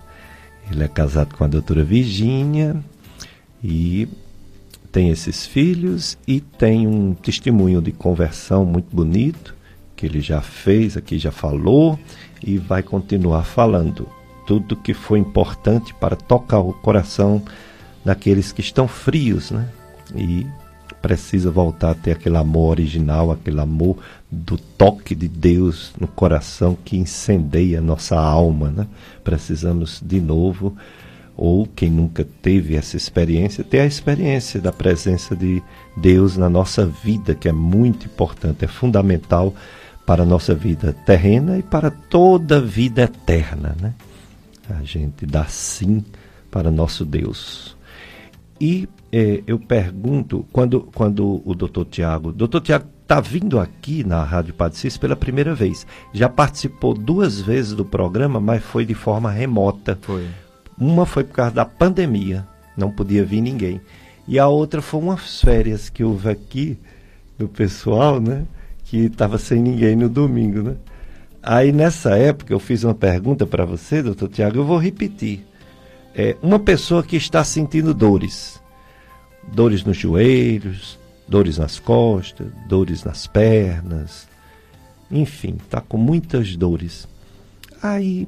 Ele 0.70 0.84
é 0.84 0.88
casado 0.88 1.34
com 1.34 1.44
a 1.44 1.46
doutora 1.46 1.84
Virgínia 1.84 2.76
e 3.62 4.08
tem 4.90 5.10
esses 5.10 5.46
filhos 5.46 6.18
e 6.26 6.40
tem 6.40 6.86
um 6.86 7.14
testemunho 7.14 7.80
de 7.80 7.92
conversão 7.92 8.64
muito 8.64 8.94
bonito 8.94 9.54
que 9.94 10.06
ele 10.06 10.20
já 10.20 10.40
fez 10.40 10.96
aqui, 10.96 11.18
já 11.18 11.30
falou 11.30 11.98
e 12.42 12.58
vai 12.58 12.82
continuar 12.82 13.44
falando 13.44 14.08
tudo 14.46 14.76
que 14.76 14.94
foi 14.94 15.18
importante 15.18 15.92
para 15.94 16.14
tocar 16.14 16.60
o 16.60 16.72
coração 16.72 17.42
daqueles 18.06 18.52
que 18.52 18.60
estão 18.60 18.86
frios, 18.86 19.50
né? 19.50 19.68
E 20.14 20.46
precisa 21.02 21.50
voltar 21.50 21.90
a 21.90 21.94
ter 21.94 22.12
aquele 22.12 22.36
amor 22.36 22.70
original, 22.70 23.32
aquele 23.32 23.60
amor 23.60 23.98
do 24.30 24.56
toque 24.56 25.12
de 25.12 25.26
Deus 25.26 25.92
no 25.98 26.06
coração 26.06 26.78
que 26.84 26.96
incendeia 26.96 27.80
nossa 27.80 28.16
alma, 28.16 28.70
né? 28.70 28.86
Precisamos 29.24 30.00
de 30.00 30.20
novo, 30.20 30.76
ou 31.36 31.66
quem 31.66 31.90
nunca 31.90 32.24
teve 32.40 32.76
essa 32.76 32.96
experiência, 32.96 33.64
ter 33.64 33.80
a 33.80 33.86
experiência 33.86 34.60
da 34.60 34.72
presença 34.72 35.34
de 35.34 35.60
Deus 35.96 36.36
na 36.36 36.48
nossa 36.48 36.86
vida, 36.86 37.34
que 37.34 37.48
é 37.48 37.52
muito 37.52 38.06
importante, 38.06 38.64
é 38.64 38.68
fundamental 38.68 39.52
para 40.06 40.22
a 40.22 40.26
nossa 40.26 40.54
vida 40.54 40.92
terrena 41.04 41.58
e 41.58 41.62
para 41.64 41.90
toda 41.90 42.58
a 42.58 42.60
vida 42.60 43.02
eterna, 43.02 43.74
né? 43.80 43.94
A 44.70 44.84
gente 44.84 45.26
dá 45.26 45.44
sim 45.46 46.04
para 46.52 46.70
nosso 46.70 47.04
Deus. 47.04 47.75
E 48.60 48.88
eh, 49.12 49.42
eu 49.46 49.58
pergunto, 49.58 50.46
quando, 50.52 50.82
quando 50.94 51.42
o 51.44 51.54
doutor 51.54 51.84
Tiago, 51.84 52.32
doutor 52.32 52.60
Tiago 52.60 52.86
está 53.02 53.20
vindo 53.20 53.60
aqui 53.60 54.02
na 54.02 54.24
Rádio 54.24 54.52
Padre 54.52 54.78
Cis 54.78 54.96
pela 54.96 55.14
primeira 55.14 55.54
vez. 55.54 55.86
Já 56.12 56.28
participou 56.28 56.92
duas 56.92 57.40
vezes 57.40 57.72
do 57.72 57.84
programa, 57.84 58.40
mas 58.40 58.62
foi 58.64 58.84
de 58.84 58.94
forma 58.94 59.30
remota. 59.30 59.98
Foi. 60.02 60.26
Uma 60.76 61.06
foi 61.06 61.22
por 61.22 61.34
causa 61.34 61.54
da 61.54 61.64
pandemia, 61.64 62.46
não 62.76 62.90
podia 62.90 63.24
vir 63.24 63.40
ninguém. 63.40 63.80
E 64.26 64.38
a 64.38 64.48
outra 64.48 64.82
foi 64.82 65.00
umas 65.00 65.40
férias 65.40 65.88
que 65.88 66.02
houve 66.02 66.28
aqui 66.28 66.76
do 67.38 67.46
pessoal, 67.46 68.20
né? 68.20 68.44
Que 68.84 69.06
estava 69.06 69.38
sem 69.38 69.62
ninguém 69.62 69.94
no 69.94 70.08
domingo, 70.08 70.62
né? 70.62 70.74
Aí 71.40 71.70
nessa 71.70 72.16
época 72.16 72.52
eu 72.52 72.58
fiz 72.58 72.82
uma 72.82 72.94
pergunta 72.94 73.46
para 73.46 73.64
você, 73.64 74.02
doutor 74.02 74.28
Tiago, 74.28 74.58
eu 74.58 74.64
vou 74.64 74.78
repetir 74.78 75.45
é, 76.16 76.34
uma 76.42 76.58
pessoa 76.58 77.02
que 77.02 77.14
está 77.14 77.44
sentindo 77.44 77.92
dores, 77.92 78.60
dores 79.52 79.84
nos 79.84 79.98
joelhos, 79.98 80.98
dores 81.28 81.58
nas 81.58 81.78
costas, 81.78 82.46
dores 82.66 83.04
nas 83.04 83.26
pernas, 83.26 84.26
enfim, 85.10 85.58
está 85.62 85.78
com 85.78 85.98
muitas 85.98 86.56
dores. 86.56 87.06
Aí 87.82 88.26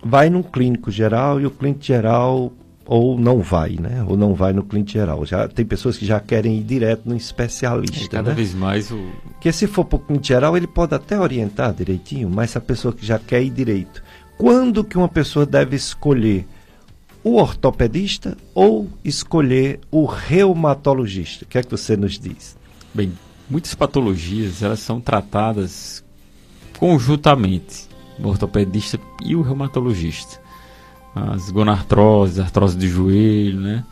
vai 0.00 0.30
num 0.30 0.44
clínico 0.44 0.88
geral 0.92 1.40
e 1.40 1.46
o 1.46 1.50
clínico 1.50 1.82
geral 1.82 2.52
ou 2.84 3.18
não 3.18 3.40
vai, 3.40 3.72
né? 3.80 4.04
Ou 4.06 4.16
não 4.16 4.32
vai 4.32 4.52
no 4.52 4.62
clínico 4.62 4.92
geral. 4.92 5.26
Já 5.26 5.48
tem 5.48 5.66
pessoas 5.66 5.98
que 5.98 6.06
já 6.06 6.20
querem 6.20 6.58
ir 6.58 6.62
direto 6.62 7.02
no 7.04 7.16
especialista. 7.16 8.04
É, 8.04 8.08
cada 8.08 8.30
né? 8.30 8.36
vez 8.36 8.54
mais 8.54 8.92
o. 8.92 9.10
Porque 9.32 9.50
se 9.50 9.66
for 9.66 9.84
para 9.84 9.96
o 9.96 9.98
clínico 9.98 10.24
geral, 10.24 10.56
ele 10.56 10.68
pode 10.68 10.94
até 10.94 11.18
orientar 11.18 11.74
direitinho, 11.74 12.30
mas 12.30 12.56
a 12.56 12.60
pessoa 12.60 12.94
que 12.94 13.04
já 13.04 13.18
quer 13.18 13.42
ir 13.42 13.50
direito. 13.50 14.04
Quando 14.38 14.84
que 14.84 14.96
uma 14.96 15.08
pessoa 15.08 15.44
deve 15.44 15.74
escolher 15.74 16.46
o 17.26 17.38
ortopedista 17.38 18.36
ou 18.54 18.88
escolher 19.04 19.80
o 19.90 20.04
reumatologista? 20.04 21.44
O 21.44 21.48
que 21.48 21.58
é 21.58 21.62
que 21.64 21.68
você 21.72 21.96
nos 21.96 22.20
diz? 22.20 22.56
Bem, 22.94 23.12
muitas 23.50 23.74
patologias 23.74 24.62
elas 24.62 24.78
são 24.78 25.00
tratadas 25.00 26.04
conjuntamente, 26.78 27.88
o 28.20 28.28
ortopedista 28.28 29.00
e 29.24 29.34
o 29.34 29.42
reumatologista. 29.42 30.40
As 31.16 31.50
gonartroses, 31.50 32.38
artrose 32.38 32.76
de 32.76 32.86
joelho, 32.86 33.60
né? 33.60 33.84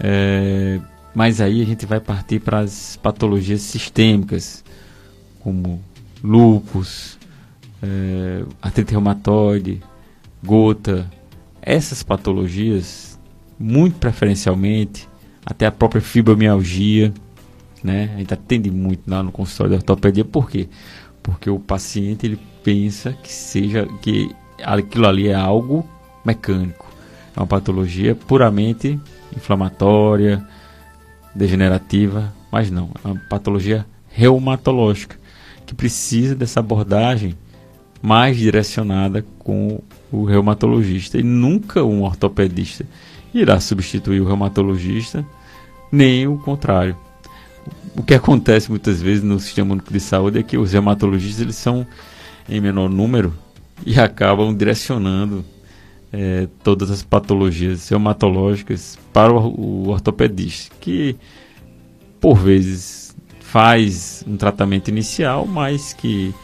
É, 0.00 0.80
mas 1.14 1.40
aí 1.40 1.62
a 1.62 1.64
gente 1.64 1.86
vai 1.86 2.00
partir 2.00 2.40
para 2.40 2.58
as 2.58 2.96
patologias 3.00 3.60
sistêmicas, 3.62 4.64
como 5.38 5.80
lúpus, 6.24 7.20
é, 7.80 8.44
artrite 8.60 8.90
reumatoide, 8.90 9.80
gota, 10.42 11.08
essas 11.64 12.02
patologias, 12.02 13.18
muito 13.58 13.96
preferencialmente, 13.96 15.08
até 15.46 15.66
a 15.66 15.72
própria 15.72 16.02
fibromialgia, 16.02 17.12
né? 17.82 18.10
A 18.14 18.18
gente 18.18 18.34
atende 18.34 18.70
muito 18.70 19.08
lá 19.10 19.22
no 19.22 19.32
consultório 19.32 19.70
de 19.70 19.76
ortopedia, 19.76 20.24
por 20.24 20.50
quê? 20.50 20.68
Porque 21.22 21.48
o 21.48 21.58
paciente 21.58 22.26
ele 22.26 22.38
pensa 22.62 23.12
que 23.12 23.32
seja 23.32 23.86
que 24.02 24.30
aquilo 24.62 25.06
ali 25.06 25.28
é 25.28 25.34
algo 25.34 25.88
mecânico. 26.24 26.86
É 27.34 27.40
uma 27.40 27.46
patologia 27.46 28.14
puramente 28.14 29.00
inflamatória, 29.34 30.46
degenerativa, 31.34 32.32
mas 32.52 32.70
não, 32.70 32.90
é 33.04 33.08
uma 33.08 33.20
patologia 33.28 33.86
reumatológica 34.08 35.18
que 35.66 35.74
precisa 35.74 36.34
dessa 36.34 36.60
abordagem 36.60 37.34
mais 38.00 38.36
direcionada 38.36 39.24
com 39.38 39.80
o 40.14 40.24
reumatologista 40.24 41.18
e 41.18 41.22
nunca 41.22 41.82
um 41.82 42.02
ortopedista 42.02 42.86
irá 43.32 43.58
substituir 43.58 44.20
o 44.20 44.26
reumatologista, 44.26 45.24
nem 45.90 46.26
o 46.26 46.38
contrário. 46.38 46.96
O 47.96 48.02
que 48.02 48.14
acontece 48.14 48.70
muitas 48.70 49.00
vezes 49.00 49.22
no 49.22 49.38
sistema 49.40 49.72
único 49.72 49.92
de 49.92 50.00
saúde 50.00 50.38
é 50.38 50.42
que 50.42 50.56
os 50.56 50.72
reumatologistas 50.72 51.40
eles 51.40 51.56
são 51.56 51.86
em 52.48 52.60
menor 52.60 52.88
número 52.88 53.34
e 53.84 53.98
acabam 53.98 54.54
direcionando 54.54 55.44
é, 56.12 56.46
todas 56.62 56.90
as 56.90 57.02
patologias 57.02 57.88
reumatológicas 57.88 58.98
para 59.12 59.32
o, 59.32 59.86
o 59.86 59.88
ortopedista, 59.88 60.74
que 60.80 61.16
por 62.20 62.36
vezes 62.36 63.16
faz 63.40 64.24
um 64.26 64.36
tratamento 64.36 64.88
inicial, 64.88 65.46
mas 65.46 65.92
que 65.92 66.34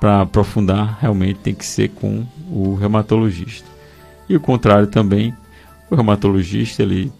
para 0.00 0.22
aprofundar, 0.22 0.98
realmente 1.00 1.40
tem 1.40 1.54
que 1.54 1.66
ser 1.66 1.88
com 1.88 2.24
o 2.50 2.74
reumatologista. 2.74 3.66
E 4.28 4.36
o 4.36 4.40
contrário 4.40 4.86
também, 4.86 5.34
o 5.90 5.94
reumatologista 5.94 6.82
ele 6.82 7.12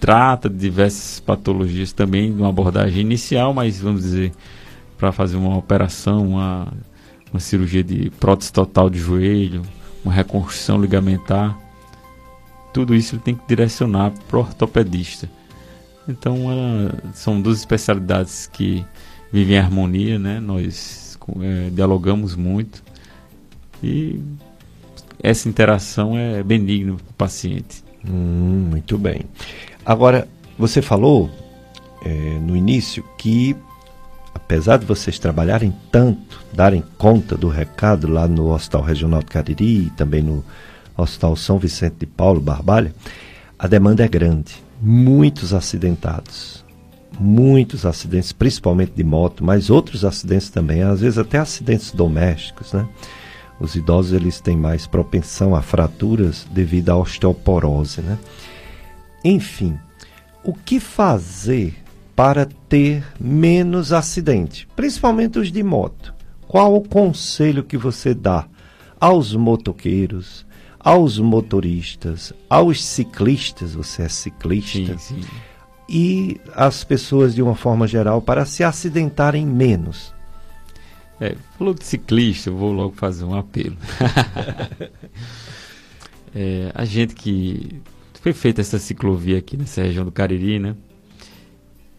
trata 0.00 0.48
de 0.48 0.56
diversas 0.56 1.20
patologias 1.20 1.92
também 1.92 2.32
de 2.32 2.40
uma 2.40 2.48
abordagem 2.48 3.00
inicial, 3.00 3.54
mas 3.54 3.80
vamos 3.80 4.02
dizer, 4.02 4.32
para 4.98 5.12
fazer 5.12 5.36
uma 5.36 5.56
operação, 5.56 6.28
uma, 6.28 6.68
uma 7.32 7.40
cirurgia 7.40 7.82
de 7.82 8.10
prótese 8.20 8.52
total 8.52 8.90
de 8.90 8.98
joelho, 8.98 9.62
uma 10.04 10.12
reconstrução 10.12 10.80
ligamentar, 10.80 11.58
tudo 12.72 12.94
isso 12.94 13.14
ele 13.14 13.22
tem 13.22 13.34
que 13.34 13.46
direcionar 13.46 14.12
para 14.28 14.36
o 14.36 14.40
ortopedista. 14.40 15.30
Então, 16.08 16.50
ela, 16.50 16.94
são 17.14 17.40
duas 17.40 17.58
especialidades 17.58 18.46
que 18.52 18.84
vivem 19.32 19.56
em 19.56 19.58
harmonia, 19.58 20.18
né? 20.18 20.38
Nós 20.38 21.18
é, 21.40 21.70
dialogamos 21.70 22.36
muito 22.36 22.82
e 23.84 24.20
essa 25.22 25.48
interação 25.48 26.16
é 26.18 26.42
benigna 26.42 26.94
para 26.94 27.10
o 27.10 27.14
paciente. 27.14 27.84
Hum, 28.06 28.68
muito 28.70 28.98
bem. 28.98 29.22
Agora, 29.84 30.28
você 30.58 30.82
falou 30.82 31.30
é, 32.04 32.38
no 32.40 32.56
início 32.56 33.04
que, 33.16 33.56
apesar 34.34 34.78
de 34.78 34.86
vocês 34.86 35.18
trabalharem 35.18 35.74
tanto, 35.90 36.42
darem 36.52 36.82
conta 36.98 37.36
do 37.36 37.48
recado 37.48 38.06
lá 38.06 38.26
no 38.28 38.52
Hospital 38.52 38.82
Regional 38.82 39.20
de 39.20 39.26
Cariri 39.26 39.86
e 39.86 39.90
também 39.90 40.22
no 40.22 40.44
Hospital 40.96 41.36
São 41.36 41.58
Vicente 41.58 41.96
de 42.00 42.06
Paulo, 42.06 42.40
Barbalha, 42.40 42.94
a 43.58 43.66
demanda 43.66 44.04
é 44.04 44.08
grande. 44.08 44.62
Muitos 44.80 45.54
acidentados, 45.54 46.64
muitos 47.18 47.86
acidentes, 47.86 48.32
principalmente 48.32 48.92
de 48.94 49.04
moto, 49.04 49.42
mas 49.42 49.70
outros 49.70 50.04
acidentes 50.04 50.50
também, 50.50 50.82
às 50.82 51.00
vezes 51.00 51.18
até 51.18 51.38
acidentes 51.38 51.90
domésticos, 51.92 52.72
né? 52.72 52.86
Os 53.60 53.74
idosos 53.74 54.12
eles 54.12 54.40
têm 54.40 54.56
mais 54.56 54.86
propensão 54.86 55.54
a 55.54 55.62
fraturas 55.62 56.46
devido 56.50 56.90
à 56.90 56.96
osteoporose, 56.96 58.02
né? 58.02 58.18
Enfim, 59.24 59.78
o 60.42 60.52
que 60.52 60.78
fazer 60.78 61.74
para 62.14 62.46
ter 62.68 63.04
menos 63.18 63.92
acidente, 63.92 64.68
principalmente 64.76 65.38
os 65.38 65.50
de 65.50 65.62
moto? 65.62 66.14
Qual 66.46 66.76
o 66.76 66.86
conselho 66.86 67.64
que 67.64 67.76
você 67.76 68.14
dá 68.14 68.46
aos 69.00 69.34
motoqueiros, 69.34 70.46
aos 70.78 71.18
motoristas, 71.18 72.32
aos 72.48 72.84
ciclistas, 72.84 73.74
você 73.74 74.02
é 74.02 74.08
ciclista, 74.08 74.98
sim, 74.98 75.22
sim. 75.22 75.28
e 75.88 76.40
as 76.54 76.84
pessoas 76.84 77.34
de 77.34 77.42
uma 77.42 77.54
forma 77.54 77.88
geral 77.88 78.20
para 78.20 78.44
se 78.44 78.62
acidentarem 78.62 79.46
menos? 79.46 80.13
É, 81.20 81.36
falou 81.56 81.74
de 81.74 81.84
ciclista, 81.84 82.50
eu 82.50 82.56
vou 82.56 82.72
logo 82.72 82.94
fazer 82.94 83.24
um 83.24 83.34
apelo. 83.34 83.76
é, 86.34 86.72
a 86.74 86.84
gente 86.84 87.14
que 87.14 87.80
foi 88.20 88.32
feita 88.32 88.60
essa 88.60 88.78
ciclovia 88.78 89.38
aqui 89.38 89.56
nessa 89.56 89.82
região 89.82 90.04
do 90.04 90.10
Cariri, 90.10 90.58
né? 90.58 90.74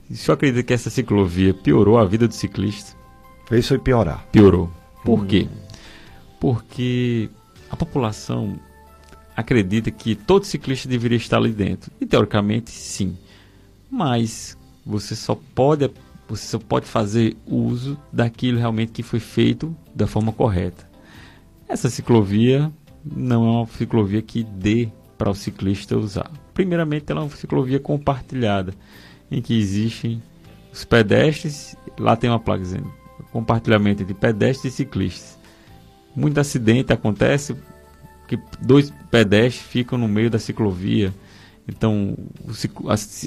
O 0.09 0.15
senhor 0.15 0.35
acredita 0.35 0.63
que 0.63 0.73
essa 0.73 0.89
ciclovia 0.89 1.53
piorou 1.53 1.97
a 1.97 2.05
vida 2.05 2.27
do 2.27 2.33
ciclista? 2.33 2.95
Fez 3.47 3.67
foi 3.67 3.79
piorar. 3.79 4.25
Piorou. 4.31 4.69
Por 5.03 5.21
hum. 5.21 5.25
quê? 5.25 5.47
Porque 6.39 7.29
a 7.69 7.75
população 7.75 8.59
acredita 9.35 9.91
que 9.91 10.15
todo 10.15 10.45
ciclista 10.45 10.87
deveria 10.87 11.17
estar 11.17 11.37
ali 11.37 11.51
dentro. 11.51 11.91
E 11.99 12.05
teoricamente, 12.05 12.71
sim. 12.71 13.17
Mas 13.89 14.57
você 14.85 15.15
só 15.15 15.37
pode 15.53 15.83
você 16.27 16.47
só 16.47 16.60
pode 16.60 16.85
fazer 16.85 17.38
uso 17.45 17.97
daquilo 18.11 18.57
realmente 18.57 18.91
que 18.91 19.03
foi 19.03 19.19
feito 19.19 19.76
da 19.93 20.07
forma 20.07 20.31
correta. 20.31 20.89
Essa 21.68 21.89
ciclovia 21.89 22.72
não 23.03 23.45
é 23.45 23.49
uma 23.60 23.68
ciclovia 23.68 24.22
que 24.22 24.43
dê 24.43 24.89
para 25.18 25.30
o 25.30 25.35
ciclista 25.35 25.97
usar. 25.97 26.31
Primeiramente, 26.53 27.11
ela 27.11 27.22
é 27.22 27.23
uma 27.23 27.30
ciclovia 27.30 27.80
compartilhada, 27.80 28.73
em 29.30 29.41
que 29.41 29.57
existem 29.57 30.22
os 30.72 30.84
pedestres, 30.84 31.76
lá 31.97 32.15
tem 32.15 32.30
uma 32.30 32.39
placa 32.39 32.61
dizendo 32.61 32.91
compartilhamento 33.31 34.02
entre 34.02 34.14
pedestres 34.14 34.73
e 34.73 34.77
ciclistas. 34.77 35.38
Muito 36.15 36.39
acidente 36.39 36.93
acontece 36.93 37.56
que 38.27 38.39
dois 38.61 38.93
pedestres 39.11 39.65
ficam 39.65 39.97
no 39.97 40.07
meio 40.07 40.30
da 40.30 40.39
ciclovia. 40.39 41.14
Então, 41.67 42.15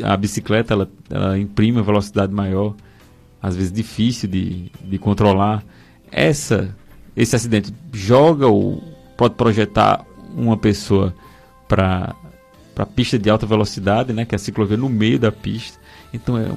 a, 0.05 0.17
bicicleta 0.17 0.73
ela, 0.73 0.89
ela 1.11 1.39
imprime 1.39 1.79
uma 1.79 1.85
velocidade 1.85 2.33
maior, 2.33 2.75
às 3.43 3.57
vezes 3.57 3.73
difícil 3.73 4.29
de, 4.29 4.71
de 4.83 4.99
controlar. 4.99 5.65
Essa, 6.11 6.75
esse 7.17 7.35
acidente 7.35 7.75
joga 7.93 8.47
ou 8.47 8.83
pode 9.17 9.35
projetar 9.35 10.05
uma 10.37 10.57
pessoa 10.57 11.15
para 11.67 12.15
a 12.77 12.87
pista 12.87 13.19
de 13.19 13.29
alta 13.29 13.45
velocidade, 13.45 14.13
né, 14.13 14.25
que 14.25 14.35
é 14.35 14.37
a 14.37 14.39
ciclovia 14.39 14.77
no 14.77 14.89
meio 14.89 15.19
da 15.19 15.33
pista. 15.33 15.79
Então 16.13 16.39
é 16.39 16.51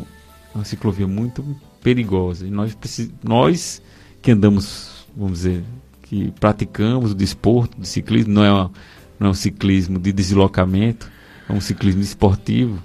uma 0.54 0.64
ciclovia 0.64 1.08
muito 1.08 1.44
perigosa. 1.82 2.46
E 2.46 2.52
nós, 2.52 2.78
nós 3.24 3.82
que 4.22 4.32
andamos, 4.32 5.08
vamos 5.18 5.40
dizer, 5.40 5.64
que 6.04 6.32
praticamos 6.40 7.12
o 7.12 7.16
desporto, 7.16 7.80
do 7.80 7.86
ciclismo, 7.86 8.34
não 8.34 8.44
é, 8.44 8.52
uma, 8.52 8.72
não 9.20 9.28
é 9.28 9.30
um 9.32 9.34
ciclismo 9.34 9.98
de 9.98 10.12
deslocamento, 10.12 11.12
é 11.50 11.54
um 11.54 11.62
ciclismo 11.62 12.02
esportivo, 12.02 12.82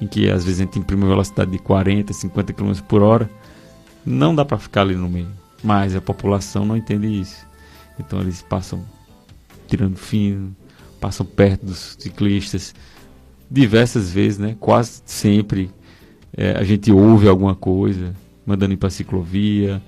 em 0.00 0.06
que 0.06 0.30
às 0.30 0.44
vezes 0.44 0.60
a 0.60 0.64
gente 0.64 0.78
imprime 0.78 1.04
velocidade 1.04 1.50
de 1.50 1.58
40, 1.58 2.12
50 2.12 2.52
km 2.52 2.72
por 2.86 3.02
hora. 3.02 3.30
Não 4.04 4.34
dá 4.34 4.44
para 4.44 4.58
ficar 4.58 4.82
ali 4.82 4.94
no 4.94 5.08
meio. 5.08 5.28
Mas 5.62 5.94
a 5.94 6.00
população 6.00 6.64
não 6.64 6.76
entende 6.76 7.06
isso. 7.06 7.46
Então 7.98 8.20
eles 8.20 8.42
passam 8.42 8.84
tirando 9.66 9.96
fino, 9.96 10.54
passam 11.00 11.26
perto 11.26 11.66
dos 11.66 11.96
ciclistas 11.98 12.74
diversas 13.50 14.10
vezes, 14.10 14.38
né? 14.38 14.56
Quase 14.58 15.02
sempre 15.04 15.70
é, 16.36 16.52
a 16.52 16.62
gente 16.62 16.92
ouve 16.92 17.28
alguma 17.28 17.54
coisa, 17.54 18.14
mandando 18.46 18.74
ir 18.74 18.76
para 18.76 18.90
ciclovia, 18.90 19.82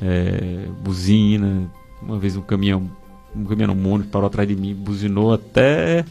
é, 0.00 0.66
buzina, 0.82 1.70
uma 2.00 2.18
vez 2.18 2.36
um 2.36 2.42
caminhão, 2.42 2.90
um 3.34 3.44
caminhão 3.44 3.74
mônibus 3.74 4.10
parou 4.10 4.26
atrás 4.26 4.48
de 4.48 4.54
mim, 4.54 4.74
buzinou 4.74 5.32
até 5.32 6.04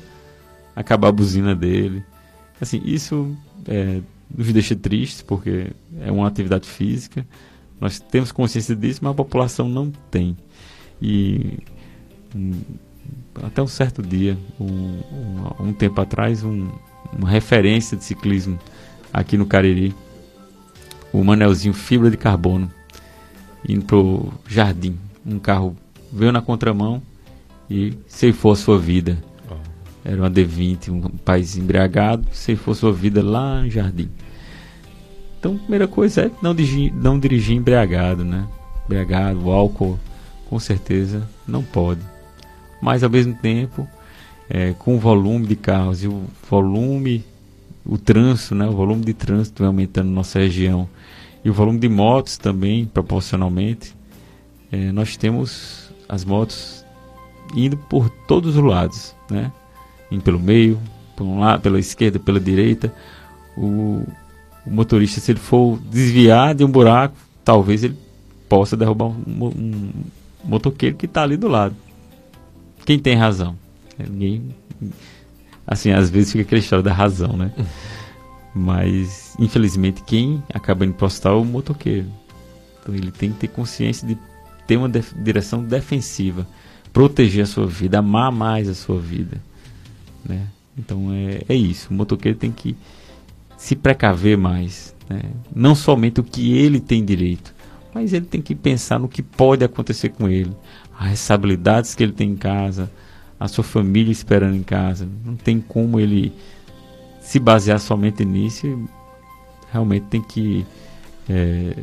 acabar 0.75 1.09
a 1.09 1.11
buzina 1.11 1.55
dele. 1.55 2.03
Assim, 2.59 2.81
isso 2.83 3.35
é, 3.67 4.01
nos 4.35 4.51
deixa 4.51 4.75
tristes 4.75 5.21
porque 5.21 5.71
é 5.99 6.11
uma 6.11 6.27
atividade 6.27 6.67
física. 6.67 7.25
Nós 7.79 7.99
temos 7.99 8.31
consciência 8.31 8.75
disso, 8.75 8.99
mas 9.03 9.11
a 9.11 9.15
população 9.15 9.67
não 9.67 9.91
tem. 10.09 10.37
E 11.01 11.59
um, 12.35 12.53
até 13.43 13.61
um 13.61 13.67
certo 13.67 14.01
dia, 14.01 14.37
um, 14.59 14.65
um, 14.65 15.67
um 15.67 15.73
tempo 15.73 15.99
atrás, 15.99 16.43
uma 16.43 17.29
referência 17.29 17.97
de 17.97 18.03
ciclismo 18.03 18.57
aqui 19.11 19.37
no 19.37 19.45
Cariri, 19.45 19.93
o 21.11 21.23
Manelzinho 21.23 21.73
Fibra 21.73 22.09
de 22.09 22.17
Carbono, 22.17 22.71
indo 23.67 23.85
pro 23.85 24.33
jardim 24.47 24.97
um 25.25 25.39
carro 25.39 25.75
veio 26.11 26.31
na 26.31 26.41
contramão 26.41 27.01
e 27.69 27.93
ceifou 28.07 28.51
a 28.51 28.55
sua 28.55 28.77
vida. 28.77 29.17
Era 30.05 30.21
uma 30.21 30.29
D20, 30.29 30.89
um 30.91 31.01
país 31.17 31.57
embriagado, 31.57 32.27
ceifou 32.31 32.75
sua 32.75 32.93
vida 32.93 33.23
lá 33.23 33.63
no 33.63 33.69
jardim. 33.71 34.07
Então, 35.39 35.55
a 35.55 35.59
primeira 35.59 35.87
coisa 35.87 36.21
é 36.27 36.31
não 36.43 36.53
dirigir, 36.53 36.93
não 36.93 37.19
dirigir 37.19 37.57
embriagado, 37.57 38.23
né? 38.23 38.47
Embriagado, 38.85 39.43
o 39.43 39.51
álcool, 39.51 39.99
com 40.47 40.59
certeza, 40.59 41.27
não 41.47 41.63
pode. 41.63 42.01
Mas, 42.79 43.03
ao 43.03 43.09
mesmo 43.09 43.33
tempo, 43.33 43.87
é, 44.47 44.73
com 44.73 44.95
o 44.95 44.99
volume 44.99 45.47
de 45.47 45.55
carros 45.55 46.03
e 46.03 46.07
o 46.07 46.23
volume, 46.47 47.25
o 47.83 47.97
trânsito, 47.97 48.53
né? 48.53 48.67
O 48.67 48.73
volume 48.73 49.03
de 49.03 49.13
trânsito 49.13 49.65
aumentando 49.65 50.09
na 50.09 50.15
nossa 50.15 50.37
região 50.37 50.87
e 51.43 51.49
o 51.49 51.53
volume 51.53 51.79
de 51.79 51.89
motos 51.89 52.37
também, 52.37 52.85
proporcionalmente, 52.85 53.95
é, 54.71 54.91
nós 54.91 55.17
temos 55.17 55.91
as 56.07 56.23
motos 56.23 56.85
indo 57.55 57.75
por 57.75 58.09
todos 58.27 58.55
os 58.55 58.63
lados, 58.63 59.15
né? 59.29 59.51
Indo 60.11 60.21
pelo 60.21 60.39
meio, 60.39 60.79
por 61.15 61.23
um 61.23 61.39
lado, 61.39 61.61
pela 61.61 61.79
esquerda, 61.79 62.19
pela 62.19 62.39
direita. 62.39 62.93
O, 63.57 64.03
o 64.65 64.71
motorista, 64.71 65.19
se 65.19 65.31
ele 65.31 65.39
for 65.39 65.79
desviar 65.89 66.53
de 66.53 66.63
um 66.63 66.69
buraco, 66.69 67.15
talvez 67.43 67.83
ele 67.83 67.97
possa 68.47 68.75
derrubar 68.75 69.05
um, 69.05 69.45
um 69.45 69.91
motoqueiro 70.43 70.95
que 70.95 71.05
está 71.05 71.23
ali 71.23 71.37
do 71.37 71.47
lado. 71.47 71.75
Quem 72.85 72.99
tem 72.99 73.15
razão? 73.15 73.57
Ninguém. 73.97 74.55
Assim, 75.65 75.91
às 75.91 76.09
vezes 76.09 76.31
fica 76.31 76.43
aquela 76.43 76.59
história 76.59 76.83
da 76.83 76.93
razão, 76.93 77.35
né? 77.35 77.51
Mas, 78.53 79.35
infelizmente, 79.39 80.03
quem 80.03 80.41
acaba 80.53 80.85
indo 80.85 80.93
postar 80.93 81.31
é 81.31 81.33
o 81.33 81.43
motoqueiro. 81.43 82.07
Então 82.79 82.93
ele 82.93 83.11
tem 83.11 83.31
que 83.31 83.39
ter 83.39 83.47
consciência 83.47 84.07
de 84.07 84.17
ter 84.67 84.77
uma 84.77 84.87
def 84.87 85.13
direção 85.13 85.63
defensiva, 85.63 86.47
proteger 86.93 87.43
a 87.43 87.47
sua 87.47 87.65
vida, 87.65 87.99
amar 87.99 88.31
mais 88.31 88.69
a 88.69 88.73
sua 88.73 88.99
vida, 88.99 89.41
né? 90.27 90.47
Então 90.77 91.11
é, 91.13 91.41
é 91.47 91.55
isso. 91.55 91.89
O 91.89 91.93
motoqueiro 91.93 92.37
tem 92.37 92.51
que 92.51 92.75
se 93.57 93.75
precaver 93.75 94.37
mais, 94.37 94.95
né? 95.09 95.21
não 95.55 95.73
somente 95.73 96.19
o 96.19 96.23
que 96.23 96.57
ele 96.57 96.79
tem 96.79 97.03
direito, 97.03 97.53
mas 97.93 98.11
ele 98.13 98.25
tem 98.25 98.41
que 98.41 98.53
pensar 98.53 98.99
no 98.99 99.07
que 99.07 99.23
pode 99.23 99.63
acontecer 99.63 100.09
com 100.09 100.27
ele, 100.27 100.51
as 100.97 101.09
responsabilidades 101.09 101.95
que 101.95 102.03
ele 102.03 102.11
tem 102.11 102.31
em 102.31 102.35
casa, 102.35 102.91
a 103.39 103.47
sua 103.47 103.63
família 103.63 104.11
esperando 104.11 104.55
em 104.55 104.63
casa. 104.63 105.07
Não 105.23 105.35
tem 105.35 105.59
como 105.59 105.99
ele 105.99 106.33
se 107.21 107.39
basear 107.39 107.79
somente 107.79 108.23
nisso. 108.23 108.87
Realmente 109.71 110.05
tem 110.07 110.21
que 110.21 110.65
é, 111.29 111.75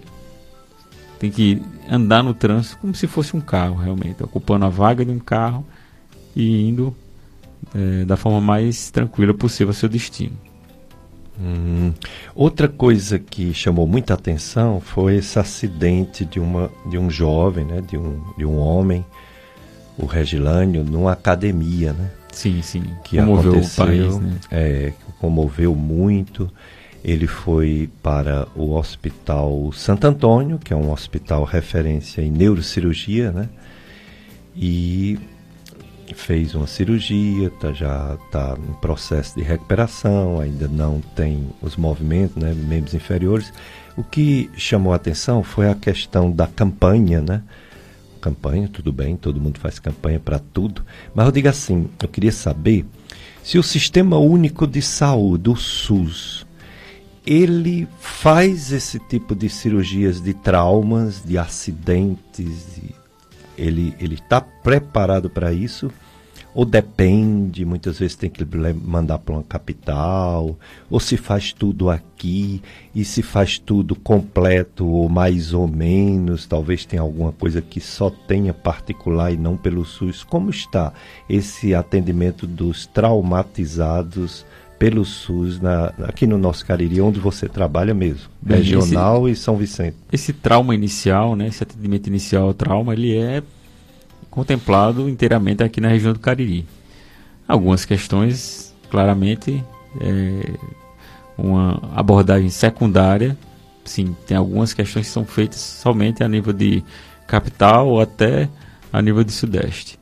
tem 1.19 1.31
que 1.31 1.63
andar 1.89 2.23
no 2.23 2.35
trânsito 2.35 2.79
como 2.79 2.95
se 2.95 3.07
fosse 3.07 3.37
um 3.37 3.41
carro, 3.41 3.77
realmente, 3.77 4.23
ocupando 4.23 4.65
a 4.65 4.69
vaga 4.69 5.05
de 5.05 5.11
um 5.11 5.19
carro 5.19 5.65
e 6.35 6.69
indo 6.69 6.95
é, 7.75 8.05
da 8.05 8.17
forma 8.17 8.41
mais 8.41 8.91
tranquila 8.91 9.33
possível 9.35 9.69
ao 9.69 9.75
seu 9.75 9.89
destino. 9.89 10.37
Hum. 11.41 11.93
Outra 12.35 12.69
coisa 12.69 13.19
que 13.19 13.55
chamou 13.55 13.87
muita 13.87 14.15
atenção 14.15 14.81
foi 14.81 15.17
esse 15.17 15.39
acidente 15.39 16.25
de, 16.25 16.39
uma, 16.39 16.71
de 16.87 16.99
um 16.99 17.11
jovem, 17.11 17.65
né, 17.65 17.81
de, 17.81 17.97
um, 17.97 18.23
de 18.37 18.45
um 18.45 18.59
homem, 18.59 19.05
o 19.99 20.07
Regilânio, 20.07 20.85
numa 20.85 21.13
academia, 21.13 21.93
né? 21.93 22.11
Sim, 22.33 22.63
sim. 22.63 22.85
Que 23.05 23.19
comoveu 23.19 23.53
aconteceu, 23.53 23.85
o 23.85 23.87
país, 23.87 24.19
né? 24.19 24.35
É, 24.51 24.93
comoveu 25.21 25.75
muito. 25.75 26.51
Ele 27.05 27.27
foi 27.27 27.91
para 28.03 28.47
o 28.55 28.73
Hospital 28.75 29.71
Santo 29.73 30.07
Antônio, 30.07 30.59
que 30.59 30.73
é 30.73 30.77
um 30.77 30.91
hospital 30.93 31.45
referência 31.45 32.23
em 32.23 32.31
neurocirurgia, 32.31 33.33
né? 33.33 33.49
E 34.55 35.19
fez 36.13 36.55
uma 36.55 36.67
cirurgia, 36.67 37.51
tá, 37.51 37.73
já 37.73 38.19
está 38.25 38.57
em 38.69 38.73
processo 38.75 39.37
de 39.37 39.43
recuperação, 39.43 40.41
ainda 40.41 40.69
não 40.69 41.01
tem 41.15 41.49
os 41.61 41.77
movimentos, 41.77 42.37
né, 42.37 42.53
membros 42.55 42.95
inferiores. 42.95 43.53
O 43.97 44.03
que 44.03 44.51
chamou 44.57 44.93
a 44.93 44.97
atenção 44.97 45.43
foi 45.43 45.69
a 45.69 45.75
questão 45.75 46.31
da 46.31 46.47
campanha, 46.47 47.21
né? 47.21 47.43
Campanha, 48.21 48.69
tudo 48.69 48.93
bem, 48.93 49.17
todo 49.17 49.41
mundo 49.41 49.59
faz 49.59 49.79
campanha 49.79 50.21
para 50.21 50.39
tudo, 50.39 50.85
mas 51.15 51.27
eu 51.27 51.33
digo 51.33 51.49
assim, 51.49 51.89
eu 52.01 52.09
queria 52.09 52.33
saber 52.33 52.87
se 53.43 53.59
o 53.59 53.63
Sistema 53.63 54.19
Único 54.19 54.67
de 54.67 54.81
Saúde, 54.81 55.51
o 55.51 55.57
SUS, 55.57 56.47
ele 57.27 57.89
faz 57.99 58.73
esse 58.73 58.99
tipo 58.99 59.35
de 59.35 59.49
cirurgias 59.49 60.21
de 60.21 60.33
traumas, 60.33 61.23
de 61.25 61.37
acidentes, 61.37 62.77
de 62.77 63.03
ele 63.57 63.95
ele 64.01 64.15
está 64.15 64.41
preparado 64.41 65.29
para 65.29 65.53
isso 65.53 65.91
ou 66.55 66.65
depende, 66.65 67.65
muitas 67.65 67.99
vezes 67.99 68.17
tem 68.17 68.29
que 68.29 68.45
mandar 68.85 69.19
para 69.19 69.35
uma 69.35 69.43
capital, 69.43 70.57
ou 70.91 71.01
se 71.01 71.17
faz 71.17 71.53
tudo 71.53 71.89
aqui, 71.89 72.63
e 72.95 73.05
se 73.05 73.23
faz 73.23 73.59
tudo 73.59 73.95
completo 73.95 74.87
ou 74.87 75.09
mais 75.09 75.55
ou 75.55 75.67
menos, 75.67 76.47
talvez 76.47 76.85
tenha 76.85 77.03
alguma 77.03 77.33
coisa 77.33 77.63
que 77.63 77.81
só 77.81 78.11
tenha 78.11 78.53
particular 78.53 79.33
e 79.33 79.37
não 79.37 79.57
pelo 79.57 79.85
SUS. 79.85 80.23
Como 80.23 80.51
está 80.51 80.93
esse 81.29 81.75
atendimento 81.75 82.47
dos 82.47 82.87
traumatizados 82.87 84.45
pelo 84.79 85.05
SUS 85.05 85.61
na, 85.61 85.87
aqui 86.03 86.27
no 86.27 86.37
nosso 86.37 86.67
Cariri, 86.67 87.01
onde 87.01 87.21
você 87.21 87.49
trabalha 87.49 87.95
mesmo, 87.95 88.29
regional 88.45 89.29
esse, 89.29 89.41
e 89.41 89.45
São 89.45 89.57
Vicente? 89.57 89.97
Esse 90.13 90.33
trauma 90.33 90.75
inicial, 90.75 91.35
né, 91.37 91.47
esse 91.47 91.63
atendimento 91.63 92.09
inicial 92.09 92.49
ao 92.49 92.55
trauma, 92.55 92.93
ele 92.93 93.17
é 93.17 93.43
contemplado 94.33 95.11
inteiramente 95.11 95.63
aqui 95.63 95.79
na 95.79 95.89
região 95.89 96.15
do 96.15 96.19
Cariri. 96.19 96.67
Algumas 97.47 97.85
questões, 97.85 98.75
claramente, 98.91 99.63
é, 100.01 100.55
uma 101.37 101.79
abordagem 101.95 102.49
secundária. 102.49 103.37
Sim, 103.85 104.17
tem 104.27 104.35
algumas 104.35 104.73
questões 104.73 105.07
que 105.07 105.13
são 105.13 105.27
feitas 105.27 105.61
somente 105.61 106.25
a 106.25 106.29
nível 106.29 106.55
de 106.55 106.83
capital 107.27 107.87
ou 107.89 108.01
até 108.01 108.49
a 108.91 109.03
nível 109.03 109.23
de 109.23 109.33
sudeste. 109.33 110.01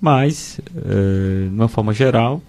Mas, 0.00 0.60
é, 0.76 1.48
de 1.48 1.54
uma 1.54 1.68
forma 1.68 1.92
geral, 1.92 2.40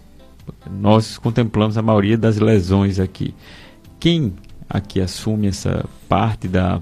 nós 0.70 1.18
contemplamos 1.18 1.80
a 1.80 1.82
maioria 1.82 2.18
das 2.18 2.38
lesões 2.38 3.00
aqui. 3.00 3.34
Quem 4.00 4.36
aqui 4.70 5.02
assume 5.02 5.48
essa 5.48 5.84
parte 6.08 6.48
da, 6.48 6.80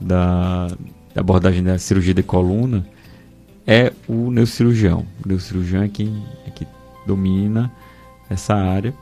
da, 0.00 0.68
da 1.14 1.20
abordagem 1.20 1.62
da 1.62 1.76
cirurgia 1.78 2.14
de 2.14 2.22
coluna 2.22 2.86
é 3.70 3.92
o 4.08 4.30
neurocirurgião. 4.30 5.04
O 5.22 5.28
neurocirurgião 5.28 5.82
é 5.82 5.88
quem, 5.88 6.24
é 6.46 6.50
que 6.50 6.66
domina 7.06 7.70
essa 8.30 8.54
área. 8.54 8.94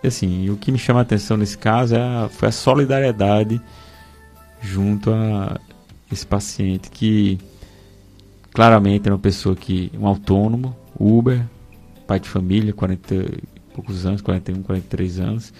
E 0.00 0.06
assim, 0.06 0.48
o 0.48 0.56
que 0.56 0.70
me 0.70 0.78
chama 0.78 1.00
a 1.00 1.02
atenção 1.02 1.36
nesse 1.36 1.58
caso 1.58 1.96
é 1.96 1.98
a, 1.98 2.28
foi 2.28 2.48
a 2.48 2.52
solidariedade 2.52 3.60
junto 4.62 5.10
a 5.12 5.60
esse 6.10 6.24
paciente 6.24 6.88
que 6.88 7.36
claramente 8.52 9.08
é 9.08 9.12
uma 9.12 9.18
pessoa 9.18 9.56
que 9.56 9.90
um 9.98 10.06
autônomo, 10.06 10.76
Uber, 10.98 11.44
pai 12.06 12.20
de 12.20 12.28
família, 12.28 12.72
40 12.72 13.14
e 13.14 13.42
poucos 13.74 14.06
anos, 14.06 14.20
41, 14.20 14.62
43 14.62 15.18
anos, 15.18 15.52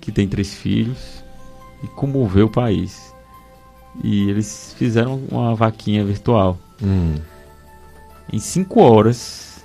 que 0.00 0.10
tem 0.10 0.26
três 0.26 0.52
filhos 0.52 1.22
e 1.84 1.86
comoveu 1.86 2.46
o 2.46 2.50
país. 2.50 3.14
E 4.02 4.28
eles 4.28 4.74
fizeram 4.76 5.22
uma 5.30 5.54
vaquinha 5.54 6.04
virtual. 6.04 6.58
Hum. 6.82 7.14
Em 8.32 8.38
5 8.38 8.80
horas, 8.80 9.64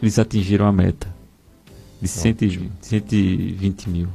eles 0.00 0.18
atingiram 0.18 0.66
a 0.66 0.72
meta 0.72 1.06
de 2.00 2.08
120, 2.08 2.70
120 2.80 3.88
mil. 3.88 4.08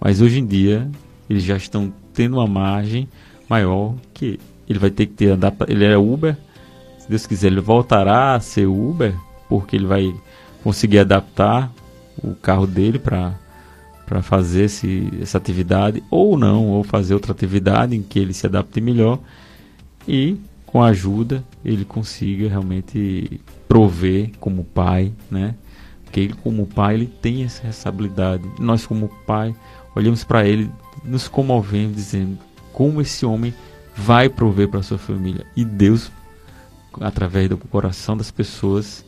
Mas 0.00 0.20
hoje 0.20 0.40
em 0.40 0.46
dia, 0.46 0.90
eles 1.28 1.42
já 1.42 1.56
estão 1.56 1.92
tendo 2.12 2.36
uma 2.36 2.46
margem 2.46 3.08
maior 3.48 3.94
que 4.12 4.40
ele 4.68 4.78
vai 4.78 4.90
ter 4.90 5.06
que 5.06 5.14
ter 5.14 5.32
adapta 5.32 5.66
ele 5.68 5.84
é 5.84 5.96
Uber. 5.96 6.36
Se 6.98 7.08
Deus 7.08 7.26
quiser 7.26 7.46
ele 7.48 7.60
voltará 7.60 8.34
a 8.34 8.40
ser 8.40 8.66
Uber 8.66 9.14
porque 9.48 9.76
ele 9.76 9.86
vai 9.86 10.14
conseguir 10.62 10.98
adaptar 10.98 11.72
o 12.22 12.34
carro 12.34 12.66
dele 12.66 12.98
para 12.98 13.34
para 14.04 14.22
fazer 14.22 14.64
esse, 14.64 15.12
essa 15.20 15.36
atividade 15.36 16.02
ou 16.10 16.38
não 16.38 16.68
ou 16.68 16.82
fazer 16.82 17.12
outra 17.12 17.32
atividade 17.32 17.94
em 17.94 18.02
que 18.02 18.18
ele 18.18 18.32
se 18.32 18.46
adapte 18.46 18.80
melhor. 18.80 19.18
E 20.06 20.38
com 20.68 20.82
ajuda, 20.82 21.42
ele 21.64 21.82
consiga 21.82 22.46
realmente 22.46 23.40
prover 23.66 24.32
como 24.38 24.64
pai, 24.64 25.12
né? 25.30 25.54
Porque 26.04 26.20
ele 26.20 26.34
como 26.34 26.66
pai, 26.66 26.94
ele 26.94 27.06
tem 27.06 27.42
essa 27.42 27.62
responsabilidade. 27.62 28.42
Nós 28.58 28.84
como 28.84 29.08
pai, 29.26 29.54
olhamos 29.96 30.24
para 30.24 30.46
ele, 30.46 30.70
nos 31.02 31.26
comovemos 31.26 31.96
dizendo 31.96 32.38
como 32.72 33.00
esse 33.00 33.24
homem 33.24 33.54
vai 33.96 34.28
prover 34.28 34.68
para 34.68 34.82
sua 34.82 34.98
família. 34.98 35.46
E 35.56 35.64
Deus, 35.64 36.12
através 37.00 37.48
do 37.48 37.56
coração 37.56 38.14
das 38.14 38.30
pessoas, 38.30 39.04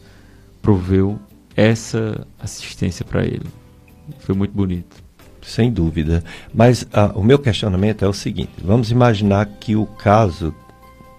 proveu 0.63 1.19
essa 1.55 2.27
assistência 2.39 3.05
para 3.05 3.23
ele. 3.23 3.47
Foi 4.21 4.35
muito 4.35 4.53
bonito. 4.53 4.97
Sem 5.43 5.71
dúvida. 5.71 6.25
Mas 6.55 6.83
uh, 6.83 7.19
o 7.19 7.23
meu 7.23 7.39
questionamento 7.39 8.03
é 8.03 8.09
o 8.09 8.15
seguinte: 8.15 8.53
vamos 8.63 8.91
imaginar 8.91 9.47
que 9.47 9.77
o 9.77 9.85
caso 9.85 10.55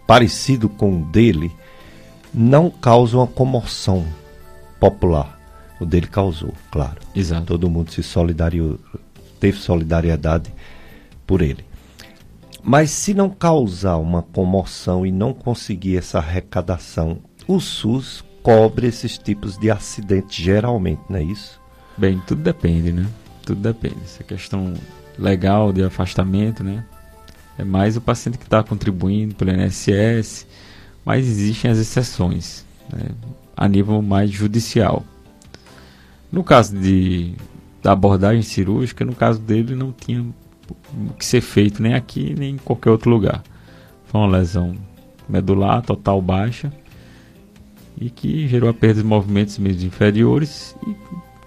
parecido 0.05 0.67
com 0.69 1.01
o 1.01 1.05
dele 1.05 1.51
não 2.33 2.69
causa 2.69 3.17
uma 3.17 3.27
comoção 3.27 4.05
popular. 4.79 5.39
O 5.79 5.85
dele 5.85 6.07
causou, 6.07 6.53
claro. 6.69 6.99
Exato. 7.15 7.47
Todo 7.47 7.69
mundo 7.69 7.91
se 7.91 8.03
solidariou, 8.03 8.79
teve 9.39 9.57
solidariedade 9.57 10.53
por 11.25 11.41
ele. 11.41 11.65
Mas 12.63 12.91
se 12.91 13.13
não 13.13 13.29
causar 13.29 13.97
uma 13.97 14.21
comoção 14.21 15.05
e 15.05 15.11
não 15.11 15.33
conseguir 15.33 15.97
essa 15.97 16.19
arrecadação, 16.19 17.19
o 17.47 17.59
SUS 17.59 18.23
cobre 18.43 18.87
esses 18.87 19.17
tipos 19.17 19.57
de 19.57 19.71
acidentes 19.71 20.35
geralmente, 20.35 21.01
não 21.09 21.17
é 21.17 21.23
isso? 21.23 21.59
Bem, 21.97 22.21
tudo 22.27 22.41
depende, 22.41 22.91
né? 22.91 23.07
Tudo 23.43 23.61
depende. 23.61 23.97
Essa 24.03 24.23
questão 24.23 24.73
legal 25.17 25.73
de 25.73 25.83
afastamento, 25.83 26.63
né? 26.63 26.85
É 27.61 27.63
mais 27.63 27.95
o 27.95 28.01
paciente 28.01 28.39
que 28.39 28.45
está 28.45 28.63
contribuindo 28.63 29.35
pelo 29.35 29.51
INSS, 29.51 30.47
mas 31.05 31.27
existem 31.27 31.69
as 31.69 31.77
exceções 31.77 32.65
né, 32.91 33.11
a 33.55 33.67
nível 33.67 34.01
mais 34.01 34.31
judicial. 34.31 35.05
No 36.31 36.43
caso 36.43 36.75
de, 36.75 37.35
da 37.83 37.91
abordagem 37.91 38.41
cirúrgica, 38.41 39.05
no 39.05 39.13
caso 39.13 39.39
dele 39.39 39.75
não 39.75 39.91
tinha 39.91 40.21
o 40.21 41.13
que 41.13 41.23
ser 41.23 41.41
feito 41.41 41.83
nem 41.83 41.93
aqui 41.93 42.33
nem 42.35 42.55
em 42.55 42.57
qualquer 42.57 42.89
outro 42.89 43.11
lugar. 43.11 43.43
Foi 44.07 44.19
uma 44.19 44.38
lesão 44.38 44.75
medular 45.29 45.83
total 45.83 46.19
baixa 46.19 46.73
e 47.95 48.09
que 48.09 48.47
gerou 48.47 48.71
a 48.71 48.73
perda 48.73 49.03
de 49.03 49.07
movimentos 49.07 49.59
meio 49.59 49.79
inferiores 49.85 50.75
e 50.88 50.95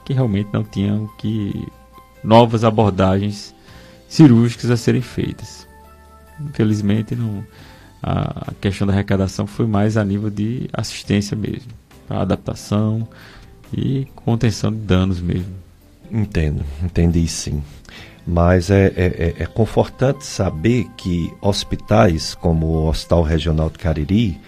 que 0.05 0.13
realmente 0.13 0.51
não 0.53 0.63
tinha 0.63 0.95
o 0.95 1.09
que 1.17 1.67
novas 2.23 2.63
abordagens 2.63 3.53
cirúrgicas 4.07 4.71
a 4.71 4.77
serem 4.77 5.03
feitas. 5.03 5.64
Infelizmente, 6.41 7.15
não, 7.15 7.45
a, 8.03 8.53
questão 8.61 8.87
da 8.87 8.93
arrecadação 8.93 9.47
foi 9.47 9.67
mais 9.67 9.97
a 9.97 10.05
nível 10.05 10.31
de 10.31 10.69
assistência 10.73 11.37
mesmo, 11.37 11.73
para 12.07 12.21
adaptação 12.21 13.09
e 13.73 14.07
contenção 14.15 14.71
de 14.71 14.79
danos 14.79 15.21
mesmo. 15.21 15.55
Entendo, 16.11 16.65
entendi 16.83 17.27
sim. 17.27 17.63
Mas 18.27 18.71
é, 18.71 18.87
é, 18.97 19.35
é, 19.39 19.43
é 19.43 19.47
confortante 19.47 20.25
saber 20.25 20.87
que 20.97 21.33
hospitais 21.41 22.35
como 22.35 22.67
o 22.67 22.89
Hospital 22.89 23.23
Regional 23.23 23.69
de 23.69 23.79
Cariri, 23.79 24.41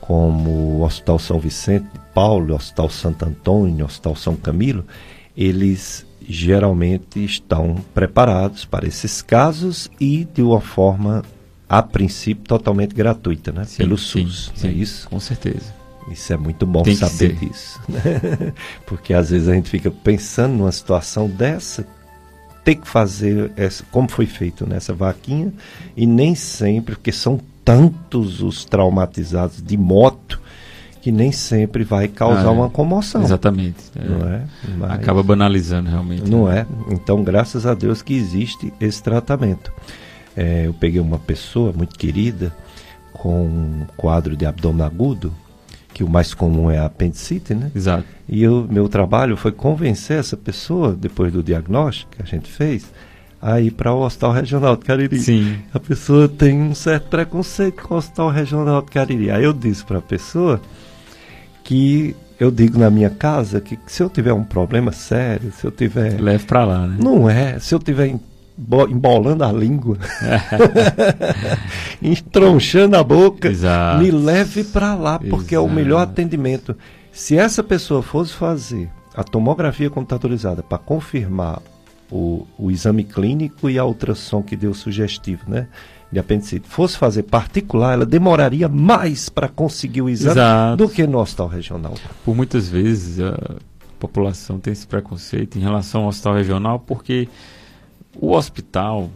como 0.00 0.50
o 0.50 0.82
Hospital 0.82 1.18
São 1.18 1.38
Vicente 1.38 1.84
de 1.84 2.00
Paulo, 2.14 2.52
o 2.52 2.56
Hospital 2.56 2.90
Santo 2.90 3.24
Antônio, 3.24 3.84
o 3.84 3.88
Hospital 3.88 4.16
São 4.16 4.34
Camilo, 4.36 4.84
eles 5.36 6.04
geralmente 6.30 7.24
estão 7.24 7.76
preparados 7.92 8.64
para 8.64 8.86
esses 8.86 9.20
casos 9.20 9.90
e 9.98 10.26
de 10.32 10.42
uma 10.42 10.60
forma, 10.60 11.22
a 11.68 11.82
princípio, 11.82 12.44
totalmente 12.44 12.94
gratuita, 12.94 13.50
né? 13.52 13.64
Sim, 13.64 13.78
Pelo 13.78 13.98
SUS, 13.98 14.52
sim, 14.54 14.68
é 14.68 14.70
isso? 14.70 15.08
Com 15.08 15.18
certeza. 15.18 15.74
Isso 16.10 16.32
é 16.32 16.36
muito 16.36 16.66
bom 16.66 16.82
Tem 16.82 16.96
saber 16.96 17.34
disso. 17.34 17.80
Né? 17.88 18.52
Porque 18.86 19.14
às 19.14 19.30
vezes 19.30 19.48
a 19.48 19.54
gente 19.54 19.70
fica 19.70 19.90
pensando 19.90 20.54
numa 20.54 20.72
situação 20.72 21.28
dessa, 21.28 21.86
ter 22.64 22.76
que 22.76 22.86
fazer 22.86 23.52
essa, 23.56 23.84
como 23.90 24.08
foi 24.08 24.26
feito 24.26 24.66
nessa 24.66 24.92
vaquinha, 24.92 25.52
e 25.96 26.06
nem 26.06 26.34
sempre, 26.34 26.94
porque 26.94 27.10
são 27.10 27.40
tantos 27.64 28.42
os 28.42 28.64
traumatizados 28.64 29.62
de 29.62 29.76
moto 29.76 30.40
que 31.00 31.10
nem 31.10 31.32
sempre 31.32 31.82
vai 31.82 32.08
causar 32.08 32.48
ah, 32.48 32.52
é. 32.52 32.54
uma 32.54 32.68
comoção. 32.68 33.22
Exatamente. 33.22 33.78
É. 33.96 34.08
Não 34.08 34.28
é? 34.28 34.42
Mas, 34.76 34.90
Acaba 34.92 35.22
banalizando 35.22 35.88
realmente. 35.88 36.30
Não 36.30 36.46
né? 36.46 36.66
é? 36.88 36.92
Então, 36.94 37.22
graças 37.22 37.66
a 37.66 37.74
Deus 37.74 38.02
que 38.02 38.14
existe 38.14 38.72
esse 38.80 39.02
tratamento. 39.02 39.72
É, 40.36 40.66
eu 40.66 40.74
peguei 40.74 41.00
uma 41.00 41.18
pessoa 41.18 41.72
muito 41.72 41.98
querida 41.98 42.54
com 43.12 43.44
um 43.44 43.86
quadro 43.96 44.36
de 44.36 44.46
abdômen 44.46 44.84
agudo 44.84 45.34
que 45.92 46.04
o 46.04 46.08
mais 46.08 46.32
comum 46.32 46.70
é 46.70 46.78
a 46.78 46.86
apendicite, 46.86 47.54
né? 47.54 47.70
Exato. 47.74 48.04
E 48.28 48.46
o 48.46 48.66
meu 48.70 48.88
trabalho 48.88 49.36
foi 49.36 49.52
convencer 49.52 50.18
essa 50.18 50.36
pessoa, 50.36 50.96
depois 50.98 51.32
do 51.32 51.42
diagnóstico 51.42 52.12
que 52.12 52.22
a 52.22 52.24
gente 52.24 52.48
fez, 52.48 52.90
a 53.42 53.60
ir 53.60 53.72
para 53.72 53.92
o 53.92 54.00
Hospital 54.02 54.32
Regional 54.32 54.76
de 54.76 54.84
Cariri. 54.84 55.18
Sim. 55.18 55.58
A 55.74 55.80
pessoa 55.80 56.28
tem 56.28 56.60
um 56.60 56.74
certo 56.74 57.08
preconceito 57.08 57.82
com 57.82 57.94
o 57.94 57.98
Hospital 57.98 58.30
Regional 58.30 58.82
de 58.82 58.90
Cariri. 58.90 59.30
Aí 59.30 59.44
eu 59.44 59.52
disse 59.52 59.84
para 59.84 59.98
a 59.98 60.02
pessoa 60.02 60.60
que 61.70 62.16
eu 62.40 62.50
digo 62.50 62.76
na 62.76 62.90
minha 62.90 63.10
casa 63.10 63.60
que 63.60 63.78
se 63.86 64.02
eu 64.02 64.10
tiver 64.10 64.32
um 64.32 64.42
problema 64.42 64.90
sério, 64.90 65.52
se 65.52 65.64
eu 65.64 65.70
tiver. 65.70 66.20
Leve 66.20 66.44
para 66.44 66.64
lá, 66.64 66.84
né? 66.84 66.96
Não 67.00 67.30
é. 67.30 67.60
Se 67.60 67.72
eu 67.72 67.78
tiver 67.78 68.12
embolando 68.88 69.44
a 69.44 69.52
língua, 69.52 69.96
entronchando 72.02 72.96
a 72.96 73.04
boca, 73.04 73.46
Exato. 73.46 74.02
me 74.02 74.10
leve 74.10 74.64
para 74.64 74.96
lá, 74.96 75.20
porque 75.20 75.54
Exato. 75.54 75.54
é 75.54 75.60
o 75.60 75.70
melhor 75.70 76.00
atendimento. 76.00 76.76
Se 77.12 77.38
essa 77.38 77.62
pessoa 77.62 78.02
fosse 78.02 78.32
fazer 78.32 78.90
a 79.14 79.22
tomografia 79.22 79.88
computadorizada 79.88 80.64
para 80.64 80.76
confirmar 80.76 81.62
o, 82.10 82.48
o 82.58 82.68
exame 82.68 83.04
clínico 83.04 83.70
e 83.70 83.78
a 83.78 83.84
ultrassom 83.84 84.42
que 84.42 84.56
deu 84.56 84.74
sugestivo, 84.74 85.42
né? 85.46 85.68
De 86.12 86.18
apendicite, 86.18 86.68
fosse 86.68 86.98
fazer 86.98 87.22
particular, 87.22 87.92
ela 87.92 88.06
demoraria 88.06 88.68
mais 88.68 89.28
para 89.28 89.48
conseguir 89.48 90.02
o 90.02 90.08
exame 90.08 90.32
Exato. 90.32 90.76
do 90.76 90.88
que 90.88 91.06
no 91.06 91.18
hospital 91.18 91.46
regional. 91.46 91.94
Por 92.24 92.34
muitas 92.34 92.68
vezes 92.68 93.20
a 93.20 93.56
população 94.00 94.58
tem 94.58 94.72
esse 94.72 94.86
preconceito 94.86 95.56
em 95.56 95.60
relação 95.60 96.02
ao 96.02 96.08
hospital 96.08 96.34
regional, 96.34 96.80
porque 96.80 97.28
o 98.16 98.32
hospital, 98.32 99.08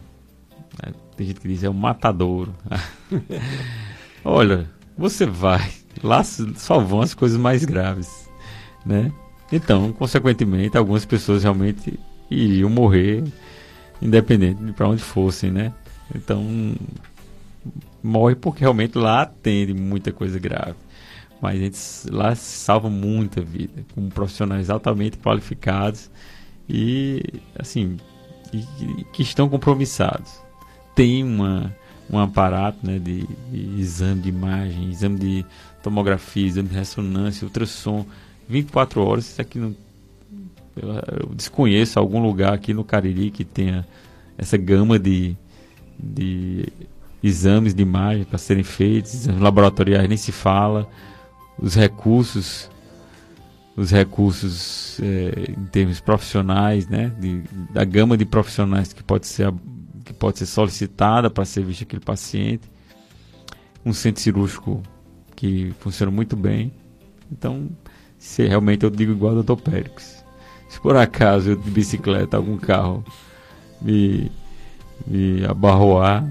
né, 0.80 0.92
tem 1.16 1.26
gente 1.26 1.40
que 1.40 1.48
diz, 1.48 1.64
é 1.64 1.70
um 1.70 1.74
matadouro. 1.74 2.54
Olha, 4.24 4.70
você 4.96 5.26
vai, 5.26 5.68
lá 6.02 6.22
só 6.22 6.78
vão 6.78 7.00
as 7.00 7.12
coisas 7.12 7.38
mais 7.38 7.64
graves, 7.64 8.30
né? 8.86 9.10
Então, 9.50 9.92
consequentemente, 9.92 10.78
algumas 10.78 11.04
pessoas 11.04 11.42
realmente 11.42 11.98
iriam 12.30 12.70
morrer, 12.70 13.24
independente 14.00 14.62
de 14.62 14.72
para 14.72 14.88
onde 14.88 15.02
fossem, 15.02 15.50
né? 15.50 15.72
Então, 16.12 16.74
morre 18.02 18.34
porque 18.34 18.60
realmente 18.60 18.98
lá 18.98 19.22
atende 19.22 19.72
muita 19.72 20.12
coisa 20.12 20.38
grave. 20.38 20.76
Mas 21.40 21.56
a 21.56 21.64
gente 21.64 21.78
lá 22.10 22.34
salva 22.34 22.88
muita 22.88 23.40
vida, 23.40 23.84
com 23.94 24.08
profissionais 24.08 24.70
altamente 24.70 25.18
qualificados 25.18 26.10
e, 26.68 27.22
assim, 27.58 27.98
e, 28.52 29.04
que 29.12 29.22
estão 29.22 29.48
compromissados. 29.48 30.32
Tem 30.94 31.22
uma, 31.22 31.74
um 32.10 32.18
aparato 32.18 32.78
né, 32.82 32.98
de, 32.98 33.26
de 33.50 33.80
exame 33.80 34.22
de 34.22 34.28
imagem, 34.28 34.90
exame 34.90 35.18
de 35.18 35.46
tomografia, 35.82 36.46
exame 36.46 36.68
de 36.68 36.74
ressonância, 36.74 37.44
ultrassom, 37.44 38.06
24 38.48 39.02
horas. 39.02 39.30
Isso 39.30 39.40
aqui 39.40 39.58
não, 39.58 39.74
eu, 40.76 40.88
eu 41.20 41.34
desconheço 41.34 41.98
algum 41.98 42.22
lugar 42.22 42.52
aqui 42.52 42.72
no 42.72 42.84
Cariri 42.84 43.30
que 43.30 43.44
tenha 43.44 43.86
essa 44.38 44.56
gama 44.56 44.98
de, 44.98 45.36
de 45.98 46.68
exames 47.22 47.74
de 47.74 47.82
imagem 47.82 48.24
para 48.24 48.38
serem 48.38 48.62
feitos, 48.62 49.14
exames 49.14 49.40
laboratoriais 49.40 50.08
nem 50.08 50.18
se 50.18 50.30
fala, 50.30 50.88
os 51.58 51.74
recursos, 51.74 52.70
os 53.76 53.90
recursos 53.90 55.00
é, 55.00 55.52
em 55.52 55.64
termos 55.66 56.00
profissionais, 56.00 56.86
né, 56.86 57.12
de, 57.18 57.42
da 57.72 57.84
gama 57.84 58.16
de 58.16 58.24
profissionais 58.24 58.92
que 58.92 59.02
pode 59.02 59.26
ser 59.26 59.52
que 60.04 60.12
pode 60.12 60.38
ser 60.38 60.44
solicitada 60.44 61.30
para 61.30 61.46
ser 61.46 61.64
visto 61.64 61.84
aquele 61.84 62.04
paciente, 62.04 62.70
um 63.86 63.94
centro 63.94 64.20
cirúrgico 64.20 64.82
que 65.34 65.72
funciona 65.80 66.12
muito 66.12 66.36
bem, 66.36 66.70
então 67.32 67.70
se 68.18 68.46
realmente 68.46 68.84
eu 68.84 68.90
digo 68.90 69.12
igual 69.12 69.34
ao 69.34 69.42
Dr. 69.42 69.56
Périx, 69.62 70.22
se 70.68 70.78
por 70.78 70.94
acaso 70.94 71.50
eu 71.50 71.56
de 71.56 71.70
bicicleta 71.70 72.36
algum 72.36 72.58
carro 72.58 73.02
me 73.80 74.30
me 75.06 75.44
abarroar, 75.44 76.24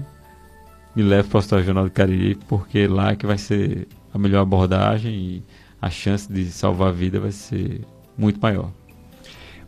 me 0.94 1.02
leve 1.02 1.28
para 1.28 1.36
o 1.36 1.38
Hospital 1.38 1.58
Regional 1.60 1.84
do 1.84 1.90
Cariri, 1.90 2.34
porque 2.48 2.86
lá 2.86 3.12
é 3.12 3.16
que 3.16 3.26
vai 3.26 3.38
ser 3.38 3.88
a 4.12 4.18
melhor 4.18 4.42
abordagem 4.42 5.12
e 5.12 5.42
a 5.80 5.90
chance 5.90 6.32
de 6.32 6.50
salvar 6.50 6.88
a 6.88 6.92
vida 6.92 7.20
vai 7.20 7.32
ser 7.32 7.82
muito 8.16 8.40
maior. 8.40 8.70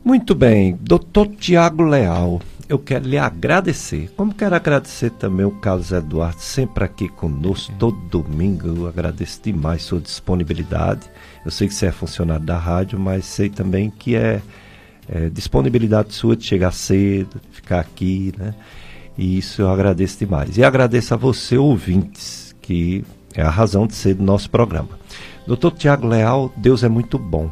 Muito 0.05 0.35
bem, 0.37 0.79
doutor 0.81 1.27
Tiago 1.27 1.83
Leal, 1.83 2.41
eu 2.69 2.79
quero 2.79 3.09
lhe 3.09 3.19
agradecer. 3.19 4.09
Como 4.17 4.33
quero 4.33 4.55
agradecer 4.55 5.11
também 5.11 5.45
o 5.45 5.51
Carlos 5.51 5.91
Eduardo, 5.91 6.41
sempre 6.41 6.85
aqui 6.85 7.09
conosco, 7.09 7.73
todo 7.79 7.97
domingo. 8.09 8.69
Eu 8.69 8.87
agradeço 8.87 9.41
demais 9.43 9.83
sua 9.83 10.01
disponibilidade. 10.01 11.11
Eu 11.45 11.51
sei 11.51 11.69
que 11.69 11.75
você 11.75 11.87
é 11.87 11.93
funcionário 11.93 12.47
da 12.47 12.57
rádio, 12.57 12.99
mas 12.99 13.25
sei 13.25 13.49
também 13.49 13.91
que 13.91 14.15
é, 14.15 14.41
é 15.09 15.29
disponibilidade 15.29 16.15
sua 16.15 16.37
de 16.37 16.45
chegar 16.45 16.73
cedo, 16.73 17.41
de 17.51 17.57
ficar 17.57 17.81
aqui, 17.81 18.33
né? 18.39 18.55
E 19.17 19.39
isso 19.39 19.63
eu 19.63 19.71
agradeço 19.71 20.19
demais. 20.19 20.59
E 20.59 20.65
agradeço 20.65 21.15
a 21.15 21.17
você, 21.17 21.57
ouvintes, 21.57 22.55
que 22.61 23.05
é 23.35 23.43
a 23.43 23.51
razão 23.51 23.87
de 23.87 23.95
ser 23.95 24.15
do 24.15 24.23
nosso 24.23 24.51
programa. 24.51 24.91
Doutor 25.47 25.73
Tiago 25.73 26.07
Leal, 26.07 26.53
Deus 26.57 26.83
é 26.83 26.89
muito 26.89 27.19
bom. 27.19 27.51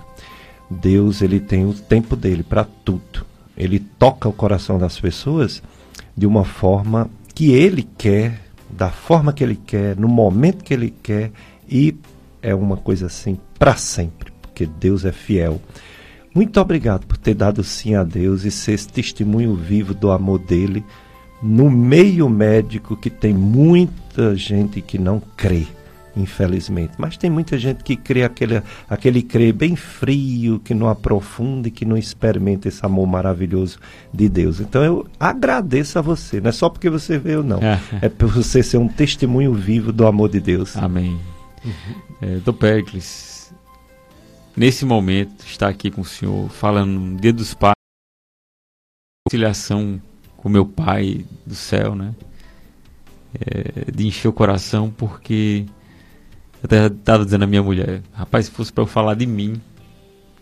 Deus 0.68 1.22
ele 1.22 1.40
tem 1.40 1.64
o 1.64 1.72
tempo 1.72 2.16
dele 2.16 2.42
para 2.42 2.64
tudo. 2.64 3.24
Ele 3.56 3.78
toca 3.78 4.28
o 4.28 4.32
coração 4.32 4.78
das 4.78 4.98
pessoas 4.98 5.62
de 6.16 6.26
uma 6.26 6.44
forma 6.44 7.08
que 7.34 7.52
ele 7.52 7.88
quer, 7.96 8.40
da 8.68 8.90
forma 8.90 9.32
que 9.32 9.44
ele 9.44 9.56
quer, 9.56 9.96
no 9.96 10.08
momento 10.08 10.64
que 10.64 10.74
ele 10.74 10.92
quer 11.02 11.30
e 11.68 11.94
é 12.42 12.54
uma 12.54 12.76
coisa 12.76 13.06
assim 13.06 13.38
para 13.58 13.76
sempre, 13.76 14.32
porque 14.42 14.66
Deus 14.66 15.04
é 15.04 15.12
fiel. 15.12 15.60
Muito 16.34 16.60
obrigado 16.60 17.06
por 17.06 17.16
ter 17.16 17.34
dado 17.34 17.62
sim 17.62 17.94
a 17.94 18.02
Deus 18.02 18.44
e 18.44 18.50
ser 18.50 18.72
esse 18.72 18.88
testemunho 18.88 19.54
vivo 19.54 19.94
do 19.94 20.10
amor 20.10 20.40
dele 20.40 20.84
no 21.44 21.70
meio 21.70 22.28
médico 22.28 22.96
que 22.96 23.10
tem 23.10 23.34
muita 23.34 24.34
gente 24.34 24.80
que 24.80 24.98
não 24.98 25.20
crê 25.36 25.66
infelizmente. 26.16 26.92
Mas 26.96 27.16
tem 27.16 27.28
muita 27.28 27.58
gente 27.58 27.82
que 27.82 27.96
crê 27.96 28.22
aquele, 28.22 28.62
aquele 28.88 29.22
crê 29.22 29.52
bem 29.52 29.74
frio, 29.74 30.60
que 30.60 30.72
não 30.72 30.88
aprofunda 30.88 31.68
e 31.68 31.70
que 31.70 31.84
não 31.84 31.96
experimenta 31.96 32.68
esse 32.68 32.84
amor 32.84 33.06
maravilhoso 33.06 33.78
de 34.12 34.28
Deus. 34.28 34.60
Então 34.60 34.84
eu 34.84 35.06
agradeço 35.18 35.98
a 35.98 36.02
você, 36.02 36.40
não 36.40 36.50
é 36.50 36.52
só 36.52 36.68
porque 36.68 36.88
você 36.88 37.18
veio, 37.18 37.42
não. 37.42 37.58
É, 37.58 37.80
é 38.02 38.08
por 38.08 38.28
você 38.28 38.62
ser 38.62 38.78
um 38.78 38.88
testemunho 38.88 39.52
vivo 39.52 39.92
do 39.92 40.06
amor 40.06 40.30
de 40.30 40.40
Deus. 40.40 40.76
Amém. 40.76 41.18
Uhum. 41.64 41.72
É, 42.20 42.36
do 42.36 42.54
Pericles, 42.54 43.52
nesse 44.56 44.84
momento, 44.84 45.44
está 45.44 45.68
aqui 45.68 45.90
com 45.90 46.02
o 46.02 46.04
senhor, 46.04 46.48
falando 46.50 46.92
no 46.92 47.20
dia 47.20 47.32
dos 47.32 47.54
pais, 47.54 47.74
conciliação 49.26 50.00
com 50.44 50.50
meu 50.50 50.66
pai 50.66 51.24
do 51.46 51.54
céu, 51.54 51.94
né? 51.94 52.14
É, 53.34 53.90
de 53.90 54.06
encher 54.06 54.28
o 54.28 54.32
coração 54.32 54.90
porque 54.90 55.64
eu 56.62 56.66
até 56.66 56.86
estava 56.86 57.24
dizendo 57.24 57.44
à 57.44 57.46
minha 57.46 57.62
mulher, 57.62 58.02
rapaz, 58.12 58.44
se 58.44 58.50
fosse 58.50 58.70
para 58.70 58.82
eu 58.82 58.86
falar 58.86 59.14
de 59.14 59.24
mim, 59.24 59.58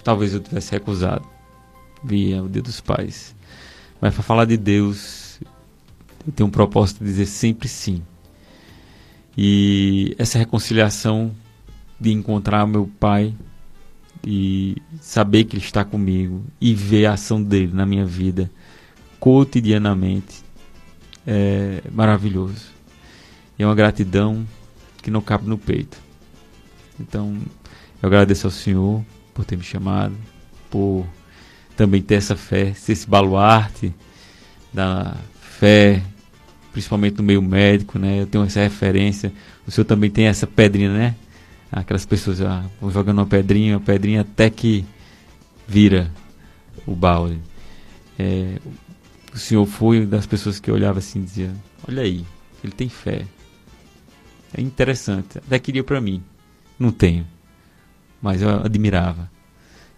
talvez 0.02 0.34
eu 0.34 0.40
tivesse 0.40 0.72
recusado. 0.72 1.24
Via 2.02 2.42
o 2.42 2.48
dia 2.48 2.60
dos 2.60 2.80
pais. 2.80 3.32
Mas 4.00 4.12
para 4.12 4.24
falar 4.24 4.44
de 4.44 4.56
Deus, 4.56 5.40
eu 6.26 6.32
tenho 6.32 6.48
um 6.48 6.50
propósito 6.50 6.98
de 6.98 7.04
dizer 7.04 7.26
sempre 7.26 7.68
sim. 7.68 8.02
E 9.38 10.16
essa 10.18 10.36
reconciliação 10.36 11.30
de 12.00 12.10
encontrar 12.10 12.66
meu 12.66 12.90
pai 12.98 13.32
e 14.26 14.76
saber 15.00 15.44
que 15.44 15.54
ele 15.54 15.64
está 15.64 15.84
comigo 15.84 16.42
e 16.60 16.74
ver 16.74 17.06
a 17.06 17.12
ação 17.12 17.40
dele 17.40 17.72
na 17.72 17.86
minha 17.86 18.04
vida 18.04 18.50
cotidianamente 19.22 20.42
é 21.24 21.80
maravilhoso. 21.92 22.72
E 23.56 23.62
é 23.62 23.66
uma 23.66 23.74
gratidão 23.76 24.44
que 25.00 25.12
não 25.12 25.20
cabe 25.20 25.48
no 25.48 25.56
peito. 25.56 25.96
Então, 26.98 27.38
eu 28.02 28.08
agradeço 28.08 28.48
ao 28.48 28.50
Senhor 28.50 29.00
por 29.32 29.44
ter 29.44 29.56
me 29.56 29.62
chamado, 29.62 30.16
por 30.68 31.06
também 31.76 32.02
ter 32.02 32.16
essa 32.16 32.34
fé, 32.34 32.74
ser 32.74 32.94
esse 32.94 33.08
baluarte 33.08 33.94
da 34.74 35.16
fé, 35.40 36.02
principalmente 36.72 37.18
no 37.18 37.22
meio 37.22 37.40
médico, 37.40 38.00
né? 38.00 38.22
Eu 38.22 38.26
tenho 38.26 38.42
essa 38.42 38.58
referência. 38.58 39.32
O 39.64 39.70
Senhor 39.70 39.84
também 39.84 40.10
tem 40.10 40.26
essa 40.26 40.48
pedrinha, 40.48 40.92
né? 40.92 41.14
Aquelas 41.70 42.04
pessoas 42.04 42.40
ah, 42.40 42.64
vão 42.80 42.90
jogando 42.90 43.18
uma 43.18 43.26
pedrinha, 43.26 43.76
uma 43.76 43.84
pedrinha 43.84 44.22
até 44.22 44.50
que 44.50 44.84
vira 45.68 46.10
o 46.84 46.92
balde. 46.92 47.38
É, 48.18 48.56
o 49.32 49.38
Senhor 49.38 49.66
foi 49.66 50.06
das 50.06 50.26
pessoas 50.26 50.60
que 50.60 50.70
olhava 50.70 50.98
assim 50.98 51.20
e 51.20 51.24
dizia: 51.24 51.54
Olha 51.88 52.02
aí, 52.02 52.24
ele 52.62 52.72
tem 52.72 52.88
fé. 52.88 53.26
É 54.54 54.60
interessante. 54.60 55.38
Até 55.38 55.58
queria 55.58 55.82
para 55.82 56.00
mim. 56.00 56.22
Não 56.78 56.92
tenho. 56.92 57.26
Mas 58.20 58.42
eu 58.42 58.48
admirava. 58.48 59.30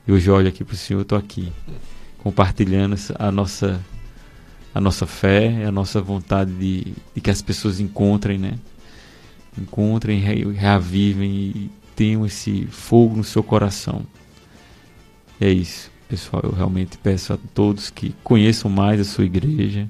E 0.06 0.12
hoje 0.12 0.30
olho 0.30 0.48
aqui 0.48 0.62
para 0.62 0.74
o 0.74 0.76
Senhor, 0.76 1.00
estou 1.00 1.16
aqui, 1.16 1.50
compartilhando 2.18 2.94
a 3.18 3.32
nossa, 3.32 3.80
a 4.74 4.80
nossa 4.80 5.06
fé, 5.06 5.64
a 5.64 5.72
nossa 5.72 6.00
vontade 6.00 6.52
de, 6.52 6.94
de 7.14 7.20
que 7.20 7.30
as 7.30 7.40
pessoas 7.40 7.80
encontrem, 7.80 8.38
né? 8.38 8.58
Encontrem, 9.58 10.20
re, 10.20 10.44
reavivem 10.52 11.30
e 11.32 11.70
mantenham 11.94 12.26
esse 12.26 12.66
fogo 12.66 13.16
no 13.16 13.24
seu 13.24 13.42
coração. 13.42 14.04
E 15.40 15.44
é 15.44 15.50
isso, 15.50 15.90
pessoal. 16.14 16.42
Eu 16.44 16.52
realmente 16.52 16.96
peço 16.98 17.32
a 17.32 17.38
todos 17.52 17.90
que 17.90 18.14
conheçam 18.22 18.70
mais 18.70 19.00
a 19.00 19.04
sua 19.04 19.24
igreja, 19.24 19.88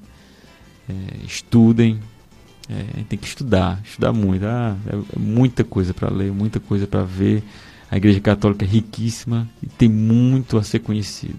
é, 0.88 0.92
estudem. 1.24 2.00
É, 2.68 3.02
tem 3.06 3.18
que 3.18 3.26
estudar, 3.26 3.80
estudar 3.84 4.12
muito. 4.12 4.44
Ah, 4.46 4.74
é, 4.86 4.96
é 4.96 5.18
muita 5.18 5.62
coisa 5.62 5.92
para 5.92 6.10
ler, 6.10 6.32
muita 6.32 6.58
coisa 6.58 6.86
para 6.86 7.02
ver. 7.02 7.42
A 7.90 7.96
Igreja 7.96 8.20
Católica 8.20 8.64
é 8.64 8.68
riquíssima 8.68 9.46
e 9.62 9.66
tem 9.66 9.88
muito 9.88 10.56
a 10.56 10.62
ser 10.62 10.78
conhecido. 10.78 11.38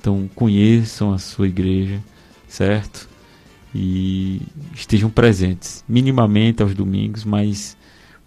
Então 0.00 0.30
conheçam 0.34 1.12
a 1.12 1.18
sua 1.18 1.48
igreja, 1.48 2.00
certo? 2.48 3.08
E 3.74 4.42
estejam 4.74 5.10
presentes, 5.10 5.84
minimamente 5.88 6.62
aos 6.62 6.74
domingos, 6.74 7.24
mas 7.24 7.76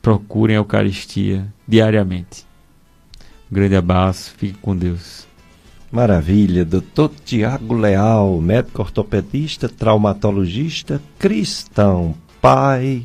procurem 0.02 0.58
a 0.58 0.60
Eucaristia 0.60 1.48
diariamente. 1.68 2.46
Um 3.50 3.56
grande 3.56 3.76
abraço, 3.76 4.34
fique 4.38 4.58
com 4.60 4.76
Deus. 4.76 5.25
Maravilha, 5.96 6.66
doutor 6.66 7.10
Tiago 7.24 7.74
Leal, 7.74 8.42
médico 8.42 8.82
ortopedista, 8.82 9.70
traumatologista, 9.70 11.02
cristão, 11.18 12.14
pai 12.42 13.04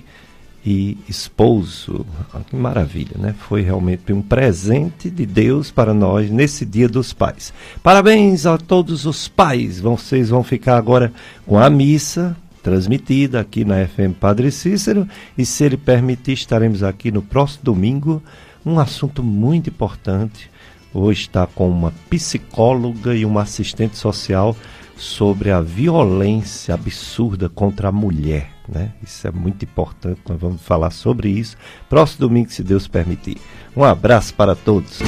e 0.67 0.99
esposo. 1.09 2.05
Que 2.49 2.57
maravilha, 2.57 3.17
né? 3.17 3.33
Foi 3.39 3.62
realmente 3.62 4.12
um 4.12 4.21
presente 4.21 5.09
de 5.09 5.25
Deus 5.25 5.71
para 5.71 5.95
nós 5.95 6.33
nesse 6.33 6.67
Dia 6.67 6.89
dos 6.89 7.12
Pais. 7.12 7.55
Parabéns 7.81 8.45
a 8.45 8.59
todos 8.59 9.07
os 9.07 9.29
pais. 9.29 9.79
Vocês 9.79 10.31
vão 10.31 10.43
ficar 10.43 10.77
agora 10.77 11.12
com 11.47 11.61
a 11.61 11.71
missa 11.71 12.37
transmitida 12.61 13.39
aqui 13.39 13.65
na 13.65 13.87
FM 13.87 14.19
Padre 14.19 14.51
Cícero 14.51 15.07
e 15.39 15.47
se 15.47 15.62
ele 15.62 15.77
permitir 15.77 16.33
estaremos 16.33 16.83
aqui 16.83 17.12
no 17.12 17.23
próximo 17.23 17.62
domingo 17.62 18.21
um 18.67 18.81
assunto 18.81 19.23
muito 19.23 19.71
importante. 19.71 20.50
Hoje 20.93 21.23
está 21.23 21.47
com 21.47 21.69
uma 21.69 21.93
psicóloga 22.09 23.15
e 23.15 23.25
uma 23.25 23.43
assistente 23.43 23.97
social 23.97 24.57
sobre 24.97 25.51
a 25.51 25.61
violência 25.61 26.75
absurda 26.75 27.49
contra 27.49 27.89
a 27.89 27.93
mulher. 27.93 28.51
Né? 28.69 28.93
Isso 29.03 29.27
é 29.27 29.31
muito 29.31 29.65
importante, 29.65 30.21
nós 30.29 30.39
vamos 30.39 30.62
falar 30.62 30.91
sobre 30.91 31.29
isso 31.29 31.57
próximo 31.89 32.29
domingo, 32.29 32.51
se 32.51 32.62
Deus 32.62 32.87
permitir. 32.87 33.39
Um 33.77 33.85
abraço 33.85 34.35
para 34.35 34.55
todos. 34.55 34.99